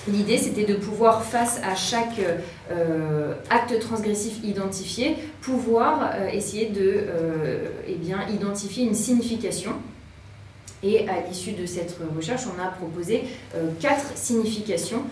L'idée, 0.07 0.37
c'était 0.37 0.65
de 0.65 0.75
pouvoir, 0.75 1.23
face 1.23 1.61
à 1.63 1.75
chaque 1.75 2.19
euh, 2.71 3.33
acte 3.49 3.79
transgressif 3.79 4.43
identifié, 4.43 5.15
pouvoir 5.41 6.11
euh, 6.13 6.27
essayer 6.27 6.67
de 6.67 6.81
euh, 6.81 7.69
eh 7.87 8.33
identifier 8.33 8.83
une 8.85 8.95
signification. 8.95 9.71
Et 10.83 11.07
à 11.07 11.25
l'issue 11.25 11.53
de 11.53 11.65
cette 11.65 11.97
recherche, 12.13 12.41
on 12.45 12.61
a 12.61 12.67
proposé 12.67 13.23
quatre 13.79 14.17
significations 14.17 15.03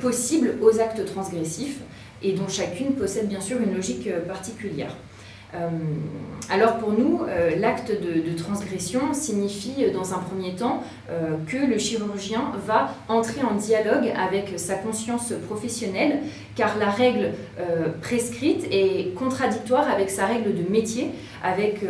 possibles 0.00 0.54
aux 0.62 0.78
actes 0.78 1.04
transgressifs, 1.04 1.78
et 2.22 2.34
dont 2.34 2.46
chacune 2.46 2.92
possède 2.92 3.26
bien 3.26 3.40
sûr 3.40 3.60
une 3.60 3.74
logique 3.74 4.08
particulière. 4.28 4.94
Euh, 5.54 5.68
alors 6.50 6.78
pour 6.78 6.92
nous, 6.92 7.20
euh, 7.28 7.56
l'acte 7.56 7.92
de, 7.92 8.36
transgression 8.36 9.12
signifie 9.12 9.90
dans 9.92 10.14
un 10.14 10.18
premier 10.18 10.54
temps 10.54 10.82
euh, 11.10 11.36
que 11.46 11.56
le 11.56 11.78
chirurgien 11.78 12.52
va 12.66 12.94
entrer 13.08 13.42
en 13.42 13.54
dialogue 13.54 14.12
avec 14.16 14.58
sa 14.58 14.74
conscience 14.74 15.32
professionnelle, 15.46 16.20
car 16.56 16.78
la 16.78 16.90
règle 16.90 17.32
prescrite 18.00 18.66
est 18.70 19.14
contradictoire 19.14 19.88
avec 19.88 20.10
sa 20.10 20.26
règle 20.26 20.54
de 20.54 20.70
métier, 20.70 21.10
avec, 21.42 21.80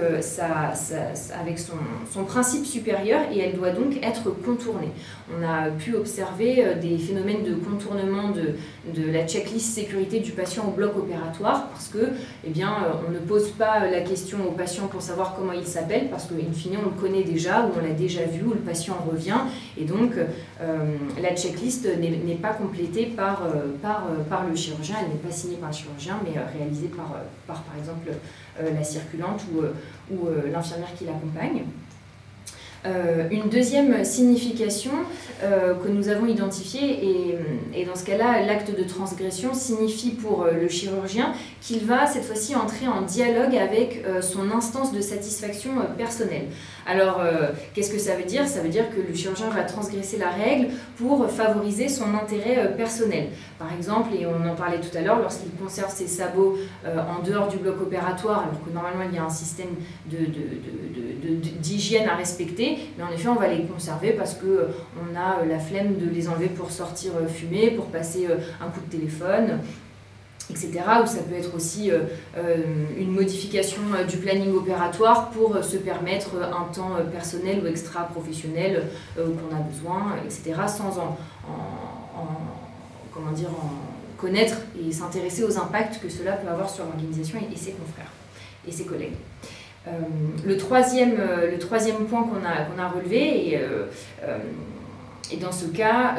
avec 1.40 1.58
son, 1.58 2.24
principe 2.24 2.64
supérieur, 2.64 3.20
et 3.32 3.38
elle 3.40 3.56
doit 3.56 3.70
donc 3.70 3.98
être 4.02 4.30
contournée. 4.44 4.90
On 5.36 5.42
a 5.42 5.70
pu 5.70 5.94
observer 5.94 6.64
des 6.80 6.98
phénomènes 6.98 7.42
de 7.44 7.54
contournement 7.54 8.30
de, 8.30 9.12
la 9.12 9.26
checklist 9.26 9.74
sécurité 9.74 10.20
du 10.20 10.32
patient 10.32 10.64
au 10.68 10.70
bloc 10.70 10.96
opératoire, 10.96 11.68
parce 11.68 11.88
que, 11.88 12.10
eh 12.46 12.50
on 13.08 13.10
ne 13.10 13.18
pose 13.18 13.50
pas 13.50 13.88
la 13.90 14.00
question 14.00 14.38
au 14.48 14.52
patient 14.52 14.86
pour 14.86 15.02
savoir 15.02 15.34
comment 15.36 15.52
il 15.52 15.66
s'appelle, 15.66 16.08
parce 16.10 16.26
qu'in 16.26 16.52
fine, 16.52 16.78
on 16.80 16.84
le 16.84 17.00
connaît 17.00 17.24
déjà, 17.24 17.62
ou 17.62 17.70
on 17.78 17.82
l'a 17.82 17.94
déjà 17.94 18.24
vu, 18.24 18.42
ou 18.44 18.50
le 18.50 18.60
patient 18.60 18.96
revient. 19.10 19.40
Et 19.78 19.84
donc, 19.84 20.12
euh, 20.16 20.96
la 21.20 21.34
checklist 21.34 21.86
n'est 21.98 22.34
pas 22.34 22.52
complétée 22.52 23.06
par, 23.06 23.42
euh, 23.44 23.72
par, 23.80 24.06
euh, 24.10 24.22
par 24.28 24.48
chirurgien, 24.56 24.96
elle 25.02 25.08
n'est 25.08 25.22
pas 25.22 25.30
signée 25.30 25.56
par 25.56 25.70
le 25.70 25.74
chirurgien, 25.74 26.20
mais 26.24 26.38
réalisée 26.58 26.88
par, 26.88 27.14
par, 27.46 27.62
par 27.62 27.76
exemple, 27.78 28.10
la 28.60 28.84
circulante 28.84 29.42
ou, 29.52 30.26
l'infirmière 30.52 30.94
qui 30.96 31.04
l'accompagne. 31.04 31.64
Euh, 32.84 33.28
une 33.30 33.48
deuxième 33.48 34.04
signification 34.04 34.90
euh, 35.44 35.74
que 35.74 35.88
nous 35.88 36.08
avons 36.08 36.26
identifiée, 36.26 37.36
et, 37.74 37.84
dans 37.84 37.94
ce 37.94 38.04
cas-là, 38.04 38.44
l'acte 38.44 38.76
de 38.76 38.82
transgression 38.82 39.54
signifie 39.54 40.10
pour 40.10 40.42
euh, 40.42 40.52
le 40.60 40.68
chirurgien 40.68 41.32
qu'il 41.60 41.84
va 41.84 42.06
cette 42.06 42.24
fois-ci 42.24 42.56
entrer 42.56 42.88
en 42.88 43.02
dialogue 43.02 43.54
avec 43.54 44.04
son 44.20 44.50
instance 44.50 44.92
de 44.92 45.00
satisfaction 45.00 45.70
personnelle. 45.96 46.46
Alors, 46.86 47.20
qu'est-ce 47.74 47.92
que 47.92 47.98
ça 47.98 48.16
veut 48.16 48.24
dire? 48.24 48.46
Ça 48.46 48.60
veut 48.60 48.68
dire 48.68 48.84
que 48.90 49.00
le 49.00 49.14
chirurgien 49.14 49.50
va 49.50 49.62
transgresser 49.62 50.18
la 50.18 50.30
règle 50.30 50.68
pour 50.96 51.30
favoriser 51.30 51.88
son 51.88 52.14
intérêt 52.14 52.74
personnel. 52.76 53.28
Par 53.58 53.72
exemple, 53.72 54.10
et 54.18 54.26
on 54.26 54.48
en 54.48 54.54
parlait 54.54 54.80
tout 54.80 54.96
à 54.96 55.00
l'heure, 55.00 55.20
lorsqu'il 55.20 55.52
conserve 55.52 55.90
ses 55.90 56.06
sabots 56.06 56.58
en 56.84 57.22
dehors 57.22 57.48
du 57.48 57.58
bloc 57.58 57.80
opératoire, 57.80 58.40
alors 58.40 58.64
que 58.64 58.70
normalement 58.72 59.04
il 59.08 59.14
y 59.14 59.18
a 59.18 59.24
un 59.24 59.30
système 59.30 59.70
d'hygiène 61.60 62.08
à 62.08 62.16
respecter, 62.16 62.78
mais 62.96 63.04
en 63.04 63.10
effet, 63.10 63.28
on 63.28 63.34
va 63.34 63.48
les 63.48 63.64
conserver 63.64 64.12
parce 64.12 64.34
qu'on 64.34 64.46
euh, 64.46 65.16
a 65.16 65.40
euh, 65.40 65.46
la 65.46 65.58
flemme 65.58 65.96
de 65.96 66.08
les 66.08 66.28
enlever 66.28 66.48
pour 66.48 66.70
sortir 66.70 67.12
euh, 67.16 67.28
fumer, 67.28 67.70
pour 67.70 67.86
passer 67.86 68.26
un 68.60 68.68
coup 68.68 68.80
de 68.80 68.90
téléphone 68.90 69.60
etc. 70.50 70.70
Ou 71.02 71.06
ça 71.06 71.22
peut 71.28 71.34
être 71.34 71.54
aussi 71.54 71.90
une 72.98 73.10
modification 73.10 73.80
du 74.08 74.16
planning 74.18 74.54
opératoire 74.54 75.30
pour 75.30 75.62
se 75.62 75.76
permettre 75.76 76.30
un 76.36 76.72
temps 76.72 76.96
personnel 77.12 77.62
ou 77.62 77.66
extra-professionnel 77.66 78.88
qu'on 79.16 79.54
a 79.54 79.60
besoin, 79.60 80.16
etc. 80.24 80.60
sans 80.66 80.98
en, 80.98 81.16
comment 83.12 83.32
dire, 83.32 83.50
en 83.50 84.20
connaître 84.20 84.56
et 84.80 84.92
s'intéresser 84.92 85.42
aux 85.44 85.58
impacts 85.58 86.00
que 86.00 86.08
cela 86.08 86.32
peut 86.32 86.48
avoir 86.48 86.70
sur 86.70 86.84
l'organisation 86.84 87.38
et 87.38 87.56
ses 87.56 87.72
confrères. 87.72 88.12
et 88.66 88.72
ses 88.72 88.84
collègues. 88.84 89.16
le, 90.46 90.56
troisième, 90.56 91.16
le 91.50 91.58
troisième 91.58 92.04
point 92.06 92.22
qu'on 92.22 92.44
a, 92.46 92.64
qu'on 92.64 92.80
a 92.80 92.88
relevé, 92.88 93.54
et, 93.54 93.60
et 95.32 95.36
dans 95.36 95.52
ce 95.52 95.66
cas, 95.66 96.16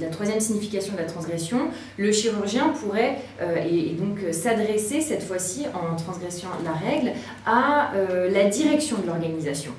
la, 0.00 0.06
troisième 0.08 0.40
signification 0.40 0.94
de 0.94 0.98
la 0.98 1.04
transgression, 1.04 1.68
le 1.96 2.12
chirurgien 2.12 2.70
pourrait 2.70 3.18
et, 3.40 3.94
donc 3.94 4.18
s'adresser 4.32 5.00
cette 5.00 5.22
fois-ci 5.22 5.66
en 5.74 5.96
transgression 5.96 6.48
la 6.64 6.72
règle 6.72 7.12
à 7.46 7.92
la 8.30 8.44
direction 8.44 8.98
de 8.98 9.06
l'organisation 9.06 9.72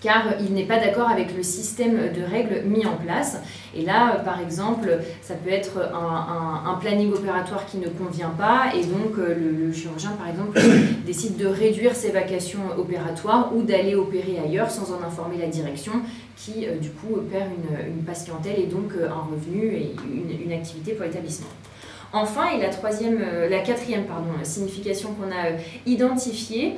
car 0.00 0.34
il 0.40 0.52
n'est 0.54 0.64
pas 0.64 0.78
d'accord 0.78 1.08
avec 1.08 1.36
le 1.36 1.42
système 1.42 2.12
de 2.12 2.22
règles 2.22 2.62
mis 2.66 2.86
en 2.86 2.96
place. 2.96 3.38
Et 3.74 3.82
là, 3.82 4.22
par 4.24 4.40
exemple, 4.40 4.88
ça 5.22 5.34
peut 5.34 5.50
être 5.50 5.78
un, 5.78 6.74
planning 6.80 7.12
opératoire 7.12 7.64
qui 7.66 7.78
ne 7.78 7.88
convient 7.88 8.30
pas, 8.30 8.72
et 8.74 8.84
donc 8.84 9.18
euh, 9.18 9.34
le, 9.34 9.72
chirurgien, 9.72 10.10
par 10.12 10.28
exemple, 10.28 10.60
décide 11.06 11.36
de 11.36 11.46
réduire 11.46 11.94
ses 11.94 12.10
vacations 12.10 12.60
opératoires 12.76 13.50
ou 13.54 13.62
d'aller 13.62 13.94
opérer 13.94 14.38
ailleurs 14.44 14.70
sans 14.70 14.92
en 14.92 15.02
informer 15.02 15.38
la 15.38 15.46
direction, 15.46 15.92
qui 16.36 16.66
euh, 16.66 16.76
du 16.76 16.90
coup 16.90 17.16
perd 17.30 17.46
une, 17.88 18.04
patientèle 18.04 18.60
et 18.60 18.66
donc 18.66 18.92
euh, 18.92 19.08
un 19.08 19.32
revenu 19.32 19.74
et 19.74 19.94
une, 20.44 20.52
activité 20.52 20.92
pour 20.92 21.04
l'établissement. 21.04 21.48
Enfin, 22.12 22.50
et 22.56 22.60
la, 22.60 22.68
troisième, 22.68 23.18
la 23.50 23.58
quatrième 23.58 24.04
pardon, 24.04 24.30
signification 24.42 25.10
qu'on 25.14 25.30
a 25.30 25.58
identifiée, 25.86 26.76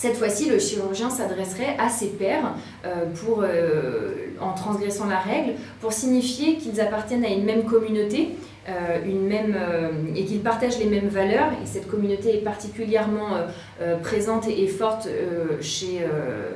cette 0.00 0.16
fois-ci, 0.16 0.48
le 0.48 0.58
chirurgien 0.58 1.10
s'adresserait 1.10 1.76
à 1.78 1.90
ses 1.90 2.06
pairs 2.06 2.54
euh, 2.86 3.04
pour, 3.22 3.42
euh, 3.42 4.28
en 4.40 4.54
transgressant 4.54 5.06
la 5.06 5.18
règle 5.18 5.56
pour 5.82 5.92
signifier 5.92 6.56
qu'ils 6.56 6.80
appartiennent 6.80 7.22
à 7.22 7.28
une 7.28 7.44
même 7.44 7.64
communauté 7.64 8.30
euh, 8.70 8.98
une 9.04 9.26
même, 9.26 9.56
et 10.16 10.24
qu'ils 10.24 10.40
partagent 10.40 10.78
les 10.78 10.86
mêmes 10.86 11.08
valeurs. 11.08 11.50
Et 11.62 11.66
cette 11.66 11.86
communauté 11.86 12.36
est 12.36 12.42
particulièrement 12.42 13.28
présente 14.02 14.48
et, 14.48 14.66
forte 14.68 15.08
chez 15.60 16.00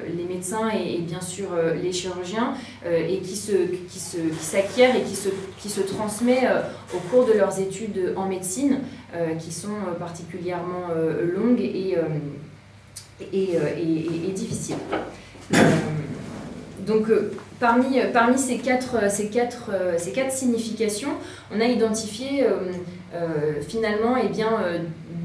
les 0.06 0.24
médecins 0.24 0.70
et, 0.70 0.98
bien 0.98 1.20
sûr 1.20 1.48
les 1.82 1.92
chirurgiens 1.92 2.54
et 2.86 3.18
qui 3.18 3.36
s'acquiert 3.36 4.92
qui 4.92 4.98
et 4.98 5.02
qui 5.02 5.16
se, 5.16 5.28
qui 5.58 5.68
se 5.68 5.80
transmet 5.80 6.46
au 6.94 6.98
cours 7.10 7.26
de 7.26 7.32
leurs 7.32 7.58
études 7.58 8.14
en 8.16 8.26
médecine 8.26 8.80
qui 9.38 9.50
sont 9.50 9.76
particulièrement 9.98 10.88
longues 11.34 11.60
et 11.60 11.96
euh, 13.20 13.68
et, 13.78 14.32
difficile. 14.32 14.76
Euh, 15.54 15.56
donc, 16.80 17.08
euh, 17.08 17.32
parmi, 17.60 18.00
parmi 18.12 18.38
ces, 18.38 18.58
quatre, 18.58 19.10
ces, 19.10 19.28
quatre, 19.28 19.70
ces 19.98 20.12
quatre 20.12 20.32
significations, 20.32 21.10
on 21.54 21.60
a 21.60 21.64
identifié 21.64 22.44
finalement 23.68 24.16
eh 24.22 24.28
bien, 24.28 24.50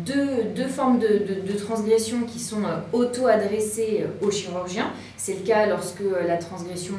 deux, 0.06 0.44
deux, 0.56 0.68
formes 0.68 1.00
de, 1.00 1.08
de, 1.08 1.58
transgression 1.58 2.22
qui 2.22 2.40
sont 2.40 2.62
auto-adressées 2.94 4.06
au 4.22 4.32
chirurgien. 4.32 4.92
C'est 5.18 5.34
le 5.34 5.46
cas 5.46 5.66
lorsque 5.66 6.04
la 6.26 6.38
transgression 6.38 6.96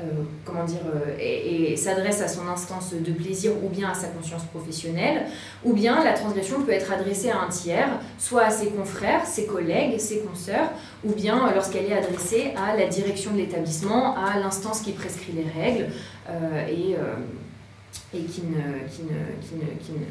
euh, 0.00 0.22
comment 0.44 0.64
dire, 0.64 0.80
euh, 0.86 1.16
et, 1.18 1.76
s'adresse 1.76 2.22
à 2.22 2.28
son 2.28 2.48
instance 2.48 2.92
de 2.92 3.12
plaisir 3.12 3.52
ou 3.62 3.68
bien 3.68 3.90
à 3.90 3.94
sa 3.94 4.08
conscience 4.08 4.44
professionnelle, 4.44 5.26
ou 5.64 5.72
bien 5.72 6.02
la 6.02 6.14
transgression 6.14 6.62
peut 6.62 6.72
être 6.72 6.90
adressée 6.92 7.30
à 7.30 7.40
un 7.40 7.48
tiers, 7.48 7.88
soit 8.18 8.44
à 8.44 8.50
ses 8.50 8.68
confrères, 8.68 9.26
ses 9.26 9.46
collègues, 9.46 9.98
ses 9.98 10.20
consoeurs, 10.20 10.70
ou 11.04 11.12
bien 11.12 11.46
euh, 11.46 11.54
lorsqu'elle 11.54 11.86
est 11.86 11.96
adressée 11.96 12.54
à 12.56 12.76
la 12.76 12.86
direction 12.86 13.32
de 13.32 13.38
l'établissement, 13.38 14.16
à 14.16 14.38
l'instance 14.38 14.80
qui 14.80 14.92
prescrit 14.92 15.32
les 15.32 15.62
règles 15.62 15.88
et, 16.68 16.94
et 18.14 18.22
qui 18.22 18.42
ne, 18.42 18.88
qui 18.88 19.02
ne, 19.02 19.20
qui 19.42 19.54
ne, 19.54 19.66
qui 19.80 19.92
ne, 19.92 20.06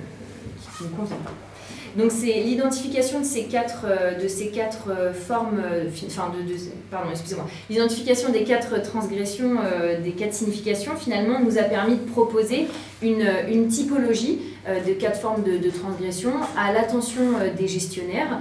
qui 0.77 0.83
ne 0.83 0.89
pas. 0.89 1.48
Donc 1.97 2.11
c'est 2.11 2.33
l'identification 2.33 3.19
de 3.19 3.25
ces 3.25 3.43
quatre, 3.43 3.85
euh, 3.85 4.21
de 4.21 4.27
ces 4.27 4.49
quatre 4.49 4.89
euh, 4.89 5.13
formes, 5.13 5.59
euh, 5.63 5.89
enfin 6.07 6.31
de, 6.31 6.53
pardon, 6.91 7.09
excusez-moi, 7.11 7.45
l'identification 7.69 8.29
des 8.29 8.43
quatre 8.43 8.81
transgressions, 8.81 9.57
des 10.03 10.11
quatre 10.11 10.33
significations, 10.33 10.95
finalement, 10.95 11.39
nous 11.39 11.57
a 11.57 11.63
permis 11.63 11.95
de 11.95 12.09
proposer 12.09 12.67
une, 13.01 13.67
typologie 13.67 14.39
de 14.67 14.93
quatre 14.93 15.19
formes 15.19 15.43
de, 15.43 15.69
transgression 15.69 16.31
à 16.57 16.73
l'attention 16.73 17.21
des 17.57 17.67
gestionnaires 17.67 18.39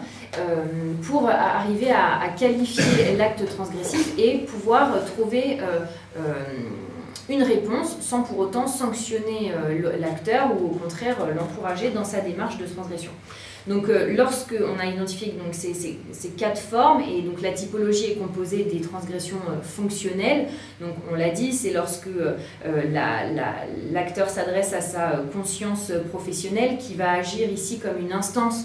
pour 1.03 1.29
arriver 1.29 1.91
à 1.91 2.29
qualifier 2.39 3.17
l'acte 3.17 3.45
transgressif 3.47 4.15
et 4.19 4.39
pouvoir 4.39 5.05
trouver 5.05 5.59
une 7.29 7.43
réponse 7.43 7.99
sans 8.01 8.23
pour 8.23 8.39
autant 8.39 8.67
sanctionner 8.67 9.53
euh, 9.53 9.97
l'acteur 9.99 10.51
ou 10.53 10.67
au 10.67 10.69
contraire 10.71 11.17
euh, 11.21 11.35
l'encourager 11.35 11.91
dans 11.91 12.05
sa 12.05 12.21
démarche 12.21 12.57
de 12.59 12.65
transgression. 12.65 13.11
Donc 13.67 13.89
euh, 13.89 14.15
lorsque 14.17 14.55
on 14.59 14.79
a 14.81 14.87
identifié 14.87 15.33
donc, 15.33 15.53
ces, 15.53 15.75
ces, 15.75 16.29
quatre 16.31 16.61
formes, 16.61 17.03
et 17.03 17.21
donc 17.21 17.43
la 17.43 17.53
typologie 17.53 18.13
est 18.13 18.15
composée 18.15 18.65
des 18.65 18.81
transgressions 18.81 19.41
fonctionnelles, 19.63 20.47
donc 20.81 20.95
on 21.13 21.17
l'a 21.17 21.29
dit, 21.31 21.53
c'est 21.53 21.73
lorsque 21.73 22.09
l'acteur 23.93 24.31
s'adresse 24.31 24.73
à 24.73 24.81
sa 24.81 25.23
conscience 25.35 25.93
professionnelle 26.09 26.79
qui 26.79 26.95
va 26.95 27.13
agir 27.13 27.51
ici 27.51 27.79
comme 27.79 27.99
une 28.01 28.13
instance 28.13 28.65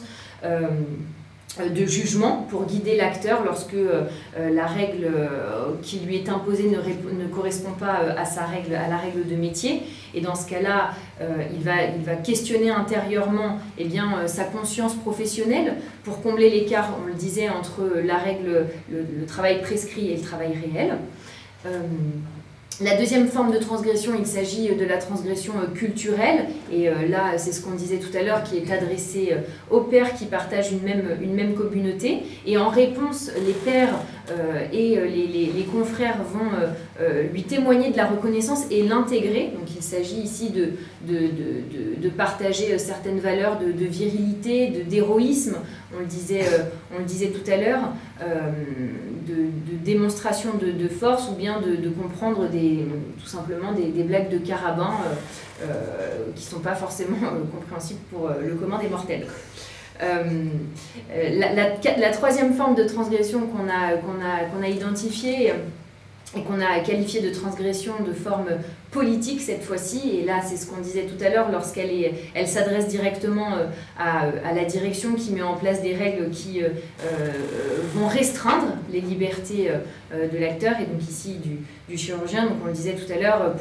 de 1.60 1.86
jugement 1.86 2.48
pour 2.50 2.66
guider 2.66 2.96
l'acteur 2.96 3.44
lorsque 3.44 3.76
euh, 3.76 4.04
euh, 4.38 4.50
la 4.50 4.66
règle 4.66 5.12
qui 5.82 6.00
lui 6.00 6.16
est 6.16 6.30
imposée 6.30 6.70
ne, 6.70 6.78
ne, 6.78 7.28
correspond 7.28 7.72
pas 7.72 8.00
à, 8.18 8.26
sa 8.26 8.46
règle, 8.46 8.74
à 8.76 8.88
la 8.88 8.98
règle 8.98 9.28
de 9.28 9.36
métier. 9.36 9.84
Et 10.16 10.22
dans 10.22 10.36
ce 10.36 10.48
cas-là, 10.50 10.92
il, 11.22 11.64
va, 11.64 11.84
il 11.98 12.04
va 12.04 12.16
questionner 12.16 12.70
intérieurement 12.70 13.60
eh 13.78 13.86
bien, 13.86 14.28
sa 14.28 14.44
conscience 14.44 14.96
professionnelle 14.96 15.76
pour 16.04 16.22
combler 16.22 16.50
l'écart, 16.50 16.90
on 17.02 17.08
le 17.08 17.14
disait, 17.14 17.50
entre 17.50 17.82
la 18.04 18.18
règle, 18.18 18.68
le, 18.92 19.26
travail 19.26 19.62
prescrit 19.62 20.12
et 20.12 20.18
le 20.18 20.22
travail 20.22 20.54
réel. 20.54 20.98
La 22.82 22.98
deuxième 22.98 23.28
forme 23.28 23.52
de 23.52 23.60
transgression, 23.60 24.14
il 24.18 24.26
s'agit 24.26 24.70
de 24.70 24.86
la 24.86 24.98
transgression 24.98 25.54
euh, 25.62 25.68
culturelle, 25.76 26.46
et 26.72 26.90
euh, 26.90 27.08
là, 27.08 27.38
c'est 27.38 27.52
ce 27.52 27.62
qu'on 27.62 27.76
disait 27.76 27.98
tout 27.98 28.16
à 28.18 28.24
l'heure, 28.24 28.42
qui 28.42 28.58
est 28.58 28.72
adressée 28.72 29.30
euh, 29.32 29.42
aux 29.70 29.82
pères 29.82 30.16
qui 30.16 30.26
partagent 30.26 30.72
une 30.72 30.82
même, 30.82 31.18
une 31.22 31.36
même 31.36 31.54
communauté. 31.54 32.24
Et 32.48 32.58
en 32.58 32.70
réponse, 32.70 33.30
les 33.46 33.54
pères 33.54 33.94
et 34.72 34.96
les, 34.96 35.52
les, 35.54 35.64
confrères 35.64 36.18
vont 36.24 37.06
lui 37.32 37.44
témoigner 37.44 37.92
de 37.92 37.98
la 37.98 38.06
reconnaissance 38.06 38.66
et 38.72 38.84
l'intégrer. 38.84 39.52
Donc 39.54 39.76
il 39.76 39.82
s'agit 39.82 40.22
ici 40.22 40.52
de, 40.52 40.72
de, 41.08 42.10
partager 42.10 42.78
certaines 42.78 43.20
valeurs 43.20 43.60
de, 43.60 43.86
virilité, 43.86 44.86
d'héroïsme, 44.90 45.58
on, 45.96 46.00
le 46.00 46.06
disait, 46.06 46.46
on 46.96 47.00
le 47.00 47.06
disait 47.06 47.32
tout 47.32 47.50
à 47.52 47.58
l'heure, 47.58 47.94
de, 49.28 49.84
démonstration 49.84 50.52
de, 50.58 50.88
force 50.88 51.30
ou 51.30 51.36
bien 51.36 51.60
de, 51.62 51.90
comprendre 51.90 52.48
des, 52.50 52.86
tout 53.20 53.28
simplement 53.28 53.74
des, 53.74 54.04
blagues 54.04 54.30
de 54.30 54.38
carabin 54.38 54.92
euh, 55.06 55.64
euh, 55.64 56.26
qui 56.36 56.46
ne 56.46 56.50
sont 56.52 56.60
pas 56.60 56.76
forcément 56.76 57.18
euh, 57.24 57.44
compréhensibles 57.52 58.00
pour 58.12 58.30
le 58.30 58.56
commun 58.56 58.80
des 58.80 58.90
mortels. 58.90 59.28
La, 60.00 62.10
troisième 62.12 62.54
forme 62.54 62.76
de 62.76 62.84
transgression 62.84 63.48
qu'on 63.48 63.70
a 63.70 63.96
identifiée 64.68 65.54
et 66.36 66.42
qu'on 66.42 66.60
a 66.60 66.80
qualifié 66.80 67.22
de 67.22 67.30
transgression 67.30 67.94
de 68.06 68.14
forme 68.14 68.48
politique 68.92 69.42
cette 69.42 69.64
fois-ci. 69.64 70.20
Et 70.20 70.26
là, 70.26 70.42
c'est 70.44 70.56
ce 70.56 70.68
qu'on 70.68 70.82
disait 70.82 71.06
tout 71.06 71.22
à 71.24 71.30
l'heure, 71.30 71.52
lorsqu'elle 71.52 71.90
elle 72.34 72.48
s'adresse 72.48 72.88
directement 72.88 73.56
euh, 73.56 73.66
à, 74.00 74.28
à, 74.48 74.54
la 74.54 74.66
direction 74.66 75.14
qui 75.14 75.32
met 75.32 75.42
en 75.42 75.56
place 75.56 75.82
des 75.82 75.96
règles 75.96 76.30
qui 76.30 76.64
euh, 76.64 76.70
euh, 77.04 77.32
vont 77.96 78.08
restreindre 78.08 78.74
les 78.92 79.02
libertés 79.02 79.72
de 80.12 80.38
l'acteur, 80.38 80.74
et 80.80 80.86
donc 80.86 81.02
ici 81.02 81.38
du, 81.44 81.58
du, 81.90 81.98
chirurgien. 81.98 82.44
Donc 82.44 82.58
on 82.64 82.68
le 82.68 82.74
disait 82.74 82.94
tout 82.94 83.12
à 83.12 83.18
l'heure, 83.20 83.56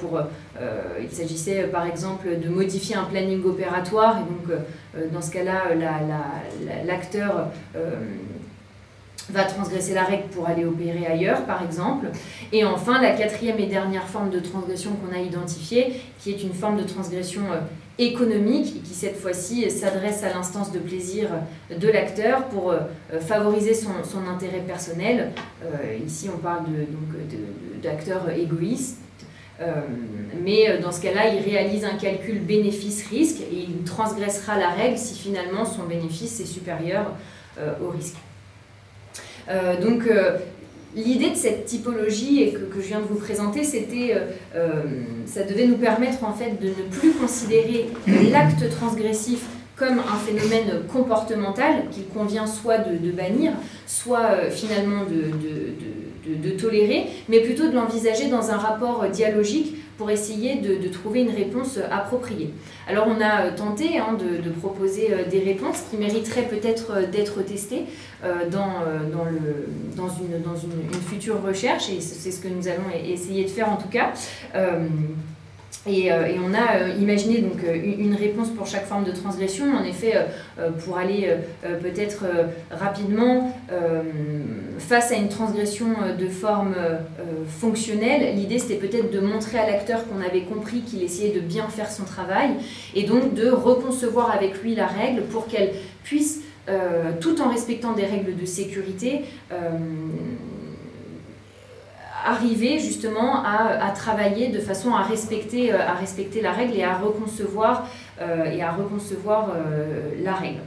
il 1.01 1.11
s'agissait 1.11 1.65
par 1.65 1.87
exemple 1.87 2.29
de 2.39 2.49
modifier 2.51 2.97
un 2.97 3.05
planning 3.05 3.43
opératoire, 3.45 4.19
et 4.19 4.21
donc 4.21 4.59
dans 5.11 5.23
ce 5.23 5.31
cas-là, 5.31 5.75
l'acteur... 6.85 7.49
La, 7.75 7.83
va 9.33 9.45
transgresser 9.45 9.95
la 9.95 10.05
règle 10.05 10.29
pour 10.29 10.47
aller 10.47 10.65
opérer 10.65 11.07
ailleurs, 11.07 11.45
par 11.47 11.63
exemple. 11.65 12.09
Et 12.53 12.65
enfin, 12.65 13.01
la 13.01 13.13
quatrième 13.13 13.59
et 13.59 13.67
dernière 13.67 14.07
forme 14.07 14.31
de 14.31 14.41
transgression 14.41 14.91
qu'on 14.93 15.17
a 15.17 15.21
identifiée, 15.21 16.01
qui 16.21 16.31
est 16.31 16.43
une 16.43 16.53
forme 16.53 16.77
de 16.77 16.85
transgression 16.85 17.43
euh, 17.51 17.61
économique 17.99 18.83
qui 18.83 18.95
cette 18.95 19.17
fois-ci 19.17 19.71
s'adresse 19.71 20.23
à 20.23 20.29
l'instance 20.29 20.73
de 20.73 20.79
plaisir 20.79 21.29
de 21.71 21.89
l'acteur 21.89 22.47
pour 22.49 22.73
euh, 22.73 22.81
favoriser 23.21 23.75
son, 23.75 23.91
intérêt 24.31 24.61
personnel. 24.61 25.33
Euh, 25.65 25.97
ici, 26.07 26.29
on 26.35 26.39
parle 26.39 26.65
d'acteurs 27.83 28.29
égoïstes. 28.31 28.99
mais 30.43 30.79
dans 30.79 30.93
ce 30.93 31.01
cas-là, 31.01 31.29
il 31.29 31.43
réalise 31.43 31.85
un 31.85 31.97
calcul 31.97 32.41
bénéfice-risque 32.41 33.41
et 33.41 33.67
il 33.69 33.85
transgressera 33.85 34.59
la 34.59 34.71
règle 34.71 34.99
si 34.99 35.17
finalement 35.17 35.65
son 35.65 35.85
bénéfice 35.85 36.41
est 36.41 36.47
supérieur 36.47 37.13
au 37.81 37.91
risque. 37.91 38.17
Euh, 39.49 39.81
donc, 39.81 40.07
euh, 40.07 40.39
L'idée 40.95 41.31
de 41.31 41.37
cette 41.37 41.65
typologie 41.65 42.53
que, 42.53 42.79
je 42.79 42.87
viens 42.87 43.01
de 43.01 43.07
vous 43.07 43.19
présenter, 43.19 43.65
c'était, 43.65 44.15
euh, 44.55 44.83
ça 45.25 45.43
devait 45.43 45.67
nous 45.67 45.79
permettre 45.79 46.23
en 46.23 46.35
fait 46.35 46.61
de 46.61 46.69
ne 46.69 46.91
plus 46.91 47.13
considérer 47.13 47.87
l'acte 48.31 48.69
transgressif 48.69 49.47
comme 49.75 50.01
un 50.01 50.19
phénomène 50.19 50.83
comportemental 50.93 51.89
qu'il 51.91 52.07
convient 52.09 52.47
soit 52.47 52.77
de, 52.77 53.11
bannir, 53.11 53.53
soit 53.87 54.51
finalement 54.51 55.05
de, 55.05 55.31
tolérer, 56.59 57.07
mais 57.29 57.41
plutôt 57.41 57.69
de 57.69 57.75
l'envisager 57.75 58.29
dans 58.29 58.51
un 58.51 58.57
rapport 58.57 59.09
dialogique 59.09 59.77
pour 59.99 60.11
essayer 60.11 60.57
de, 60.57 60.89
trouver 60.89 61.21
une 61.21 61.31
réponse 61.31 61.79
appropriée. 61.91 62.51
Alors 62.89 63.07
on 63.09 63.21
a 63.21 63.51
tenté 63.51 63.99
hein, 63.99 64.17
de, 64.19 64.51
proposer 64.51 65.11
des 65.31 65.41
réponses 65.41 65.85
qui 65.91 65.97
mériteraient 65.97 66.49
peut-être 66.49 67.09
d'être 67.11 67.43
testées 67.43 67.85
dans, 68.23 68.81
dans, 69.13 70.09
une, 70.09 70.43
dans 70.43 70.57
une, 70.57 71.01
future 71.09 71.43
recherche, 71.43 71.91
et 71.91 72.01
c'est 72.01 72.31
ce 72.31 72.41
que 72.41 72.49
nous 72.49 72.67
allons 72.69 72.91
essayer 73.07 73.45
de 73.45 73.51
faire 73.51 73.69
en 73.69 73.77
tout 73.77 73.89
cas. 73.89 74.13
Euh, 74.55 74.87
et, 75.87 76.11
on 76.13 76.55
a 76.55 76.77
euh, 76.77 76.95
imaginé 77.01 77.39
donc 77.39 77.65
euh, 77.65 77.75
une 77.75 78.15
réponse 78.15 78.51
pour 78.51 78.67
chaque 78.67 78.87
forme 78.87 79.05
de 79.05 79.11
transgression. 79.11 79.65
En 79.75 79.85
effet, 79.85 80.15
pour 80.85 80.97
aller 80.97 81.29
peut-être 81.83 82.25
rapidement 82.71 83.57
face 84.79 85.11
à 85.13 85.17
une 85.17 85.29
transgression 85.29 85.87
de 86.19 86.27
forme 86.29 86.75
fonctionnelle, 87.49 88.35
l'idée 88.37 88.59
c'était 88.59 88.77
peut-être 88.77 89.11
de 89.11 89.21
montrer 89.21 89.59
à 89.59 89.67
l'acteur 89.67 90.07
qu'on 90.07 90.21
avait 90.21 90.43
compris 90.43 90.83
qu'il 90.83 91.03
essayait 91.03 91.33
de 91.33 91.41
bien 91.41 91.69
faire 91.69 91.91
son 91.91 92.05
travail 92.05 92.51
et 92.95 93.05
donc 93.05 93.35
de 93.35 93.49
reconcevoir 93.51 94.31
avec 94.31 94.63
lui 94.63 94.75
la 94.75 94.87
règle 94.87 95.23
pour 95.23 95.47
qu'elle 95.47 95.73
puisse, 96.05 96.43
tout 97.21 97.41
en 97.41 97.49
respectant 97.49 97.93
des 97.93 98.07
règles 98.07 98.37
de 98.37 98.47
sécurité, 98.47 99.23
arriver 102.25 102.79
justement 102.79 103.45
à, 103.45 103.91
travailler 103.91 104.49
de 104.49 104.61
façon 104.61 104.95
à 104.95 105.03
respecter, 105.03 105.73
euh, 105.73 105.79
à 105.81 105.95
respecter 105.95 106.41
la 106.41 106.53
règle 106.53 106.77
et 106.77 106.83
à 106.83 106.97
reconcevoir, 106.97 107.87
euh, 108.21 108.47
euh, 108.47 110.11
la 110.23 110.35
règle 110.35 110.61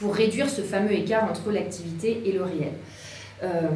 pour 0.00 0.14
réduire 0.14 0.50
ce 0.50 0.62
fameux 0.62 0.92
écart 0.92 1.24
entre 1.24 1.50
l'activité 1.52 2.22
et 2.26 2.32
le 2.32 2.42
réel. 2.42 2.72
Euh, 3.44 3.68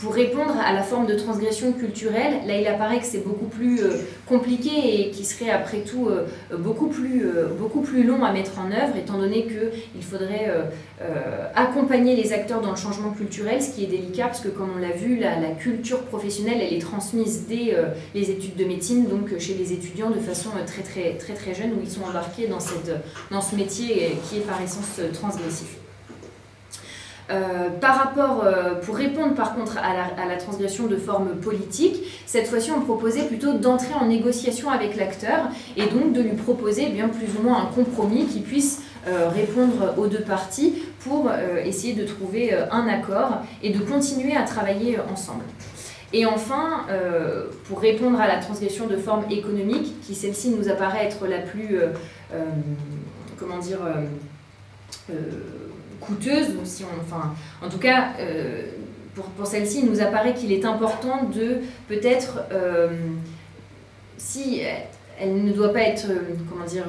pour 0.00 0.12
répondre 0.12 0.54
à 0.62 0.72
la 0.72 0.82
forme 0.82 1.06
de 1.06 1.14
transgression 1.14 1.72
culturelle, 1.72 2.46
là 2.46 2.58
il 2.58 2.66
apparaît 2.66 2.98
que 2.98 3.06
c'est 3.06 3.24
beaucoup 3.24 3.46
plus 3.46 3.80
euh, 3.80 3.98
compliqué 4.26 4.70
et 5.00 5.10
qui 5.10 5.24
serait 5.24 5.50
après 5.50 5.78
tout 5.78 6.08
euh, 6.08 6.26
beaucoup, 6.58 6.88
plus, 6.88 7.24
beaucoup 7.58 7.80
plus 7.80 8.02
long 8.02 8.24
à 8.24 8.32
mettre 8.32 8.58
en 8.58 8.66
œuvre, 8.72 8.96
étant 8.98 9.18
donné 9.18 9.46
qu'il 9.46 10.02
faudrait 10.02 10.52
accompagner 11.54 12.16
les 12.16 12.32
acteurs 12.32 12.60
dans 12.60 12.70
le 12.70 12.76
changement 12.76 13.10
culturel, 13.12 13.62
ce 13.62 13.70
qui 13.74 13.84
est 13.84 13.86
délicat 13.86 14.26
parce 14.26 14.40
que 14.40 14.48
comme 14.48 14.70
on 14.76 14.80
l'a 14.80 14.90
vu, 14.90 15.16
la, 15.16 15.38
la, 15.38 15.50
culture 15.50 16.02
professionnelle 16.02 16.58
elle 16.60 16.74
est 16.74 16.80
transmise 16.80 17.46
dès 17.48 17.76
les 18.14 18.30
études 18.30 18.56
de 18.56 18.64
médecine, 18.64 19.06
donc 19.06 19.38
chez 19.38 19.54
les 19.54 19.72
étudiants 19.72 20.10
de 20.10 20.18
façon 20.18 20.50
très 20.66 20.82
très 20.82 21.16
très 21.16 21.34
très 21.34 21.54
jeune 21.54 21.70
où 21.72 21.80
ils 21.82 21.90
sont 21.90 22.02
embarqués 22.02 22.48
dans, 22.48 22.60
cette, 22.60 22.92
dans 23.30 23.40
ce 23.40 23.54
métier 23.54 24.16
qui 24.28 24.38
est 24.38 24.46
par 24.46 24.60
essence 24.60 25.00
transgressif. 25.12 25.83
Euh, 27.30 27.70
par 27.80 27.96
rapport, 27.96 28.44
euh, 28.44 28.74
pour 28.74 28.96
répondre 28.96 29.34
par 29.34 29.54
contre 29.54 29.78
à 29.78 30.26
la, 30.26 30.36
transgression 30.36 30.86
de 30.86 30.96
forme 30.96 31.36
politique, 31.36 32.02
cette 32.26 32.48
fois-ci 32.48 32.70
on 32.70 32.82
proposait 32.82 33.22
plutôt 33.22 33.54
d'entrer 33.54 33.94
en 33.94 34.06
négociation 34.06 34.70
avec 34.70 34.96
l'acteur 34.96 35.48
et 35.76 35.86
donc 35.86 36.12
de 36.12 36.20
lui 36.20 36.34
proposer 36.34 36.90
bien 36.90 37.08
plus 37.08 37.28
ou 37.38 37.42
moins 37.42 37.62
un 37.62 37.66
compromis 37.66 38.26
qui 38.26 38.40
puisse 38.40 38.82
euh, 39.06 39.28
répondre 39.28 39.94
aux 39.96 40.06
deux 40.06 40.20
parties 40.20 40.82
pour 41.00 41.30
essayer 41.64 41.94
de 41.94 42.04
trouver 42.04 42.54
un 42.70 42.88
accord 42.88 43.42
et 43.62 43.70
de 43.70 43.78
continuer 43.78 44.36
à 44.36 44.42
travailler 44.42 44.98
ensemble. 45.12 45.44
Et 46.14 46.24
enfin, 46.24 46.86
pour 47.68 47.80
répondre 47.80 48.18
à 48.18 48.26
la 48.26 48.38
transgression 48.38 48.86
de 48.86 48.96
forme 48.96 49.24
économique, 49.30 50.00
qui 50.00 50.14
celle-ci 50.14 50.48
nous 50.48 50.70
apparaît 50.70 51.04
être 51.04 51.26
la 51.26 51.40
plus, 51.40 51.78
comment 53.38 53.58
dire, 53.58 53.80
coûteuse, 56.06 56.48
si 56.64 56.84
on, 56.84 57.00
enfin, 57.02 57.34
en 57.62 57.68
tout 57.68 57.78
cas, 57.78 58.10
euh, 58.20 58.62
pour, 59.14 59.46
celle-ci, 59.46 59.80
il 59.80 59.90
nous 59.90 60.00
apparaît 60.00 60.34
qu'il 60.34 60.52
est 60.52 60.64
important 60.64 61.24
de 61.24 61.58
peut-être, 61.88 62.40
euh, 62.52 62.88
si 64.16 64.60
elle 65.20 65.44
ne 65.44 65.52
doit 65.52 65.72
pas 65.72 65.82
être, 65.82 66.06
euh, 66.10 66.34
comment 66.50 66.64
dire, 66.64 66.86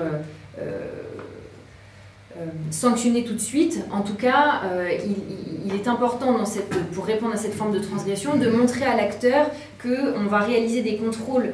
sanctionnée 2.70 3.24
tout 3.24 3.34
de 3.34 3.40
suite, 3.40 3.86
en 3.92 4.02
tout 4.02 4.16
cas, 4.16 4.62
il, 5.66 5.74
est 5.74 5.88
important 5.88 6.38
dans 6.38 6.46
cette, 6.46 6.70
pour 6.92 7.06
répondre 7.06 7.34
à 7.34 7.38
cette 7.38 7.54
forme 7.54 7.72
de 7.72 7.80
transgression 7.80 8.36
de 8.36 8.50
montrer 8.50 8.86
à 8.86 8.96
l'acteur 8.96 9.52
qu'on 9.82 10.26
va 10.26 10.40
réaliser 10.40 10.82
des 10.82 10.98
contrôles 10.98 11.54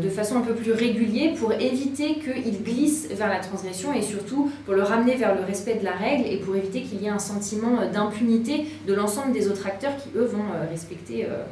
de 0.00 0.08
façon 0.08 0.36
un 0.36 0.40
peu 0.40 0.54
plus 0.54 0.72
régulière 0.72 1.34
pour 1.34 1.52
éviter 1.52 2.14
qu'il 2.14 2.62
glisse 2.62 3.08
vers 3.10 3.28
la 3.28 3.38
transgression 3.38 3.92
et 3.92 4.02
surtout 4.02 4.50
pour 4.64 4.74
le 4.74 4.82
ramener 4.82 5.16
vers 5.16 5.34
le 5.34 5.44
respect 5.44 5.76
de 5.76 5.84
la 5.84 5.92
règle 5.92 6.26
et 6.28 6.36
pour 6.38 6.56
éviter 6.56 6.82
qu'il 6.82 7.02
y 7.02 7.06
ait 7.06 7.10
un 7.10 7.18
sentiment 7.18 7.90
d'impunité 7.92 8.66
de 8.86 8.94
l'ensemble 8.94 9.32
des 9.32 9.48
autres 9.48 9.66
acteurs 9.66 9.96
qui, 9.96 10.10
eux, 10.16 10.24
vont, 10.24 10.38
euh, 10.38 10.68
respecter, 10.70 11.24
euh, 11.24 11.44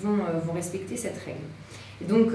vont, 0.00 0.16
vont 0.44 0.52
respecter 0.52 0.96
cette 0.96 1.18
règle. 1.24 2.08
Donc, 2.08 2.32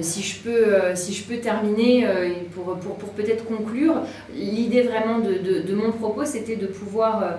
si, 0.00 0.22
je 0.22 0.40
peux, 0.40 0.94
si 0.94 1.12
je 1.12 1.24
peux 1.24 1.38
terminer, 1.38 2.06
pour, 2.54 2.76
pour, 2.76 2.94
pour 2.94 3.08
peut-être 3.10 3.44
conclure, 3.44 4.02
l'idée 4.32 4.82
vraiment 4.82 5.18
de, 5.18 5.62
de, 5.62 5.74
mon 5.74 5.90
propos, 5.90 6.24
c'était 6.24 6.54
de 6.54 6.66
pouvoir 6.68 7.38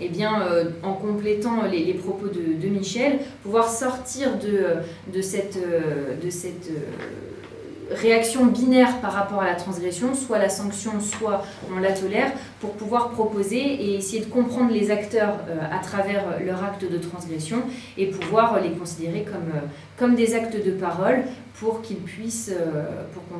eh 0.00 0.08
bien, 0.08 0.42
euh, 0.42 0.70
en 0.82 0.94
complétant 0.94 1.62
les, 1.70 1.92
propos 1.94 2.26
de, 2.28 2.68
Michel, 2.68 3.18
pouvoir 3.42 3.68
sortir 3.68 4.38
de, 4.38 5.12
de 5.12 5.22
cette, 5.22 5.56
euh, 5.56 6.16
de 6.22 6.30
cette 6.30 6.70
euh, 6.70 7.94
réaction 7.94 8.46
binaire 8.46 9.00
par 9.00 9.12
rapport 9.12 9.40
à 9.42 9.46
la 9.46 9.54
transgression, 9.54 10.14
soit 10.14 10.38
la 10.38 10.48
sanction, 10.48 10.92
soit 11.00 11.44
on 11.74 11.80
la 11.80 11.92
tolère, 11.92 12.32
pour 12.60 12.70
pouvoir 12.72 13.10
proposer 13.10 13.58
et 13.58 13.96
essayer 13.96 14.24
de 14.24 14.30
comprendre 14.30 14.72
les 14.72 14.90
acteurs 14.92 15.40
à 15.72 15.82
travers 15.82 16.24
leur 16.46 16.62
acte 16.62 16.88
de 16.88 16.98
transgression 16.98 17.62
et 17.98 18.06
pouvoir 18.06 18.60
les 18.60 18.70
considérer 18.70 19.24
comme, 19.24 19.50
comme 19.98 20.14
des 20.14 20.36
actes 20.36 20.64
de 20.64 20.70
parole 20.70 21.24
pour 21.54 21.82
qu'on 21.82 21.94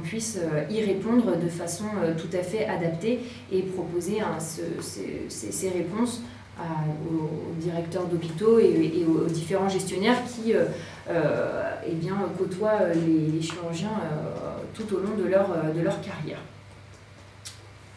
puisse 0.02 0.40
y 0.68 0.80
répondre 0.82 1.36
de 1.36 1.48
façon 1.48 1.84
tout 2.18 2.36
à 2.36 2.42
fait 2.42 2.66
adaptée 2.66 3.20
et 3.52 3.62
proposer 3.62 4.18
ces, 4.80 5.28
ces 5.28 5.68
réponses 5.68 6.22
aux, 6.58 7.60
directeurs 7.60 8.06
d'hôpitaux 8.06 8.58
et, 8.58 9.04
aux 9.06 9.28
différents 9.28 9.68
gestionnaires 9.68 10.18
qui 10.24 10.54
euh, 10.54 10.64
euh, 11.08 11.74
eh 11.86 11.94
bien, 11.94 12.16
côtoient 12.38 12.80
les, 12.94 13.40
chirurgiens 13.40 13.88
euh, 13.88 14.56
tout 14.74 14.94
au 14.94 14.98
long 14.98 15.16
de 15.22 15.28
leur, 15.28 15.48
de 15.74 15.80
leur 15.80 16.00
carrière. 16.00 16.38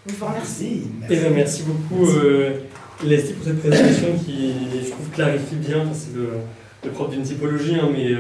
Je 0.06 0.14
vous 0.16 0.26
remercie. 0.26 0.88
Merci, 1.00 1.16
eh 1.26 1.30
merci 1.30 1.64
beaucoup 1.64 2.12
Leslie 3.04 3.34
pour 3.34 3.46
cette 3.46 3.60
présentation 3.60 4.08
qui, 4.24 4.54
je 4.86 4.92
trouve, 4.92 5.10
clarifie 5.10 5.56
bien, 5.56 5.86
c'est 5.94 6.16
le, 6.16 6.30
le 6.84 6.90
propre 6.92 7.12
d'une 7.12 7.24
typologie, 7.24 7.76
hein, 7.76 7.90
mais 7.92 8.12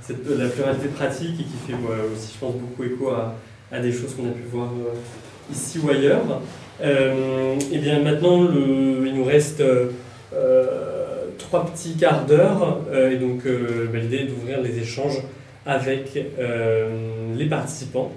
cette, 0.00 0.26
la 0.28 0.48
pluralité 0.48 0.88
pratique 0.88 1.40
et 1.40 1.44
qui 1.44 1.56
fait 1.66 1.74
aussi, 2.14 2.34
je 2.34 2.38
pense, 2.38 2.54
beaucoup 2.54 2.84
écho 2.84 3.10
à, 3.10 3.34
à 3.70 3.80
des 3.80 3.92
choses 3.92 4.14
qu'on 4.14 4.28
a 4.28 4.32
pu 4.32 4.42
voir 4.50 4.68
ici 5.50 5.80
ou 5.82 5.90
ailleurs. 5.90 6.22
Euh, 6.82 7.56
et 7.72 7.78
bien 7.78 8.00
maintenant, 8.00 8.48
il 8.52 9.14
nous 9.14 9.24
reste 9.24 9.60
euh, 9.60 9.90
trois 11.38 11.66
petits 11.66 11.94
quarts 11.94 12.26
d'heure, 12.26 12.80
euh, 12.92 13.12
et 13.12 13.16
donc 13.16 13.44
l'idée 13.92 14.18
est 14.18 14.26
d'ouvrir 14.26 14.60
les 14.60 14.78
échanges 14.78 15.22
avec 15.64 16.18
les 17.36 17.46
participants. 17.46 18.12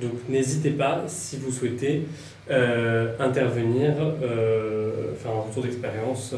Donc 0.00 0.12
n'hésitez 0.28 0.70
pas, 0.70 1.04
si 1.06 1.36
vous 1.36 1.50
souhaitez, 1.50 2.02
intervenir, 2.50 3.94
faire 5.18 5.32
un 5.32 5.48
retour 5.48 5.62
d'expérience. 5.62 6.34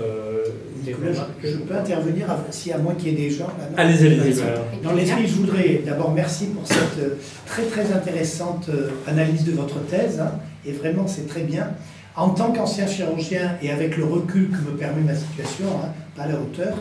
je, 0.87 1.57
peux 1.57 1.77
intervenir 1.77 2.27
si 2.51 2.73
à 2.73 2.79
moins 2.79 2.95
qu'il 2.95 3.09
y 3.09 3.13
ait 3.13 3.29
des 3.29 3.31
gens. 3.31 3.49
Allez-y, 3.77 4.07
allez-y. 4.07 4.43
Dans 4.83 4.93
l'esprit, 4.93 5.27
je 5.27 5.35
voudrais 5.35 5.83
d'abord 5.85 6.13
merci 6.13 6.47
pour 6.47 6.67
cette 6.67 7.19
très 7.47 7.65
très 7.65 7.93
intéressante 7.93 8.71
analyse 9.07 9.45
de 9.45 9.53
votre 9.53 9.85
thèse. 9.87 10.21
Hein 10.21 10.39
et 10.67 10.73
vraiment 10.73 11.07
c'est 11.07 11.27
très 11.27 11.43
bien. 11.43 11.71
En 12.17 12.31
tant 12.31 12.53
qu'ancien 12.53 12.87
chirurgien 12.87 13.57
et 13.63 13.71
avec 13.71 13.97
le 13.97 14.05
recul 14.05 14.51
que 14.51 14.71
me 14.71 14.77
permet 14.77 15.03
ma 15.03 15.15
situation, 15.15 15.67
hein, 15.83 15.89
pas 16.17 16.23
à 16.23 16.29
la 16.29 16.35
hauteur, 16.35 16.75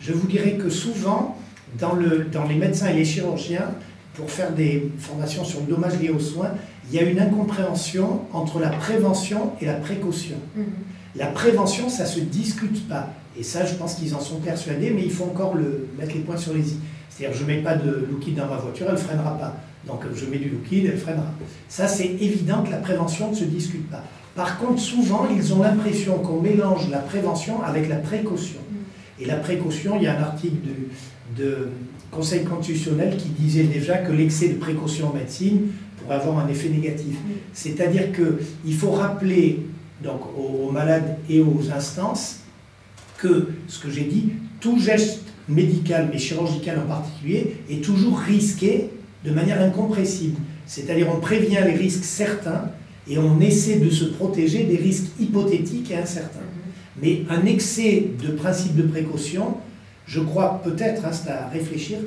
je 0.00 0.12
vous 0.12 0.26
dirais 0.26 0.52
que 0.52 0.70
souvent, 0.70 1.36
dans, 1.78 1.94
le, 1.94 2.24
dans 2.24 2.44
les 2.44 2.54
médecins 2.54 2.88
et 2.88 2.94
les 2.94 3.04
chirurgiens, 3.04 3.70
pour 4.14 4.30
faire 4.30 4.52
des 4.52 4.90
formations 4.98 5.44
sur 5.44 5.60
le 5.60 5.66
dommage 5.66 5.98
lié 6.00 6.08
aux 6.08 6.18
soins, 6.18 6.52
il 6.88 6.96
y 6.96 6.98
a 6.98 7.02
une 7.02 7.20
incompréhension 7.20 8.22
entre 8.32 8.60
la 8.60 8.70
prévention 8.70 9.52
et 9.60 9.66
la 9.66 9.74
précaution. 9.74 10.36
Mm-hmm. 10.56 10.62
La 11.16 11.26
prévention, 11.26 11.88
ça 11.88 12.04
ne 12.04 12.08
se 12.08 12.20
discute 12.20 12.88
pas. 12.88 13.10
Et 13.38 13.42
ça, 13.42 13.64
je 13.64 13.74
pense 13.74 13.94
qu'ils 13.94 14.14
en 14.14 14.20
sont 14.20 14.40
persuadés, 14.40 14.90
mais 14.90 15.02
il 15.02 15.10
faut 15.10 15.24
encore 15.24 15.54
le, 15.54 15.88
mettre 15.98 16.14
les 16.14 16.20
points 16.20 16.36
sur 16.36 16.54
les 16.54 16.72
i. 16.72 16.76
C'est-à-dire, 17.08 17.36
je 17.36 17.42
ne 17.42 17.48
mets 17.48 17.62
pas 17.62 17.74
de 17.74 18.06
liquide 18.10 18.36
dans 18.36 18.46
ma 18.46 18.56
voiture, 18.56 18.86
elle 18.88 18.94
ne 18.94 18.98
freinera 18.98 19.36
pas. 19.38 19.56
Donc 19.86 20.00
je 20.14 20.26
mets 20.26 20.38
du 20.38 20.50
liquide, 20.50 20.90
elle 20.92 20.98
freinera. 20.98 21.32
Ça, 21.68 21.88
c'est 21.88 22.06
évident 22.06 22.62
que 22.62 22.70
la 22.70 22.78
prévention 22.78 23.30
ne 23.30 23.34
se 23.34 23.44
discute 23.44 23.88
pas. 23.90 24.04
Par 24.34 24.58
contre, 24.58 24.80
souvent, 24.80 25.26
ils 25.34 25.52
ont 25.52 25.62
l'impression 25.62 26.18
qu'on 26.18 26.40
mélange 26.40 26.88
la 26.90 26.98
prévention 26.98 27.62
avec 27.62 27.88
la 27.88 27.96
précaution. 27.96 28.60
Et 29.20 29.24
la 29.24 29.36
précaution, 29.36 29.96
il 29.96 30.04
y 30.04 30.06
a 30.06 30.16
un 30.16 30.22
article 30.22 30.56
du 30.62 30.88
de 31.36 31.68
Conseil 32.10 32.44
constitutionnel 32.44 33.16
qui 33.16 33.28
disait 33.28 33.64
déjà 33.64 33.98
que 33.98 34.12
l'excès 34.12 34.48
de 34.48 34.54
précaution 34.54 35.10
en 35.10 35.14
médecine 35.14 35.68
avoir 36.16 36.38
un 36.38 36.48
effet 36.48 36.68
négatif. 36.68 37.16
C'est-à-dire 37.52 38.12
qu'il 38.12 38.74
faut 38.74 38.90
rappeler 38.90 39.66
donc, 40.02 40.20
aux 40.36 40.70
malades 40.70 41.18
et 41.28 41.40
aux 41.40 41.70
instances 41.74 42.40
que, 43.18 43.48
ce 43.66 43.78
que 43.80 43.90
j'ai 43.90 44.04
dit, 44.04 44.30
tout 44.60 44.78
geste 44.78 45.22
médical, 45.48 46.08
mais 46.12 46.18
chirurgical 46.18 46.78
en 46.78 46.88
particulier, 46.88 47.56
est 47.70 47.82
toujours 47.82 48.18
risqué 48.18 48.90
de 49.24 49.30
manière 49.30 49.60
incompressible. 49.60 50.36
C'est-à-dire 50.66 51.08
on 51.12 51.20
prévient 51.20 51.60
les 51.64 51.74
risques 51.74 52.04
certains 52.04 52.70
et 53.08 53.18
on 53.18 53.40
essaie 53.40 53.78
de 53.78 53.90
se 53.90 54.04
protéger 54.04 54.64
des 54.64 54.76
risques 54.76 55.06
hypothétiques 55.18 55.90
et 55.90 55.96
incertains. 55.96 56.38
Mhm. 56.40 57.02
Mais 57.02 57.22
un 57.30 57.46
excès 57.46 58.04
de 58.22 58.32
principe 58.32 58.76
de 58.76 58.82
précaution, 58.82 59.56
je 60.08 60.20
crois 60.20 60.60
peut-être, 60.64 61.04
hein, 61.04 61.10
c'est 61.12 61.30
à 61.30 61.48
réfléchir, 61.52 61.98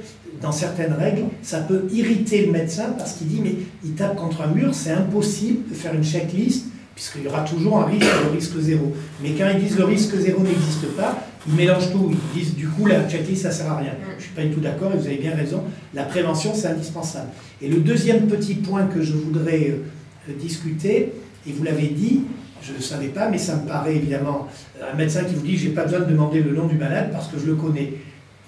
dans 0.42 0.52
certaines 0.52 0.94
règles, 0.94 1.26
ça 1.44 1.60
peut 1.60 1.84
irriter 1.94 2.48
le 2.48 2.52
médecin 2.52 2.96
parce 2.98 3.14
qu'il 3.14 3.28
dit 3.28 3.42
mais 3.44 3.56
il 3.86 3.92
tape 3.92 4.16
contre 4.16 4.42
un 4.42 4.48
mur, 4.48 4.74
c'est 4.74 4.92
impossible 4.92 5.70
de 5.70 5.76
faire 5.76 5.94
une 5.94 6.04
checklist 6.04 6.66
puisqu'il 6.96 7.24
y 7.24 7.28
aura 7.28 7.42
toujours 7.42 7.80
un 7.80 7.86
risque, 7.86 8.08
le 8.26 8.32
risque 8.32 8.58
zéro. 8.60 8.94
Mais 9.22 9.32
quand 9.32 9.48
ils 9.54 9.64
disent 9.64 9.78
le 9.78 9.86
risque 9.86 10.16
zéro 10.16 10.42
n'existe 10.42 10.88
pas, 10.98 11.24
ils 11.48 11.54
mélangent 11.54 11.92
tout. 11.92 12.12
Ils 12.12 12.40
disent 12.40 12.56
du 12.56 12.68
coup 12.68 12.88
la 12.88 13.08
checklist 13.08 13.44
ça 13.44 13.52
sert 13.52 13.72
à 13.72 13.78
rien. 13.78 13.94
Je 14.10 14.16
ne 14.16 14.22
suis 14.22 14.32
pas 14.32 14.44
du 14.44 14.50
tout 14.50 14.60
d'accord 14.60 14.92
et 14.94 14.98
vous 14.98 15.06
avez 15.06 15.18
bien 15.18 15.36
raison. 15.36 15.64
La 15.94 16.04
prévention 16.04 16.54
c'est 16.56 16.68
indispensable. 16.68 17.30
Et 17.62 17.70
le 17.70 17.78
deuxième 17.78 18.26
petit 18.26 18.56
point 18.56 18.88
que 18.88 19.04
je 19.04 19.14
voudrais 19.14 19.76
euh, 20.28 20.34
discuter, 20.40 21.14
et 21.48 21.52
vous 21.52 21.64
l'avez 21.64 21.88
dit, 21.88 22.22
je 22.62 22.72
ne 22.72 22.78
le 22.78 22.84
savais 22.84 23.08
pas, 23.08 23.30
mais 23.30 23.38
ça 23.38 23.56
me 23.56 23.68
paraît 23.68 23.96
évidemment 23.96 24.48
un 24.82 24.96
médecin 24.96 25.24
qui 25.24 25.36
vous 25.36 25.46
dit 25.46 25.58
j'ai 25.58 25.70
pas 25.70 25.84
besoin 25.84 26.02
de 26.02 26.06
demander 26.06 26.42
le 26.42 26.52
nom 26.52 26.68
du 26.68 26.76
malade 26.76 27.10
parce 27.12 27.28
que 27.28 27.40
je 27.40 27.46
le 27.46 27.56
connais. 27.56 27.94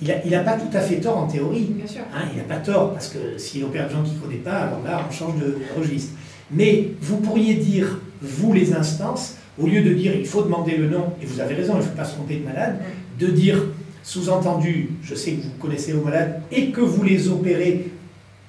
Il 0.01 0.07
n'a 0.07 0.25
il 0.25 0.35
a 0.35 0.39
pas 0.39 0.53
tout 0.53 0.75
à 0.75 0.81
fait 0.81 0.97
tort 0.97 1.17
en 1.17 1.27
théorie. 1.27 1.71
Bien 1.75 1.87
sûr. 1.87 2.01
Hein, 2.13 2.25
il 2.31 2.37
n'a 2.37 2.43
pas 2.43 2.57
tort 2.57 2.93
parce 2.93 3.09
que 3.09 3.37
s'il 3.37 3.63
opère 3.63 3.87
des 3.87 3.93
gens 3.93 4.03
qu'il 4.03 4.15
ne 4.15 4.19
connaît 4.19 4.35
pas, 4.37 4.55
alors 4.55 4.81
là 4.83 5.05
on 5.07 5.11
change 5.11 5.35
de 5.39 5.57
registre. 5.77 6.13
Mais 6.51 6.89
vous 7.01 7.17
pourriez 7.17 7.55
dire, 7.55 7.99
vous 8.21 8.53
les 8.53 8.73
instances, 8.73 9.37
au 9.61 9.67
lieu 9.67 9.81
de 9.81 9.93
dire 9.93 10.13
il 10.15 10.25
faut 10.25 10.43
demander 10.43 10.77
le 10.77 10.89
nom, 10.89 11.13
et 11.21 11.25
vous 11.25 11.39
avez 11.39 11.55
raison, 11.55 11.73
il 11.73 11.77
ne 11.77 11.83
faut 11.83 11.95
pas 11.95 12.05
se 12.05 12.15
tromper 12.15 12.37
de 12.37 12.45
malade, 12.45 12.77
de 13.19 13.27
dire 13.27 13.57
sous-entendu, 14.03 14.89
je 15.01 15.15
sais 15.15 15.31
que 15.31 15.43
vous 15.43 15.51
connaissez 15.59 15.93
vos 15.93 16.03
malades 16.03 16.41
et 16.51 16.71
que 16.71 16.81
vous 16.81 17.03
les 17.03 17.29
opérez 17.29 17.89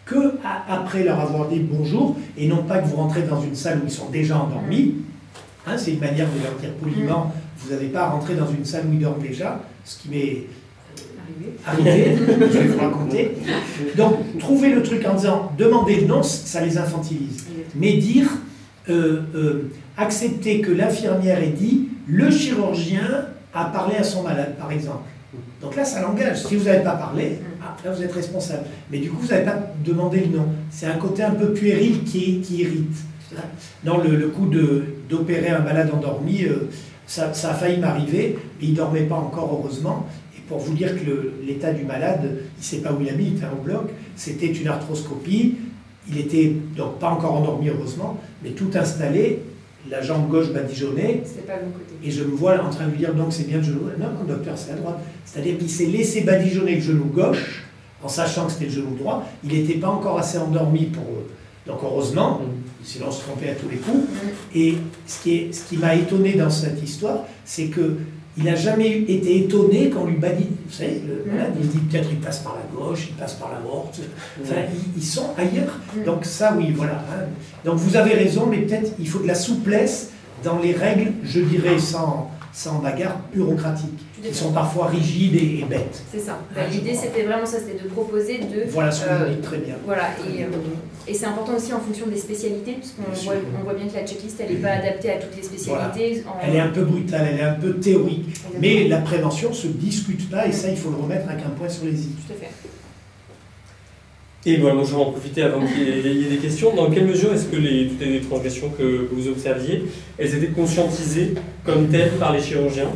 que 0.05 0.35
après 0.69 1.05
leur 1.05 1.20
avoir 1.20 1.49
dit 1.49 1.61
bonjour, 1.61 2.16
et 2.36 2.47
non 2.47 2.65
pas 2.65 2.78
que 2.78 2.86
vous 2.86 2.97
rentrez 2.97 3.23
dans 3.23 3.41
une 3.41 3.55
salle 3.55 3.78
où 3.78 3.86
ils 3.86 3.91
sont 3.93 4.11
déjà 4.11 4.39
endormis. 4.39 4.97
Hein, 5.66 5.77
c'est 5.78 5.93
une 5.93 6.01
manière 6.01 6.28
de 6.28 6.43
leur 6.43 6.55
dire 6.55 6.70
poliment, 6.74 7.32
vous 7.59 7.70
n'avez 7.70 7.86
pas 7.89 8.03
à 8.03 8.11
rentrer 8.11 8.35
dans 8.35 8.49
une 8.51 8.65
salle 8.65 8.85
où 8.89 8.93
ils 8.93 8.99
dorment 8.99 9.23
déjà, 9.23 9.61
ce 9.85 9.99
qui 9.99 10.11
m'est 10.11 10.43
arrivé, 11.66 12.16
je 12.53 12.59
vais 12.59 12.66
vous 12.66 12.78
raconter. 12.78 13.32
Donc, 13.97 14.39
trouver 14.39 14.70
le 14.70 14.82
truc 14.82 15.07
en 15.07 15.15
disant 15.15 15.53
demander 15.57 16.01
le 16.01 16.07
nom, 16.07 16.23
ça 16.23 16.61
les 16.61 16.77
infantilise. 16.77 17.47
Mais 17.74 17.95
dire, 17.95 18.28
euh, 18.91 19.23
euh, 19.35 19.70
accepter 19.97 20.61
que 20.61 20.70
l'infirmière 20.70 21.43
ait 21.43 21.49
dit 21.49 21.89
le 22.07 22.31
chirurgien 22.31 23.27
a 23.55 23.65
parlé 23.66 23.97
à 23.97 24.03
son 24.03 24.23
malade, 24.23 24.57
par 24.59 24.70
exemple. 24.70 25.09
Donc 25.62 25.77
là, 25.77 25.85
ça 25.85 26.03
l'engage. 26.03 26.45
Si 26.45 26.57
vous 26.57 26.65
n'avez 26.65 26.85
pas 26.85 26.93
parlé, 26.93 27.39
ah, 27.62 27.74
là, 27.85 27.93
vous 27.93 28.03
êtes 28.03 28.12
responsable. 28.12 28.65
Mais 28.91 28.99
du 28.99 29.09
coup, 29.09 29.23
vous 29.23 29.28
n'avez 29.28 29.45
pas 29.45 29.59
demandé 29.85 30.20
le 30.20 30.36
nom. 30.36 30.47
C'est 30.70 30.86
un 30.86 30.99
côté 30.99 31.23
un 31.23 31.31
peu 31.31 31.53
puéril 31.53 32.05
qui, 32.05 32.41
qui 32.41 32.57
irrite. 32.59 32.97
Non, 33.85 33.99
le, 33.99 34.28
coup 34.28 34.47
d'opérer 35.09 35.48
un 35.48 35.60
malade 35.60 35.90
endormi, 35.93 36.44
euh, 36.44 36.70
ça, 37.06 37.35
ça, 37.35 37.51
a 37.51 37.55
failli 37.55 37.78
m'arriver, 37.78 38.39
mais 38.60 38.66
il 38.66 38.70
ne 38.72 38.76
dormait 38.76 39.02
pas 39.02 39.16
encore, 39.16 39.60
heureusement 39.60 40.06
pour 40.48 40.59
vous 40.59 40.74
dire 40.74 40.94
que 40.94 41.32
l'état 41.47 41.72
du 41.72 41.85
malade, 41.85 42.20
il 42.24 42.60
ne 42.60 42.64
sait 42.64 42.78
pas 42.78 42.93
où 42.93 43.01
il 43.01 43.09
habite, 43.09 43.28
il 43.28 43.36
était 43.36 43.47
au 43.47 43.62
bloc, 43.62 43.90
c'était 44.16 44.52
une 44.52 44.68
arthroscopie, 44.68 45.56
il 46.09 46.18
était 46.18 46.52
donc 46.76 46.98
pas 46.98 47.09
encore 47.10 47.35
endormi 47.35 47.68
heureusement, 47.68 48.20
mais 48.43 48.51
tout 48.51 48.70
installé, 48.74 49.40
la 49.90 50.02
jambe 50.02 50.28
gauche 50.28 50.51
badigeonnée. 50.51 51.22
Pas 51.47 51.55
bon 51.56 51.72
côté. 51.72 51.94
Et 52.02 52.10
je 52.10 52.24
me 52.24 52.35
vois 52.35 52.59
en 52.62 52.70
train 52.70 52.86
de 52.86 52.90
lui 52.90 52.98
dire 52.98 53.14
donc 53.14 53.32
c'est 53.32 53.47
bien 53.47 53.59
le 53.59 53.62
genou. 53.62 53.81
Non, 53.98 54.06
non, 54.18 54.24
docteur, 54.26 54.56
c'est 54.56 54.72
à 54.72 54.76
droite. 54.76 54.98
C'est-à-dire 55.24 55.59
qu'il 55.59 55.70
s'est 55.70 55.86
laissé 55.86 56.22
badigeonner 56.22 56.76
le 56.76 56.81
genou 56.81 57.05
gauche 57.05 57.64
en 58.02 58.09
sachant 58.09 58.47
que 58.47 58.52
c'était 58.52 58.66
le 58.66 58.70
genou 58.70 58.97
droit. 58.97 59.26
Il 59.44 59.52
n'était 59.52 59.78
pas 59.78 59.89
encore 59.89 60.18
assez 60.18 60.39
endormi 60.39 60.86
pour. 60.86 61.05
Donc 61.66 61.78
heureusement, 61.82 62.43
sinon 62.82 63.07
on 63.09 63.12
se 63.12 63.23
trompait 63.23 63.51
à 63.51 63.55
tous 63.55 63.69
les 63.69 63.77
coups. 63.77 64.05
Mm. 64.05 64.28
Et 64.55 64.74
ce 65.07 65.23
qui, 65.23 65.53
ce 65.53 65.69
qui 65.69 65.77
m'a 65.77 65.95
étonné 65.95 66.35
dans 66.35 66.51
cette 66.51 66.82
histoire, 66.82 67.24
c'est 67.45 67.66
que 67.66 67.97
il 68.36 68.45
n'a 68.45 68.57
jamais 68.57 68.89
été 68.89 69.45
étonné 69.45 69.91
quand 69.91 70.05
lui 70.05 70.16
badit. 70.16 70.49
Vous 70.66 70.73
savez, 70.73 71.01
le 71.07 71.31
malade, 71.31 71.53
il 71.61 71.69
dit 71.69 71.78
peut-être 71.78 72.09
il 72.11 72.19
passe 72.19 72.41
par 72.41 72.57
la 72.57 72.77
gauche, 72.77 73.07
il 73.09 73.15
passe 73.15 73.35
par 73.35 73.53
la 73.53 73.61
morte. 73.61 74.01
Enfin, 74.43 74.57
ils, 74.97 75.03
sont 75.05 75.31
ailleurs. 75.39 75.78
Donc, 76.05 76.24
ça, 76.24 76.53
oui, 76.57 76.73
voilà. 76.74 77.05
Hein. 77.12 77.27
Donc, 77.65 77.77
vous 77.77 77.97
avez 77.97 78.15
raison, 78.15 78.47
mais 78.47 78.59
peut-être 78.59 78.93
il 78.99 79.09
faut 79.09 79.20
de 79.20 79.28
la 79.28 79.36
souplesse 79.36 80.11
dans 80.43 80.59
les 80.59 80.73
règles, 80.73 81.12
je 81.23 81.41
dirais, 81.41 81.78
sans, 81.78 82.32
sans 82.53 82.81
bagarre 82.81 83.20
bureaucratique 83.32 84.05
qui 84.23 84.35
sont 84.35 84.53
parfois 84.53 84.86
rigides 84.86 85.35
et, 85.36 85.65
bêtes. 85.69 86.03
C'est 86.11 86.20
ça. 86.20 86.39
Bah, 86.55 86.62
l'idée, 86.70 86.95
c'était 86.95 87.23
vraiment 87.23 87.47
ça, 87.47 87.59
c'était 87.59 87.82
de 87.82 87.89
proposer 87.89 88.39
de... 88.39 88.65
Voilà 88.70 88.91
ce 88.91 89.05
que 89.05 89.11
vous 89.11 89.24
euh, 89.24 89.31
dites 89.31 89.43
très 89.43 89.59
bien. 89.59 89.74
Voilà, 89.85 90.11
et, 90.27 90.45
euh, 90.45 90.49
et 91.06 91.14
c'est 91.14 91.26
important 91.26 91.56
aussi 91.56 91.72
en 91.72 91.81
fonction 91.81 92.06
des 92.06 92.16
spécialités, 92.16 92.72
puisqu'on 92.72 93.02
voit, 93.02 93.35
on 93.60 93.64
voit 93.64 93.74
bien 93.74 93.86
que 93.86 93.94
la 93.94 94.06
checklist, 94.06 94.40
elle 94.40 94.55
n'est 94.55 94.60
pas 94.60 94.70
adaptée 94.70 95.10
à 95.12 95.16
toutes 95.16 95.36
les 95.36 95.43
spécialités. 95.43 96.22
Elle 96.43 96.56
est 96.56 96.60
un 96.60 96.68
peu 96.68 96.82
brutale, 96.82 97.28
elle 97.32 97.40
est 97.40 97.43
un 97.43 97.55
peu 97.55 97.74
théorique, 97.74 98.26
mais 98.60 98.89
la 98.89 98.98
prévention 98.98 99.51
ne 99.51 99.55
se 99.55 99.66
discute 99.66 100.31
pas, 100.31 100.47
et 100.47 100.52
ça, 100.52 100.68
il 100.70 100.76
faut 100.76 100.90
le 100.90 100.97
remettre 100.97 101.28
avec 101.28 101.44
un 101.44 101.51
point 101.51 101.68
sur 101.68 101.85
les 101.85 102.01
i. 102.01 102.09
Tout 102.09 102.32
à 102.32 102.36
fait. 102.36 102.51
Et 104.47 104.59
voilà, 104.59 104.74
moi 104.74 104.85
je 104.85 104.90
vais 104.90 105.01
en 105.01 105.10
profiter 105.10 105.43
avant 105.43 105.66
qu'il 105.66 105.82
y 105.82 106.26
ait 106.26 106.28
des 106.28 106.36
questions. 106.36 106.74
Dans 106.74 106.90
quelle 106.90 107.06
mesure 107.06 107.32
est-ce 107.32 107.47
que 107.47 107.56
les, 107.56 107.89
toutes 107.89 108.01
les 108.01 108.20
transgressions 108.20 108.70
que, 108.76 109.09
vous 109.10 109.28
observiez, 109.28 109.85
elles 110.18 110.35
étaient 110.35 110.52
conscientisées 110.52 111.35
comme 111.64 111.89
telles 111.89 112.10
par 112.18 112.32
les 112.32 112.43
chirurgiens 112.43 112.90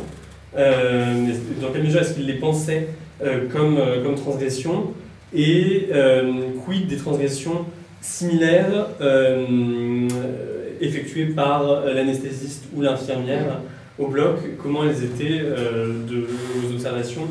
euh, 0.57 1.27
dans 1.61 1.69
quelle 1.71 1.83
mesure 1.83 2.01
est-ce 2.01 2.15
qu'il 2.15 2.25
les 2.25 2.33
pensait 2.33 2.87
euh, 3.23 3.47
comme, 3.51 3.77
euh, 3.77 4.03
comme 4.03 4.15
transgression 4.15 4.93
et 5.33 5.89
quid 6.65 6.87
des 6.87 6.97
transgressions 6.97 7.65
similaires 8.01 8.87
effectuées 10.81 11.27
par 11.27 11.85
l'anesthésiste 11.85 12.65
ou 12.75 12.81
l'infirmière 12.81 13.61
au 13.97 14.07
bloc, 14.07 14.37
comment 14.61 14.83
elles 14.85 15.03
étaient 15.03 15.39
de 15.39 16.27
vos 16.61 16.73
observations 16.73 17.27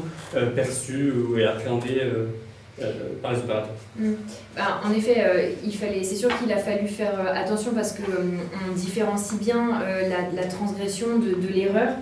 perçues 0.55 1.12
ou 1.12 1.36
appréhendées 1.43 2.03
par 3.23 3.32
les 3.32 3.39
opérateurs? 3.39 3.74
Mm. 3.99 4.12
bah, 4.55 4.81
En 4.85 4.93
effet, 4.93 5.57
c'est 6.03 6.16
sûr 6.16 6.28
qu'il 6.39 6.53
a 6.53 6.59
fallu 6.59 6.86
faire 6.89 7.19
attention 7.35 7.73
parce 7.74 7.93
qu'on 7.93 8.74
différencie 8.74 9.40
bien 9.40 9.81
la, 10.35 10.45
transgression 10.45 11.19
de, 11.19 11.49
l'erreur 11.53 11.95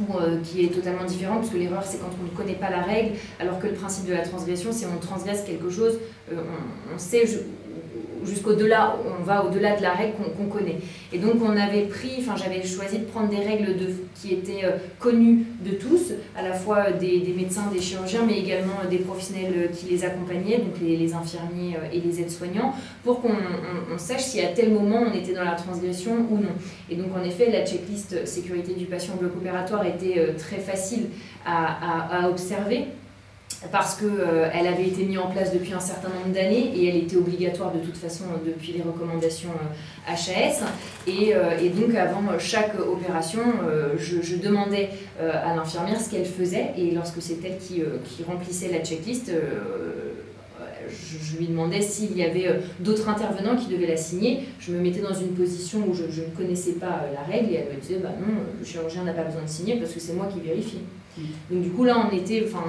euh, 0.00 0.38
qui 0.42 0.64
est 0.64 0.68
totalement 0.68 1.04
différent, 1.04 1.36
parce 1.36 1.50
que 1.50 1.58
l'erreur 1.58 1.82
c'est 1.84 1.98
quand 1.98 2.10
on 2.18 2.24
ne 2.24 2.36
connaît 2.36 2.58
pas 2.58 2.70
la 2.70 2.80
règle, 2.80 3.16
alors 3.38 3.58
que 3.58 3.66
le 3.66 3.74
principe 3.74 4.06
de 4.06 4.14
la 4.14 4.22
transgression 4.22 4.72
c'est 4.72 4.86
on 4.86 4.98
transgresse 4.98 5.44
quelque 5.44 5.68
chose, 5.68 5.98
euh, 6.32 6.36
on, 6.92 6.98
sait 6.98 7.26
jusqu'au-delà, 8.24 8.96
on 9.06 9.22
va 9.22 9.44
au-delà 9.44 9.76
de 9.76 9.82
la 9.82 9.92
règle 9.92 10.14
qu'on 10.36 10.46
connaît. 10.46 10.78
Et 11.12 11.18
donc 11.18 11.34
on 11.42 11.56
avait 11.56 11.82
pris, 11.82 12.16
enfin 12.20 12.34
j'avais 12.36 12.62
choisi 12.66 12.98
de 12.98 13.04
prendre 13.04 13.28
des 13.28 13.36
règles 13.36 13.76
de, 13.76 13.88
qui 14.14 14.32
étaient 14.34 14.64
euh, 14.64 14.76
connues 14.98 15.44
de 15.64 15.72
tous, 15.72 16.12
à 16.36 16.42
la 16.42 16.52
fois 16.52 16.92
des, 16.92 17.34
médecins, 17.36 17.70
des 17.72 17.80
chirurgiens, 17.80 18.22
mais 18.26 18.38
également 18.38 18.80
des 18.90 18.98
professionnels 18.98 19.70
qui 19.72 19.86
les 19.86 20.04
accompagnaient, 20.04 20.58
donc 20.58 20.74
les, 20.80 21.12
infirmiers 21.12 21.76
et 21.92 22.00
les 22.00 22.20
aides-soignants, 22.20 22.74
pour 23.04 23.20
qu'on 23.20 23.30
sache 23.98 24.22
si 24.22 24.40
à 24.40 24.48
tel 24.48 24.72
moment 24.72 25.04
on 25.10 25.12
était 25.12 25.34
dans 25.34 25.44
la 25.44 25.52
transgression 25.52 26.26
ou 26.30 26.36
non. 26.36 26.52
Et 26.90 26.96
donc 26.96 27.08
en 27.16 27.22
effet, 27.22 27.50
la 27.50 27.66
checklist 27.66 28.26
sécurité 28.26 28.74
du 28.74 28.86
patient 28.86 29.14
bloc 29.16 29.36
opératoire 29.36 29.84
était 29.84 30.18
euh, 30.18 30.32
très 30.38 30.58
facile 30.58 31.06
à 31.44 32.28
observer 32.28 32.86
parce 33.70 33.94
qu'elle 33.96 34.08
euh, 34.08 34.50
avait 34.50 34.86
été 34.86 35.04
mise 35.04 35.18
en 35.18 35.28
place 35.28 35.52
depuis 35.52 35.72
un 35.72 35.80
certain 35.80 36.08
nombre 36.08 36.34
d'années 36.34 36.72
et 36.74 36.88
elle 36.88 36.96
était 36.96 37.16
obligatoire 37.16 37.72
de 37.72 37.78
toute 37.78 37.96
façon 37.96 38.24
depuis 38.44 38.72
les 38.72 38.82
recommandations 38.82 39.50
HAS. 40.06 40.62
Euh, 41.06 41.06
et, 41.06 41.34
euh, 41.34 41.70
donc 41.70 41.94
avant 41.94 42.22
chaque 42.38 42.74
opération, 42.78 43.40
je, 43.98 44.36
demandais 44.36 44.90
à 45.20 45.54
l'infirmière 45.54 46.00
ce 46.00 46.10
qu'elle 46.10 46.24
faisait 46.24 46.72
et 46.76 46.90
lorsque 46.90 47.20
c'est 47.20 47.38
elle 47.44 47.58
qui, 47.58 47.82
qui, 48.04 48.24
remplissait 48.24 48.70
la 48.70 48.80
checklist, 48.80 49.30
je, 50.88 51.36
lui 51.38 51.46
demandais 51.46 51.80
s'il 51.80 52.16
y 52.16 52.24
avait 52.24 52.60
d'autres 52.80 53.08
intervenants 53.08 53.56
qui 53.56 53.68
devaient 53.68 53.86
la 53.86 53.96
signer. 53.96 54.40
Je 54.58 54.72
me 54.72 54.80
mettais 54.80 55.00
dans 55.00 55.14
une 55.14 55.34
position 55.34 55.80
où 55.88 55.94
je, 55.94 56.04
ne 56.04 56.36
connaissais 56.36 56.72
pas 56.72 57.04
la 57.14 57.22
règle 57.22 57.52
et 57.52 57.56
elle 57.56 57.74
me 57.74 57.80
disait 57.80 57.98
bah 57.98 58.10
non, 58.18 58.34
le 58.58 58.64
chirurgien 58.64 59.04
n'a 59.04 59.12
pas 59.12 59.24
besoin 59.24 59.42
de 59.42 59.48
signer 59.48 59.76
parce 59.76 59.92
que 59.92 60.00
c'est 60.00 60.14
moi 60.14 60.28
qui 60.32 60.40
vérifie. 60.40 60.80
Donc 61.50 61.62
du 61.62 61.70
coup 61.70 61.84
là 61.84 62.08
on 62.10 62.16
était, 62.16 62.44
enfin, 62.46 62.64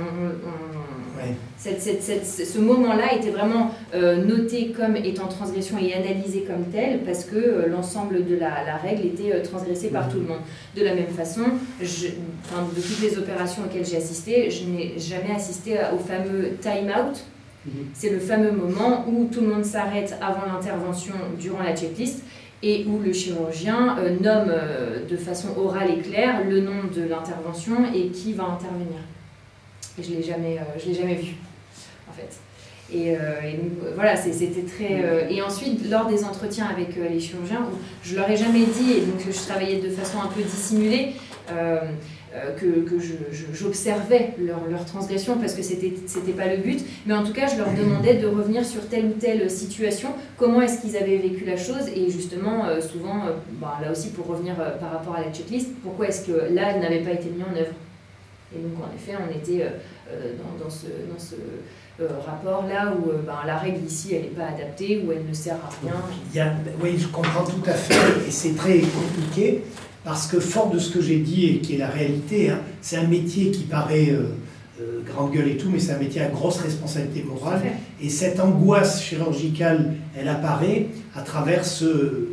ce 1.57 2.59
moment-là 2.59 3.13
était 3.15 3.29
vraiment 3.29 3.71
euh, 3.93 4.23
noté 4.23 4.71
comme 4.71 4.95
étant 4.95 5.27
transgression 5.27 5.77
et 5.77 5.93
analysé 5.93 6.41
comme 6.41 6.65
tel 6.71 7.01
parce 7.05 7.25
que 7.25 7.35
euh, 7.35 7.67
l'ensemble 7.67 8.25
de 8.25 8.35
la, 8.35 8.77
règle 8.77 9.05
était 9.05 9.41
transgressé 9.41 9.89
par 9.89 10.09
tout 10.09 10.17
le 10.17 10.25
monde. 10.25 10.41
De 10.75 10.83
la 10.83 10.95
même 10.95 11.07
façon, 11.07 11.43
je, 11.81 12.07
de 12.07 12.81
toutes 12.81 13.01
les 13.01 13.17
opérations 13.17 13.63
auxquelles 13.63 13.85
j'ai 13.85 13.97
assisté, 13.97 14.49
je 14.51 14.65
n'ai 14.65 14.99
jamais 14.99 15.35
assisté 15.35 15.77
au 15.93 15.97
fameux 15.97 16.57
time-out. 16.61 17.23
Mhm. 17.65 17.73
C'est 17.93 18.09
le 18.09 18.19
fameux 18.19 18.51
moment 18.51 19.05
où 19.07 19.29
tout 19.31 19.41
le 19.41 19.47
monde 19.47 19.65
s'arrête 19.65 20.17
avant 20.21 20.51
l'intervention 20.51 21.13
durant 21.39 21.63
la 21.63 21.75
checklist 21.75 22.23
et 22.63 22.85
où 22.87 22.99
le 22.99 23.11
chirurgien 23.11 23.97
euh, 23.99 24.15
nomme 24.21 24.49
euh, 24.49 25.05
de 25.05 25.17
façon 25.17 25.49
orale 25.57 25.91
et 25.91 25.97
claire 25.97 26.45
le 26.47 26.61
nom 26.61 26.85
de 26.95 27.03
l'intervention 27.03 27.75
et 27.93 28.07
qui 28.07 28.31
va 28.33 28.45
intervenir. 28.45 28.99
Et 29.99 30.03
je 30.03 30.11
ne 30.11 30.15
l'ai 30.15 30.23
jamais, 30.23 30.57
euh, 30.57 30.93
jamais 30.93 31.15
vu, 31.15 31.35
en 32.09 32.13
fait. 32.13 32.39
Et, 32.93 33.17
voilà, 33.95 34.15
c'était 34.15 34.61
très. 34.61 35.33
et 35.33 35.41
ensuite, 35.41 35.89
lors 35.89 36.05
des 36.05 36.23
entretiens 36.23 36.67
avec 36.67 36.95
les 36.95 37.19
chirurgiens, 37.19 37.65
je 38.03 38.15
leur 38.15 38.29
ai 38.29 38.37
jamais 38.37 38.65
dit, 38.65 38.91
et 38.91 39.01
donc 39.01 39.19
je 39.25 39.47
travaillais 39.47 39.79
de 39.79 39.89
façon 39.89 40.19
un 40.21 40.27
peu 40.27 40.43
dissimulée, 40.43 41.13
que, 42.59 42.65
que 42.81 42.95
j'observais 43.53 44.33
leur, 44.39 44.65
leur, 44.67 44.85
transgression 44.85 45.37
parce 45.37 45.53
que 45.53 45.61
c'était 45.61 45.93
c'était 46.07 46.31
pas 46.31 46.47
le 46.47 46.57
but, 46.57 46.83
mais 47.05 47.13
en 47.13 47.23
tout 47.23 47.33
cas 47.33 47.47
je 47.47 47.57
leur 47.57 47.71
demandais 47.73 48.15
de 48.15 48.27
revenir 48.27 48.65
sur 48.65 48.87
telle 48.87 49.05
ou 49.05 49.11
telle 49.11 49.49
situation, 49.51 50.09
comment 50.37 50.61
est-ce 50.61 50.81
qu'ils 50.81 50.97
avaient 50.97 51.17
vécu 51.17 51.45
la 51.45 51.57
chose? 51.57 51.87
Et 51.95 52.09
justement 52.09 52.65
euh, 52.65 52.81
souvent, 52.81 53.25
euh, 53.27 53.33
bah, 53.61 53.77
là 53.81 53.91
aussi 53.91 54.09
pour 54.09 54.25
revenir 54.27 54.55
par 54.55 54.91
rapport 54.91 55.15
à 55.15 55.21
la 55.21 55.31
checklist, 55.31 55.69
pourquoi 55.83 56.07
est-ce 56.07 56.25
que 56.25 56.53
là 56.53 56.71
elle 56.73 56.81
n'avait 56.81 57.01
pas 57.01 57.11
été 57.11 57.29
mis 57.29 57.43
en 57.43 57.55
œuvre? 57.55 57.73
Et 58.55 58.59
donc 58.59 58.83
en 58.83 58.95
effet 58.95 59.13
on 59.15 59.35
était 59.35 59.65
dans, 60.59 60.69
ce, 60.69 61.35
rapport 62.25 62.65
là 62.67 62.93
où 62.93 63.11
ben, 63.25 63.45
la 63.45 63.57
règle 63.57 63.85
ici 63.85 64.15
elle 64.15 64.23
n'est 64.23 64.27
pas 64.29 64.47
adaptée, 64.47 65.03
où 65.05 65.11
elle 65.11 65.25
ne 65.27 65.33
sert 65.33 65.55
à 65.55 65.69
rien. 65.81 65.95
Il 66.31 66.37
y 66.37 66.39
a, 66.39 66.53
oui, 66.81 66.97
je 66.97 67.07
comprends 67.07 67.45
tout 67.45 67.63
à 67.67 67.73
fait 67.73 68.27
et 68.27 68.31
c'est 68.31 68.55
très 68.55 68.79
compliqué. 68.79 69.63
Parce 70.03 70.27
que 70.27 70.39
fort 70.39 70.69
de 70.69 70.79
ce 70.79 70.91
que 70.91 71.01
j'ai 71.01 71.19
dit 71.19 71.45
et 71.45 71.59
qui 71.59 71.75
est 71.75 71.77
la 71.77 71.87
réalité, 71.87 72.49
hein, 72.49 72.59
c'est 72.81 72.97
un 72.97 73.07
métier 73.07 73.51
qui 73.51 73.63
paraît 73.63 74.09
euh, 74.09 74.35
euh, 74.81 75.01
grande 75.05 75.31
gueule 75.31 75.47
et 75.47 75.57
tout, 75.57 75.69
mais 75.71 75.79
c'est 75.79 75.93
un 75.93 75.97
métier 75.97 76.21
à 76.21 76.27
grosse 76.27 76.57
responsabilité 76.57 77.23
morale. 77.23 77.61
Et 78.01 78.09
cette 78.09 78.39
angoisse 78.39 79.01
chirurgicale, 79.01 79.93
elle 80.17 80.27
apparaît 80.27 80.87
à 81.15 81.21
travers 81.21 81.63
ce 81.63 81.85
euh, 81.85 82.29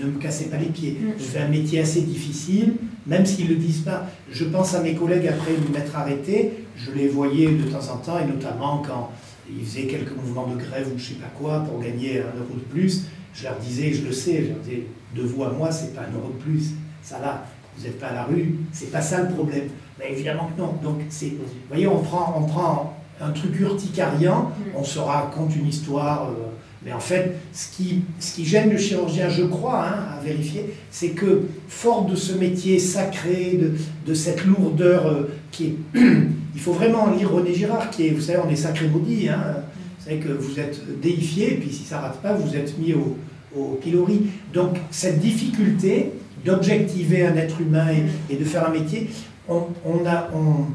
ne 0.00 0.06
me 0.06 0.18
cassez 0.18 0.46
pas 0.46 0.56
les 0.56 0.66
pieds. 0.66 0.92
Mm. 0.92 1.12
Je 1.18 1.24
fais 1.24 1.40
un 1.40 1.48
métier 1.48 1.80
assez 1.80 2.00
difficile, 2.00 2.74
même 3.06 3.26
s'ils 3.26 3.44
ne 3.44 3.50
le 3.50 3.56
disent 3.56 3.82
pas. 3.82 4.06
Je 4.32 4.44
pense 4.44 4.74
à 4.74 4.80
mes 4.80 4.94
collègues 4.94 5.28
après 5.28 5.52
m'être 5.72 5.94
arrêté, 5.94 6.52
je 6.76 6.90
les 6.92 7.08
voyais 7.08 7.48
de 7.48 7.64
temps 7.64 7.92
en 7.92 7.98
temps, 7.98 8.18
et 8.18 8.26
notamment 8.26 8.82
quand 8.86 9.10
ils 9.50 9.64
faisaient 9.66 9.86
quelques 9.86 10.16
mouvements 10.16 10.46
de 10.46 10.56
grève 10.56 10.88
ou 10.94 10.98
je 10.98 11.08
sais 11.08 11.14
pas 11.14 11.30
quoi 11.38 11.60
pour 11.60 11.80
gagner 11.80 12.20
un 12.20 12.38
euro 12.38 12.54
de 12.54 12.72
plus. 12.72 13.04
Je 13.34 13.44
leur 13.44 13.58
disais, 13.58 13.92
je 13.92 14.06
le 14.06 14.12
sais, 14.12 14.44
je 14.44 14.48
leur 14.48 14.58
disais, 14.60 14.86
de 15.14 15.22
vous 15.22 15.44
à 15.44 15.50
moi, 15.50 15.70
c'est 15.70 15.94
pas 15.94 16.02
un 16.02 16.14
euro 16.16 16.28
de 16.28 16.42
plus 16.42 16.70
ça 17.04 17.18
là, 17.20 17.44
vous 17.76 17.84
n'êtes 17.84 18.00
pas 18.00 18.08
à 18.08 18.14
la 18.14 18.24
rue, 18.24 18.56
c'est 18.72 18.90
pas 18.90 19.02
ça 19.02 19.22
le 19.22 19.28
problème. 19.28 19.68
Mais 19.98 20.12
évidemment 20.12 20.50
que 20.54 20.60
non. 20.60 20.74
Donc, 20.82 21.00
c'est, 21.08 21.26
vous 21.28 21.44
voyez, 21.68 21.86
on 21.86 21.98
prend, 21.98 22.34
on 22.36 22.46
prend 22.46 22.96
un 23.20 23.30
truc 23.30 23.58
urticarian, 23.60 24.50
mm. 24.50 24.76
on 24.76 24.84
se 24.84 24.98
raconte 24.98 25.54
une 25.54 25.68
histoire, 25.68 26.30
euh, 26.30 26.50
mais 26.84 26.92
en 26.92 27.00
fait, 27.00 27.36
ce 27.52 27.68
qui, 27.74 28.02
ce 28.18 28.34
qui 28.34 28.44
gêne 28.44 28.70
le 28.70 28.78
chirurgien, 28.78 29.28
je 29.28 29.44
crois, 29.44 29.86
hein, 29.86 30.18
à 30.18 30.22
vérifier, 30.22 30.74
c'est 30.90 31.10
que, 31.10 31.42
fort 31.68 32.04
de 32.04 32.16
ce 32.16 32.32
métier 32.34 32.78
sacré, 32.78 33.58
de, 33.60 33.72
de 34.06 34.14
cette 34.14 34.44
lourdeur 34.44 35.06
euh, 35.06 35.34
qui 35.50 35.66
est. 35.66 35.76
il 36.54 36.60
faut 36.60 36.72
vraiment 36.72 37.10
lire 37.10 37.32
René 37.32 37.54
Girard, 37.54 37.90
qui 37.90 38.06
est, 38.06 38.10
vous 38.10 38.20
savez, 38.20 38.38
on 38.44 38.50
est 38.50 38.56
sacré 38.56 38.88
maudit, 38.88 39.28
hein, 39.28 39.56
vous 39.98 40.04
savez 40.04 40.18
que 40.18 40.32
vous 40.32 40.60
êtes 40.60 41.00
déifié, 41.00 41.52
puis 41.54 41.72
si 41.72 41.84
ça 41.84 42.00
rate 42.00 42.20
pas, 42.20 42.34
vous 42.34 42.54
êtes 42.54 42.78
mis 42.78 42.92
au, 42.92 43.16
au 43.56 43.78
pilori. 43.82 44.26
Donc, 44.52 44.76
cette 44.90 45.20
difficulté, 45.20 46.12
d'objectiver 46.44 47.26
un 47.26 47.36
être 47.36 47.60
humain 47.60 47.86
et, 48.30 48.36
de 48.36 48.44
faire 48.44 48.68
un 48.68 48.72
métier, 48.72 49.10
on, 49.48 49.64
a, 50.06 50.30
on, 50.34 50.66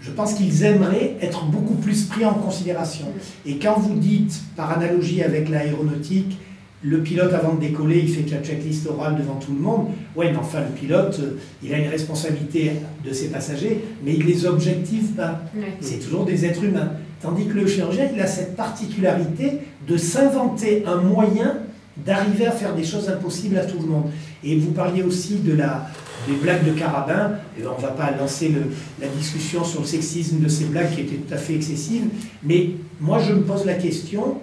je 0.00 0.10
pense 0.10 0.34
qu'ils 0.34 0.62
aimeraient 0.64 1.16
être 1.20 1.46
beaucoup 1.46 1.74
plus 1.74 2.04
pris 2.04 2.24
en 2.24 2.34
considération. 2.34 3.06
Et 3.44 3.58
quand 3.58 3.78
vous 3.78 3.94
dites, 3.94 4.40
par 4.56 4.72
analogie 4.72 5.22
avec 5.22 5.48
l'aéronautique, 5.48 6.38
le 6.82 7.02
pilote 7.02 7.32
avant 7.32 7.54
de 7.54 7.60
décoller, 7.60 8.00
il 8.00 8.08
fait 8.08 8.30
la 8.30 8.42
checklist 8.42 8.86
orale 8.86 9.16
devant 9.16 9.36
tout 9.36 9.52
le 9.52 9.58
monde. 9.58 9.88
Ouais, 10.14 10.30
mais 10.30 10.38
enfin, 10.38 10.60
le 10.60 10.78
pilote, 10.78 11.20
il 11.62 11.72
a 11.74 11.78
une 11.78 11.88
responsabilité 11.88 12.72
de 13.04 13.12
ses 13.12 13.28
passagers, 13.28 13.82
mais 14.04 14.14
il 14.14 14.24
les 14.24 14.46
objective 14.46 15.12
pas. 15.14 15.40
C'est 15.80 15.98
toujours 15.98 16.24
des 16.24 16.44
êtres 16.44 16.62
humains. 16.62 16.92
Tandis 17.22 17.46
que 17.46 17.54
le 17.54 17.66
chirurgien, 17.66 18.08
il 18.14 18.20
a 18.20 18.26
cette 18.26 18.56
particularité 18.56 19.60
de 19.88 19.96
s'inventer 19.96 20.84
un 20.86 20.96
moyen 20.96 21.58
d'arriver 22.04 22.46
à 22.46 22.52
faire 22.52 22.74
des 22.74 22.84
choses 22.84 23.08
impossibles 23.08 23.56
à 23.56 23.64
tout 23.64 23.78
le 23.80 23.86
monde. 23.86 24.10
Et 24.46 24.56
vous 24.56 24.70
parliez 24.70 25.02
aussi 25.02 25.40
de 25.40 25.54
la, 25.54 25.88
des 26.28 26.36
blagues 26.36 26.64
de 26.64 26.70
Carabin. 26.70 27.32
Et 27.58 27.66
on 27.66 27.76
ne 27.76 27.82
va 27.82 27.88
pas 27.88 28.12
lancer 28.12 28.54
la 29.00 29.08
discussion 29.08 29.64
sur 29.64 29.80
le 29.80 29.86
sexisme 29.86 30.38
de 30.38 30.48
ces 30.48 30.66
blagues 30.66 30.92
qui 30.94 31.00
étaient 31.00 31.16
tout 31.16 31.34
à 31.34 31.36
fait 31.36 31.56
excessives. 31.56 32.04
Mais 32.44 32.70
moi, 33.00 33.18
je 33.18 33.32
me 33.32 33.42
pose 33.42 33.66
la 33.66 33.74
question, 33.74 34.38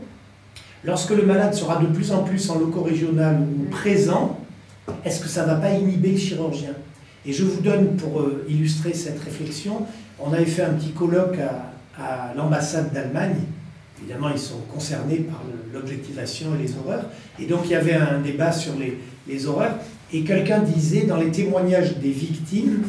lorsque 0.83 1.11
le 1.11 1.25
malade 1.25 1.53
sera 1.53 1.77
de 1.77 1.87
plus 1.87 2.11
en 2.11 2.23
plus 2.23 2.49
en 2.49 2.59
locaux 2.59 2.83
régional 2.83 3.39
ou 3.39 3.69
présent, 3.69 4.39
est-ce 5.05 5.21
que 5.21 5.29
ça 5.29 5.43
ne 5.43 5.47
va 5.47 5.55
pas 5.55 5.71
inhiber 5.71 6.11
le 6.11 6.17
chirurgien? 6.17 6.73
Et 7.25 7.31
je 7.31 7.45
vous 7.45 7.61
donne, 7.61 7.95
pour 7.95 8.19
euh, 8.19 8.45
illustrer 8.49 8.93
cette 8.93 9.23
réflexion, 9.23 9.85
on 10.19 10.33
avait 10.33 10.45
fait 10.45 10.63
un 10.63 10.73
petit 10.73 10.91
colloque 10.91 11.37
à, 11.39 12.03
à 12.03 12.33
l'ambassade 12.35 12.91
d'Allemagne. 12.91 13.37
Évidemment, 14.03 14.29
ils 14.33 14.39
sont 14.39 14.59
concernés 14.71 15.17
par 15.17 15.41
l'objectivation 15.73 16.47
et 16.55 16.63
les 16.63 16.73
horreurs. 16.75 17.05
Et 17.39 17.45
donc, 17.45 17.61
il 17.65 17.71
y 17.71 17.75
avait 17.75 17.93
un 17.93 18.19
débat 18.19 18.51
sur 18.51 18.73
les, 18.75 18.97
les 19.27 19.45
horreurs. 19.45 19.75
Et 20.11 20.23
quelqu'un 20.23 20.59
disait, 20.59 21.05
dans 21.05 21.17
les 21.17 21.31
témoignages 21.31 21.97
des 21.97 22.11
victimes 22.11 22.83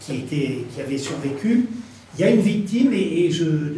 qui, 0.00 0.16
étaient, 0.16 0.64
qui 0.72 0.80
avaient 0.80 0.98
survécu, 0.98 1.66
il 2.14 2.20
y 2.20 2.24
a 2.24 2.30
une 2.30 2.40
victime, 2.40 2.92
et, 2.92 3.30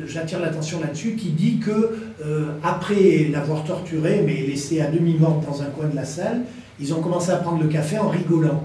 j'attire 0.06 0.40
l'attention 0.40 0.80
là-dessus, 0.80 1.14
qui 1.14 1.30
dit 1.30 1.58
que 1.58 1.96
euh, 2.24 2.52
après 2.62 3.28
l'avoir 3.30 3.64
torturé, 3.64 4.22
mais 4.26 4.42
laissé 4.42 4.80
à 4.80 4.90
demi-morte 4.90 5.46
dans 5.46 5.62
un 5.62 5.66
coin 5.66 5.86
de 5.86 5.96
la 5.96 6.04
salle, 6.04 6.42
ils 6.80 6.92
ont 6.92 7.00
commencé 7.00 7.30
à 7.30 7.36
prendre 7.36 7.62
le 7.62 7.68
café 7.68 7.98
en 7.98 8.08
rigolant. 8.08 8.62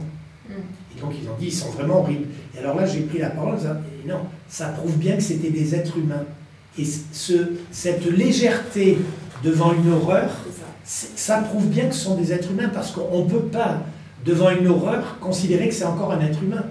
Mm. 0.49 0.53
Et 0.97 1.01
donc 1.01 1.11
ils 1.21 1.29
ont 1.29 1.35
dit, 1.39 1.47
ils 1.47 1.53
sont 1.53 1.69
vraiment 1.69 1.99
horribles. 1.99 2.27
Et 2.55 2.59
alors 2.59 2.75
là, 2.75 2.85
j'ai 2.85 3.01
pris 3.01 3.19
la 3.19 3.29
parole, 3.29 3.55
et 3.55 4.07
non, 4.07 4.21
ça 4.47 4.69
prouve 4.69 4.97
bien 4.97 5.15
que 5.15 5.23
c'était 5.23 5.51
des 5.51 5.75
êtres 5.75 5.97
humains. 5.97 6.25
Et 6.79 6.85
ce, 7.11 7.33
cette 7.71 8.05
légèreté 8.05 8.97
devant 9.43 9.73
une 9.73 9.91
horreur, 9.91 10.29
ça 10.83 11.37
prouve 11.37 11.67
bien 11.67 11.85
que 11.85 11.93
ce 11.93 12.05
sont 12.05 12.15
des 12.15 12.31
êtres 12.31 12.51
humains 12.51 12.69
parce 12.73 12.91
qu'on 12.91 13.25
ne 13.25 13.29
peut 13.29 13.47
pas, 13.47 13.83
devant 14.25 14.49
une 14.49 14.67
horreur, 14.67 15.17
considérer 15.19 15.69
que 15.69 15.73
c'est 15.75 15.85
encore 15.85 16.11
un 16.11 16.21
être 16.21 16.41
humain. 16.41 16.63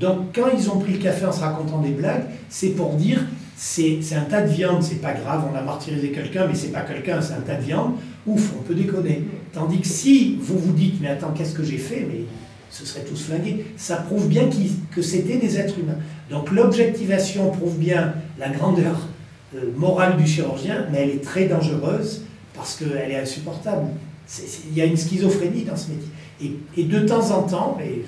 Donc 0.00 0.34
quand 0.34 0.48
ils 0.56 0.70
ont 0.70 0.78
pris 0.78 0.92
le 0.92 0.98
café 0.98 1.26
en 1.26 1.32
se 1.32 1.40
racontant 1.40 1.80
des 1.80 1.90
blagues, 1.90 2.24
c'est 2.48 2.70
pour 2.70 2.94
dire 2.94 3.20
c'est 3.56 4.00
un 4.14 4.22
tas 4.22 4.42
de 4.42 4.48
viande, 4.48 4.82
c'est 4.82 5.00
pas 5.00 5.14
grave, 5.14 5.44
on 5.50 5.56
a 5.56 5.62
martyrisé 5.62 6.10
quelqu'un, 6.10 6.46
mais 6.46 6.54
c'est 6.54 6.72
pas 6.72 6.82
quelqu'un, 6.82 7.20
c'est 7.22 7.32
un 7.32 7.40
tas 7.40 7.54
de 7.56 7.62
viande. 7.62 7.94
Ouf, 8.26 8.52
on 8.58 8.62
peut 8.62 8.74
déconner. 8.74 9.24
Tandis 9.52 9.80
que 9.80 9.86
si 9.86 10.38
vous 10.40 10.58
vous 10.58 10.72
dites, 10.72 11.00
mais 11.00 11.08
attends, 11.08 11.30
qu'est-ce 11.30 11.54
que 11.54 11.64
j'ai 11.64 11.78
fait? 11.78 12.06
Mais 12.10 12.24
ce 12.70 12.84
serait 12.84 13.04
tous 13.04 13.24
flingués. 13.24 13.64
Ça 13.76 13.96
prouve 13.96 14.28
bien 14.28 14.48
que 14.94 15.00
c'était 15.00 15.38
des 15.38 15.58
êtres 15.58 15.78
humains. 15.78 15.98
Donc 16.30 16.50
l'objectivation 16.50 17.50
prouve 17.50 17.78
bien 17.78 18.14
la 18.38 18.50
grandeur 18.50 18.96
morale 19.76 20.16
du 20.16 20.26
chirurgien, 20.26 20.86
mais 20.90 21.02
elle 21.02 21.10
est 21.10 21.24
très 21.24 21.46
dangereuse 21.46 22.22
parce 22.54 22.76
qu'elle 22.76 23.10
est 23.10 23.20
insupportable. 23.20 23.88
Il 24.70 24.76
y 24.76 24.80
a 24.80 24.84
une 24.84 24.96
schizophrénie 24.96 25.62
dans 25.62 25.76
ce 25.76 25.90
métier. 25.90 26.58
Et, 26.76 26.84
de 26.84 27.00
temps 27.00 27.30
en 27.30 27.42
temps, 27.42 27.78
et 27.82 28.04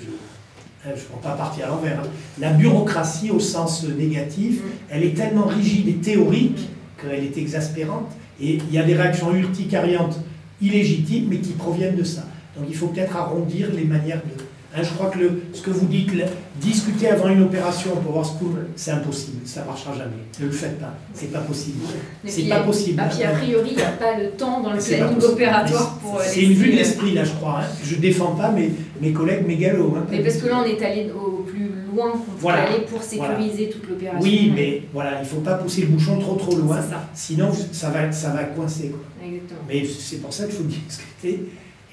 je 0.84 0.90
ne 0.90 0.96
prends 0.96 1.20
pas 1.20 1.36
partir 1.36 1.66
à 1.66 1.68
l'envers, 1.68 2.00
hein, 2.00 2.08
la 2.38 2.52
bureaucratie 2.52 3.30
au 3.30 3.40
sens 3.40 3.84
négatif, 3.84 4.60
mm. 4.60 4.68
elle 4.90 5.04
est 5.04 5.14
tellement 5.14 5.46
rigide 5.46 5.88
et 5.88 5.94
théorique 5.94 6.68
qu'elle 7.00 7.24
est 7.24 7.36
exaspérante. 7.36 8.10
Et 8.40 8.54
il 8.54 8.72
y 8.72 8.78
a 8.78 8.82
des 8.82 8.94
réactions 8.94 9.34
urticariantes 9.34 10.18
illégitimes, 10.60 11.26
mais 11.30 11.38
qui 11.38 11.52
proviennent 11.52 11.96
de 11.96 12.04
ça. 12.04 12.24
Donc 12.56 12.66
il 12.68 12.76
faut 12.76 12.88
peut-être 12.88 13.16
arrondir 13.16 13.68
les 13.72 13.84
manières 13.84 14.22
de, 14.22 14.42
Hein, 14.74 14.82
je 14.82 14.90
crois 14.90 15.08
que 15.08 15.18
le, 15.18 15.42
ce 15.54 15.62
que 15.62 15.70
vous 15.70 15.86
dites, 15.86 16.10
discuter 16.60 17.08
avant 17.08 17.28
une 17.28 17.42
opération 17.42 17.96
pour 18.02 18.12
voir 18.12 18.26
ce 18.26 18.32
que 18.32 18.44
c'est 18.76 18.90
impossible, 18.90 19.38
ça 19.46 19.62
ne 19.62 19.66
marchera 19.66 19.92
jamais. 19.94 20.10
Ne 20.40 20.44
le 20.44 20.52
faites 20.52 20.78
pas, 20.78 20.94
c'est 21.14 21.32
pas 21.32 21.40
possible. 21.40 21.78
C'est 22.26 22.42
pas 22.42 22.60
possible. 22.60 23.02
Ah, 23.02 23.08
puis 23.08 23.24
a 23.24 23.30
priori, 23.30 23.70
il 23.70 23.76
n'y 23.76 23.82
a 23.82 23.92
pas 23.92 24.18
le 24.18 24.30
temps 24.32 24.60
dans 24.60 24.72
le 24.74 24.78
planning 24.78 25.22
opératoire 25.22 25.98
pour. 25.98 26.20
C'est 26.20 26.42
une 26.42 26.52
vue 26.52 26.72
de 26.72 26.76
l'esprit 26.76 27.14
là, 27.14 27.24
je 27.24 27.32
crois. 27.32 27.60
Hein. 27.62 27.66
Je 27.82 27.94
ne 27.94 28.00
défends 28.00 28.34
pas 28.34 28.50
mes, 28.50 28.70
mes 29.00 29.12
collègues 29.12 29.46
mégalos. 29.46 29.94
Hein. 29.96 30.06
Mais 30.10 30.22
parce 30.22 30.36
que 30.36 30.48
là, 30.48 30.62
on 30.62 30.64
est 30.64 30.82
allé 30.82 31.10
au 31.12 31.44
plus 31.44 31.70
loin 31.90 32.10
qu'on 32.10 32.24
voilà. 32.38 32.64
aller 32.64 32.82
pour 32.82 33.02
sécuriser 33.02 33.70
toute 33.70 33.88
l'opération. 33.88 34.20
Oui, 34.20 34.52
mais 34.54 34.82
voilà, 34.92 35.14
il 35.16 35.22
ne 35.22 35.28
faut 35.28 35.40
pas 35.40 35.54
pousser 35.54 35.80
le 35.82 35.86
bouchon 35.86 36.18
trop 36.18 36.34
trop 36.34 36.54
loin. 36.56 36.82
Ça. 36.82 37.08
Sinon, 37.14 37.50
ça 37.72 37.88
va, 37.88 38.12
ça 38.12 38.30
va 38.30 38.44
coincer. 38.44 38.90
Quoi. 38.90 39.00
Exactement. 39.26 39.60
Mais 39.66 39.82
c'est 39.86 40.16
pour 40.16 40.32
ça 40.32 40.44
qu'il 40.44 40.56
faut 40.56 40.64
discuter. 40.88 41.48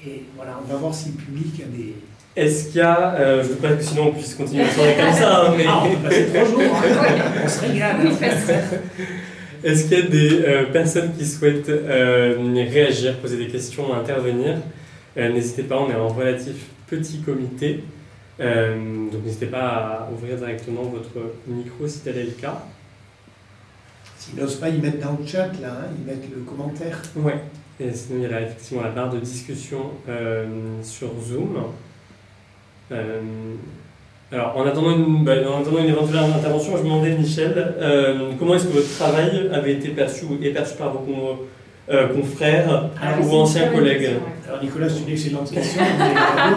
Et 0.06 0.24
voilà, 0.36 0.60
on 0.62 0.70
va 0.70 0.78
voir 0.78 0.94
si 0.94 1.08
le 1.08 1.14
public 1.14 1.62
a 1.64 1.74
des 1.74 1.94
est-ce 2.36 2.66
qu'il 2.66 2.76
y 2.76 2.80
a, 2.80 3.14
euh, 3.14 3.42
je 3.42 3.48
ne 3.48 3.52
veux 3.54 3.60
pas 3.60 3.72
que 3.74 3.82
sinon 3.82 4.08
on 4.08 4.12
puisse 4.12 4.34
continuer 4.34 4.64
la 4.64 4.70
soirée 4.70 4.94
comme 4.94 5.12
ça, 5.12 5.46
hein, 5.46 5.54
mais... 5.56 5.64
Ah, 5.66 5.82
on 5.84 5.96
peut 5.96 6.08
passer 6.08 6.26
trois 6.26 6.44
jours, 6.44 6.60
hein. 6.60 7.32
on 7.44 7.48
se 7.48 7.60
régale. 7.60 7.96
Est-ce 9.64 9.88
qu'il 9.88 9.98
y 9.98 10.02
a 10.02 10.06
des 10.06 10.44
euh, 10.44 10.64
personnes 10.66 11.12
qui 11.16 11.24
souhaitent 11.26 11.68
euh, 11.68 12.36
réagir, 12.70 13.16
poser 13.16 13.38
des 13.38 13.48
questions, 13.48 13.92
intervenir? 13.94 14.58
Euh, 15.16 15.32
N'hésitez 15.32 15.62
pas, 15.62 15.78
on 15.80 15.90
est 15.90 15.94
en 15.94 16.08
relatif 16.08 16.66
petit 16.86 17.20
comité. 17.20 17.82
donc 18.38 19.24
n'hésitez 19.24 19.46
pas 19.46 19.66
à 19.66 20.10
ouvrir 20.12 20.36
directement 20.36 20.82
votre 20.82 21.32
micro 21.46 21.88
si 21.88 22.00
tel 22.00 22.18
est 22.18 22.24
le 22.24 22.30
cas. 22.30 22.62
S'ils 24.18 24.38
n'osent 24.38 24.60
pas, 24.60 24.68
ils 24.68 24.80
mettent 24.80 25.00
dans 25.00 25.16
le 25.18 25.26
chat, 25.26 25.50
là, 25.60 25.80
hein, 25.80 25.88
ils 25.98 26.04
mettent 26.04 26.30
le 26.30 26.42
commentaire. 26.42 27.00
Ouais, 27.16 27.40
et 27.80 27.92
sinon 27.92 28.20
il 28.22 28.30
y 28.30 28.32
a 28.32 28.42
effectivement 28.42 28.82
la 28.82 28.90
barre 28.90 29.10
de 29.10 29.18
discussion 29.18 29.90
sur 30.82 31.08
Zoom. 31.26 31.56
Alors, 34.32 34.56
en 34.56 34.66
attendant, 34.66 34.90
une, 34.90 35.24
bah, 35.24 35.34
en 35.48 35.60
attendant 35.62 35.78
une 35.78 35.88
éventuelle 35.88 36.18
intervention, 36.18 36.72
je 36.76 36.82
me 36.82 36.88
demandais, 36.88 37.16
Michel, 37.16 37.74
euh, 37.80 38.32
comment 38.38 38.56
est-ce 38.56 38.66
que 38.66 38.72
votre 38.72 38.92
travail 38.96 39.48
avait 39.52 39.74
été 39.74 39.90
perçu 39.90 40.24
ou 40.24 40.42
est 40.42 40.50
perçu 40.50 40.74
par 40.76 40.92
vos 40.92 41.46
euh, 41.88 42.08
confrères 42.08 42.90
ah, 43.00 43.20
ou 43.22 43.34
anciens 43.36 43.68
collègues 43.68 44.10
Alors, 44.48 44.60
Nicolas, 44.62 44.88
c'est 44.88 45.02
une 45.06 45.12
excellente 45.12 45.48
question. 45.50 45.80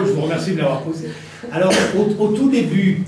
je 0.04 0.12
vous 0.12 0.20
remercie 0.22 0.52
de 0.52 0.58
l'avoir 0.58 0.82
posée. 0.82 1.10
Alors, 1.52 1.72
au, 2.18 2.28
tout 2.28 2.50
début, 2.50 3.04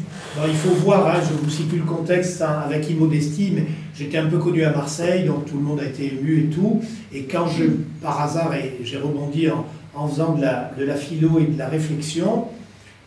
il 0.47 0.55
faut 0.55 0.75
voir, 0.77 1.09
hein, 1.09 1.21
je 1.21 1.45
vous 1.45 1.51
situe 1.51 1.79
le 1.79 1.85
contexte 1.85 2.41
hein, 2.41 2.63
avec 2.65 2.89
immodestie, 2.89 3.53
mais 3.57 3.67
j'étais 3.97 4.19
un 4.19 4.27
peu 4.27 4.39
connu 4.39 4.63
à 4.63 4.71
Marseille, 4.71 5.25
donc 5.25 5.47
tout 5.47 5.57
le 5.57 5.65
monde 5.65 5.81
a 5.81 5.87
été 5.87 6.07
ému 6.07 6.39
et 6.39 6.55
tout. 6.55 6.81
Et 7.13 7.25
quand 7.25 7.49
je, 7.49 7.65
par 8.01 8.23
hasard, 8.23 8.53
j'ai 8.85 8.99
rebondi 8.99 9.51
en, 9.51 9.67
en 9.97 10.07
faisant 10.07 10.35
de 10.35 10.43
la, 10.43 10.71
de 10.79 10.85
la 10.85 10.95
philo 10.95 11.41
et 11.41 11.47
de 11.47 11.59
la 11.59 11.67
réflexion, 11.67 12.47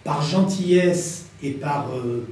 par 0.06 0.22
gentillesse 0.22 1.26
et 1.44 1.52
par 1.52 1.90
euh, 1.94 2.26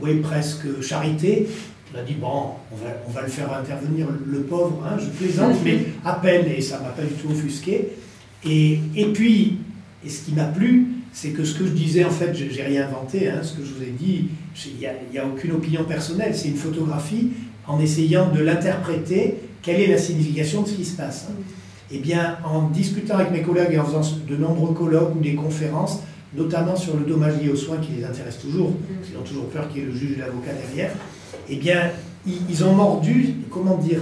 oui, 0.00 0.20
presque 0.20 0.80
charité, 0.80 1.48
on 1.92 1.98
a 1.98 2.02
dit 2.02 2.14
bon, 2.14 2.50
on 2.70 2.76
va, 2.76 2.90
on 3.08 3.10
va 3.10 3.22
le 3.22 3.28
faire 3.28 3.52
intervenir, 3.52 4.06
le 4.26 4.42
pauvre, 4.42 4.84
hein, 4.86 4.96
je 5.00 5.06
plaisante, 5.06 5.56
mais 5.64 5.86
à 6.04 6.14
peine, 6.14 6.46
et 6.46 6.60
ça 6.60 6.78
ne 6.78 6.84
m'a 6.84 6.90
pas 6.90 7.02
du 7.02 7.14
tout 7.14 7.30
offusqué. 7.30 7.88
Et, 8.44 8.78
et 8.94 9.06
puis, 9.06 9.58
et 10.04 10.08
ce 10.08 10.24
qui 10.24 10.32
m'a 10.32 10.44
plu, 10.44 10.88
c'est 11.12 11.30
que 11.30 11.44
ce 11.44 11.58
que 11.58 11.64
je 11.64 11.72
disais, 11.72 12.04
en 12.04 12.10
fait, 12.10 12.34
j'ai 12.34 12.62
rien 12.62 12.88
inventé, 12.88 13.30
hein, 13.30 13.40
ce 13.42 13.54
que 13.54 13.64
je 13.64 13.72
vous 13.72 13.82
ai 13.82 13.92
dit, 13.98 14.28
il 14.66 14.76
n'y 14.78 14.86
a, 14.86 15.22
a, 15.22 15.26
aucune 15.26 15.52
opinion 15.52 15.84
personnelle, 15.84 16.36
c'est 16.36 16.48
une 16.48 16.56
photographie 16.56 17.30
en 17.66 17.80
essayant 17.80 18.30
de 18.30 18.40
l'interpréter, 18.40 19.36
quelle 19.62 19.80
est 19.80 19.86
la 19.86 19.98
signification 19.98 20.62
de 20.62 20.68
ce 20.68 20.74
qui 20.74 20.84
se 20.84 20.96
passe. 20.96 21.28
Hein. 21.30 21.34
Eh 21.90 21.98
bien, 21.98 22.38
en 22.44 22.68
discutant 22.68 23.14
avec 23.14 23.30
mes 23.30 23.42
collègues 23.42 23.72
et 23.72 23.78
en 23.78 23.84
faisant 23.84 24.18
de 24.28 24.36
nombreux 24.36 24.74
colloques 24.74 25.14
ou 25.14 25.20
des 25.20 25.34
conférences, 25.34 26.00
notamment 26.36 26.76
sur 26.76 26.96
le 26.96 27.04
dommage 27.04 27.40
lié 27.40 27.48
aux 27.48 27.56
soins 27.56 27.78
qui 27.78 27.92
les 27.92 28.04
intéresse 28.04 28.38
toujours, 28.38 28.70
mm. 28.70 28.74
ils 29.10 29.18
ont 29.18 29.22
toujours 29.22 29.48
peur 29.48 29.68
qu'il 29.68 29.82
y 29.82 29.84
ait 29.84 29.88
le 29.88 29.94
juge 29.94 30.12
et 30.16 30.20
l'avocat 30.20 30.52
derrière, 30.52 30.92
eh 31.48 31.56
bien, 31.56 31.90
ils, 32.26 32.64
ont 32.64 32.72
mordu, 32.72 33.34
comment 33.50 33.76
dire, 33.76 34.00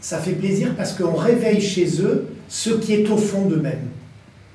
ça 0.00 0.18
fait 0.18 0.32
plaisir 0.32 0.74
parce 0.76 0.92
qu'on 0.92 1.14
réveille 1.14 1.60
chez 1.60 2.00
eux 2.00 2.28
ce 2.48 2.70
qui 2.70 2.94
est 2.94 3.10
au 3.10 3.16
fond 3.16 3.46
d'eux-mêmes. 3.46 3.88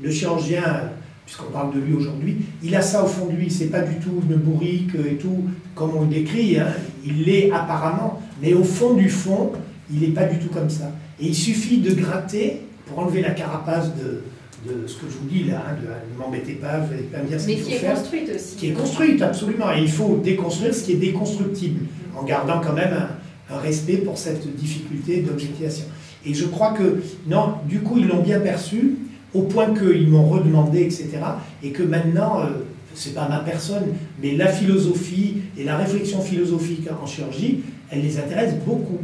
Le 0.02 0.10
chirurgien, 0.10 0.92
puisqu'on 1.26 1.52
parle 1.52 1.74
de 1.74 1.80
lui 1.80 1.94
aujourd'hui, 1.94 2.38
il 2.64 2.76
a 2.76 2.82
ça 2.82 3.04
au 3.04 3.08
fond 3.08 3.26
de 3.26 3.34
lui, 3.34 3.50
c'est 3.52 3.66
pas 3.66 3.82
du 3.82 3.96
tout 3.96 4.22
une 4.30 4.38
bourrique 4.38 4.96
et 4.96 5.16
tout, 5.16 5.46
comme 5.76 5.92
on 5.96 6.02
le 6.02 6.08
décrit, 6.08 6.58
hein. 6.58 6.68
il 7.06 7.26
l'est 7.26 7.52
apparemment, 7.52 8.22
mais 8.42 8.54
au 8.54 8.64
fond 8.64 8.94
du 8.94 9.10
fond, 9.10 9.52
il 9.94 10.00
n'est 10.00 10.14
pas 10.14 10.26
du 10.26 10.40
tout 10.40 10.50
comme 10.50 10.70
ça. 10.70 10.92
Et 11.20 11.28
il 11.28 11.36
suffit 11.36 11.80
de 11.80 11.94
gratter 11.94 12.62
pour 12.86 13.00
enlever 13.00 13.22
la 13.22 13.32
carapace 13.32 13.90
de, 13.96 14.24
de 14.66 14.88
ce 14.88 14.96
que 14.96 15.08
je 15.10 15.18
vous 15.18 15.28
dis 15.28 15.44
là, 15.46 15.64
hein, 15.68 15.76
de 15.82 15.88
ne 15.88 16.20
m'embêtez 16.20 16.54
pas, 16.54 16.80
vous 16.80 16.92
n'allez 16.92 17.04
pas 17.04 17.20
me 17.20 17.28
dire 17.28 17.40
ce 17.40 17.48
qu'il 17.48 17.58
faut 17.60 17.70
faire. 17.70 17.80
Mais 17.80 17.80
qui 17.80 17.86
est 17.86 17.96
construite 17.96 18.32
aussi. 18.36 18.56
Qui 18.56 18.68
est 18.68 18.74
construite, 18.74 19.22
absolument. 19.22 19.72
Et 19.74 19.82
il 19.82 19.90
faut 19.90 20.20
déconstruire 20.24 20.74
ce 20.74 20.84
qui 20.84 20.92
est 20.94 20.98
déconstructible, 20.98 21.86
en 22.16 22.24
gardant 22.24 22.60
quand 22.60 22.74
même 22.74 22.94
un, 22.94 23.58
respect 23.58 23.98
pour 23.98 24.18
cette 24.18 24.56
difficulté 24.56 25.22
d'objectivation. 25.22 25.84
Et 26.26 26.34
je 26.34 26.46
crois 26.46 26.72
que, 26.72 27.02
non, 27.28 27.56
du 27.68 27.82
coup, 27.82 27.98
ils 27.98 28.08
l'ont 28.08 28.22
bien 28.22 28.40
perçu, 28.40 28.96
au 29.34 29.42
point 29.42 29.74
qu'ils 29.74 30.08
m'ont 30.08 30.30
redemandé, 30.30 30.84
etc. 30.84 31.10
Et 31.62 31.72
que 31.72 31.84
maintenant, 31.84 32.40
euh, 32.40 32.64
c'est 32.94 33.14
pas 33.14 33.28
ma 33.28 33.40
personne, 33.40 33.84
mais 34.22 34.36
la 34.36 34.48
philosophie 34.48 35.42
et 35.58 35.66
la 35.66 35.76
réflexion 35.76 36.22
philosophique 36.22 36.88
en 37.02 37.06
chirurgie, 37.06 37.64
elle 37.90 38.04
les 38.04 38.18
intéresse 38.20 38.54
beaucoup. 38.66 39.00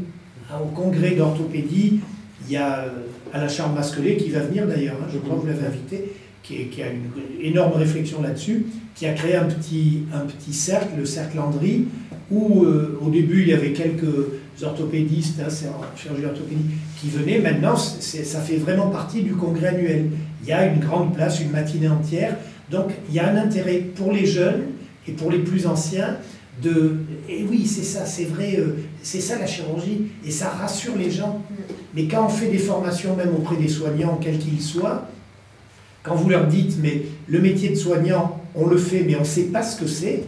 Hein, 0.50 0.60
au 0.64 0.68
congrès 0.74 1.12
d'orthopédie, 1.12 2.00
il 2.46 2.54
y 2.54 2.56
a 2.56 2.86
euh, 3.34 3.38
Alain 3.38 3.48
Charles 3.48 3.74
Masquelet 3.74 4.18
qui 4.18 4.30
va 4.30 4.40
venir 4.40 4.68
d'ailleurs, 4.68 4.98
hein, 5.02 5.08
je 5.12 5.18
crois 5.18 5.36
que 5.36 5.42
vous 5.42 5.48
l'avez 5.48 5.66
invité, 5.66 6.14
qui, 6.44 6.82
a 6.82 6.88
une 6.88 7.12
énorme 7.42 7.74
réflexion 7.74 8.22
là-dessus, 8.22 8.68
qui 8.96 9.06
a 9.06 9.14
créé 9.14 9.36
un 9.36 9.46
petit, 9.46 10.04
un 10.14 10.22
petit 10.22 10.54
cercle, 10.54 10.94
le 10.98 11.06
cercle 11.06 11.36
Landry, 11.36 11.86
où 12.32 12.64
euh, 12.64 12.98
au 13.02 13.10
début 13.10 13.42
il 13.42 13.50
y 13.50 13.54
avait 13.54 13.74
quelques 13.74 14.64
orthopédistes, 14.64 15.40
hein, 15.42 15.50
c'est 15.50 15.68
chirurgie 16.02 16.26
orthopédique, 16.26 16.72
qui 17.00 17.10
venaient. 17.10 17.40
Maintenant, 17.40 17.76
ça 17.76 18.40
fait 18.40 18.58
vraiment 18.58 18.88
partie 18.88 19.24
du 19.24 19.34
congrès 19.34 19.68
annuel. 19.68 20.06
Il 20.42 20.50
y 20.50 20.54
a 20.54 20.66
une 20.66 20.80
grande 20.80 21.14
place, 21.14 21.42
une 21.42 21.52
matinée 21.52 21.90
entière. 21.90 22.38
Donc 22.72 22.92
il 23.10 23.16
y 23.16 23.20
a 23.20 23.30
un 23.30 23.38
intérêt 23.38 23.78
pour 23.96 24.12
les 24.12 24.26
jeunes 24.26 24.64
et 25.08 25.12
pour 25.12 25.32
les 25.32 25.40
plus 25.40 25.68
anciens 25.68 26.18
de... 26.62 26.98
Et 27.30 27.46
oui, 27.50 27.66
c'est 27.66 27.84
ça, 27.84 28.06
c'est 28.06 28.26
vrai, 28.26 28.56
euh, 28.58 28.78
c'est 29.08 29.22
ça 29.22 29.40
la 29.40 29.48
chirurgie, 29.48 30.08
et 30.26 30.32
ça 30.32 30.50
rassure 30.50 30.98
les 30.98 31.10
gens. 31.10 31.42
Mais 31.94 32.10
quand 32.10 32.26
on 32.26 32.30
fait 32.30 32.50
des 32.50 32.58
formations, 32.58 33.16
même 33.16 33.34
auprès 33.34 33.56
des 33.56 33.70
soignants, 33.70 34.20
quels 34.22 34.38
qu'ils 34.38 34.62
soient, 34.62 35.08
quand 36.04 36.16
vous 36.16 36.30
leur 36.30 36.46
dites, 36.48 36.78
mais 36.82 37.04
le 37.28 37.40
métier 37.40 37.70
de 37.70 37.76
soignant, 37.76 38.42
on 38.54 38.66
le 38.68 38.78
fait, 38.78 39.04
mais 39.04 39.16
on 39.16 39.22
ne 39.22 39.26
sait 39.26 39.46
pas 39.46 39.64
ce 39.64 39.80
que 39.80 39.88
c'est, 39.88 40.26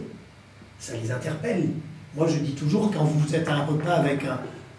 ça 0.78 0.94
les 1.02 1.10
interpelle. 1.10 1.68
Moi, 2.16 2.26
je 2.26 2.38
dis 2.38 2.52
toujours, 2.52 2.90
quand 2.90 3.04
vous 3.04 3.34
êtes 3.34 3.46
à 3.48 3.56
un 3.56 3.66
repas 3.66 3.92
avec 3.92 4.24
un, 4.24 4.38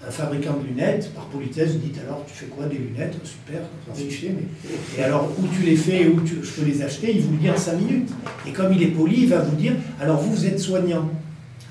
fabricant 0.10 0.58
de 0.58 0.66
lunettes, 0.66 1.14
par 1.14 1.26
politesse, 1.26 1.74
vous 1.74 1.78
dites 1.78 2.00
alors, 2.04 2.26
tu 2.26 2.34
fais 2.34 2.48
quoi 2.48 2.66
des 2.66 2.80
lunettes? 2.80 3.14
Super, 3.24 3.62
ça 3.88 3.94
fait 3.94 4.30
mais. 4.30 5.00
Et 5.00 5.04
alors, 5.04 5.30
où 5.38 5.46
tu 5.56 5.62
les 5.62 5.76
fais, 5.76 6.08
où 6.08 6.22
tu, 6.22 6.40
je 6.42 6.50
peux 6.50 6.66
les 6.66 6.82
acheter 6.82 7.16
Il 7.18 7.22
vous 7.22 7.34
le 7.34 7.38
dit 7.38 7.52
en 7.52 7.56
5 7.56 7.78
minutes. 7.78 8.10
Et 8.48 8.52
comme 8.52 8.74
il 8.74 8.82
est 8.82 8.88
poli, 8.88 9.26
il 9.26 9.30
va 9.30 9.42
vous 9.42 9.56
dire 9.56 9.74
alors, 10.00 10.20
vous, 10.20 10.32
vous 10.32 10.46
êtes 10.48 10.60
soignant. 10.60 11.08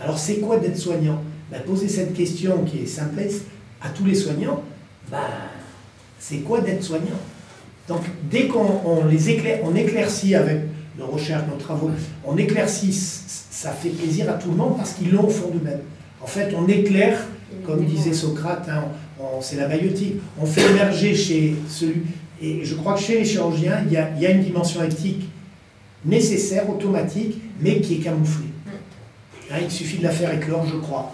Alors, 0.00 0.16
c'est 0.16 0.36
quoi 0.36 0.58
d'être 0.58 0.78
soignant? 0.78 1.20
Ben, 1.50 1.60
Posez 1.66 1.88
cette 1.88 2.14
question 2.14 2.64
qui 2.64 2.80
est 2.80 2.86
simpleste 2.86 3.42
à 3.80 3.88
tous 3.88 4.04
les 4.04 4.14
soignants 4.14 4.62
ben, 5.10 5.18
c'est 6.18 6.38
quoi 6.38 6.60
d'être 6.60 6.84
soignant? 6.84 7.18
Donc, 7.88 8.02
dès 8.30 8.46
qu'on 8.46 9.04
les 9.10 9.30
éclaire, 9.30 9.60
on 9.64 9.74
éclaircit 9.74 10.34
avec 10.34 10.60
nos 10.96 11.06
recherches, 11.06 11.48
nos 11.50 11.56
travaux, 11.56 11.90
on 12.24 12.36
éclaircit, 12.36 12.92
ça 12.92 13.72
fait 13.72 13.88
plaisir 13.88 14.30
à 14.30 14.34
tout 14.34 14.50
le 14.50 14.56
monde 14.56 14.76
parce 14.76 14.92
qu'ils 14.92 15.10
l'ont 15.10 15.26
au 15.26 15.30
fond 15.30 15.48
d'eux-mêmes. 15.48 15.80
En 16.22 16.26
fait, 16.26 16.54
on 16.56 16.68
éclaire, 16.68 17.26
comme 17.66 17.84
disait 17.84 18.12
Socrate, 18.12 18.68
hein, 18.68 18.84
c'est 19.40 19.56
la 19.56 19.66
maïotique, 19.66 20.16
on 20.40 20.46
fait 20.46 20.70
émerger 20.70 21.14
chez 21.14 21.56
celui. 21.68 22.02
Et 22.42 22.64
je 22.64 22.74
crois 22.74 22.94
que 22.94 23.00
chez 23.00 23.18
les 23.18 23.24
chirurgiens, 23.24 23.82
il 23.86 23.92
y 23.92 23.96
a, 23.96 24.30
une 24.30 24.42
dimension 24.42 24.82
éthique 24.82 25.28
nécessaire, 26.04 26.70
automatique, 26.70 27.38
mais 27.60 27.80
qui 27.80 27.96
est 27.96 27.98
camouflée. 27.98 28.46
Hein, 29.50 29.56
il 29.62 29.70
suffit 29.70 29.98
de 29.98 30.04
la 30.04 30.10
faire 30.10 30.32
éclore, 30.32 30.64
je 30.66 30.76
crois. 30.76 31.12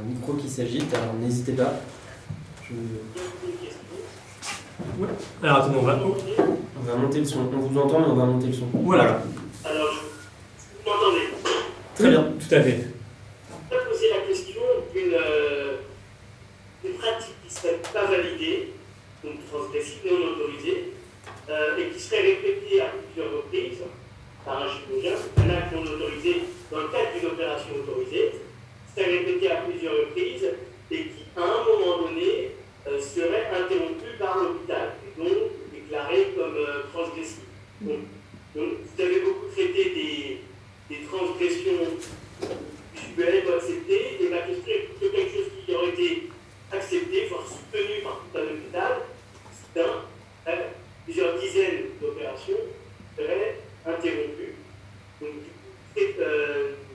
Un 0.00 0.04
micro 0.04 0.34
qui 0.34 0.48
s'agite, 0.48 0.94
alors 0.94 1.14
n'hésitez 1.14 1.52
pas. 1.52 1.74
Alors 5.42 5.56
attendez, 5.56 5.78
on 5.78 5.82
va... 5.82 5.98
On 6.80 6.82
va 6.82 6.94
monter 6.94 7.18
le 7.18 7.24
son. 7.24 7.40
On 7.52 7.58
vous 7.58 7.78
entend, 7.78 8.00
mais 8.00 8.06
on 8.06 8.14
va 8.14 8.24
monter 8.24 8.46
le 8.46 8.52
son. 8.52 8.66
Voilà. 8.72 9.22
Alors, 9.64 9.92
vous 10.84 10.90
m'entendez? 10.90 11.28
Très 11.96 12.10
bien, 12.10 12.22
tout 12.22 12.54
à 12.54 12.62
fait. 12.62 12.86
On 13.52 13.68
peut 13.68 13.82
poser 13.90 14.10
la 14.10 14.20
question 14.20 14.62
d'une 14.94 15.14
euh, 15.14 15.78
pratique 16.98 17.34
qui 17.42 17.54
ne 17.54 17.60
serait 17.60 17.80
pas 17.92 18.04
validée, 18.04 18.74
donc 19.24 19.34
transgressive, 19.50 19.98
non 20.06 20.28
autorisée, 20.28 20.92
euh, 21.50 21.76
et 21.76 21.88
qui 21.90 22.00
serait 22.00 22.22
répétée 22.22 22.80
à 22.80 22.86
plusieurs 22.86 23.32
reprises 23.36 23.82
par 24.44 24.62
un 24.62 24.68
chirurgien, 24.68 25.14
un 25.38 25.50
acte 25.50 25.72
non 25.74 25.82
autorisé 25.82 26.42
dans 26.70 26.78
le 26.78 26.88
cadre 26.88 27.18
d'une 27.18 27.28
opération 27.30 27.74
autorisée, 27.74 28.32
répété 29.04 29.50
à 29.50 29.56
plusieurs 29.62 29.94
reprises 29.94 30.48
et 30.90 31.04
qui, 31.04 31.24
à 31.36 31.42
un 31.42 31.64
moment 31.64 32.02
donné, 32.02 32.52
euh, 32.88 33.00
serait 33.00 33.46
interrompu 33.48 34.16
par 34.18 34.38
l'hôpital 34.38 34.94
et 35.06 35.20
donc 35.20 35.38
déclaré 35.72 36.32
comme 36.36 36.56
euh, 36.56 36.82
transgressif. 36.92 37.42
Donc, 37.80 37.98
vous 38.54 39.02
avez 39.02 39.20
beaucoup 39.20 39.46
traité 39.52 39.84
des, 39.90 40.40
des 40.90 41.04
transgressions 41.04 41.86
usuelles 42.94 43.44
ou 43.46 43.52
acceptées, 43.52 44.18
et 44.20 44.28
ma 44.28 44.38
question 44.38 44.72
est 44.72 44.88
que 44.98 45.14
quelque 45.14 45.32
chose 45.32 45.50
qui 45.64 45.74
aurait 45.74 45.90
été 45.90 46.30
accepté, 46.72 47.26
voire 47.28 47.46
soutenu 47.46 48.02
par 48.02 48.20
tout 48.32 48.38
un 48.38 48.42
hôpital, 48.42 48.92
c'est 49.74 49.80
euh, 49.80 50.54
plusieurs 51.04 51.38
dizaines 51.38 51.84
d'opérations 52.00 52.62
seraient 53.16 53.60
interrompues. 53.86 54.54
Donc, 55.20 55.30
c'est, 55.94 56.16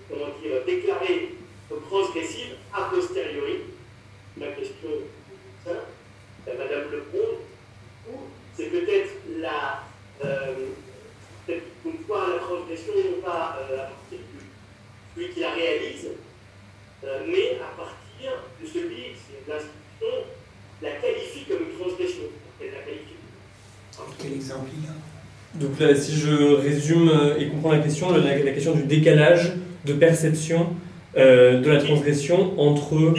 comment 0.10 0.28
dire, 0.42 0.66
déclaré 0.66 1.30
transgressive 1.90 2.56
a 2.74 2.84
posteriori. 2.90 3.62
Ma 4.38 4.48
question 4.48 4.90
est 4.90 5.70
ça, 5.70 5.76
Madame 6.48 6.92
Lepron, 6.92 7.40
ou 8.10 8.14
c'est 8.56 8.66
peut-être 8.66 9.12
la. 9.40 9.84
Euh, 10.26 10.54
peut-être 11.46 11.64
une 11.86 12.04
fois 12.06 12.28
la 12.34 12.40
transgression, 12.40 12.94
non 12.96 13.22
pas 13.22 13.60
euh, 13.60 13.76
à 13.76 13.84
partir 13.84 14.20
de 14.20 15.16
celui 15.16 15.34
qui 15.34 15.40
la 15.40 15.52
réalise, 15.52 16.08
euh, 17.04 17.20
mais 17.28 17.60
à 17.60 17.78
partir 17.78 18.04
Donc 25.56 25.73
là, 25.73 25.73
si 25.96 26.16
je 26.18 26.34
résume 26.56 27.10
euh, 27.10 27.38
et 27.40 27.48
comprends 27.50 27.72
la 27.72 27.80
question, 27.80 28.12
la, 28.12 28.38
la 28.38 28.52
question 28.52 28.74
du 28.74 28.84
décalage 28.84 29.54
de 29.86 29.94
perception 29.94 30.70
euh, 31.18 31.60
de 31.62 31.70
la 31.70 31.80
transgression 31.82 32.60
entre 32.60 33.14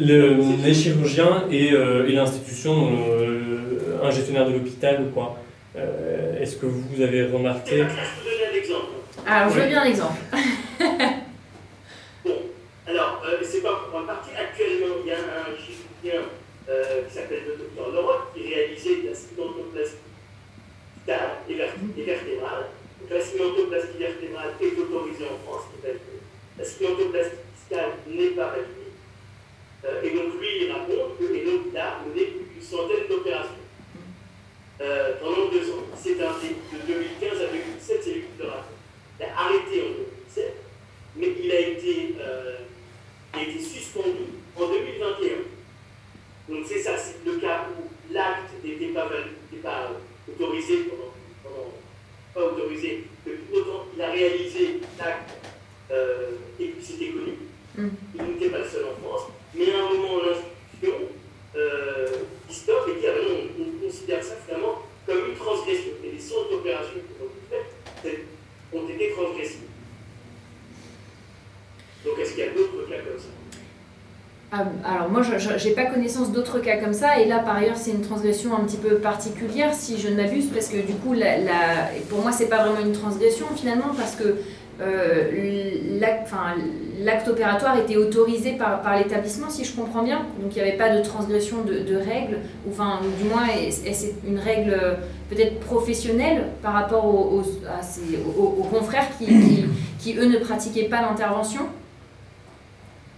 le, 0.00 0.36
les 0.64 0.74
chirurgiens 0.74 1.44
et, 1.50 1.72
euh, 1.72 2.08
et 2.08 2.12
l'institution, 2.12 2.92
euh, 3.10 3.98
un 4.02 4.10
gestionnaire 4.10 4.46
de 4.48 4.52
l'hôpital 4.54 5.02
ou 5.02 5.12
quoi. 5.12 5.38
Euh, 5.76 6.40
Est-ce 6.40 6.56
que 6.56 6.66
vous 6.66 7.02
avez 7.02 7.24
remarqué? 7.26 7.76
Je 7.76 7.82
vais 7.82 7.84
vous 7.84 8.24
donner 8.24 8.46
un 8.50 8.58
exemple. 8.58 8.86
Alors, 9.26 9.52
je 9.52 9.60
veux 9.60 9.66
bien 9.68 9.84
l'exemple. 9.84 10.18
Bon, 12.24 12.36
alors, 12.86 13.22
euh, 13.26 13.38
c'est 13.42 13.62
pas 13.62 13.74
pour 13.90 14.00
en 14.00 14.04
partie. 14.04 14.30
Actuellement, 14.36 14.96
il 15.04 15.08
y 15.08 15.12
a 15.12 15.18
un 15.18 15.54
chirurgien 15.56 16.22
euh, 16.68 17.02
qui 17.08 17.14
s'appelle 17.14 17.42
le 17.46 17.56
docteur 17.56 17.92
Leroy 17.92 18.32
qui 18.34 18.42
réalisait 18.54 19.02
de 19.02 19.08
la 19.10 19.14
cimentoplastie 19.14 19.96
dentale 21.06 21.30
et 21.48 21.54
vert- 21.54 21.74
et 21.98 22.02
vertébrale. 22.02 22.66
Donc, 23.00 23.10
la 23.10 23.20
cimentoplastie 23.20 23.98
vertébrale 23.98 24.50
est 24.60 24.74
autorisée 24.78 25.26
en 25.30 25.38
France, 25.46 25.64
tout 25.74 25.86
à 25.86 25.90
fait. 25.92 26.18
La 26.58 26.64
cimentoplastie 26.64 27.36
fiscale 27.54 27.90
n'est 28.10 28.34
pas 28.34 28.50
validée. 28.54 28.90
Euh, 29.84 30.02
et 30.02 30.10
donc, 30.10 30.40
lui, 30.40 30.66
il 30.66 30.72
raconte 30.72 31.18
que, 31.18 31.26
et 31.34 31.44
donc, 31.44 31.70
il 31.70 31.76
a 31.78 32.00
mené 32.06 32.26
plus 32.34 32.46
d'une 32.54 32.62
centaine 32.62 33.06
d'opérations. 33.08 33.62
Euh, 34.78 35.14
pendant 35.22 35.48
deux 35.48 35.70
ans. 35.72 35.86
C'est 35.96 36.20
un 36.20 36.36
des- 36.42 36.52
de 36.76 36.78
2015 36.86 37.40
à 37.40 37.46
2017, 37.48 38.00
c'est 38.04 38.10
lui 38.12 38.20
qui 38.28 38.42
le 38.42 38.44
raconte. 38.48 38.76
Il 39.18 39.24
a 39.24 39.28
arrêté 39.40 39.80
en 39.80 39.88
2017 39.96 40.54
mais 41.18 41.28
il 41.42 41.50
a 41.50 41.60
été, 41.60 42.14
euh, 42.20 42.56
il 43.32 43.40
a 43.40 43.42
été 43.44 43.58
suspendu 43.58 44.36
en 44.54 44.68
2021. 44.68 45.28
Donc 46.54 46.66
c'est 46.68 46.80
ça, 46.80 46.90
c'est 46.98 47.24
le 47.24 47.38
cas 47.38 47.68
où 47.72 47.88
l'acte 48.12 48.52
n'était 48.62 48.88
pas, 48.92 49.06
vali- 49.06 49.32
n'était 49.50 49.62
pas 49.62 49.88
euh, 49.92 50.30
autorisé 50.30 50.80
pendant, 50.90 51.14
pendant- 51.42 51.72
pas 52.34 52.52
autorisé, 52.52 53.04
que 53.24 53.30
pour 53.30 53.56
autant 53.60 53.84
il 53.96 54.02
a 54.02 54.10
réalisé 54.10 54.80
l'acte 54.98 55.30
euh, 55.90 56.32
et 56.60 56.68
que 56.68 56.82
c'était 56.84 57.06
connu. 57.12 57.32
Mm. 57.78 57.88
Il 58.16 58.22
n'était 58.34 58.50
pas 58.50 58.58
le 58.58 58.68
seul 58.68 58.84
en 58.84 59.02
France, 59.02 59.28
mais 59.54 59.72
à 59.72 59.78
un 59.78 59.94
moment 59.94 60.18
l'institution 60.22 61.06
euh, 61.56 62.06
dit 62.46 62.54
stop 62.54 62.86
et 62.94 63.00
dit 63.00 63.06
ah 63.08 63.12
ben 63.16 63.24
non, 63.26 63.38
on, 63.58 63.62
on 63.62 63.86
considère 63.88 64.22
ça 64.22 64.34
finalement 64.46 64.82
comme 65.06 65.30
une 65.30 65.34
transgression. 65.34 65.92
Et 66.04 66.10
les 66.12 66.20
100 66.20 66.34
opérations 66.52 66.92
qui 67.00 67.22
ont 67.22 67.24
été 67.24 67.40
faites 67.48 67.72
c'est- 68.02 68.76
ont 68.76 68.86
été 68.86 69.10
transgressives. 69.12 69.60
Donc 72.04 72.18
est-ce 72.20 72.30
qu'il 72.34 72.40
y 72.44 72.48
a 72.48 72.50
d'autres 72.50 72.88
cas 72.88 72.96
comme 72.98 73.18
ça 73.18 73.28
Ah, 74.52 74.94
Alors 74.96 75.08
moi, 75.08 75.22
je 75.22 75.68
n'ai 75.68 75.74
pas 75.74 75.86
connaissance 75.86 76.30
d'autres 76.32 76.60
cas 76.60 76.76
comme 76.76 76.84
et 77.20 77.26
là 77.26 77.38
par 77.40 77.56
ailleurs 77.56 77.76
c'est 77.76 77.90
une 77.90 78.02
transgression 78.02 78.54
un 78.56 78.64
petit 78.64 78.76
peu 78.76 78.96
particulière 78.96 79.74
si 79.74 79.98
je 79.98 80.08
ne 80.08 80.16
m'abuse, 80.16 80.46
parce 80.52 80.68
que 80.68 80.76
du 80.78 80.94
coup, 80.94 81.14
pour 82.08 82.20
moi 82.20 82.32
c'est 82.32 82.48
pas 82.48 82.64
vraiment 82.64 82.80
une 82.84 82.92
transgression 82.92 83.46
finalement, 83.54 83.92
parce 83.96 84.14
que 84.16 84.36
euh, 84.80 85.30
l'acte 87.00 87.28
opératoire 87.28 87.78
était 87.78 87.96
autorisé 87.96 88.52
par, 88.52 88.98
l'établissement, 88.98 89.48
si 89.48 89.64
je 89.64 89.74
comprends 89.74 90.02
bien, 90.02 90.26
donc 90.40 90.54
il 90.54 90.62
n'y 90.62 90.68
avait 90.68 90.76
pas 90.76 90.94
de 90.96 91.02
transgression 91.02 91.62
de, 91.62 91.96
règles, 91.96 92.38
ou 92.66 92.70
du 92.70 93.24
moins 93.28 93.46
c'est 93.70 94.14
une 94.26 94.38
règle 94.38 94.72
euh, 94.72 94.94
peut-être 95.30 95.60
professionnelle 95.60 96.48
par 96.62 96.72
rapport 96.74 97.04
aux, 97.06 97.42
confrères 98.70 99.08
qui, 99.18 99.64
qui, 99.98 100.18
eux 100.18 100.26
ne 100.26 100.38
pratiquaient 100.38 100.88
pas 100.88 101.00
l'intervention. 101.02 101.62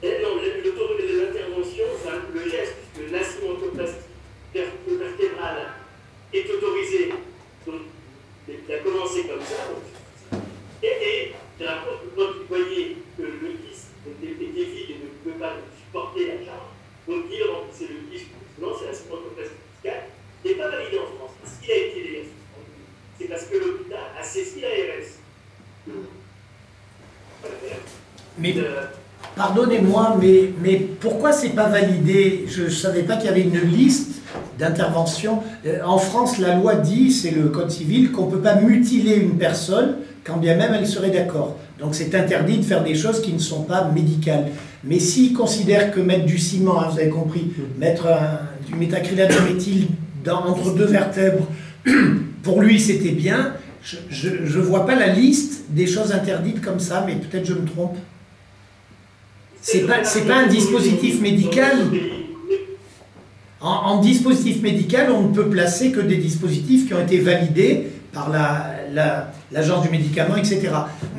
Eh 0.02 0.06
Non, 0.22 0.36
le- 0.36 0.62
l'autorité 0.62 1.12
de 1.12 1.18
l'intervention, 1.26 1.84
enfin, 1.96 2.16
le 2.32 2.42
geste, 2.48 2.74
puisque 2.94 3.10
la 3.10 3.18
cimentoplastie 3.24 4.06
ver- 4.54 4.70
vertébrale 4.86 5.58
est 6.32 6.46
autorisée, 6.48 7.12
donc 7.66 7.80
il 8.48 8.72
a 8.72 8.78
commencé 8.78 9.22
comme 9.22 9.40
ça, 9.42 9.66
donc, 9.74 10.40
et, 10.84 10.86
et 10.86 11.32
je 11.60 11.64
raconte 11.66 12.00
que 12.04 12.14
quand 12.16 12.30
vous 12.38 12.46
voyez 12.48 12.98
que 13.16 13.22
le 13.22 13.50
disque 13.66 13.90
était, 14.06 14.32
était 14.32 14.70
vide 14.70 14.90
et 14.90 14.94
ne 15.02 15.08
pouvait 15.32 15.44
pas 15.44 15.54
supporter 15.76 16.26
la 16.28 16.34
charge, 16.46 16.70
donc 17.08 17.24
il 17.32 17.42
remplissait 17.50 17.90
le 17.92 18.06
disque, 18.14 18.30
sinon 18.54 18.70
c'est 18.78 18.86
la 18.86 18.94
cimentoplastie 18.94 19.58
fiscale, 19.74 20.02
qui 20.40 20.48
n'est 20.50 20.54
pas 20.54 20.68
validée 20.70 20.98
en 21.00 21.10
France. 21.18 21.34
Parce 21.42 21.56
qu'il 21.58 21.72
a 21.72 21.76
été 21.76 21.98
d'ailleurs 22.04 22.30
suspendu, 22.30 22.78
c'est 23.18 23.26
parce 23.28 23.44
que 23.50 23.56
l'hôpital 23.58 23.98
a 24.16 24.22
saisi 24.22 24.60
l'ARS. 24.60 25.08
Mais 28.38 28.54
Euh, 28.56 28.84
pardonnez-moi, 29.58 30.18
mais, 30.20 30.50
mais 30.62 30.76
pourquoi 31.00 31.32
c'est 31.32 31.50
pas 31.50 31.68
validé? 31.68 32.44
Je 32.48 32.64
ne 32.64 32.68
savais 32.68 33.02
pas 33.02 33.16
qu'il 33.16 33.26
y 33.26 33.28
avait 33.28 33.42
une 33.42 33.60
liste 33.60 34.20
d'interventions. 34.58 35.40
Euh, 35.66 35.80
En 35.84 35.98
France, 35.98 36.38
la 36.38 36.54
loi 36.56 36.74
dit, 36.74 37.10
c'est 37.10 37.30
le 37.30 37.48
code 37.48 37.70
civil, 37.70 38.12
qu'on 38.12 38.26
ne 38.26 38.30
peut 38.32 38.40
pas 38.40 38.56
mutiler 38.56 39.16
une 39.16 39.36
personne 39.36 39.96
quand 40.24 40.36
bien 40.36 40.56
même 40.56 40.74
elle 40.74 40.86
serait 40.86 41.10
d'accord. 41.10 41.56
Donc 41.80 41.94
c'est 41.94 42.14
interdit 42.14 42.58
de 42.58 42.62
faire 42.62 42.84
des 42.84 42.94
choses 42.94 43.22
qui 43.22 43.32
ne 43.32 43.38
sont 43.38 43.62
pas 43.62 43.90
médicales. 43.94 44.48
Mais 44.84 44.98
s'ils 44.98 45.32
considèrent 45.32 45.90
que 45.90 46.00
mettre 46.00 46.26
du 46.26 46.36
ciment, 46.36 46.80
hein, 46.80 46.88
vous 46.92 46.98
avez 46.98 47.08
compris, 47.08 47.50
mettre 47.78 48.06
du 48.66 48.74
métacrylate 48.74 49.30
de 49.34 49.54
méthyle 49.54 49.86
entre 50.30 50.74
deux 50.74 50.84
vertèbres, 50.84 51.46
pour 52.42 52.60
lui 52.60 52.78
c'était 52.78 53.12
bien, 53.12 53.54
je 54.10 54.28
ne 54.28 54.62
vois 54.62 54.84
pas 54.84 54.96
la 54.96 55.06
liste 55.14 55.64
des 55.70 55.86
choses 55.86 56.12
interdites 56.12 56.60
comme 56.60 56.80
ça, 56.80 57.04
mais 57.06 57.14
peut-être 57.14 57.46
je 57.46 57.54
me 57.54 57.64
trompe. 57.64 57.96
C'est 59.62 59.80
pas- 59.86 60.02
pas 60.26 60.36
un 60.36 60.46
dispositif 60.46 61.20
médical. 61.20 61.76
En, 63.60 64.00
dispositif 64.00 64.62
médical, 64.62 65.10
on 65.10 65.22
ne 65.28 65.34
peut 65.34 65.48
placer 65.48 65.90
que 65.90 66.00
des 66.00 66.16
dispositifs 66.16 66.86
qui 66.86 66.94
ont 66.94 67.00
été 67.02 67.18
validés 67.18 67.88
par 68.12 68.30
la- 68.30 68.76
la- 68.92 69.32
l'agence 69.50 69.82
du 69.82 69.90
médicament, 69.90 70.36
etc. 70.36 70.68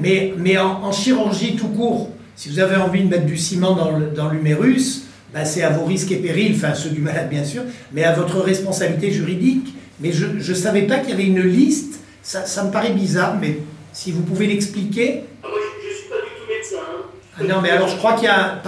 Mais, 0.01 0.57
en, 0.57 0.91
chirurgie 0.93 1.55
tout 1.57 1.67
court, 1.67 2.11
si 2.37 2.47
vous 2.49 2.59
avez 2.59 2.77
envie 2.77 3.03
de 3.03 3.09
mettre 3.09 3.25
du 3.25 3.37
ciment 3.37 3.75
dans 3.75 4.29
l'humérus, 4.29 5.03
bah, 5.33 5.43
c'est 5.43 5.63
à 5.63 5.69
vos 5.69 5.83
risques 5.85 6.11
et 6.11 6.15
périls, 6.17 6.53
enfin 6.55 6.73
ceux 6.73 6.89
du 6.91 7.01
malade 7.01 7.29
bien 7.29 7.43
sûr, 7.43 7.63
mais 7.91 8.03
à 8.05 8.13
votre 8.13 8.39
responsabilité 8.39 9.11
juridique. 9.11 9.75
Mais 9.99 10.13
je 10.13 10.25
ne 10.27 10.55
savais 10.55 10.83
pas 10.83 10.99
qu'il 10.99 11.09
y 11.09 11.13
avait 11.13 11.25
une 11.25 11.41
liste, 11.41 11.99
ça 12.23 12.63
me 12.63 12.71
paraît 12.71 12.93
bizarre, 12.93 13.37
mais 13.39 13.59
si 13.91 14.13
vous 14.13 14.21
pouvez 14.21 14.47
l'expliquer. 14.47 15.23
Ah, 15.43 15.47
moi, 15.49 15.59
je 15.83 15.89
ne 15.89 15.93
suis 15.93 16.07
pas 16.09 16.15
du 16.15 16.21
tout 16.21 16.47
médecin. 16.49 16.85
hein. 16.89 17.01
Ah 17.05 17.19
Non, 17.47 17.61
mais 17.61 17.69
alors 17.69 17.87
je 17.87 17.95
crois 17.95 18.13
qu'il 18.13 18.25
y 18.25 18.27
a, 18.27 18.61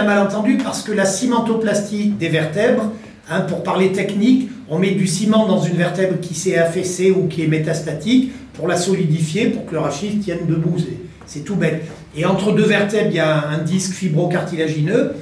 un- 0.00 0.04
malentendu 0.04 0.58
parce 0.62 0.82
que 0.82 0.92
la 0.92 1.04
cimentoplastie 1.06 2.08
des 2.10 2.28
vertèbres, 2.28 2.90
hein, 3.30 3.40
pour 3.42 3.62
parler 3.62 3.92
technique, 3.92 4.50
on 4.68 4.78
met 4.78 4.90
du 4.92 5.06
ciment 5.06 5.46
dans 5.46 5.60
une 5.60 5.76
vertèbre 5.76 6.18
qui 6.20 6.34
s'est 6.34 6.58
affaissée 6.58 7.10
ou 7.12 7.28
qui 7.28 7.42
est 7.44 7.46
métastatique 7.46 8.32
pour 8.54 8.66
la 8.68 8.76
solidifier, 8.76 9.46
pour 9.48 9.66
que 9.66 9.72
le 9.74 9.80
rachis 9.80 10.18
tienne 10.18 10.46
debout. 10.48 10.76
C'est 11.26 11.44
tout 11.44 11.56
bête. 11.56 11.84
Et 12.16 12.24
entre 12.24 12.52
deux 12.52 12.64
vertèbres, 12.64 13.08
il 13.10 13.16
y 13.16 13.20
a 13.20 13.48
un 13.48 13.58
disque 13.58 13.92
fibrocartilagineux. 13.92 15.14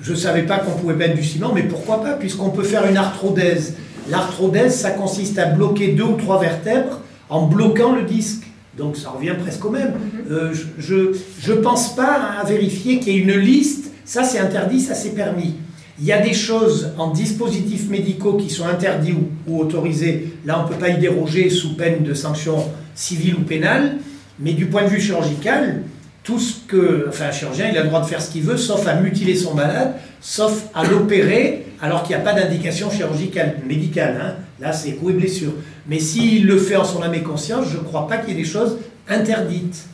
Je 0.00 0.10
ne 0.12 0.16
savais 0.16 0.42
pas 0.42 0.58
qu'on 0.58 0.72
pouvait 0.72 0.94
mettre 0.94 1.14
du 1.14 1.24
ciment, 1.24 1.52
mais 1.54 1.62
pourquoi 1.62 2.02
pas, 2.02 2.12
puisqu'on 2.12 2.50
peut 2.50 2.64
faire 2.64 2.86
une 2.88 2.96
arthrodèse. 2.96 3.74
L'arthrodèse, 4.10 4.74
ça 4.76 4.90
consiste 4.90 5.38
à 5.38 5.46
bloquer 5.46 5.88
deux 5.92 6.02
ou 6.04 6.16
trois 6.16 6.38
vertèbres 6.40 7.00
en 7.30 7.46
bloquant 7.46 7.94
le 7.94 8.02
disque. 8.02 8.42
Donc 8.76 8.96
ça 8.96 9.10
revient 9.10 9.34
presque 9.40 9.64
au 9.64 9.70
même. 9.70 9.92
Euh, 10.30 10.52
je 10.78 11.12
je 11.40 11.52
ne 11.52 11.58
pense 11.60 11.94
pas 11.94 12.38
à 12.40 12.44
vérifier 12.44 12.98
qu'il 12.98 13.14
y 13.14 13.16
ait 13.16 13.20
une 13.20 13.38
liste. 13.38 13.92
Ça, 14.04 14.24
c'est 14.24 14.38
interdit, 14.38 14.80
ça, 14.80 14.94
c'est 14.94 15.14
permis. 15.14 15.54
Il 16.00 16.04
y 16.04 16.12
a 16.12 16.20
des 16.20 16.34
choses 16.34 16.90
en 16.98 17.10
dispositifs 17.10 17.88
médicaux 17.88 18.34
qui 18.34 18.50
sont 18.50 18.66
interdits 18.66 19.12
ou, 19.12 19.28
ou 19.46 19.60
autorisés. 19.60 20.34
Là, 20.44 20.58
on 20.60 20.64
ne 20.64 20.68
peut 20.68 20.78
pas 20.78 20.88
y 20.88 20.98
déroger 20.98 21.48
sous 21.50 21.76
peine 21.76 22.02
de 22.02 22.14
sanctions 22.14 22.64
civiles 22.94 23.36
ou 23.36 23.42
pénales. 23.42 23.98
Mais 24.40 24.52
du 24.52 24.66
point 24.66 24.82
de 24.82 24.88
vue 24.88 25.00
chirurgical, 25.00 25.82
tout 26.24 26.40
ce 26.40 26.54
que. 26.66 27.06
Enfin, 27.08 27.26
un 27.26 27.32
chirurgien, 27.32 27.68
il 27.70 27.78
a 27.78 27.82
le 27.82 27.88
droit 27.88 28.00
de 28.00 28.06
faire 28.06 28.20
ce 28.20 28.30
qu'il 28.30 28.42
veut, 28.42 28.56
sauf 28.56 28.86
à 28.88 28.96
mutiler 28.96 29.36
son 29.36 29.54
malade, 29.54 29.94
sauf 30.20 30.64
à 30.74 30.84
l'opérer, 30.84 31.66
alors 31.80 32.02
qu'il 32.02 32.16
n'y 32.16 32.22
a 32.22 32.24
pas 32.24 32.32
d'indication 32.32 32.90
chirurgicale, 32.90 33.58
médicale. 33.66 34.20
hein. 34.20 34.34
Là, 34.60 34.72
c'est 34.72 34.92
coup 34.92 35.10
et 35.10 35.14
blessure. 35.14 35.52
Mais 35.86 35.98
s'il 35.98 36.46
le 36.46 36.58
fait 36.58 36.76
en 36.76 36.84
son 36.84 37.02
âme 37.02 37.14
et 37.14 37.22
conscience, 37.22 37.66
je 37.70 37.78
ne 37.78 37.82
crois 37.82 38.06
pas 38.06 38.18
qu'il 38.18 38.30
y 38.30 38.32
ait 38.38 38.42
des 38.42 38.48
choses 38.48 38.78
interdites. 39.08 39.86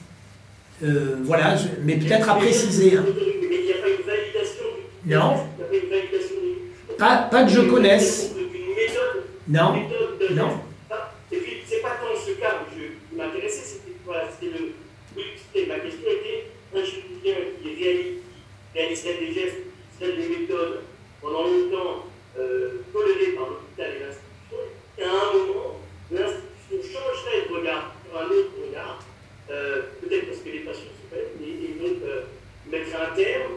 Euh, 0.83 1.17
voilà, 1.25 1.57
mais 1.83 1.97
peut-être 1.97 2.29
à 2.29 2.35
préciser. 2.37 2.93
Mais 2.93 3.57
il 3.57 3.65
n'y 3.65 3.73
a 3.73 3.77
pas 3.77 3.89
une 3.89 4.07
validation 4.07 4.65
du 5.05 5.15
Non. 5.15 5.47
Pas 6.99 7.45
que 7.45 7.51
je 7.51 7.61
connaisse. 7.61 8.31
Non. 9.49 9.75
Non. 10.33 10.51
Et 11.33 11.37
puis, 11.37 11.53
c'est 11.67 11.81
pas 11.81 11.97
tant 12.01 12.19
ce 12.19 12.33
cas 12.41 12.61
où 12.61 12.75
je 12.75 12.85
qui 13.11 13.17
m'intéressait, 13.17 13.65
c'était 13.65 14.59
le. 14.59 14.73
Ma 15.67 15.79
question 15.81 16.09
était 16.09 16.47
un 16.75 16.85
chirurgien 16.85 17.35
qui, 17.61 17.83
réalise, 17.83 18.19
qui 18.73 18.79
réaliserait 18.79 19.19
des 19.19 19.33
gestes, 19.35 19.57
des 20.01 20.39
méthodes 20.39 20.81
pendant 21.21 21.43
longtemps 21.43 22.07
euh, 22.39 22.83
par 22.93 23.03
l'hôpital 23.03 23.91
et 23.97 24.05
l'institution, 24.05 24.30
et 25.01 25.05
à 25.05 25.09
un 25.09 25.29
moment, 25.33 25.81
l'institution 26.13 27.01
changerait 27.01 27.49
de 27.49 27.55
regard 27.59 27.95
sur 28.05 28.21
un 28.21 28.25
autre 28.27 28.53
regard, 28.69 29.03
euh, 29.51 29.83
peut-être 30.01 30.27
parce 30.29 30.41
que 30.45 30.51
les 30.51 30.61
patients 30.61 30.93
se 31.01 31.15
pètent, 31.15 31.35
et, 31.43 31.49
et 31.49 31.73
donc 31.81 31.99
euh, 32.05 32.23
mettre 32.71 32.91
un 32.95 33.15
terme 33.17 33.53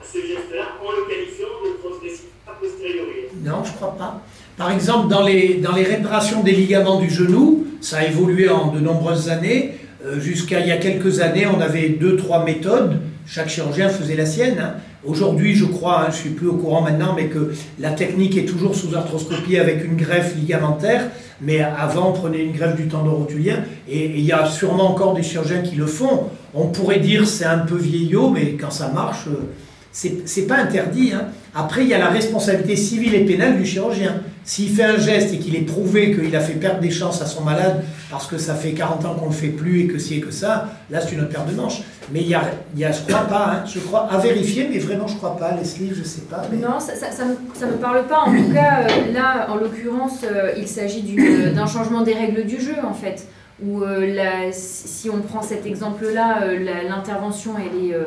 à 0.00 0.04
ce 0.04 0.18
geste-là 0.18 0.66
en 0.84 0.90
le 0.92 1.02
qualifiant 1.08 1.54
de 1.64 1.78
transgressif 1.80 2.26
a 2.48 2.52
posteriori. 2.52 3.28
Non, 3.44 3.62
je 3.64 3.72
crois 3.72 3.96
pas. 3.96 4.20
Par 4.56 4.72
exemple, 4.72 5.08
dans 5.08 5.22
les, 5.22 5.54
dans 5.54 5.74
les 5.74 5.84
réparations 5.84 6.42
des 6.42 6.52
ligaments 6.52 7.00
du 7.00 7.08
genou, 7.10 7.66
Ça 7.80 7.98
a 7.98 8.04
évolué 8.04 8.50
en 8.50 8.66
de 8.72 8.78
nombreuses 8.78 9.30
années. 9.30 9.72
Euh, 10.04 10.20
jusqu'à 10.20 10.60
il 10.60 10.68
y 10.68 10.72
a 10.72 10.76
quelques 10.76 11.20
années, 11.20 11.46
on 11.46 11.60
avait 11.62 11.88
deux, 11.90 12.14
trois 12.16 12.44
méthodes. 12.44 13.00
Chaque 13.26 13.48
chirurgien 13.48 13.88
faisait 13.88 14.16
la 14.16 14.26
sienne. 14.26 14.58
hein. 14.58 14.74
Aujourd'hui, 15.04 15.54
je 15.54 15.64
crois, 15.64 16.02
hein, 16.02 16.06
je 16.10 16.16
suis 16.16 16.30
plus 16.30 16.48
au 16.48 16.54
courant 16.54 16.82
maintenant, 16.82 17.14
mais 17.16 17.26
que 17.26 17.52
la 17.78 17.90
technique 17.92 18.36
est 18.36 18.44
toujours 18.44 18.74
sous 18.74 18.94
arthroscopie 18.94 19.56
avec 19.58 19.82
une 19.84 19.96
greffe 19.96 20.36
ligamentaire. 20.36 21.08
Mais 21.40 21.60
avant, 21.60 22.12
prenait 22.12 22.44
une 22.44 22.52
greffe 22.52 22.76
du 22.76 22.86
tendon 22.86 23.12
rotulien. 23.14 23.64
Et 23.88 24.06
il 24.06 24.20
y 24.20 24.32
a 24.32 24.44
sûrement 24.44 24.90
encore 24.90 25.14
des 25.14 25.22
chirurgiens 25.22 25.62
qui 25.62 25.76
le 25.76 25.86
font. 25.86 26.24
On 26.52 26.66
pourrait 26.66 27.00
dire 27.00 27.26
c'est 27.26 27.46
un 27.46 27.60
peu 27.60 27.76
vieillot, 27.76 28.28
mais 28.28 28.52
quand 28.60 28.70
ça 28.70 28.88
marche, 28.88 29.26
euh, 29.28 29.48
c'est 29.90 30.28
c'est 30.28 30.46
pas 30.46 30.56
interdit. 30.56 31.12
hein. 31.14 31.28
Après, 31.54 31.82
il 31.82 31.88
y 31.88 31.94
a 31.94 31.98
la 31.98 32.10
responsabilité 32.10 32.76
civile 32.76 33.14
et 33.14 33.24
pénale 33.24 33.56
du 33.56 33.64
chirurgien. 33.64 34.20
S'il 34.44 34.70
fait 34.70 34.84
un 34.84 34.96
geste 34.98 35.34
et 35.34 35.38
qu'il 35.38 35.54
est 35.54 35.60
prouvé 35.60 36.14
qu'il 36.14 36.34
a 36.34 36.40
fait 36.40 36.54
perdre 36.54 36.80
des 36.80 36.90
chances 36.90 37.20
à 37.22 37.26
son 37.26 37.42
malade 37.42 37.84
parce 38.10 38.26
que 38.26 38.38
ça 38.38 38.54
fait 38.54 38.72
40 38.72 39.04
ans 39.04 39.14
qu'on 39.14 39.26
ne 39.26 39.30
le 39.30 39.36
fait 39.36 39.48
plus 39.48 39.82
et 39.82 39.86
que 39.86 39.98
ci 39.98 40.16
et 40.16 40.20
que 40.20 40.30
ça, 40.30 40.68
là 40.90 41.00
c'est 41.00 41.12
une 41.14 41.20
autre 41.20 41.30
paire 41.30 41.44
de 41.44 41.52
manches. 41.52 41.82
Mais 42.12 42.20
il 42.22 42.28
y 42.28 42.34
a, 42.34 42.42
y 42.76 42.84
a 42.84 42.90
je 42.90 43.02
crois 43.02 43.26
pas, 43.26 43.46
hein, 43.52 43.64
je 43.72 43.78
crois, 43.78 44.08
à 44.10 44.18
vérifier, 44.18 44.66
mais 44.70 44.78
vraiment 44.78 45.06
je 45.06 45.16
crois 45.16 45.36
pas, 45.36 45.52
Leslie, 45.54 45.92
je 45.96 46.02
sais 46.02 46.22
pas. 46.22 46.42
Non, 46.52 46.80
ça, 46.80 46.96
ça, 46.96 47.12
ça 47.12 47.24
me, 47.26 47.36
ça 47.54 47.66
me 47.66 47.74
parle 47.74 48.04
pas. 48.06 48.20
En 48.26 48.32
tout 48.32 48.52
cas, 48.52 48.80
euh, 48.88 49.12
là, 49.12 49.46
en 49.50 49.56
l'occurrence, 49.56 50.22
euh, 50.24 50.52
il 50.56 50.66
s'agit 50.66 51.02
d'une- 51.02 51.52
d'un 51.52 51.66
changement 51.66 52.00
des 52.02 52.14
règles 52.14 52.44
du 52.46 52.60
jeu, 52.60 52.74
en 52.84 52.94
fait. 52.94 53.26
Où 53.62 53.82
euh, 53.82 54.48
si 54.52 55.10
on 55.10 55.20
prend 55.20 55.42
cet 55.42 55.66
exemple-là, 55.66 56.44
euh, 56.44 56.58
l'intervention, 56.88 57.52
elle 57.58 57.90
est, 57.90 57.94
euh, 57.94 58.04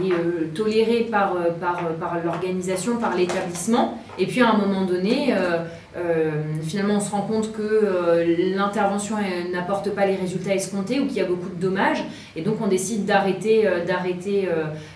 elle 0.00 0.08
est 0.08 0.12
euh, 0.12 0.50
tolérée 0.52 1.06
par, 1.10 1.34
euh, 1.36 1.50
par, 1.60 1.78
euh, 1.86 1.94
par 1.98 2.18
l'organisation, 2.24 2.96
par 2.96 3.14
l'établissement. 3.16 3.98
Et 4.18 4.26
puis 4.26 4.40
à 4.40 4.50
un 4.50 4.56
moment 4.56 4.84
donné, 4.84 5.32
euh, 5.32 5.58
euh, 5.96 6.30
finalement, 6.62 6.94
on 6.94 7.00
se 7.00 7.10
rend 7.10 7.22
compte 7.22 7.52
que 7.52 7.62
euh, 7.62 8.54
l'intervention 8.54 9.16
n'apporte 9.52 9.90
pas 9.90 10.06
les 10.06 10.16
résultats 10.16 10.54
escomptés 10.54 11.00
ou 11.00 11.06
qu'il 11.06 11.16
y 11.16 11.20
a 11.20 11.24
beaucoup 11.24 11.48
de 11.48 11.60
dommages. 11.60 12.02
Et 12.34 12.42
donc, 12.42 12.56
on 12.60 12.66
décide 12.66 13.04
d'arrêter 13.04 13.68
d'arrêter 13.86 14.48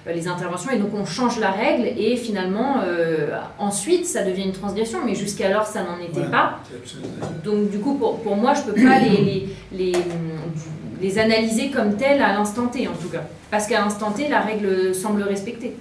les 0.07 0.29
interventions. 0.29 0.71
Et 0.73 0.79
donc 0.79 0.91
on 0.95 1.05
change 1.05 1.39
la 1.39 1.51
règle. 1.51 1.87
Et 1.99 2.17
finalement 2.17 2.77
ensuite 3.59 4.05
ça 4.07 4.23
devient 4.25 4.45
une 4.45 4.53
transgression. 4.53 4.99
Mais 5.05 5.15
jusqu'alors 5.15 5.67
ça 5.67 5.83
n'en 5.83 5.99
était 5.99 6.21
Voilà. 6.21 6.31
pas. 6.31 6.61
Donc 7.45 7.71
du 7.71 7.79
coup 7.79 7.95
pour, 7.95 8.21
pour 8.21 8.37
moi 8.37 8.53
je 8.55 8.63
peux 8.71 8.75
pas 8.83 8.99
les, 8.99 9.17
les, 9.73 9.93
les, 9.93 9.93
les 11.01 11.19
analyser 11.19 11.71
comme 11.71 11.97
telles 11.97 12.21
à 12.23 12.33
l'instant 12.35 12.67
T 12.67 12.87
en 12.89 12.93
tout 12.93 13.09
cas. 13.09 13.23
Parce 13.51 13.67
qu'à 13.67 13.81
l'instant 13.81 14.11
T 14.11 14.29
la 14.29 14.41
règle 14.41 14.95
semble 14.95 15.23
respectée 15.23 15.75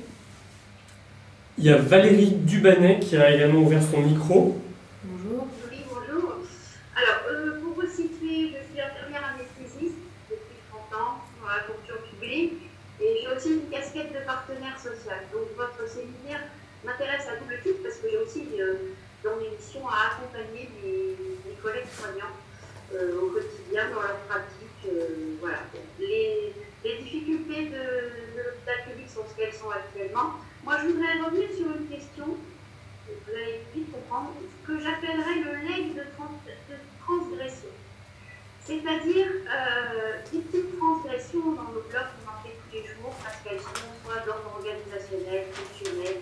Il 1.60 1.66
y 1.66 1.70
a 1.72 1.78
Valérie 1.78 2.32
Dubanet 2.32 3.00
qui 3.02 3.18
a 3.18 3.30
également 3.36 3.60
ouvert 3.60 3.84
son 3.84 4.00
micro. 4.02 4.56
bonjour 5.04 5.48
Oui, 5.70 5.80
bonjour. 5.90 6.36
Alors, 6.96 7.20
euh, 7.30 7.60
pour 7.60 7.74
vous 7.84 7.90
situer, 7.90 8.56
je 8.56 8.64
suis 8.72 8.80
infirmière 8.80 9.36
anesthésiste 9.36 10.00
depuis 10.30 10.56
30 10.72 11.02
ans 11.02 11.14
dans 11.42 11.50
la 11.52 11.64
fonction 11.68 11.96
publique 12.10 12.54
et 13.02 13.08
j'ai 13.22 13.28
aussi 13.36 13.50
une 13.60 13.68
casquette 13.70 14.14
de 14.16 14.24
partenaire 14.26 14.80
social. 14.80 15.20
Donc, 15.36 15.52
votre 15.60 15.84
séminaire 15.92 16.48
m'intéresse 16.86 17.28
à 17.28 17.36
double 17.36 17.60
titre 17.62 17.84
parce 17.84 17.98
que 17.98 18.08
j'ai 18.10 18.20
aussi 18.24 18.48
euh, 18.56 18.96
dans 19.24 19.36
mes 19.36 19.52
missions 19.52 19.84
à 19.84 20.16
accompagner 20.16 20.72
mes, 20.80 21.20
mes 21.44 21.58
collègues 21.60 21.92
soignants 21.92 22.40
euh, 22.96 23.20
au 23.20 23.36
quotidien 23.36 23.92
dans 23.92 24.00
leur 24.00 24.16
pratique. 24.32 24.80
euh, 24.88 25.36
voilà. 25.44 25.60
Les, 26.00 26.56
les 26.88 27.04
difficultés 27.04 27.68
de, 27.68 27.84
de 28.32 28.40
l'hôpital 28.48 28.80
public 28.88 29.12
sont 29.12 29.28
ce 29.28 29.36
qu'elles 29.36 29.52
sont 29.60 29.68
actuellement. 29.76 30.40
Moi, 30.64 30.76
je 30.82 30.88
voudrais 30.88 31.14
revenir 31.24 31.50
sur 31.56 31.68
une 31.76 31.88
question 31.88 32.38
vous 33.26 33.34
allez 33.34 33.62
vite 33.74 33.92
comprendre, 33.92 34.34
que 34.66 34.80
j'appellerais 34.80 35.42
le 35.42 35.68
legs 35.68 35.96
de, 35.96 36.04
trans- 36.16 36.42
de 36.46 36.76
transgression. 37.04 37.70
C'est-à-dire 38.64 39.28
euh, 39.50 40.22
des 40.32 40.40
petites 40.40 40.78
transgressions 40.78 41.54
dans 41.54 41.74
nos 41.74 41.82
blocs 41.90 42.14
qu'on 42.22 42.30
en 42.30 42.38
fait 42.44 42.54
tous 42.54 42.76
les 42.76 42.86
jours 42.86 43.16
parce 43.24 43.38
qu'elles 43.44 43.60
sont 43.60 43.90
soit 44.06 44.22
d'ordre 44.26 44.62
organisationnel, 44.62 45.48
fonctionnel, 45.54 46.18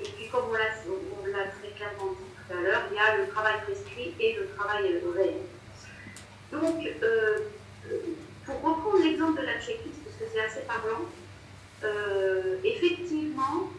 et 0.00 0.08
puis 0.08 0.28
comme 0.28 0.44
on 0.50 0.52
l'a 0.52 0.70
on 0.86 1.26
très 1.58 1.70
clairement 1.74 2.12
dit 2.14 2.30
tout 2.38 2.54
à 2.54 2.60
l'heure, 2.62 2.82
il 2.92 2.96
y 2.96 3.00
a 3.00 3.16
le 3.16 3.28
travail 3.28 3.54
prescrit 3.66 4.14
et 4.20 4.36
le 4.36 4.46
travail 4.54 4.86
euh, 5.02 5.10
réel. 5.10 5.42
Donc, 6.52 6.86
euh, 7.02 7.38
pour 8.46 8.54
reprendre 8.62 9.02
l'exemple 9.02 9.40
de 9.40 9.46
la 9.46 9.58
checklist, 9.60 9.98
parce 10.04 10.16
que 10.16 10.24
c'est 10.32 10.40
assez 10.44 10.60
parlant, 10.66 11.02
euh, 11.84 12.56
effectivement, 12.64 13.70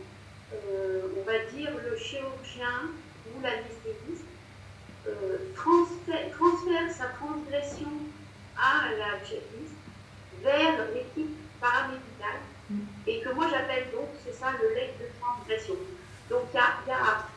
euh, 0.54 1.02
on 1.18 1.24
va 1.24 1.40
dire, 1.54 1.72
le 1.84 1.98
chirurgien 1.98 2.90
ou 3.28 3.42
l'anesthésiste 3.42 4.26
euh, 5.08 5.38
transfère, 5.56 6.30
transfère 6.38 6.92
sa 6.92 7.06
transgression 7.20 7.92
à 8.58 8.90
la 8.98 9.20
checklist 9.26 9.74
vers 10.44 10.86
l'équipe 10.94 11.36
paramédicale. 11.60 12.42
Et 13.06 13.20
que 13.22 13.30
moi 13.34 13.48
j'appelle 13.52 13.88
donc, 13.92 14.08
c'est 14.26 14.34
ça, 14.34 14.54
le 14.62 14.74
leg 14.74 14.92
de 15.00 15.06
transgression. 15.20 15.76
Donc 16.30 16.44
il 16.54 16.58
y 16.58 16.60
a, 16.60 16.80
y 16.88 16.92
a- 16.92 17.28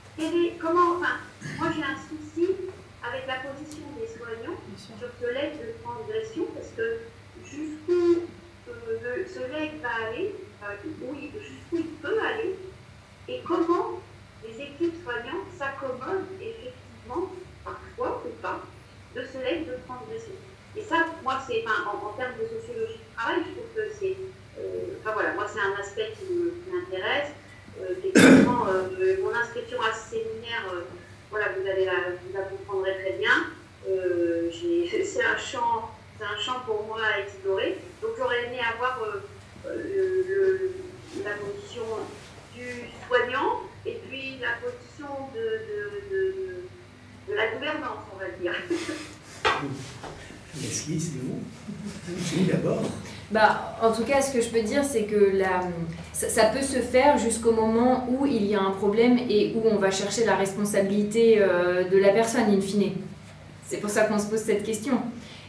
est- 0.47 0.59
comment, 0.59 0.97
enfin, 0.97 1.17
moi 1.59 1.69
j'ai 1.75 1.83
un 1.83 1.97
souci 1.99 2.51
avec 3.03 3.27
la 3.27 3.37
position 3.51 3.83
des 3.99 4.07
soignants 4.07 4.57
sur 4.79 5.09
ce 5.21 5.27
leg 5.35 5.53
de 5.59 5.75
transgression 5.83 6.47
parce 6.55 6.69
que 6.77 7.01
jusqu'où 7.45 8.23
euh, 8.69 9.25
ce 9.27 9.41
leg 9.53 9.81
va 9.83 10.07
aller, 10.09 10.35
où 11.03 11.15
jusqu'où 11.15 11.77
il 11.77 11.87
peut 12.01 12.19
aller, 12.21 12.57
et 13.29 13.41
comment 13.47 14.01
les 14.43 14.63
équipes 14.63 15.03
soignantes 15.03 15.49
s'accommodent 15.59 16.27
effectivement, 16.41 17.31
parfois 17.65 18.23
ou 18.25 18.31
pas, 18.43 18.61
de 19.15 19.23
ce 19.25 19.39
leg 19.39 19.67
de 19.67 19.77
transgression. 19.87 20.35
Et 20.77 20.83
ça, 20.83 21.07
moi, 21.23 21.39
c'est, 21.47 21.65
en, 21.67 22.13
termes 22.17 22.35
de 22.41 22.47
sociologie 22.47 22.99
du 22.99 23.17
travail, 23.17 23.41
je 23.47 23.53
trouve 23.53 23.71
que 23.75 23.95
c'est, 23.99 24.17
euh, 24.59 24.99
enfin 25.01 25.13
voilà, 25.15 25.35
moi, 25.35 25.47
c'est 25.49 25.61
un 25.61 25.81
aspect 25.81 26.13
qui 26.19 26.27
m'intéresse. 26.71 27.31
Euh, 27.81 27.95
effectivement, 27.99 28.67
euh, 28.69 29.17
mon 29.23 29.35
inscription 29.35 29.81
à 29.81 29.93
ce 29.93 30.17
séminaire, 30.17 30.65
voilà, 31.31 31.47
vous 31.57 31.69
allez 31.69 31.85
la, 31.85 32.11
vous 32.23 32.35
la 32.35 32.43
comprendrez 32.43 32.97
très 33.03 33.13
bien. 33.13 33.47
C'est 35.05 35.25
un 35.25 35.37
champ, 35.37 35.91
c'est 36.19 36.25
un 36.25 36.39
champ 36.39 36.61
pour 36.67 36.87
moi 36.87 36.99
à 37.03 37.21
explorer. 37.21 37.79
Donc, 38.03 38.13
j'aurais 38.19 38.47
aimé 38.47 38.59
avoir 38.75 38.99
le- 39.67 40.25
le- 40.29 40.71
la 41.25 41.31
position 41.33 41.83
du 42.55 42.67
soignant 43.09 43.61
et 43.87 43.99
puis 44.09 44.37
la 44.41 44.55
position 44.63 45.29
de, 45.35 45.41
de, 45.41 46.15
de, 46.15 47.33
de 47.33 47.37
la 47.37 47.53
gouvernance, 47.55 48.05
on 48.15 48.19
va 48.19 48.29
dire. 48.41 48.55
Leslie, 50.61 51.01
c'est 51.01 51.19
vous 51.21 51.41
Oui, 52.37 52.45
d'abord? 52.51 52.83
Bah, 53.31 53.77
en 53.83 53.91
tout 53.93 54.05
cas, 54.05 54.21
ce 54.23 54.33
que 54.33 54.41
je 54.41 54.49
peux 54.51 54.63
dire, 54.63 54.85
c'est 54.85 55.05
que 55.05 55.33
la, 55.37 55.63
ça, 56.13 56.29
ça 56.29 56.45
peut 56.47 56.63
se 56.63 56.79
faire 56.79 57.19
jusqu'au 57.19 57.53
moment 57.53 58.07
où 58.09 58.27
il 58.27 58.45
y 58.47 58.55
a 58.55 58.61
un 58.61 58.71
problème 58.71 59.19
et 59.29 59.53
où 59.57 59.63
on 59.69 59.77
va 59.77 59.91
chercher 59.91 60.25
la 60.25 60.37
responsabilité 60.37 61.37
euh, 61.41 61.85
de 61.89 61.97
la 61.99 62.11
personne, 62.11 62.45
in 62.55 62.61
fine. 62.61 62.93
C'est 63.67 63.79
pour 63.79 63.91
ça 63.91 64.05
qu'on 64.05 64.19
se 64.19 64.27
pose 64.27 64.41
cette 64.41 64.63
question. 64.63 65.01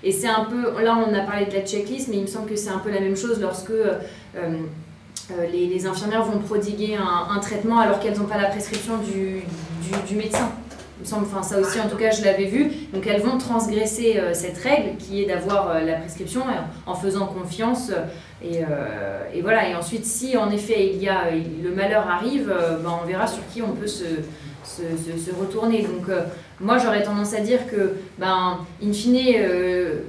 Et 0.05 0.11
c'est 0.11 0.27
un 0.27 0.45
peu, 0.45 0.81
là 0.83 0.95
on 0.95 1.11
a 1.15 1.21
parlé 1.21 1.47
de 1.47 1.53
la 1.53 1.65
checklist, 1.65 2.09
mais 2.09 2.17
il 2.17 2.21
me 2.21 2.27
semble 2.27 2.47
que 2.47 2.55
c'est 2.55 2.69
un 2.69 2.77
peu 2.77 2.91
la 2.91 2.99
même 2.99 3.17
chose 3.17 3.41
lorsque 3.41 3.71
euh, 3.71 3.97
euh, 4.35 5.47
les, 5.51 5.87
infirmières 5.87 6.23
vont 6.23 6.37
prodiguer 6.37 6.95
un, 6.95 7.39
traitement 7.39 7.79
alors 7.79 7.99
qu'elles 7.99 8.15
n'ont 8.15 8.27
pas 8.27 8.37
la 8.37 8.49
prescription 8.49 8.99
du, 8.99 9.41
médecin. 10.15 10.51
Il 10.99 11.01
me 11.01 11.05
semble, 11.07 11.25
enfin 11.25 11.41
ça 11.41 11.59
aussi 11.59 11.79
en 11.79 11.89
tout 11.89 11.97
cas 11.97 12.11
je 12.11 12.23
l'avais 12.23 12.45
vu. 12.45 12.71
Donc 12.93 13.07
elles 13.07 13.21
vont 13.21 13.39
transgresser 13.39 14.17
euh, 14.17 14.35
cette 14.35 14.59
règle 14.59 14.97
qui 14.97 15.23
est 15.23 15.25
d'avoir 15.25 15.83
la 15.83 15.93
prescription 15.93 16.43
en 16.85 16.93
faisant 16.93 17.25
confiance. 17.25 17.91
et, 18.43 18.61
voilà, 19.41 19.67
et 19.67 19.73
ensuite 19.73 20.05
si 20.05 20.37
en 20.37 20.51
effet 20.51 20.91
il 20.93 21.01
y 21.01 21.09
a, 21.09 21.31
le 21.31 21.73
malheur 21.73 22.07
arrive, 22.07 22.53
ben, 22.83 22.91
on 23.01 23.07
verra 23.07 23.25
sur 23.25 23.41
qui 23.51 23.63
on 23.63 23.71
peut 23.71 23.87
se, 23.87 24.05
se, 24.63 25.31
retourner. 25.35 25.81
Donc 25.81 26.15
moi 26.59 26.77
j'aurais 26.77 27.03
tendance 27.03 27.33
à 27.33 27.41
dire 27.41 27.67
que, 27.69 27.93
ben, 28.17 28.59
in 28.81 28.93
fine, 28.93 29.19
euh, 29.37 30.01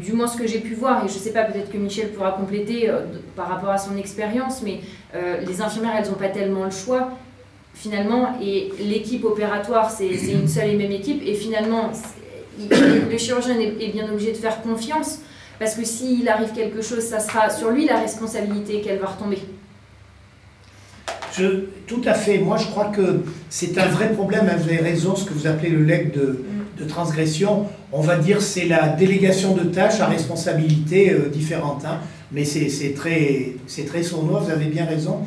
du, 0.00 0.12
moins 0.12 0.26
ce 0.26 0.36
que 0.36 0.46
j'ai 0.46 0.58
pu 0.58 0.74
voir, 0.74 1.04
et 1.04 1.08
je 1.08 1.14
sais 1.14 1.32
pas, 1.32 1.44
peut-être 1.44 1.70
que 1.70 1.78
Michel 1.78 2.12
pourra 2.12 2.32
compléter 2.32 2.90
euh, 2.90 3.02
par 3.36 3.48
rapport 3.48 3.70
à 3.70 3.78
son 3.78 3.96
expérience, 3.96 4.62
mais 4.62 4.80
euh, 5.14 5.40
les 5.46 5.60
infirmières 5.60 5.94
elles 5.98 6.10
n'ont 6.10 6.16
pas 6.16 6.28
tellement 6.28 6.64
le 6.64 6.70
choix 6.70 7.10
finalement, 7.74 8.36
et 8.42 8.72
l'équipe 8.80 9.24
opératoire, 9.24 9.88
c'est 9.90 10.08
une 10.08 10.48
seule 10.48 10.70
et 10.70 10.74
même 10.74 10.90
équipe, 10.90 11.22
et 11.24 11.34
finalement, 11.34 11.92
le 12.58 13.18
chirurgien 13.18 13.56
est 13.60 13.92
bien 13.92 14.10
obligé 14.10 14.32
de 14.32 14.36
faire 14.36 14.60
confiance, 14.62 15.20
parce 15.60 15.76
que 15.76 15.84
s'il 15.84 16.28
arrive 16.28 16.52
quelque 16.52 16.82
chose, 16.82 17.04
ça 17.04 17.20
sera 17.20 17.50
sur 17.50 17.70
lui 17.70 17.86
la 17.86 18.00
responsabilité 18.00 18.80
qu'elle 18.80 18.98
va 18.98 19.06
retomber. 19.06 19.38
Tout 21.86 22.02
à 22.04 22.14
fait. 22.14 22.38
Moi, 22.38 22.56
je 22.56 22.66
crois 22.66 22.86
que 22.86 23.20
c'est 23.48 23.78
un 23.78 23.86
vrai 23.86 24.12
problème. 24.12 24.46
hein. 24.50 24.56
Vous 24.58 24.68
avez 24.68 24.78
raison, 24.82 25.16
ce 25.16 25.24
que 25.24 25.32
vous 25.32 25.46
appelez 25.46 25.70
le 25.70 25.84
leg 25.84 26.12
de, 26.12 26.44
transgression. 26.86 27.66
On 27.92 28.00
va 28.00 28.16
dire 28.16 28.40
c'est 28.40 28.66
la 28.66 28.88
délégation 28.88 29.54
de 29.54 29.64
tâches 29.64 30.00
à 30.00 30.06
responsabilité 30.06 31.10
euh, 31.10 31.28
différente. 31.28 31.84
hein. 31.84 31.98
Mais 32.30 32.44
c'est 32.44 32.94
très, 32.94 34.02
sournois, 34.02 34.40
vous 34.40 34.50
avez 34.50 34.66
bien 34.66 34.84
raison. 34.84 35.20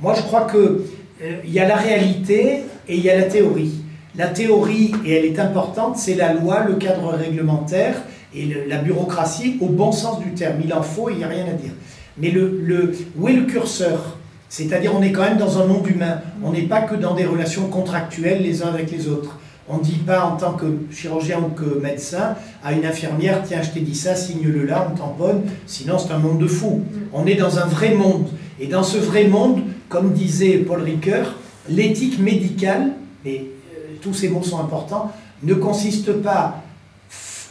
Moi, 0.00 0.14
je 0.16 0.22
crois 0.22 0.42
que 0.42 0.84
euh, 1.22 1.36
y 1.46 1.60
a 1.60 1.68
la 1.68 1.76
réalité 1.76 2.62
et 2.88 2.96
il 2.96 3.00
y 3.04 3.10
a 3.10 3.16
la 3.16 3.24
théorie. 3.24 3.72
La 4.16 4.26
théorie, 4.28 4.92
et 5.04 5.12
elle 5.12 5.24
est 5.26 5.38
importante, 5.38 5.96
c'est 5.96 6.14
la 6.16 6.32
loi, 6.32 6.64
le 6.66 6.74
cadre 6.74 7.12
réglementaire, 7.12 7.94
Et 8.34 8.46
la 8.66 8.78
bureaucratie, 8.78 9.56
au 9.60 9.68
bon 9.68 9.92
sens 9.92 10.18
du 10.20 10.32
terme, 10.34 10.60
il 10.64 10.72
en 10.74 10.82
faut, 10.82 11.08
il 11.10 11.16
n'y 11.18 11.24
a 11.24 11.28
rien 11.28 11.46
à 11.46 11.52
dire. 11.52 11.72
Mais 12.18 12.30
le, 12.30 12.60
le, 12.62 12.92
où 13.16 13.28
est 13.28 13.32
le 13.34 13.44
curseur? 13.44 14.17
C'est-à-dire 14.48 14.94
on 14.94 15.02
est 15.02 15.12
quand 15.12 15.22
même 15.22 15.38
dans 15.38 15.60
un 15.60 15.66
monde 15.66 15.86
humain. 15.86 16.20
On 16.42 16.52
n'est 16.52 16.62
pas 16.62 16.82
que 16.82 16.94
dans 16.94 17.14
des 17.14 17.24
relations 17.24 17.68
contractuelles 17.68 18.42
les 18.42 18.62
uns 18.62 18.68
avec 18.68 18.90
les 18.90 19.08
autres. 19.08 19.38
On 19.68 19.78
ne 19.78 19.82
dit 19.82 19.98
pas 20.06 20.24
en 20.24 20.36
tant 20.36 20.54
que 20.54 20.66
chirurgien 20.90 21.40
ou 21.40 21.50
que 21.50 21.78
médecin 21.78 22.36
à 22.64 22.72
une 22.72 22.86
infirmière, 22.86 23.42
tiens, 23.46 23.60
je 23.60 23.70
t'ai 23.70 23.80
dit 23.80 23.94
ça, 23.94 24.16
signe-le 24.16 24.64
là, 24.64 24.90
on 24.90 24.96
tamponne, 24.96 25.42
sinon 25.66 25.98
c'est 25.98 26.12
un 26.12 26.18
monde 26.18 26.38
de 26.38 26.46
fous. 26.46 26.82
On 27.12 27.26
est 27.26 27.34
dans 27.34 27.58
un 27.58 27.66
vrai 27.66 27.94
monde. 27.94 28.28
Et 28.58 28.66
dans 28.66 28.82
ce 28.82 28.96
vrai 28.96 29.24
monde, 29.24 29.60
comme 29.90 30.14
disait 30.14 30.58
Paul 30.58 30.82
Ricoeur, 30.82 31.34
l'éthique 31.68 32.18
médicale, 32.18 32.92
et 33.26 33.50
euh, 33.74 33.96
tous 34.00 34.14
ces 34.14 34.30
mots 34.30 34.42
sont 34.42 34.58
importants, 34.58 35.12
ne 35.42 35.54
consiste 35.54 36.12
pas 36.12 36.62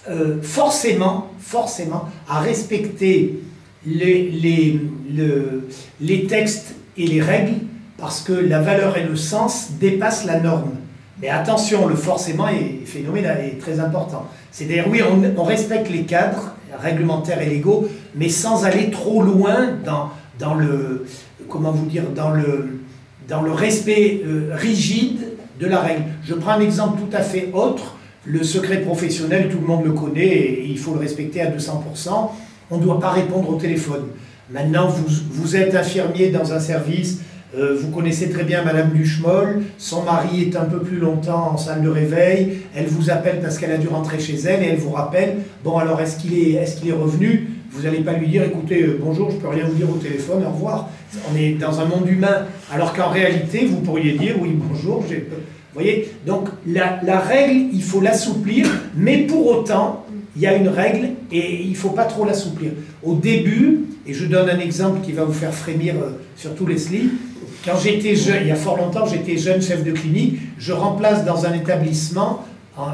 euh, 0.09 0.41
forcément, 0.41 1.31
forcément 1.39 2.05
à 2.27 2.39
respecter 2.39 3.39
les, 3.85 4.79
textes 6.27 6.75
et 6.97 7.07
les 7.07 7.21
règles 7.21 7.53
parce 7.97 8.21
que 8.21 8.33
la 8.33 8.61
valeur 8.61 8.97
et 8.97 9.03
le 9.03 9.15
sens 9.15 9.71
dépassent 9.79 10.25
la 10.25 10.39
norme. 10.39 10.71
Mais 11.21 11.29
attention, 11.29 11.87
le 11.87 11.95
forcément 11.95 12.47
est 12.47 12.85
phénoménal 12.85 13.43
et 13.43 13.57
très 13.57 13.79
important. 13.79 14.27
C'est-à-dire, 14.51 14.85
oui, 14.89 15.01
on, 15.37 15.43
respecte 15.43 15.89
les 15.89 16.03
cadres 16.03 16.53
réglementaires 16.79 17.41
et 17.41 17.49
légaux, 17.49 17.87
mais 18.15 18.29
sans 18.29 18.65
aller 18.65 18.91
trop 18.91 19.23
loin 19.23 19.69
dans, 19.83 20.11
dans 20.37 20.53
le, 20.53 21.07
comment 21.49 21.71
vous 21.71 21.87
dire, 21.87 22.03
dans 22.15 22.29
le, 22.29 22.81
dans 23.27 23.41
le 23.41 23.51
respect 23.51 24.21
euh, 24.25 24.51
rigide 24.53 25.33
de 25.59 25.65
la 25.65 25.79
règle. 25.79 26.03
Je 26.23 26.35
prends 26.35 26.51
un 26.51 26.61
exemple 26.61 27.01
tout 27.01 27.15
à 27.15 27.21
fait 27.21 27.49
autre. 27.53 27.95
Le 28.23 28.43
secret 28.43 28.81
professionnel, 28.81 29.49
tout 29.49 29.59
le 29.59 29.65
monde 29.65 29.85
le 29.85 29.93
connaît 29.93 30.27
et 30.27 30.65
il 30.67 30.77
faut 30.77 30.93
le 30.93 30.99
respecter 30.99 31.41
à 31.41 31.49
200%. 31.49 32.29
On 32.69 32.77
ne 32.77 32.83
doit 32.83 32.99
pas 32.99 33.11
répondre 33.11 33.49
au 33.49 33.55
téléphone. 33.55 34.07
Maintenant, 34.49 34.87
vous, 34.87 35.57
êtes 35.57 35.75
infirmier 35.75 36.29
dans 36.29 36.53
un 36.53 36.61
service, 36.61 37.19
euh, 37.57 37.77
vous 37.77 37.89
connaissez 37.89 38.29
très 38.29 38.45
bien 38.45 38.63
Madame 38.63 38.93
Luchemol, 38.93 39.63
son 39.77 40.03
mari 40.03 40.43
est 40.43 40.55
un 40.55 40.63
peu 40.63 40.79
plus 40.79 40.99
longtemps 40.99 41.51
en 41.53 41.57
salle 41.57 41.81
de 41.81 41.89
réveil, 41.89 42.59
elle 42.73 42.85
vous 42.85 43.09
appelle 43.09 43.41
parce 43.41 43.57
qu'elle 43.57 43.71
a 43.71 43.77
dû 43.77 43.89
rentrer 43.89 44.19
chez 44.19 44.35
elle 44.35 44.63
et 44.63 44.67
elle 44.67 44.77
vous 44.77 44.91
rappelle, 44.91 45.39
bon 45.65 45.77
alors 45.77 45.99
est-ce 45.99 46.17
qu'il 46.17 46.33
est, 46.33 46.53
est, 46.53 46.87
est 46.87 46.91
revenu? 46.93 47.49
Vous 47.71 47.83
n'allez 47.83 47.99
pas 47.99 48.13
lui 48.13 48.29
dire, 48.29 48.43
écoutez, 48.43 48.83
euh, 48.83 48.99
bonjour, 49.03 49.31
je 49.31 49.35
peux 49.35 49.49
rien 49.49 49.65
vous 49.65 49.75
dire 49.75 49.89
au 49.89 49.97
téléphone, 49.97 50.43
au 50.45 50.51
revoir. 50.51 50.89
On 51.29 51.35
est 51.35 51.53
dans 51.53 51.81
un 51.81 51.85
monde 51.85 52.07
humain, 52.07 52.45
alors 52.73 52.93
qu'en 52.93 53.09
réalité, 53.09 53.65
vous 53.65 53.81
pourriez 53.81 54.13
dire, 54.13 54.35
oui, 54.41 54.51
bonjour, 54.53 55.03
j'ai... 55.09 55.27
Vous 55.73 55.83
voyez. 55.83 56.09
Donc 56.25 56.47
la, 56.65 56.99
la 57.03 57.19
règle, 57.19 57.69
il 57.73 57.83
faut 57.83 57.99
l'assouplir, 58.01 58.65
mais 58.95 59.17
pour 59.27 59.45
autant, 59.47 60.06
il 60.37 60.43
y 60.43 60.45
a 60.45 60.55
une 60.55 60.67
règle 60.67 61.09
et 61.31 61.63
il 61.63 61.71
ne 61.71 61.75
faut 61.75 61.89
pas 61.89 62.05
trop 62.05 62.23
l'assouplir. 62.23 62.71
Au 63.01 63.15
début, 63.15 63.85
et 64.05 64.13
je 64.13 64.25
donne 64.25 64.47
un 64.49 64.59
exemple 64.59 65.01
qui 65.01 65.11
va 65.11 65.23
vous 65.23 65.33
faire 65.33 65.53
frémir, 65.53 65.95
euh, 65.95 66.11
surtout 66.35 66.67
Leslie, 66.67 67.09
quand 67.65 67.75
j'étais 67.77 68.15
jeune, 68.15 68.43
il 68.43 68.47
y 68.47 68.51
a 68.51 68.55
fort 68.55 68.77
longtemps, 68.77 69.07
j'étais 69.07 69.35
jeune 69.35 69.63
chef 69.63 69.83
de 69.83 69.91
clinique, 69.91 70.37
je 70.59 70.73
remplace 70.73 71.25
dans 71.25 71.47
un 71.47 71.53
établissement 71.53 72.45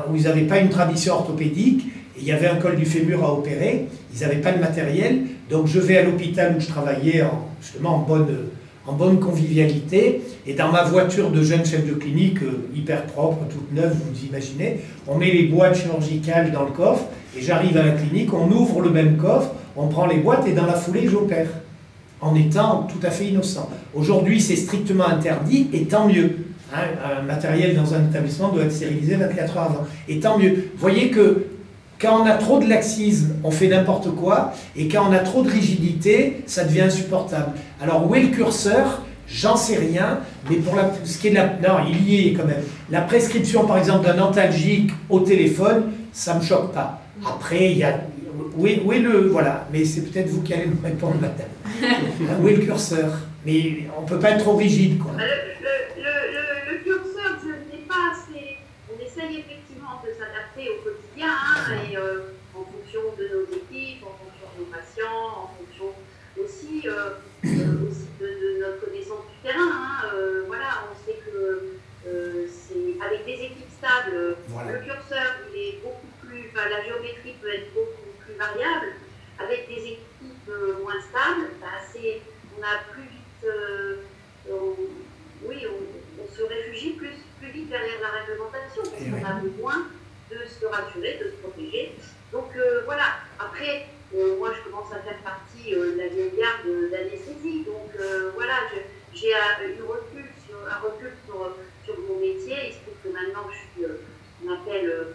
où 0.09 0.15
ils 0.15 0.23
n'avaient 0.23 0.43
pas 0.43 0.59
une 0.59 0.69
tradition 0.69 1.15
orthopédique, 1.15 1.87
et 2.17 2.21
il 2.21 2.25
y 2.25 2.31
avait 2.31 2.47
un 2.47 2.55
col 2.55 2.77
du 2.77 2.85
fémur 2.85 3.21
à 3.25 3.33
opérer, 3.33 3.87
ils 4.15 4.21
n'avaient 4.21 4.37
pas 4.37 4.53
de 4.53 4.59
matériel, 4.59 5.23
donc 5.49 5.67
je 5.67 5.79
vais 5.79 5.97
à 5.97 6.03
l'hôpital 6.03 6.55
où 6.57 6.61
je 6.61 6.67
travaillais 6.67 7.23
en, 7.23 7.49
justement 7.61 7.97
en 7.97 7.99
bonne, 7.99 8.33
en 8.87 8.93
bonne 8.93 9.19
convivialité, 9.19 10.21
et 10.47 10.53
dans 10.53 10.71
ma 10.71 10.83
voiture 10.83 11.29
de 11.29 11.43
jeune 11.43 11.65
chef 11.65 11.85
de 11.85 11.93
clinique, 11.93 12.41
euh, 12.41 12.69
hyper 12.73 13.05
propre, 13.07 13.39
toute 13.49 13.73
neuve, 13.73 13.93
vous 13.93 14.25
imaginez, 14.25 14.79
on 15.07 15.17
met 15.17 15.31
les 15.31 15.43
boîtes 15.43 15.75
chirurgicales 15.75 16.53
dans 16.53 16.63
le 16.63 16.71
coffre, 16.71 17.03
et 17.37 17.41
j'arrive 17.41 17.77
à 17.77 17.83
la 17.83 17.91
clinique, 17.91 18.33
on 18.33 18.49
ouvre 18.51 18.81
le 18.81 18.89
même 18.89 19.17
coffre, 19.17 19.51
on 19.75 19.87
prend 19.87 20.05
les 20.05 20.17
boîtes, 20.17 20.47
et 20.47 20.53
dans 20.53 20.65
la 20.65 20.73
foulée, 20.73 21.07
j'opère 21.07 21.47
en 22.21 22.35
étant 22.35 22.83
tout 22.83 23.05
à 23.05 23.09
fait 23.09 23.25
innocent. 23.25 23.69
Aujourd'hui, 23.93 24.39
c'est 24.39 24.55
strictement 24.55 25.07
interdit, 25.07 25.67
et 25.73 25.83
tant 25.83 26.07
mieux. 26.07 26.37
Hein, 26.73 26.85
un 27.19 27.21
matériel 27.21 27.75
dans 27.75 27.93
un 27.93 28.03
établissement 28.05 28.49
doit 28.49 28.63
être 28.63 28.71
stérilisé 28.71 29.15
24 29.15 29.57
heures 29.57 29.63
avant. 29.63 29.87
Et 30.07 30.19
tant 30.19 30.37
mieux. 30.39 30.71
Vous 30.73 30.79
voyez 30.79 31.09
que 31.11 31.45
quand 31.99 32.21
on 32.21 32.25
a 32.25 32.33
trop 32.33 32.59
de 32.59 32.67
laxisme, 32.67 33.35
on 33.43 33.51
fait 33.51 33.67
n'importe 33.67 34.09
quoi, 34.15 34.53
et 34.75 34.87
quand 34.87 35.07
on 35.09 35.13
a 35.13 35.19
trop 35.19 35.43
de 35.43 35.49
rigidité, 35.49 36.43
ça 36.47 36.63
devient 36.63 36.81
insupportable. 36.81 37.51
Alors 37.81 38.09
où 38.09 38.15
est 38.15 38.21
le 38.21 38.29
curseur? 38.29 39.03
J'en 39.25 39.55
sais 39.55 39.77
rien, 39.77 40.19
mais 40.49 40.57
pour 40.57 40.75
la, 40.75 40.91
ce 41.05 41.17
qui 41.17 41.27
est 41.27 41.31
de 41.31 41.35
la... 41.35 41.45
Non, 41.45 41.85
il 41.89 42.09
y 42.09 42.27
est 42.27 42.33
quand 42.33 42.45
même. 42.45 42.61
La 42.89 43.01
prescription, 43.01 43.65
par 43.65 43.77
exemple, 43.77 44.05
d'un 44.05 44.19
antalgique 44.19 44.91
au 45.09 45.21
téléphone, 45.21 45.91
ça 46.11 46.33
ne 46.33 46.39
me 46.39 46.43
choque 46.43 46.73
pas. 46.73 47.02
Après, 47.25 47.71
il 47.71 47.77
y 47.77 47.83
a 47.83 47.99
où 48.55 48.67
est, 48.93 48.99
le. 48.99 49.27
Voilà, 49.29 49.67
mais 49.71 49.85
c'est 49.85 50.01
peut-être 50.01 50.27
vous 50.27 50.41
qui 50.41 50.53
allez 50.53 50.67
nous 50.67 50.81
répondre, 50.83 51.15
madame. 51.19 51.49
où 52.41 52.47
est 52.47 52.55
le 52.55 52.65
curseur? 52.65 53.11
Mais 53.45 53.87
on 53.97 54.03
ne 54.03 54.07
peut 54.07 54.19
pas 54.19 54.31
être 54.31 54.43
trop 54.43 54.55
rigide, 54.55 54.99
quoi. 54.99 55.11
Le, 55.17 55.23
le, 56.01 56.77
curseur, 56.83 57.37
je 57.43 57.49
ne 57.49 57.71
sais 57.71 57.83
pas 57.87 58.11
assez. 58.11 58.57
On 58.89 58.95
essaye 59.01 59.39
effectivement 59.39 59.99
de 60.03 60.09
s'adapter 60.13 60.69
au 60.69 60.83
quotidien, 60.83 61.29
hein, 61.29 61.73
et, 61.89 61.97
euh, 61.97 62.33
en 62.55 62.63
fonction 62.63 63.01
de 63.17 63.23
nos 63.23 63.45
équipes, 63.51 64.03
en 64.03 64.15
fonction 64.15 64.47
de 64.55 64.63
nos 64.63 64.69
patients, 64.71 65.43
en 65.43 65.51
fonction 65.57 65.91
aussi, 66.39 66.87
euh, 66.87 67.19
euh, 67.45 67.89
aussi 67.89 68.07
de, 68.19 68.61
notre 68.61 68.85
connaissance 68.85 69.27
du 69.27 69.49
terrain. 69.49 69.71
Hein, 69.71 70.07
voilà, 70.47 70.87
on 70.87 70.95
sait 71.05 71.19
que 71.25 71.79
c'est 72.47 73.05
avec 73.05 73.25
des 73.25 73.45
équipes 73.45 73.71
stables, 73.77 74.37
le 74.71 74.79
curseur, 74.79 75.35
il 75.51 75.59
est 75.59 75.79
beaucoup 75.83 76.07
plus. 76.21 76.47
Enfin, 76.51 76.69
la 76.69 76.83
géométrie 76.83 77.32
peut 77.43 77.53
être 77.53 77.73
beaucoup 77.73 78.39
variable, 78.39 78.93
avec 79.37 79.67
des 79.67 79.81
équipes 79.81 80.49
euh, 80.49 80.79
moins 80.81 81.01
stables, 81.01 81.51
bah, 81.59 81.67
on 82.57 82.61
a 82.63 82.93
plus 82.93 83.03
vite, 83.03 83.45
euh, 83.45 83.95
oui, 85.43 85.67
on, 85.67 86.33
se 86.33 86.41
réfugie 86.41 86.91
plus, 86.91 87.13
plus 87.39 87.51
vite 87.51 87.69
derrière 87.69 87.99
la 88.01 88.21
réglementation, 88.21 88.81
parce 88.83 89.03
eh 89.05 89.09
qu'on 89.09 89.25
a 89.25 89.33
besoin 89.33 89.87
de 90.31 90.37
se 90.47 90.65
rassurer, 90.65 91.19
de 91.21 91.29
se 91.29 91.35
protéger. 91.43 91.95
Donc 92.31 92.55
euh, 92.55 92.81
voilà, 92.85 93.19
après, 93.37 93.87
moi 94.39 94.51
je 94.55 94.69
commence 94.69 94.91
à 94.91 94.99
faire 94.99 95.17
partie 95.21 95.71
de 95.71 95.95
la 95.97 96.07
vieille 96.07 96.33
garde 96.37 96.89
d'anesthésie, 96.89 97.65
donc 97.65 97.91
voilà, 98.35 98.55
j'ai 99.13 99.33
un, 99.35 99.85
recul 99.85 100.25
sur, 100.47 100.57
un 100.65 100.79
recul 100.79 101.11
sur, 101.25 101.55
sur, 101.85 101.99
mon 102.07 102.19
métier, 102.19 102.69
il 102.69 102.73
se 102.73 102.79
trouve 102.79 102.97
que 103.03 103.09
maintenant 103.09 103.47
je 103.51 103.57
suis, 103.57 103.91
ce 103.91 104.45
qu'on 104.45 104.53
appelle 104.53 105.13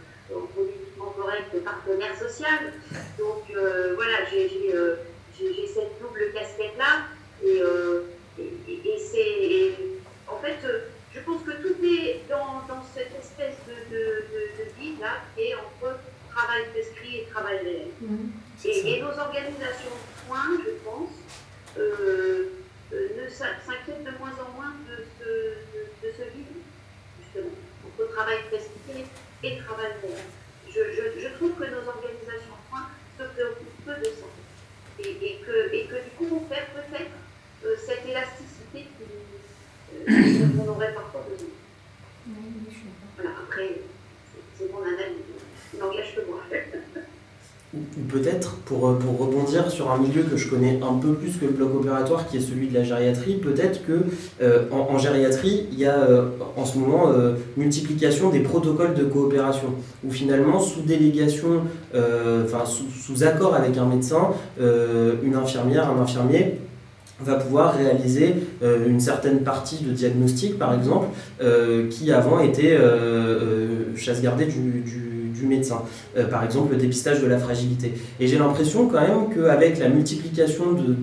politiquement 0.55 1.15
correct 1.17 1.65
partenaire 1.65 2.17
social. 2.19 2.73
Donc 3.19 3.45
euh, 3.55 3.95
voilà, 3.95 4.19
euh, 4.33 4.97
j'ai 5.39 5.67
cette 5.67 6.01
double 6.01 6.33
casquette-là. 6.33 7.07
Et, 7.43 7.61
euh, 7.63 8.03
et, 8.39 8.99
c'est. 8.99 9.75
En 10.27 10.39
fait, 10.41 10.59
je 11.15 11.21
pense 11.21 11.43
que 11.43 11.53
tout 11.63 11.77
est 11.85 12.23
dans, 12.29 12.67
dans 12.69 12.85
cette 12.95 13.13
espèce 13.19 13.57
de, 13.67 13.95
de, 13.95 14.05
de, 14.59 14.71
vide-là 14.79 15.23
qui 15.35 15.45
est 15.45 15.55
entre 15.55 15.99
travail 16.31 16.65
prescrit 16.73 17.21
et 17.21 17.25
travail 17.33 17.59
réel. 17.59 17.89
Mhm. 18.01 18.31
et, 18.65 19.01
nos 19.01 19.19
organisations 19.19 19.95
de 19.97 20.27
soins, 20.27 20.59
je 20.65 20.71
pense, 20.85 21.15
ne 22.93 23.29
s'inquiètent 23.29 24.05
de 24.05 24.19
moins 24.19 24.37
en 24.37 24.53
moins 24.55 24.75
de 24.89 25.05
ce, 25.19 25.29
de, 26.05 26.13
ce 26.13 26.23
vide, 26.37 26.61
justement, 27.23 27.55
entre 27.87 28.13
travail 28.13 28.39
prescrit 28.51 29.07
et 29.43 29.59
travail 29.59 29.93
réel 30.03 30.25
je, 30.75 31.21
je, 31.21 31.29
trouve 31.37 31.53
que 31.53 31.65
nos 31.65 31.89
organisations 31.89 32.55
en 32.55 32.71
point 32.71 32.87
se 33.19 33.25
préoccupent 33.33 33.85
peu 33.85 33.95
de 33.95 34.05
ça. 34.05 34.29
Et, 35.01 35.11
et, 35.11 35.39
que, 35.45 35.75
et 35.75 35.85
que 35.87 35.95
du 35.95 36.11
coup, 36.17 36.37
on 36.37 36.41
perd 36.41 36.67
peut-être 36.75 37.11
euh, 37.65 37.75
cette 37.87 38.05
élasticité 38.09 38.87
euh, 39.95 40.47
dont 40.55 40.65
on 40.65 40.69
aurait 40.71 40.93
parfois 40.93 41.25
besoin. 41.31 41.49
Voilà, 43.17 43.31
après, 43.45 43.81
c'est 44.59 44.73
mon 44.73 44.83
analyse. 44.83 45.23
Il 45.73 45.81
n'engage 45.81 46.15
que 46.17 46.21
moi. 46.29 46.41
ou 47.75 48.03
peut-être, 48.09 48.57
pour, 48.61 48.89
euh, 48.89 48.99
pour 48.99 49.19
rebondir 49.19 49.68
sur 49.79 49.93
un 49.93 49.99
milieu 49.99 50.23
que 50.23 50.37
je 50.37 50.49
connais 50.49 50.81
un 50.83 50.95
peu 50.95 51.13
plus 51.13 51.37
que 51.37 51.45
le 51.45 51.53
bloc 51.53 51.73
opératoire, 51.73 52.27
qui 52.27 52.39
est 52.39 52.41
celui 52.41 52.67
de 52.67 52.75
la 52.75 52.83
gériatrie, 52.83 53.35
peut-être 53.35 53.87
que 53.87 54.07
euh, 54.43 54.65
en, 54.73 54.99
gériatrie, 54.99 55.67
il 55.71 55.79
y 55.79 55.87
a 55.87 55.95
euh, 55.95 56.31
en 56.57 56.65
ce 56.65 56.79
moment 56.79 57.13
multiplication 57.57 58.31
des 58.31 58.41
protocoles 58.41 58.95
de 58.95 59.05
coopération, 59.05 59.69
où 60.05 60.11
finalement, 60.11 60.59
sous 60.59 60.81
délégation, 60.81 61.63
enfin 61.95 62.65
sous, 62.67 63.23
accord 63.23 63.55
avec 63.55 63.77
un 63.77 63.87
médecin, 63.87 64.31
une 64.59 65.35
infirmière, 65.35 65.89
un 65.91 66.03
infirmier, 66.03 66.59
va 67.21 67.35
pouvoir 67.35 67.77
réaliser 67.77 68.35
une 68.63 69.01
certaine 69.01 69.41
partie 69.41 69.85
de 69.85 69.93
diagnostic, 69.93 70.59
par 70.59 70.75
exemple, 70.75 71.07
qui 71.91 72.13
avant 72.13 72.41
était 72.41 72.77
chasse 73.97 74.23
gardée 74.23 74.47
du 74.47 75.08
du 75.39 75.47
médecin, 75.47 75.83
euh, 76.17 76.27
par 76.27 76.45
exemple 76.45 76.73
le 76.73 76.79
dépistage 76.79 77.21
de 77.21 77.27
la 77.27 77.39
fragilité. 77.39 77.95
Et 78.21 78.27
j'ai 78.27 78.39
l'impression 78.39 78.87
quand 78.87 79.01
même 79.01 79.35
qu'avec 79.35 79.79
la 79.79 79.89
multiplication 79.89 80.73
de, 80.73 80.97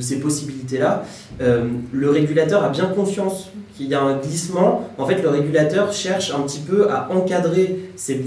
ces 0.00 0.20
possibilités-là, 0.20 1.04
euh, 1.42 1.66
le 1.92 2.10
régulateur 2.10 2.64
a 2.64 2.70
bien 2.70 2.86
conscience 2.86 3.50
qu'il 3.76 3.88
y 3.88 3.94
a 3.94 4.00
un 4.00 4.16
glissement. 4.16 4.88
En 4.96 5.06
fait, 5.06 5.22
le 5.22 5.28
régulateur 5.28 5.92
cherche 5.92 6.32
un 6.32 6.40
petit 6.40 6.60
peu 6.60 6.90
à 6.90 7.10
encadrer 7.12 7.90
ces, 7.96 8.24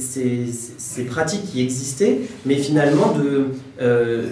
pratiques 1.10 1.46
qui 1.52 1.62
existaient, 1.62 2.20
mais 2.46 2.56
finalement 2.56 3.14
de, 3.14 3.48
euh. 3.82 4.28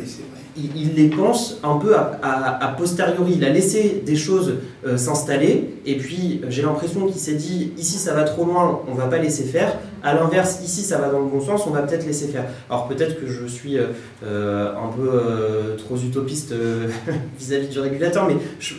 Il, 0.57 0.93
les 0.95 1.09
pense 1.09 1.59
un 1.63 1.77
peu 1.77 1.95
à, 1.95 2.75
posteriori. 2.77 3.33
Il 3.37 3.45
a 3.45 3.49
laissé 3.49 4.03
des 4.05 4.15
choses 4.15 4.55
euh, 4.85 4.97
s'installer, 4.97 5.75
et 5.85 5.97
puis 5.97 6.41
euh, 6.43 6.47
j'ai 6.49 6.61
l'impression 6.61 7.05
qu'il 7.07 7.19
s'est 7.19 7.33
dit 7.33 7.73
ici 7.77 7.97
ça 7.97 8.13
va 8.13 8.23
trop 8.23 8.45
loin, 8.45 8.81
on 8.87 8.93
va 8.93 9.05
pas 9.05 9.17
laisser 9.17 9.43
faire. 9.43 9.79
À 10.03 10.13
l'inverse, 10.13 10.59
ici 10.63 10.81
ça 10.81 10.97
va 10.97 11.09
dans 11.09 11.19
le 11.19 11.25
bon 11.25 11.41
sens, 11.41 11.65
on 11.65 11.71
va 11.71 11.81
peut-être 11.81 12.05
laisser 12.05 12.27
faire. 12.27 12.45
Alors 12.69 12.87
peut-être 12.87 13.19
que 13.19 13.27
je 13.27 13.45
suis 13.45 13.77
euh, 13.77 14.71
un 14.75 14.89
peu 14.95 15.77
trop 15.77 15.95
utopiste 15.97 16.53
vis-à-vis 17.39 17.67
du 17.67 17.79
régulateur, 17.79 18.27
mais 18.27 18.35
je, 18.59 18.73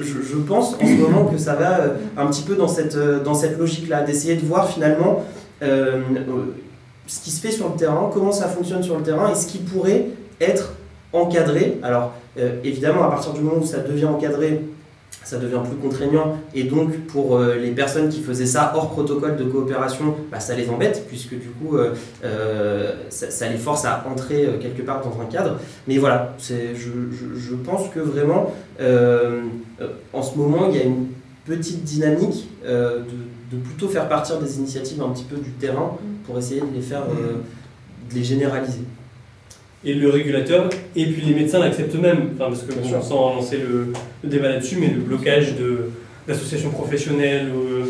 pense 0.46 0.74
en 0.74 0.86
ce 0.86 1.00
moment 1.00 1.24
que 1.26 1.38
ça 1.38 1.54
va 1.54 1.80
un 2.16 2.26
petit 2.26 2.42
peu 2.42 2.56
dans 2.56 2.68
cette, 2.68 2.96
dans 2.96 3.34
cette 3.34 3.58
logique-là, 3.58 4.02
d'essayer 4.02 4.36
de 4.36 4.46
voir 4.46 4.68
finalement 4.68 5.24
ce 5.60 7.20
qui 7.20 7.30
se 7.30 7.40
fait 7.40 7.50
sur 7.50 7.68
le 7.70 7.76
terrain, 7.76 8.10
comment 8.12 8.32
ça 8.32 8.48
fonctionne 8.48 8.82
sur 8.82 8.96
le 8.96 9.02
terrain, 9.02 9.32
et 9.32 9.34
ce 9.34 9.46
qui 9.46 9.58
pourrait 9.58 10.08
être 10.40 10.74
encadré. 11.14 11.78
Alors 11.82 12.12
euh, 12.38 12.58
évidemment, 12.64 13.04
à 13.04 13.10
partir 13.10 13.32
du 13.32 13.40
moment 13.40 13.62
où 13.62 13.66
ça 13.66 13.78
devient 13.78 14.06
encadré, 14.06 14.60
ça 15.22 15.38
devient 15.38 15.60
plus 15.64 15.76
contraignant 15.76 16.36
et 16.54 16.64
donc 16.64 16.98
pour 17.06 17.36
euh, 17.36 17.54
les 17.56 17.70
personnes 17.70 18.10
qui 18.10 18.20
faisaient 18.20 18.44
ça 18.44 18.72
hors 18.74 18.90
protocole 18.90 19.36
de 19.36 19.44
coopération, 19.44 20.16
bah, 20.30 20.38
ça 20.38 20.54
les 20.54 20.68
embête 20.68 21.06
puisque 21.08 21.30
du 21.30 21.48
coup 21.48 21.78
euh, 21.78 22.92
ça, 23.08 23.48
les 23.48 23.56
force 23.56 23.86
à 23.86 24.04
entrer 24.10 24.46
quelque 24.60 24.82
part 24.82 25.02
dans 25.02 25.22
un 25.22 25.24
cadre. 25.26 25.58
Mais 25.88 25.96
voilà, 25.96 26.34
je, 26.38 27.54
pense 27.64 27.88
que 27.88 28.00
vraiment 28.00 28.52
en 30.12 30.22
ce 30.22 30.36
moment 30.36 30.68
il 30.70 30.76
y 30.76 30.80
a 30.80 30.84
une 30.84 31.06
petite 31.46 31.84
dynamique 31.84 32.48
de, 32.66 33.56
plutôt 33.64 33.88
faire 33.88 34.08
partir 34.08 34.38
des 34.40 34.58
initiatives 34.58 35.00
un 35.00 35.10
petit 35.10 35.24
peu 35.24 35.36
du 35.36 35.52
terrain 35.52 35.96
pour 36.26 36.36
essayer 36.36 36.60
de 36.60 36.74
les 36.74 36.82
faire, 36.82 37.04
de 37.06 38.14
les 38.14 38.24
généraliser. 38.24 38.82
Et 39.86 39.92
le 39.94 40.08
régulateur 40.08 40.68
et 40.96 41.06
puis 41.06 41.22
les 41.22 41.34
médecins 41.34 41.58
l'acceptent 41.58 41.94
eux-mêmes, 41.94 42.30
enfin, 42.34 42.46
parce 42.48 42.62
que 42.62 42.72
bon, 42.72 43.02
sans 43.02 43.34
lancer 43.34 43.58
le, 43.58 43.92
le 44.22 44.28
débat 44.30 44.48
là-dessus, 44.48 44.76
mais 44.80 44.88
le 44.88 45.00
blocage 45.00 45.54
de 45.56 45.90
d'associations 46.26 46.70
professionnelles, 46.70 47.48
euh, 47.54 47.84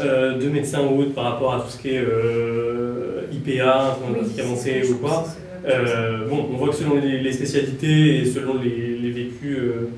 euh, 0.00 0.38
de 0.38 0.48
médecins 0.48 0.82
ou 0.86 1.00
autres 1.00 1.12
par 1.12 1.24
rapport 1.24 1.54
à 1.54 1.60
tout 1.60 1.68
ce 1.70 1.78
qui 1.78 1.88
est 1.88 1.98
euh, 1.98 3.22
IPA, 3.32 3.96
enfin, 3.96 4.18
Oui, 4.22 4.40
avancée 4.40 4.80
c'est- 4.84 4.92
ou 4.92 4.96
quoi. 4.98 5.26
Euh, 5.66 6.26
bon, 6.28 6.46
on 6.52 6.56
voit 6.56 6.68
que 6.68 6.76
selon 6.76 7.00
les, 7.00 7.18
les 7.20 7.32
spécialités 7.32 8.18
et 8.20 8.24
selon 8.24 8.54
les, 8.62 8.96
les 8.96 9.10
vécus 9.10 9.58
euh, 9.58 9.88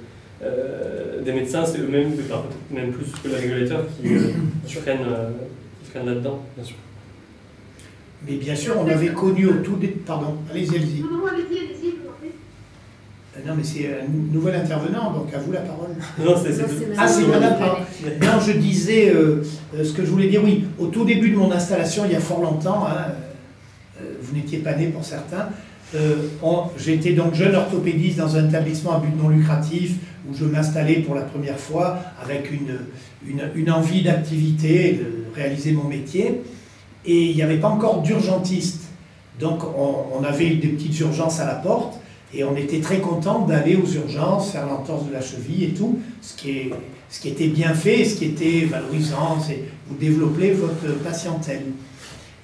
euh, 0.43 1.23
des 1.23 1.33
médecins, 1.33 1.65
c'est 1.67 1.79
eux-mêmes, 1.81 2.13
enfin, 2.31 2.43
peut-être 2.43 2.83
même 2.83 2.93
plus 2.93 3.05
que 3.23 3.29
le 3.29 3.35
régulateur, 3.37 3.85
qui, 4.01 4.09
euh, 4.15 4.21
qui 4.67 4.75
freinent, 4.75 4.99
euh, 5.07 5.29
qui 5.85 5.91
freinent 5.91 6.07
là-dedans, 6.07 6.43
bien 6.57 6.65
sûr. 6.65 6.77
Mais 8.27 8.37
bien 8.37 8.55
sûr, 8.55 8.75
on 8.79 8.89
avait 8.89 9.09
connu 9.09 9.47
au 9.47 9.55
tout 9.55 9.77
début. 9.77 10.01
Pardon, 10.07 10.37
allez-y, 10.51 10.77
allez-y. 10.77 11.01
Non, 11.03 11.11
non, 11.19 11.27
allez-y, 11.27 11.59
allez-y. 11.59 11.89
Euh, 13.37 13.41
Non, 13.47 13.55
mais 13.57 13.65
c'est 13.65 13.87
un 13.87 14.33
nouvel 14.33 14.55
intervenant, 14.57 15.13
donc 15.13 15.33
à 15.35 15.39
vous 15.39 15.53
la 15.53 15.61
parole. 15.61 15.89
Non, 16.25 16.35
c'est, 16.43 16.53
Ah, 16.97 17.09
c'est 17.09 17.27
madame. 17.27 17.55
Non, 18.21 18.41
je 18.47 18.53
disais 18.53 19.11
euh, 19.11 19.43
euh, 19.75 19.85
ce 19.85 19.93
que 19.93 20.05
je 20.05 20.11
voulais 20.11 20.29
dire, 20.29 20.43
oui, 20.45 20.65
au 20.79 20.87
tout 20.87 21.05
début 21.05 21.31
de 21.31 21.37
mon 21.37 21.51
installation, 21.51 22.05
il 22.05 22.13
y 22.13 22.17
a 22.17 22.21
fort 22.21 22.43
longtemps, 22.43 22.87
hein, 22.87 23.13
euh, 24.01 24.05
vous 24.21 24.37
n'étiez 24.37 24.59
pas 24.59 24.75
né 24.75 24.87
pour 24.89 25.05
certains, 25.05 25.49
euh, 25.95 26.15
j'étais 26.79 27.13
donc 27.13 27.35
jeune 27.35 27.55
orthopédiste 27.55 28.19
dans 28.19 28.37
un 28.37 28.49
établissement 28.49 28.97
à 28.97 29.01
but 29.01 29.15
non 29.21 29.29
lucratif 29.29 29.97
où 30.29 30.35
je 30.35 30.45
m'installais 30.45 31.01
pour 31.01 31.15
la 31.15 31.23
première 31.23 31.59
fois 31.59 31.99
avec 32.23 32.51
une, 32.51 32.79
une, 33.27 33.43
une 33.55 33.71
envie 33.71 34.03
d'activité, 34.03 34.93
de 34.93 35.35
réaliser 35.35 35.73
mon 35.73 35.85
métier. 35.85 36.41
Et 37.05 37.31
il 37.31 37.37
n'y 37.37 37.43
avait 37.43 37.59
pas 37.59 37.69
encore 37.69 38.03
d'urgentiste. 38.03 38.83
Donc 39.41 39.61
on, 39.65 40.19
on 40.19 40.25
avait 40.25 40.51
des 40.51 40.69
petites 40.69 40.99
urgences 41.01 41.41
à 41.41 41.47
la 41.47 41.55
porte 41.55 41.99
et 42.35 42.45
on 42.45 42.57
était 42.57 42.81
très 42.81 43.01
content 43.01 43.41
d'aller 43.41 43.77
aux 43.77 43.87
urgences, 43.87 44.53
faire 44.53 44.67
l'entorse 44.67 45.07
de 45.07 45.13
la 45.13 45.21
cheville 45.21 45.65
et 45.65 45.75
tout, 45.75 45.99
ce 46.23 46.35
qui, 46.35 46.51
est, 46.51 46.71
ce 47.11 47.21
qui 47.21 47.29
était 47.29 47.49
bien 47.49 47.75
fait 47.75 48.05
ce 48.05 48.17
qui 48.17 48.27
était 48.27 48.65
valorisant, 48.65 49.39
c'est 49.47 49.65
vous 49.87 49.97
développez 49.97 50.53
votre 50.53 50.99
patientèle. 51.03 51.65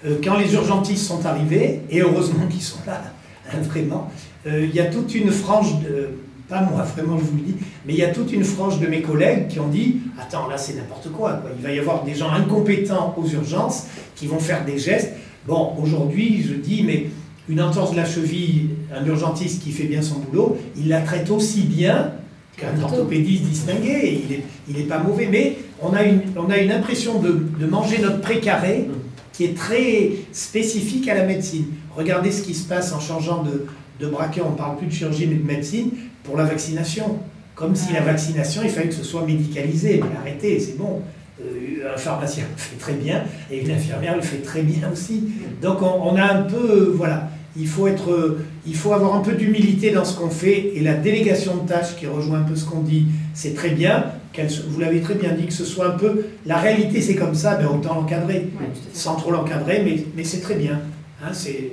Euh, 0.05 0.19
quand 0.23 0.37
les 0.39 0.53
urgentistes 0.55 1.07
sont 1.07 1.25
arrivés, 1.25 1.81
et 1.91 2.03
heureusement 2.03 2.47
qu'ils 2.49 2.63
sont 2.63 2.79
là, 2.87 3.03
hein, 3.53 3.59
vraiment, 3.63 4.11
euh, 4.47 4.67
il 4.69 4.75
y 4.75 4.81
a 4.81 4.87
toute 4.87 5.15
une 5.15 5.31
frange 5.31 5.81
de, 5.81 6.11
pas 6.49 6.63
moi 6.63 6.83
vraiment 6.83 7.19
je 7.19 7.25
vous 7.25 7.37
le 7.37 7.43
dis, 7.43 7.55
mais 7.85 7.93
il 7.93 7.99
y 7.99 8.05
a 8.05 8.09
toute 8.09 8.33
une 8.33 8.45
frange 8.45 8.81
de 8.81 8.87
mes 8.87 9.03
collègues 9.03 9.49
qui 9.49 9.61
ont 9.61 9.69
dit 9.69 9.97
Attends, 10.19 10.49
là 10.49 10.57
c'est 10.57 10.75
n'importe 10.75 11.11
quoi, 11.13 11.35
quoi. 11.35 11.51
Il 11.57 11.63
va 11.63 11.73
y 11.73 11.79
avoir 11.79 12.05
des 12.05 12.15
gens 12.15 12.31
incompétents 12.31 13.15
aux 13.17 13.29
urgences 13.29 13.87
qui 14.15 14.27
vont 14.27 14.39
faire 14.39 14.65
des 14.65 14.79
gestes. 14.79 15.13
Bon, 15.47 15.73
aujourd'hui, 15.83 16.45
je 16.47 16.55
dis 16.55 16.83
Mais 16.85 17.07
une 17.49 17.61
entorse 17.61 17.93
de 17.93 17.97
la 17.97 18.05
cheville, 18.05 18.71
un 18.95 19.05
urgentiste 19.07 19.63
qui 19.63 19.73
fait 19.73 19.85
bien 19.85 20.03
son 20.03 20.19
boulot, 20.19 20.59
il 20.77 20.89
la 20.89 21.01
traite 21.01 21.31
aussi 21.31 21.63
bien 21.63 22.13
qu'un 22.57 22.81
orthopédiste 22.83 23.45
distingué. 23.45 24.23
Il 24.25 24.37
n'est 24.37 24.43
il 24.69 24.79
est 24.79 24.89
pas 24.89 24.99
mauvais, 24.99 25.29
mais 25.31 25.57
on 25.81 25.93
a 25.93 26.03
une, 26.03 26.23
on 26.37 26.51
a 26.51 26.59
une 26.59 26.73
impression 26.73 27.21
de, 27.21 27.47
de 27.59 27.67
manger 27.67 27.99
notre 28.01 28.21
précaré 28.21 28.89
qui 29.33 29.45
est 29.45 29.57
très 29.57 30.11
spécifique 30.33 31.09
à 31.09 31.15
la 31.15 31.25
médecine. 31.25 31.67
Regardez 31.97 32.33
ce 32.33 32.43
qui 32.43 32.55
se 32.55 32.67
passe 32.67 32.93
en 32.93 33.01
changeant 33.01 33.45
de, 33.45 33.67
de 34.01 34.07
braquet, 34.07 34.41
on 34.45 34.51
ne 34.51 34.57
parle 34.57 34.77
plus 34.77 34.89
de 34.89 34.93
chirurgie 34.93 35.27
mais 35.27 35.37
de 35.37 35.47
médecine, 35.47 35.91
pour 36.29 36.37
la 36.37 36.45
vaccination. 36.45 37.19
Comme 37.55 37.75
si 37.75 37.93
la 37.93 38.03
vaccination, 38.03 38.63
il 38.63 38.71
fallait 38.71 38.89
que 38.89 38.95
ce 38.95 39.03
soit 39.03 39.27
médicalisé. 39.27 40.01
Mais 40.03 40.17
arrêtez, 40.21 40.61
c'est 40.61 40.77
bon. 40.77 41.03
Euh, 41.41 41.95
un 41.95 41.97
pharmacien 41.97 42.45
le 42.51 42.61
fait 42.61 42.77
très 42.77 42.93
bien 42.95 43.23
et 43.51 43.61
une 43.63 43.71
infirmière 43.71 44.17
le 44.17 44.23
fait 44.23 44.39
très 44.39 44.63
bien 44.63 44.91
aussi. 44.93 45.25
Donc 45.63 45.83
on, 45.83 45.87
on 45.87 46.17
a 46.17 46.25
un 46.25 46.43
peu, 46.43 46.57
euh, 46.57 46.93
voilà, 46.95 47.31
il 47.57 47.69
faut, 47.69 47.87
être, 47.87 48.11
euh, 48.11 48.45
il 48.67 48.75
faut 48.75 48.93
avoir 48.93 49.15
un 49.15 49.21
peu 49.21 49.33
d'humilité 49.33 49.93
dans 49.93 50.05
ce 50.05 50.19
qu'on 50.19 50.31
fait 50.31 50.73
et 50.75 50.81
la 50.81 50.95
délégation 50.95 51.57
de 51.57 51.69
tâches 51.69 51.97
qui 51.97 52.07
rejoint 52.07 52.41
un 52.41 52.43
peu 52.43 52.57
ce 52.57 52.65
qu'on 52.65 52.81
dit, 52.81 53.07
c'est 53.35 53.55
très 53.55 53.71
bien. 53.71 54.07
Vous 54.69 54.79
l'avez 54.79 55.01
très 55.01 55.15
bien 55.15 55.33
dit, 55.33 55.47
que 55.47 55.53
ce 55.53 55.65
soit 55.65 55.95
un 55.95 55.99
peu, 55.99 56.27
la 56.47 56.59
réalité 56.59 57.01
c'est 57.01 57.17
comme 57.17 57.35
ça, 57.35 57.57
ben 57.57 57.67
autant 57.67 57.95
l'encadrer 57.95 58.49
Ouais, 58.61 58.69
sans 58.93 59.17
trop 59.17 59.33
l'encadrer, 59.33 59.83
mais, 59.85 60.05
mais 60.17 60.23
c'est 60.23 60.41
très 60.41 60.55
bien. 60.55 60.81
Hein, 61.23 61.31
c'est, 61.33 61.73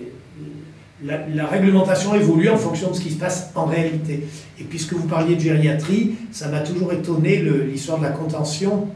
la, 1.03 1.27
la 1.33 1.45
réglementation 1.47 2.15
évolue 2.15 2.49
en 2.49 2.57
fonction 2.57 2.89
de 2.91 2.95
ce 2.95 3.01
qui 3.01 3.11
se 3.11 3.17
passe 3.17 3.49
en 3.55 3.65
réalité. 3.65 4.21
Et 4.59 4.63
puisque 4.63 4.93
vous 4.93 5.07
parliez 5.07 5.35
de 5.35 5.41
gériatrie, 5.41 6.15
ça 6.31 6.47
m'a 6.49 6.59
toujours 6.61 6.93
étonné 6.93 7.43
l'histoire 7.69 7.97
de 7.99 8.03
la 8.03 8.11
contention. 8.11 8.87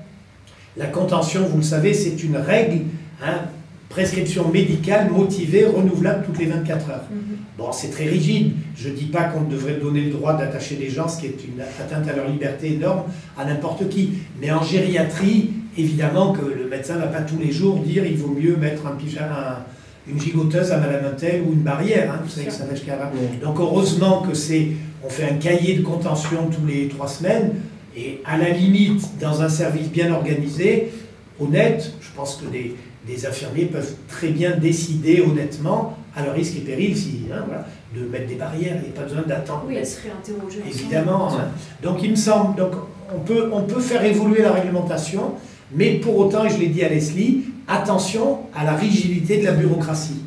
La 0.78 0.86
contention, 0.88 1.42
vous 1.46 1.58
le 1.58 1.64
savez, 1.64 1.94
c'est 1.94 2.24
une 2.24 2.38
règle, 2.38 2.84
hein, 3.22 3.42
prescription 3.90 4.48
médicale 4.50 5.10
motivée, 5.12 5.66
renouvelable 5.66 6.24
toutes 6.26 6.40
les 6.40 6.46
24 6.46 6.90
heures. 6.90 7.04
Mhm. 7.12 7.38
Bon, 7.58 7.72
c'est 7.74 7.90
très 7.90 8.06
rigide. 8.06 8.54
Je 8.78 8.88
ne 8.90 8.94
dis 8.94 9.06
pas 9.08 9.24
qu'on 9.24 9.42
devrait 9.42 9.74
donner 9.82 10.02
le 10.02 10.12
droit 10.12 10.38
d'attacher 10.38 10.78
les 10.78 10.90
gens, 10.90 11.08
ce 11.10 11.20
qui 11.20 11.26
est 11.26 11.38
une 11.46 11.60
atteinte 11.60 12.08
à 12.08 12.16
leur 12.16 12.30
liberté 12.30 12.74
énorme, 12.76 13.04
à 13.38 13.44
n'importe 13.44 13.90
qui. 13.90 14.12
Mais 14.40 14.52
en 14.52 14.64
gériatrie, 14.64 15.50
évidemment 15.78 16.32
que 16.32 16.46
le 16.46 16.70
médecin 16.70 16.96
ne 16.96 17.00
va 17.02 17.08
pas 17.08 17.22
tous 17.22 17.38
les 17.38 17.52
jours 17.52 17.80
dire 17.80 18.06
il 18.06 18.16
vaut 18.16 18.34
mieux 18.34 18.56
mettre 18.56 18.86
un 18.88 18.92
pyjama, 18.92 19.58
un- 19.60 19.66
une 20.08 20.20
gigoteuse 20.20 20.72
à 20.72 20.78
Madame 20.78 21.06
Untel 21.14 21.44
ou 21.48 21.54
une 21.54 21.62
barrière. 21.62 22.12
hein, 22.12 22.20
vous 22.24 22.30
savez 22.30 22.48
que 22.48 22.54
ça 22.54 22.66
va 22.66 22.74
jusqu'à 22.76 22.96
là. 22.96 23.12
Donc 23.44 23.60
heureusement 23.60 24.22
que 24.22 24.34
c'est, 24.36 24.68
on 25.04 25.10
fait 25.10 25.26
un 25.30 25.36
cahier 25.36 25.76
de 25.76 25.84
contention 25.84 26.48
tous 26.50 26.66
les 26.68 26.88
trois 26.88 27.08
semaines. 27.08 27.56
Et 27.96 28.22
à 28.26 28.38
la 28.38 28.50
limite, 28.50 29.18
dans 29.20 29.42
un 29.42 29.50
service 29.50 29.90
bien 29.90 30.14
organisé, 30.14 30.92
honnête, 31.40 31.94
je 32.02 32.08
pense 32.16 32.36
que 32.36 32.46
des, 32.50 32.76
des 33.08 33.26
infirmiers 33.26 33.66
peuvent 33.66 33.94
très 34.08 34.30
bien 34.30 34.56
décider 34.58 35.22
honnêtement, 35.22 35.98
à 36.16 36.24
leur 36.24 36.34
risque 36.34 36.56
et 36.58 36.62
péril, 36.62 36.96
si, 36.98 37.22
hein, 37.32 37.44
voilà, 37.48 37.66
de 37.96 38.08
mettre 38.10 38.28
des 38.28 38.36
barrières. 38.36 38.78
Il 38.78 38.90
n'y 38.92 38.98
a 38.98 39.00
pas 39.02 39.08
besoin 39.08 39.24
d'attendre. 39.28 39.66
Oui, 39.68 39.76
elle 39.78 39.86
se 39.86 39.98
réinterroger 40.02 40.60
ensemble. 40.60 40.76
Évidemment. 40.76 41.34
hein. 41.38 41.48
Donc 41.84 42.02
il 42.04 42.12
me 42.12 42.16
semble, 42.16 42.56
donc 42.58 42.72
on 43.16 43.20
peut, 43.20 43.50
on 43.52 43.64
peut 43.64 43.80
faire 43.82 44.04
évoluer 44.04 44.42
la 44.42 44.52
réglementation, 44.54 45.34
mais 45.74 45.94
pour 45.96 46.18
autant, 46.18 46.46
et 46.46 46.50
je 46.50 46.58
l'ai 46.58 46.68
dit 46.68 46.84
à 46.84 46.90
Leslie, 46.90 47.44
attention 47.70 48.48
à 48.56 48.64
la 48.64 48.74
rigidité 48.76 49.38
de 49.40 49.46
la 49.46 49.54
bureaucratie. 49.54 50.24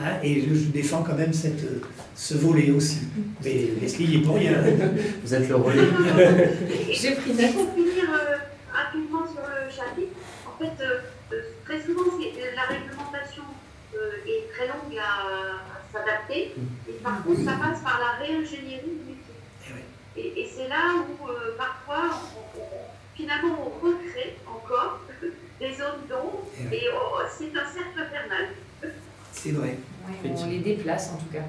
Hein, 0.00 0.18
et 0.22 0.40
je, 0.42 0.54
je 0.54 0.64
défends 0.70 1.02
quand 1.02 1.14
même 1.16 1.32
cette, 1.32 1.62
euh, 1.64 1.80
ce 2.14 2.34
volet 2.34 2.70
aussi. 2.70 3.00
Mais 3.44 3.68
Leslie 3.80 4.04
il 4.04 4.16
est 4.16 4.22
pour 4.22 4.36
rien. 4.36 4.52
Vous 5.24 5.34
êtes 5.34 5.48
le 5.48 5.56
relais. 5.56 5.82
J'ai 6.92 7.12
pris 7.14 7.32
note. 7.34 7.52
pour 7.54 7.74
finir 7.74 8.04
euh, 8.12 8.36
rapidement 8.72 9.24
sur 9.26 9.42
le 9.42 9.70
chapitre, 9.70 10.16
en 10.46 10.58
fait, 10.58 10.84
euh, 10.84 10.98
euh, 11.32 11.40
très 11.64 11.80
souvent, 11.80 12.02
euh, 12.18 12.56
la 12.56 12.62
réglementation 12.74 13.44
euh, 13.94 14.26
est 14.26 14.52
très 14.54 14.66
longue 14.68 14.96
à, 14.98 15.22
à 15.58 15.80
s'adapter, 15.92 16.54
et 16.88 16.92
par 17.02 17.22
contre, 17.22 17.40
ça 17.44 17.52
passe 17.52 17.80
par 17.82 18.00
la 18.00 18.24
réingénierie 18.24 18.96
du 18.96 19.12
métier. 19.12 19.76
Eh. 20.16 20.20
Et, 20.20 20.40
et 20.42 20.48
c'est 20.54 20.68
là 20.68 20.94
où, 20.98 21.28
euh, 21.28 21.54
parfois, 21.58 22.16
on- 22.36 22.60
on- 22.60 22.66
finalement, 23.14 23.58
on 23.60 23.86
recrée 23.86 24.36
encore 24.46 25.00
des 25.60 25.72
zones 25.74 26.06
d'ombre. 26.08 26.31
Et 26.70 26.88
oh, 26.94 27.18
c'est 27.30 27.50
un 27.50 27.64
cercle 27.64 27.98
infernal. 27.98 28.48
C'est 29.32 29.52
vrai. 29.52 29.76
Ouais, 30.06 30.30
on 30.36 30.46
les 30.46 30.58
déplace 30.58 31.10
en 31.12 31.16
tout 31.16 31.32
cas. 31.32 31.44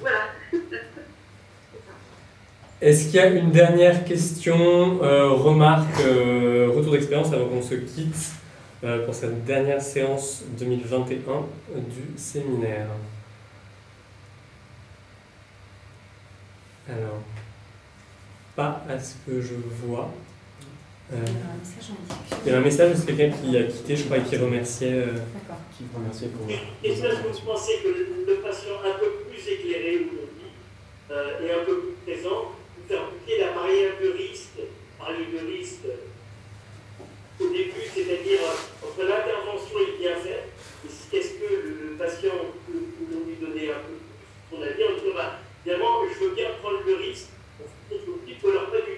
Voilà. 0.00 0.26
Est-ce 2.80 3.06
qu'il 3.06 3.14
y 3.14 3.18
a 3.20 3.28
une 3.28 3.50
dernière 3.50 4.04
question, 4.04 5.02
euh, 5.02 5.30
remarque, 5.30 6.00
euh, 6.00 6.70
retour 6.74 6.92
d'expérience 6.92 7.32
avant 7.32 7.46
qu'on 7.46 7.62
se 7.62 7.76
quitte 7.76 8.32
euh, 8.82 9.06
pour 9.06 9.14
cette 9.14 9.44
dernière 9.46 9.80
séance 9.80 10.42
2021 10.58 11.16
du 11.74 12.18
séminaire? 12.18 12.88
Alors, 16.86 17.22
pas 18.54 18.84
à 18.86 18.98
ce 18.98 19.14
que 19.24 19.40
je 19.40 19.54
vois. 19.82 20.10
Euh, 21.12 21.16
il 22.46 22.50
y 22.52 22.54
a 22.54 22.58
un 22.58 22.60
message 22.62 22.96
de 22.98 23.04
quelqu'un 23.12 23.36
qui 23.36 23.56
a 23.58 23.64
quitté, 23.64 23.96
je 23.96 24.04
crois, 24.04 24.18
et 24.18 24.22
qui 24.22 24.36
remerciait. 24.36 24.92
euh, 24.92 25.06
D'accord. 25.34 25.60
Qui 25.76 25.84
remercie 25.94 26.26
pour 26.28 26.48
Est-ce 26.48 27.02
que 27.02 27.28
vous 27.28 27.44
pensez 27.44 27.72
que 27.82 27.88
le, 27.88 28.34
patient 28.42 28.80
un 28.84 28.98
peu 28.98 29.10
plus 29.28 29.40
éclairé 29.52 29.96
aujourd'hui 29.96 30.48
euh, 31.10 31.40
et 31.46 31.52
un 31.52 31.64
peu 31.64 31.80
plus 31.80 32.12
présent 32.12 32.52
peut 32.76 32.94
faire 32.94 33.04
boucler 33.10 33.38
la 33.38 33.52
barrière 33.52 33.92
de 34.02 34.08
risque, 34.16 34.60
parler 34.98 35.24
de 35.32 35.46
risque 35.56 35.84
au 37.40 37.48
début, 37.48 37.84
c'est-à-dire 37.94 38.40
euh, 38.40 38.86
entre 38.86 39.08
l'intervention 39.08 39.76
et 39.80 39.92
le 39.92 39.98
bien 39.98 40.16
fait, 40.16 40.48
et 40.84 40.88
si- 40.88 41.08
qu'est-ce 41.10 41.34
que 41.40 41.48
le, 41.52 41.96
patient 41.98 42.32
peut, 42.66 42.84
peut 42.96 43.24
lui 43.28 43.36
donner 43.40 43.70
un 43.70 43.80
peu 43.84 43.96
son 44.50 44.60
avis 44.62 44.84
en 44.84 44.92
disant, 45.00 45.14
bah, 45.14 45.40
évidemment, 45.64 46.00
je 46.12 46.24
veux 46.24 46.34
bien 46.34 46.48
prendre 46.62 46.80
le 46.86 46.94
risque, 46.96 47.28
vous 48.06 48.20
dis, 48.26 48.36
alors 48.44 48.70
pas 48.70 48.80
du 48.80 48.93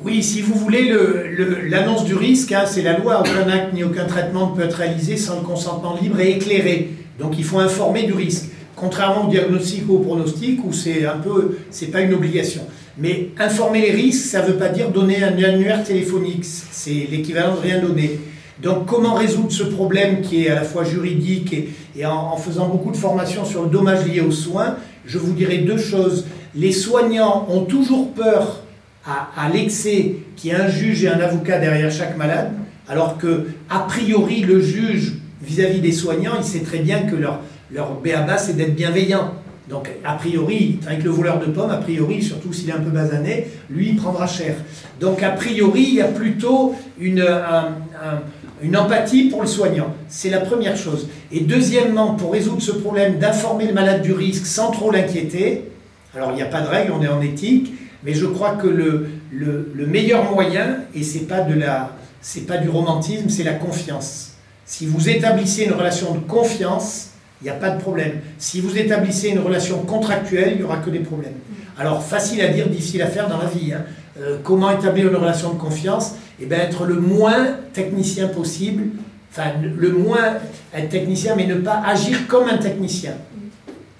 Oui, 0.00 0.22
si 0.22 0.40
vous 0.42 0.54
voulez, 0.54 0.82
le- 0.88 1.28
le- 1.30 1.60
l'annonce 1.68 2.04
du 2.04 2.14
risque, 2.14 2.52
hein, 2.52 2.64
c'est 2.66 2.82
la 2.82 2.98
loi. 2.98 3.20
Aucun 3.20 3.48
acte 3.48 3.72
ni 3.72 3.84
aucun 3.84 4.04
traitement 4.06 4.50
ne 4.50 4.56
peut 4.56 4.62
être 4.62 4.74
réalisé 4.74 5.16
sans 5.16 5.36
le 5.40 5.46
consentement 5.46 5.96
libre 6.00 6.20
et 6.20 6.32
éclairé. 6.32 6.90
Donc 7.18 7.38
il 7.38 7.44
faut 7.44 7.58
informer 7.58 8.02
du 8.04 8.12
risque. 8.12 8.46
Contrairement 8.76 9.28
au 9.28 9.30
diagnostic 9.30 9.88
ou 9.88 9.94
au 9.96 9.98
pronostic, 10.00 10.64
où 10.64 10.72
c'est 10.72 11.06
un 11.06 11.16
peu, 11.18 11.56
c'est 11.70 11.86
pas 11.86 12.00
une 12.00 12.12
obligation. 12.12 12.62
Mais 12.98 13.28
informer 13.38 13.80
les 13.80 13.92
risques, 13.92 14.26
ça 14.26 14.42
ne 14.42 14.48
veut 14.48 14.58
pas 14.58 14.68
dire 14.68 14.90
donner 14.90 15.22
un 15.22 15.32
annuaire 15.42 15.84
téléphonique. 15.84 16.44
C'est 16.44 17.06
l'équivalent 17.10 17.54
de 17.54 17.60
rien 17.60 17.80
donner. 17.80 18.18
Donc 18.62 18.86
comment 18.86 19.14
résoudre 19.14 19.50
ce 19.52 19.64
problème 19.64 20.20
qui 20.20 20.44
est 20.44 20.50
à 20.50 20.54
la 20.54 20.62
fois 20.62 20.84
juridique 20.84 21.54
et, 21.96 22.06
en, 22.06 22.36
faisant 22.36 22.68
beaucoup 22.68 22.90
de 22.92 22.96
formations 22.96 23.44
sur 23.44 23.62
le 23.64 23.68
dommage 23.68 24.06
lié 24.06 24.20
aux 24.20 24.30
soins, 24.30 24.76
je 25.06 25.18
vous 25.18 25.32
dirais 25.32 25.58
deux 25.58 25.78
choses. 25.78 26.26
Les 26.54 26.72
soignants 26.72 27.46
ont 27.50 27.64
toujours 27.64 28.12
peur 28.12 28.60
à, 29.04 29.28
à 29.36 29.48
l'excès 29.48 30.14
qu'il 30.36 30.50
y 30.50 30.54
ait 30.54 30.56
un 30.56 30.68
juge 30.68 31.04
et 31.04 31.08
un 31.08 31.20
avocat 31.20 31.58
derrière 31.58 31.90
chaque 31.90 32.16
malade, 32.16 32.52
alors 32.88 33.18
que, 33.18 33.46
a 33.70 33.80
priori, 33.80 34.40
le 34.42 34.60
juge, 34.60 35.14
vis-à-vis 35.42 35.80
des 35.80 35.92
soignants, 35.92 36.34
il 36.38 36.44
sait 36.44 36.60
très 36.60 36.78
bien 36.78 37.00
que 37.00 37.16
leur, 37.16 37.40
leur 37.72 38.00
béaba, 38.00 38.38
c'est 38.38 38.56
d'être 38.56 38.74
bienveillant. 38.76 39.32
Donc, 39.68 39.88
a 40.04 40.14
priori, 40.14 40.78
avec 40.86 41.02
le 41.02 41.10
voleur 41.10 41.38
de 41.40 41.46
pommes, 41.46 41.70
a 41.70 41.78
priori, 41.78 42.22
surtout 42.22 42.52
s'il 42.52 42.68
est 42.68 42.72
un 42.74 42.80
peu 42.80 42.90
basané, 42.90 43.48
lui, 43.70 43.88
il 43.90 43.96
prendra 43.96 44.26
cher. 44.26 44.54
Donc, 45.00 45.22
a 45.22 45.30
priori, 45.30 45.82
il 45.88 45.94
y 45.94 46.00
a 46.02 46.08
plutôt 46.08 46.74
une, 47.00 47.20
un- 47.20 47.68
un- 48.02 48.20
une 48.64 48.76
empathie 48.76 49.24
pour 49.24 49.42
le 49.42 49.46
soignant. 49.46 49.94
C'est 50.08 50.30
la 50.30 50.40
première 50.40 50.76
chose. 50.76 51.08
Et 51.30 51.40
deuxièmement, 51.40 52.14
pour 52.14 52.32
résoudre 52.32 52.62
ce 52.62 52.72
problème 52.72 53.18
d'informer 53.18 53.66
le 53.66 53.74
malade 53.74 54.00
du 54.00 54.12
risque 54.14 54.46
sans 54.46 54.70
trop 54.70 54.90
l'inquiéter, 54.90 55.68
alors 56.16 56.30
il 56.30 56.36
n'y 56.36 56.42
a 56.42 56.46
pas 56.46 56.62
de 56.62 56.68
règle, 56.68 56.92
on 56.98 57.02
est 57.02 57.08
en 57.08 57.20
éthique, 57.20 57.74
mais 58.02 58.14
je 58.14 58.24
crois 58.24 58.52
que 58.52 58.66
le, 58.66 59.08
le, 59.30 59.70
le 59.74 59.86
meilleur 59.86 60.32
moyen, 60.32 60.78
et 60.94 61.02
pas 61.28 61.42
de 61.42 61.54
la, 61.54 61.90
c'est 62.22 62.46
pas 62.46 62.56
du 62.56 62.70
romantisme, 62.70 63.28
c'est 63.28 63.44
la 63.44 63.52
confiance. 63.54 64.32
Si 64.64 64.86
vous 64.86 65.10
établissez 65.10 65.64
une 65.64 65.72
relation 65.74 66.14
de 66.14 66.20
confiance, 66.20 67.10
il 67.42 67.44
n'y 67.44 67.50
a 67.50 67.54
pas 67.54 67.70
de 67.70 67.80
problème. 67.80 68.12
Si 68.38 68.62
vous 68.62 68.78
établissez 68.78 69.28
une 69.28 69.40
relation 69.40 69.78
contractuelle, 69.80 70.52
il 70.52 70.56
n'y 70.58 70.62
aura 70.62 70.78
que 70.78 70.88
des 70.88 71.00
problèmes. 71.00 71.34
Alors 71.78 72.02
facile 72.02 72.40
à 72.40 72.48
dire, 72.48 72.68
difficile 72.68 73.02
à 73.02 73.08
faire 73.08 73.28
dans 73.28 73.38
la 73.38 73.46
vie. 73.46 73.74
hein. 73.74 73.84
Euh, 74.18 74.38
comment 74.42 74.70
établir 74.70 75.08
une 75.08 75.16
relation 75.16 75.52
de 75.52 75.58
confiance? 75.58 76.14
Eh 76.40 76.46
bien 76.46 76.58
être 76.58 76.84
le 76.84 76.94
moins 76.94 77.58
technicien 77.72 78.28
possible, 78.28 78.84
enfin 79.30 79.52
le 79.62 79.92
moins 79.92 80.34
être 80.72 80.88
technicien, 80.88 81.36
mais 81.36 81.46
ne 81.46 81.56
pas 81.56 81.80
agir 81.84 82.26
comme 82.26 82.48
un 82.48 82.58
technicien. 82.58 83.14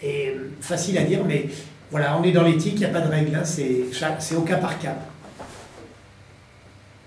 Et 0.02 0.30
euh, 0.30 0.50
facile 0.60 0.98
à 0.98 1.02
dire, 1.02 1.24
mais 1.26 1.48
voilà, 1.90 2.18
on 2.18 2.24
est 2.24 2.32
dans 2.32 2.42
l'éthique, 2.42 2.74
il 2.74 2.80
n'y 2.80 2.84
a 2.86 2.88
pas 2.88 3.00
de 3.00 3.08
règle, 3.10 3.34
hein, 3.36 3.44
c'est 3.44 4.34
au 4.36 4.40
cas 4.42 4.56
par 4.56 4.78
cas. 4.78 4.96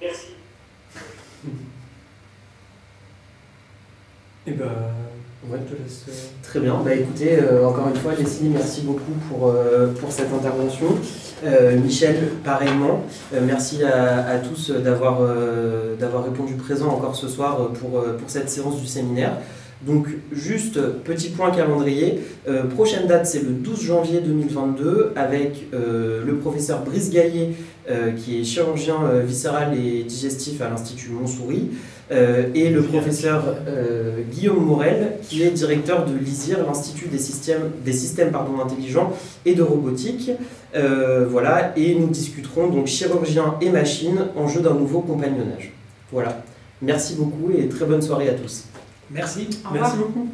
Merci. 0.01 0.27
Et 4.47 4.51
ben, 4.51 4.71
Ouais. 5.49 5.59
je 5.69 5.75
te 5.75 5.81
laisse. 5.81 6.05
Très 6.43 6.59
bien. 6.59 6.81
Bah 6.83 6.93
écoutez, 6.93 7.39
euh, 7.39 7.65
encore 7.67 7.87
une 7.87 7.95
fois, 7.95 8.13
Leslie, 8.15 8.49
merci 8.49 8.81
beaucoup 8.81 9.13
pour, 9.29 9.47
euh, 9.49 9.93
pour 9.93 10.11
cette 10.11 10.33
intervention. 10.33 10.87
Euh, 11.45 11.77
Michel, 11.77 12.29
pareillement. 12.43 13.03
Euh, 13.33 13.41
merci 13.45 13.83
à, 13.83 14.39
tous 14.39 14.71
d'avoir 14.71 15.19
euh, 15.21 15.95
d'avoir 15.95 16.23
répondu 16.23 16.53
présent 16.55 16.89
encore 16.89 17.15
ce 17.15 17.27
soir 17.27 17.69
pour 17.79 18.03
cette 18.27 18.49
séance 18.49 18.79
du 18.79 18.87
séminaire. 18.87 19.33
Donc, 19.85 20.07
juste 20.31 20.79
petit 21.03 21.29
point 21.29 21.51
calendrier. 21.51 22.19
Euh, 22.47 22.63
prochaine 22.63 23.07
date, 23.07 23.27
c'est 23.27 23.43
le 23.43 23.51
12 23.51 23.81
janvier 23.83 24.21
2022 24.21 25.13
avec 25.15 25.67
euh, 25.73 26.23
le 26.25 26.35
professeur 26.37 26.83
Brice 26.83 27.11
Gaillet, 27.11 27.51
euh, 27.89 28.11
qui 28.11 28.41
est 28.41 28.43
chirurgien 28.43 28.97
euh, 29.03 29.21
viscéral 29.21 29.77
et 29.77 30.03
digestif 30.03 30.61
à 30.61 30.69
l'Institut 30.69 31.11
Montsouris, 31.11 31.69
euh, 32.09 32.49
et 32.55 32.69
le 32.69 32.81
professeur 32.81 33.43
euh, 33.67 34.21
Guillaume 34.31 34.65
Morel, 34.65 35.17
qui 35.21 35.43
est 35.43 35.51
directeur 35.51 36.05
de 36.05 36.17
l'ISIR, 36.17 36.65
l'Institut 36.65 37.09
des 37.09 37.19
systèmes, 37.19 37.71
des 37.85 37.93
systèmes 37.93 38.31
pardon, 38.31 38.59
intelligents 38.59 39.13
et 39.45 39.53
de 39.53 39.61
robotique. 39.61 40.31
Euh, 40.75 41.27
voilà, 41.29 41.77
et 41.77 41.95
nous 41.95 42.07
discuterons 42.07 42.67
donc 42.67 42.87
chirurgien 42.87 43.55
et 43.61 43.69
machine, 43.69 44.19
enjeu 44.35 44.61
d'un 44.61 44.73
nouveau 44.73 45.01
compagnonnage. 45.01 45.73
Voilà. 46.11 46.41
Merci 46.81 47.15
beaucoup 47.15 47.51
et 47.57 47.67
très 47.67 47.85
bonne 47.85 48.01
soirée 48.01 48.29
à 48.29 48.33
tous. 48.33 48.65
Merci. 49.11 49.49
Au. 49.69 49.73
Merci 49.73 49.97
beaucoup. 49.97 50.29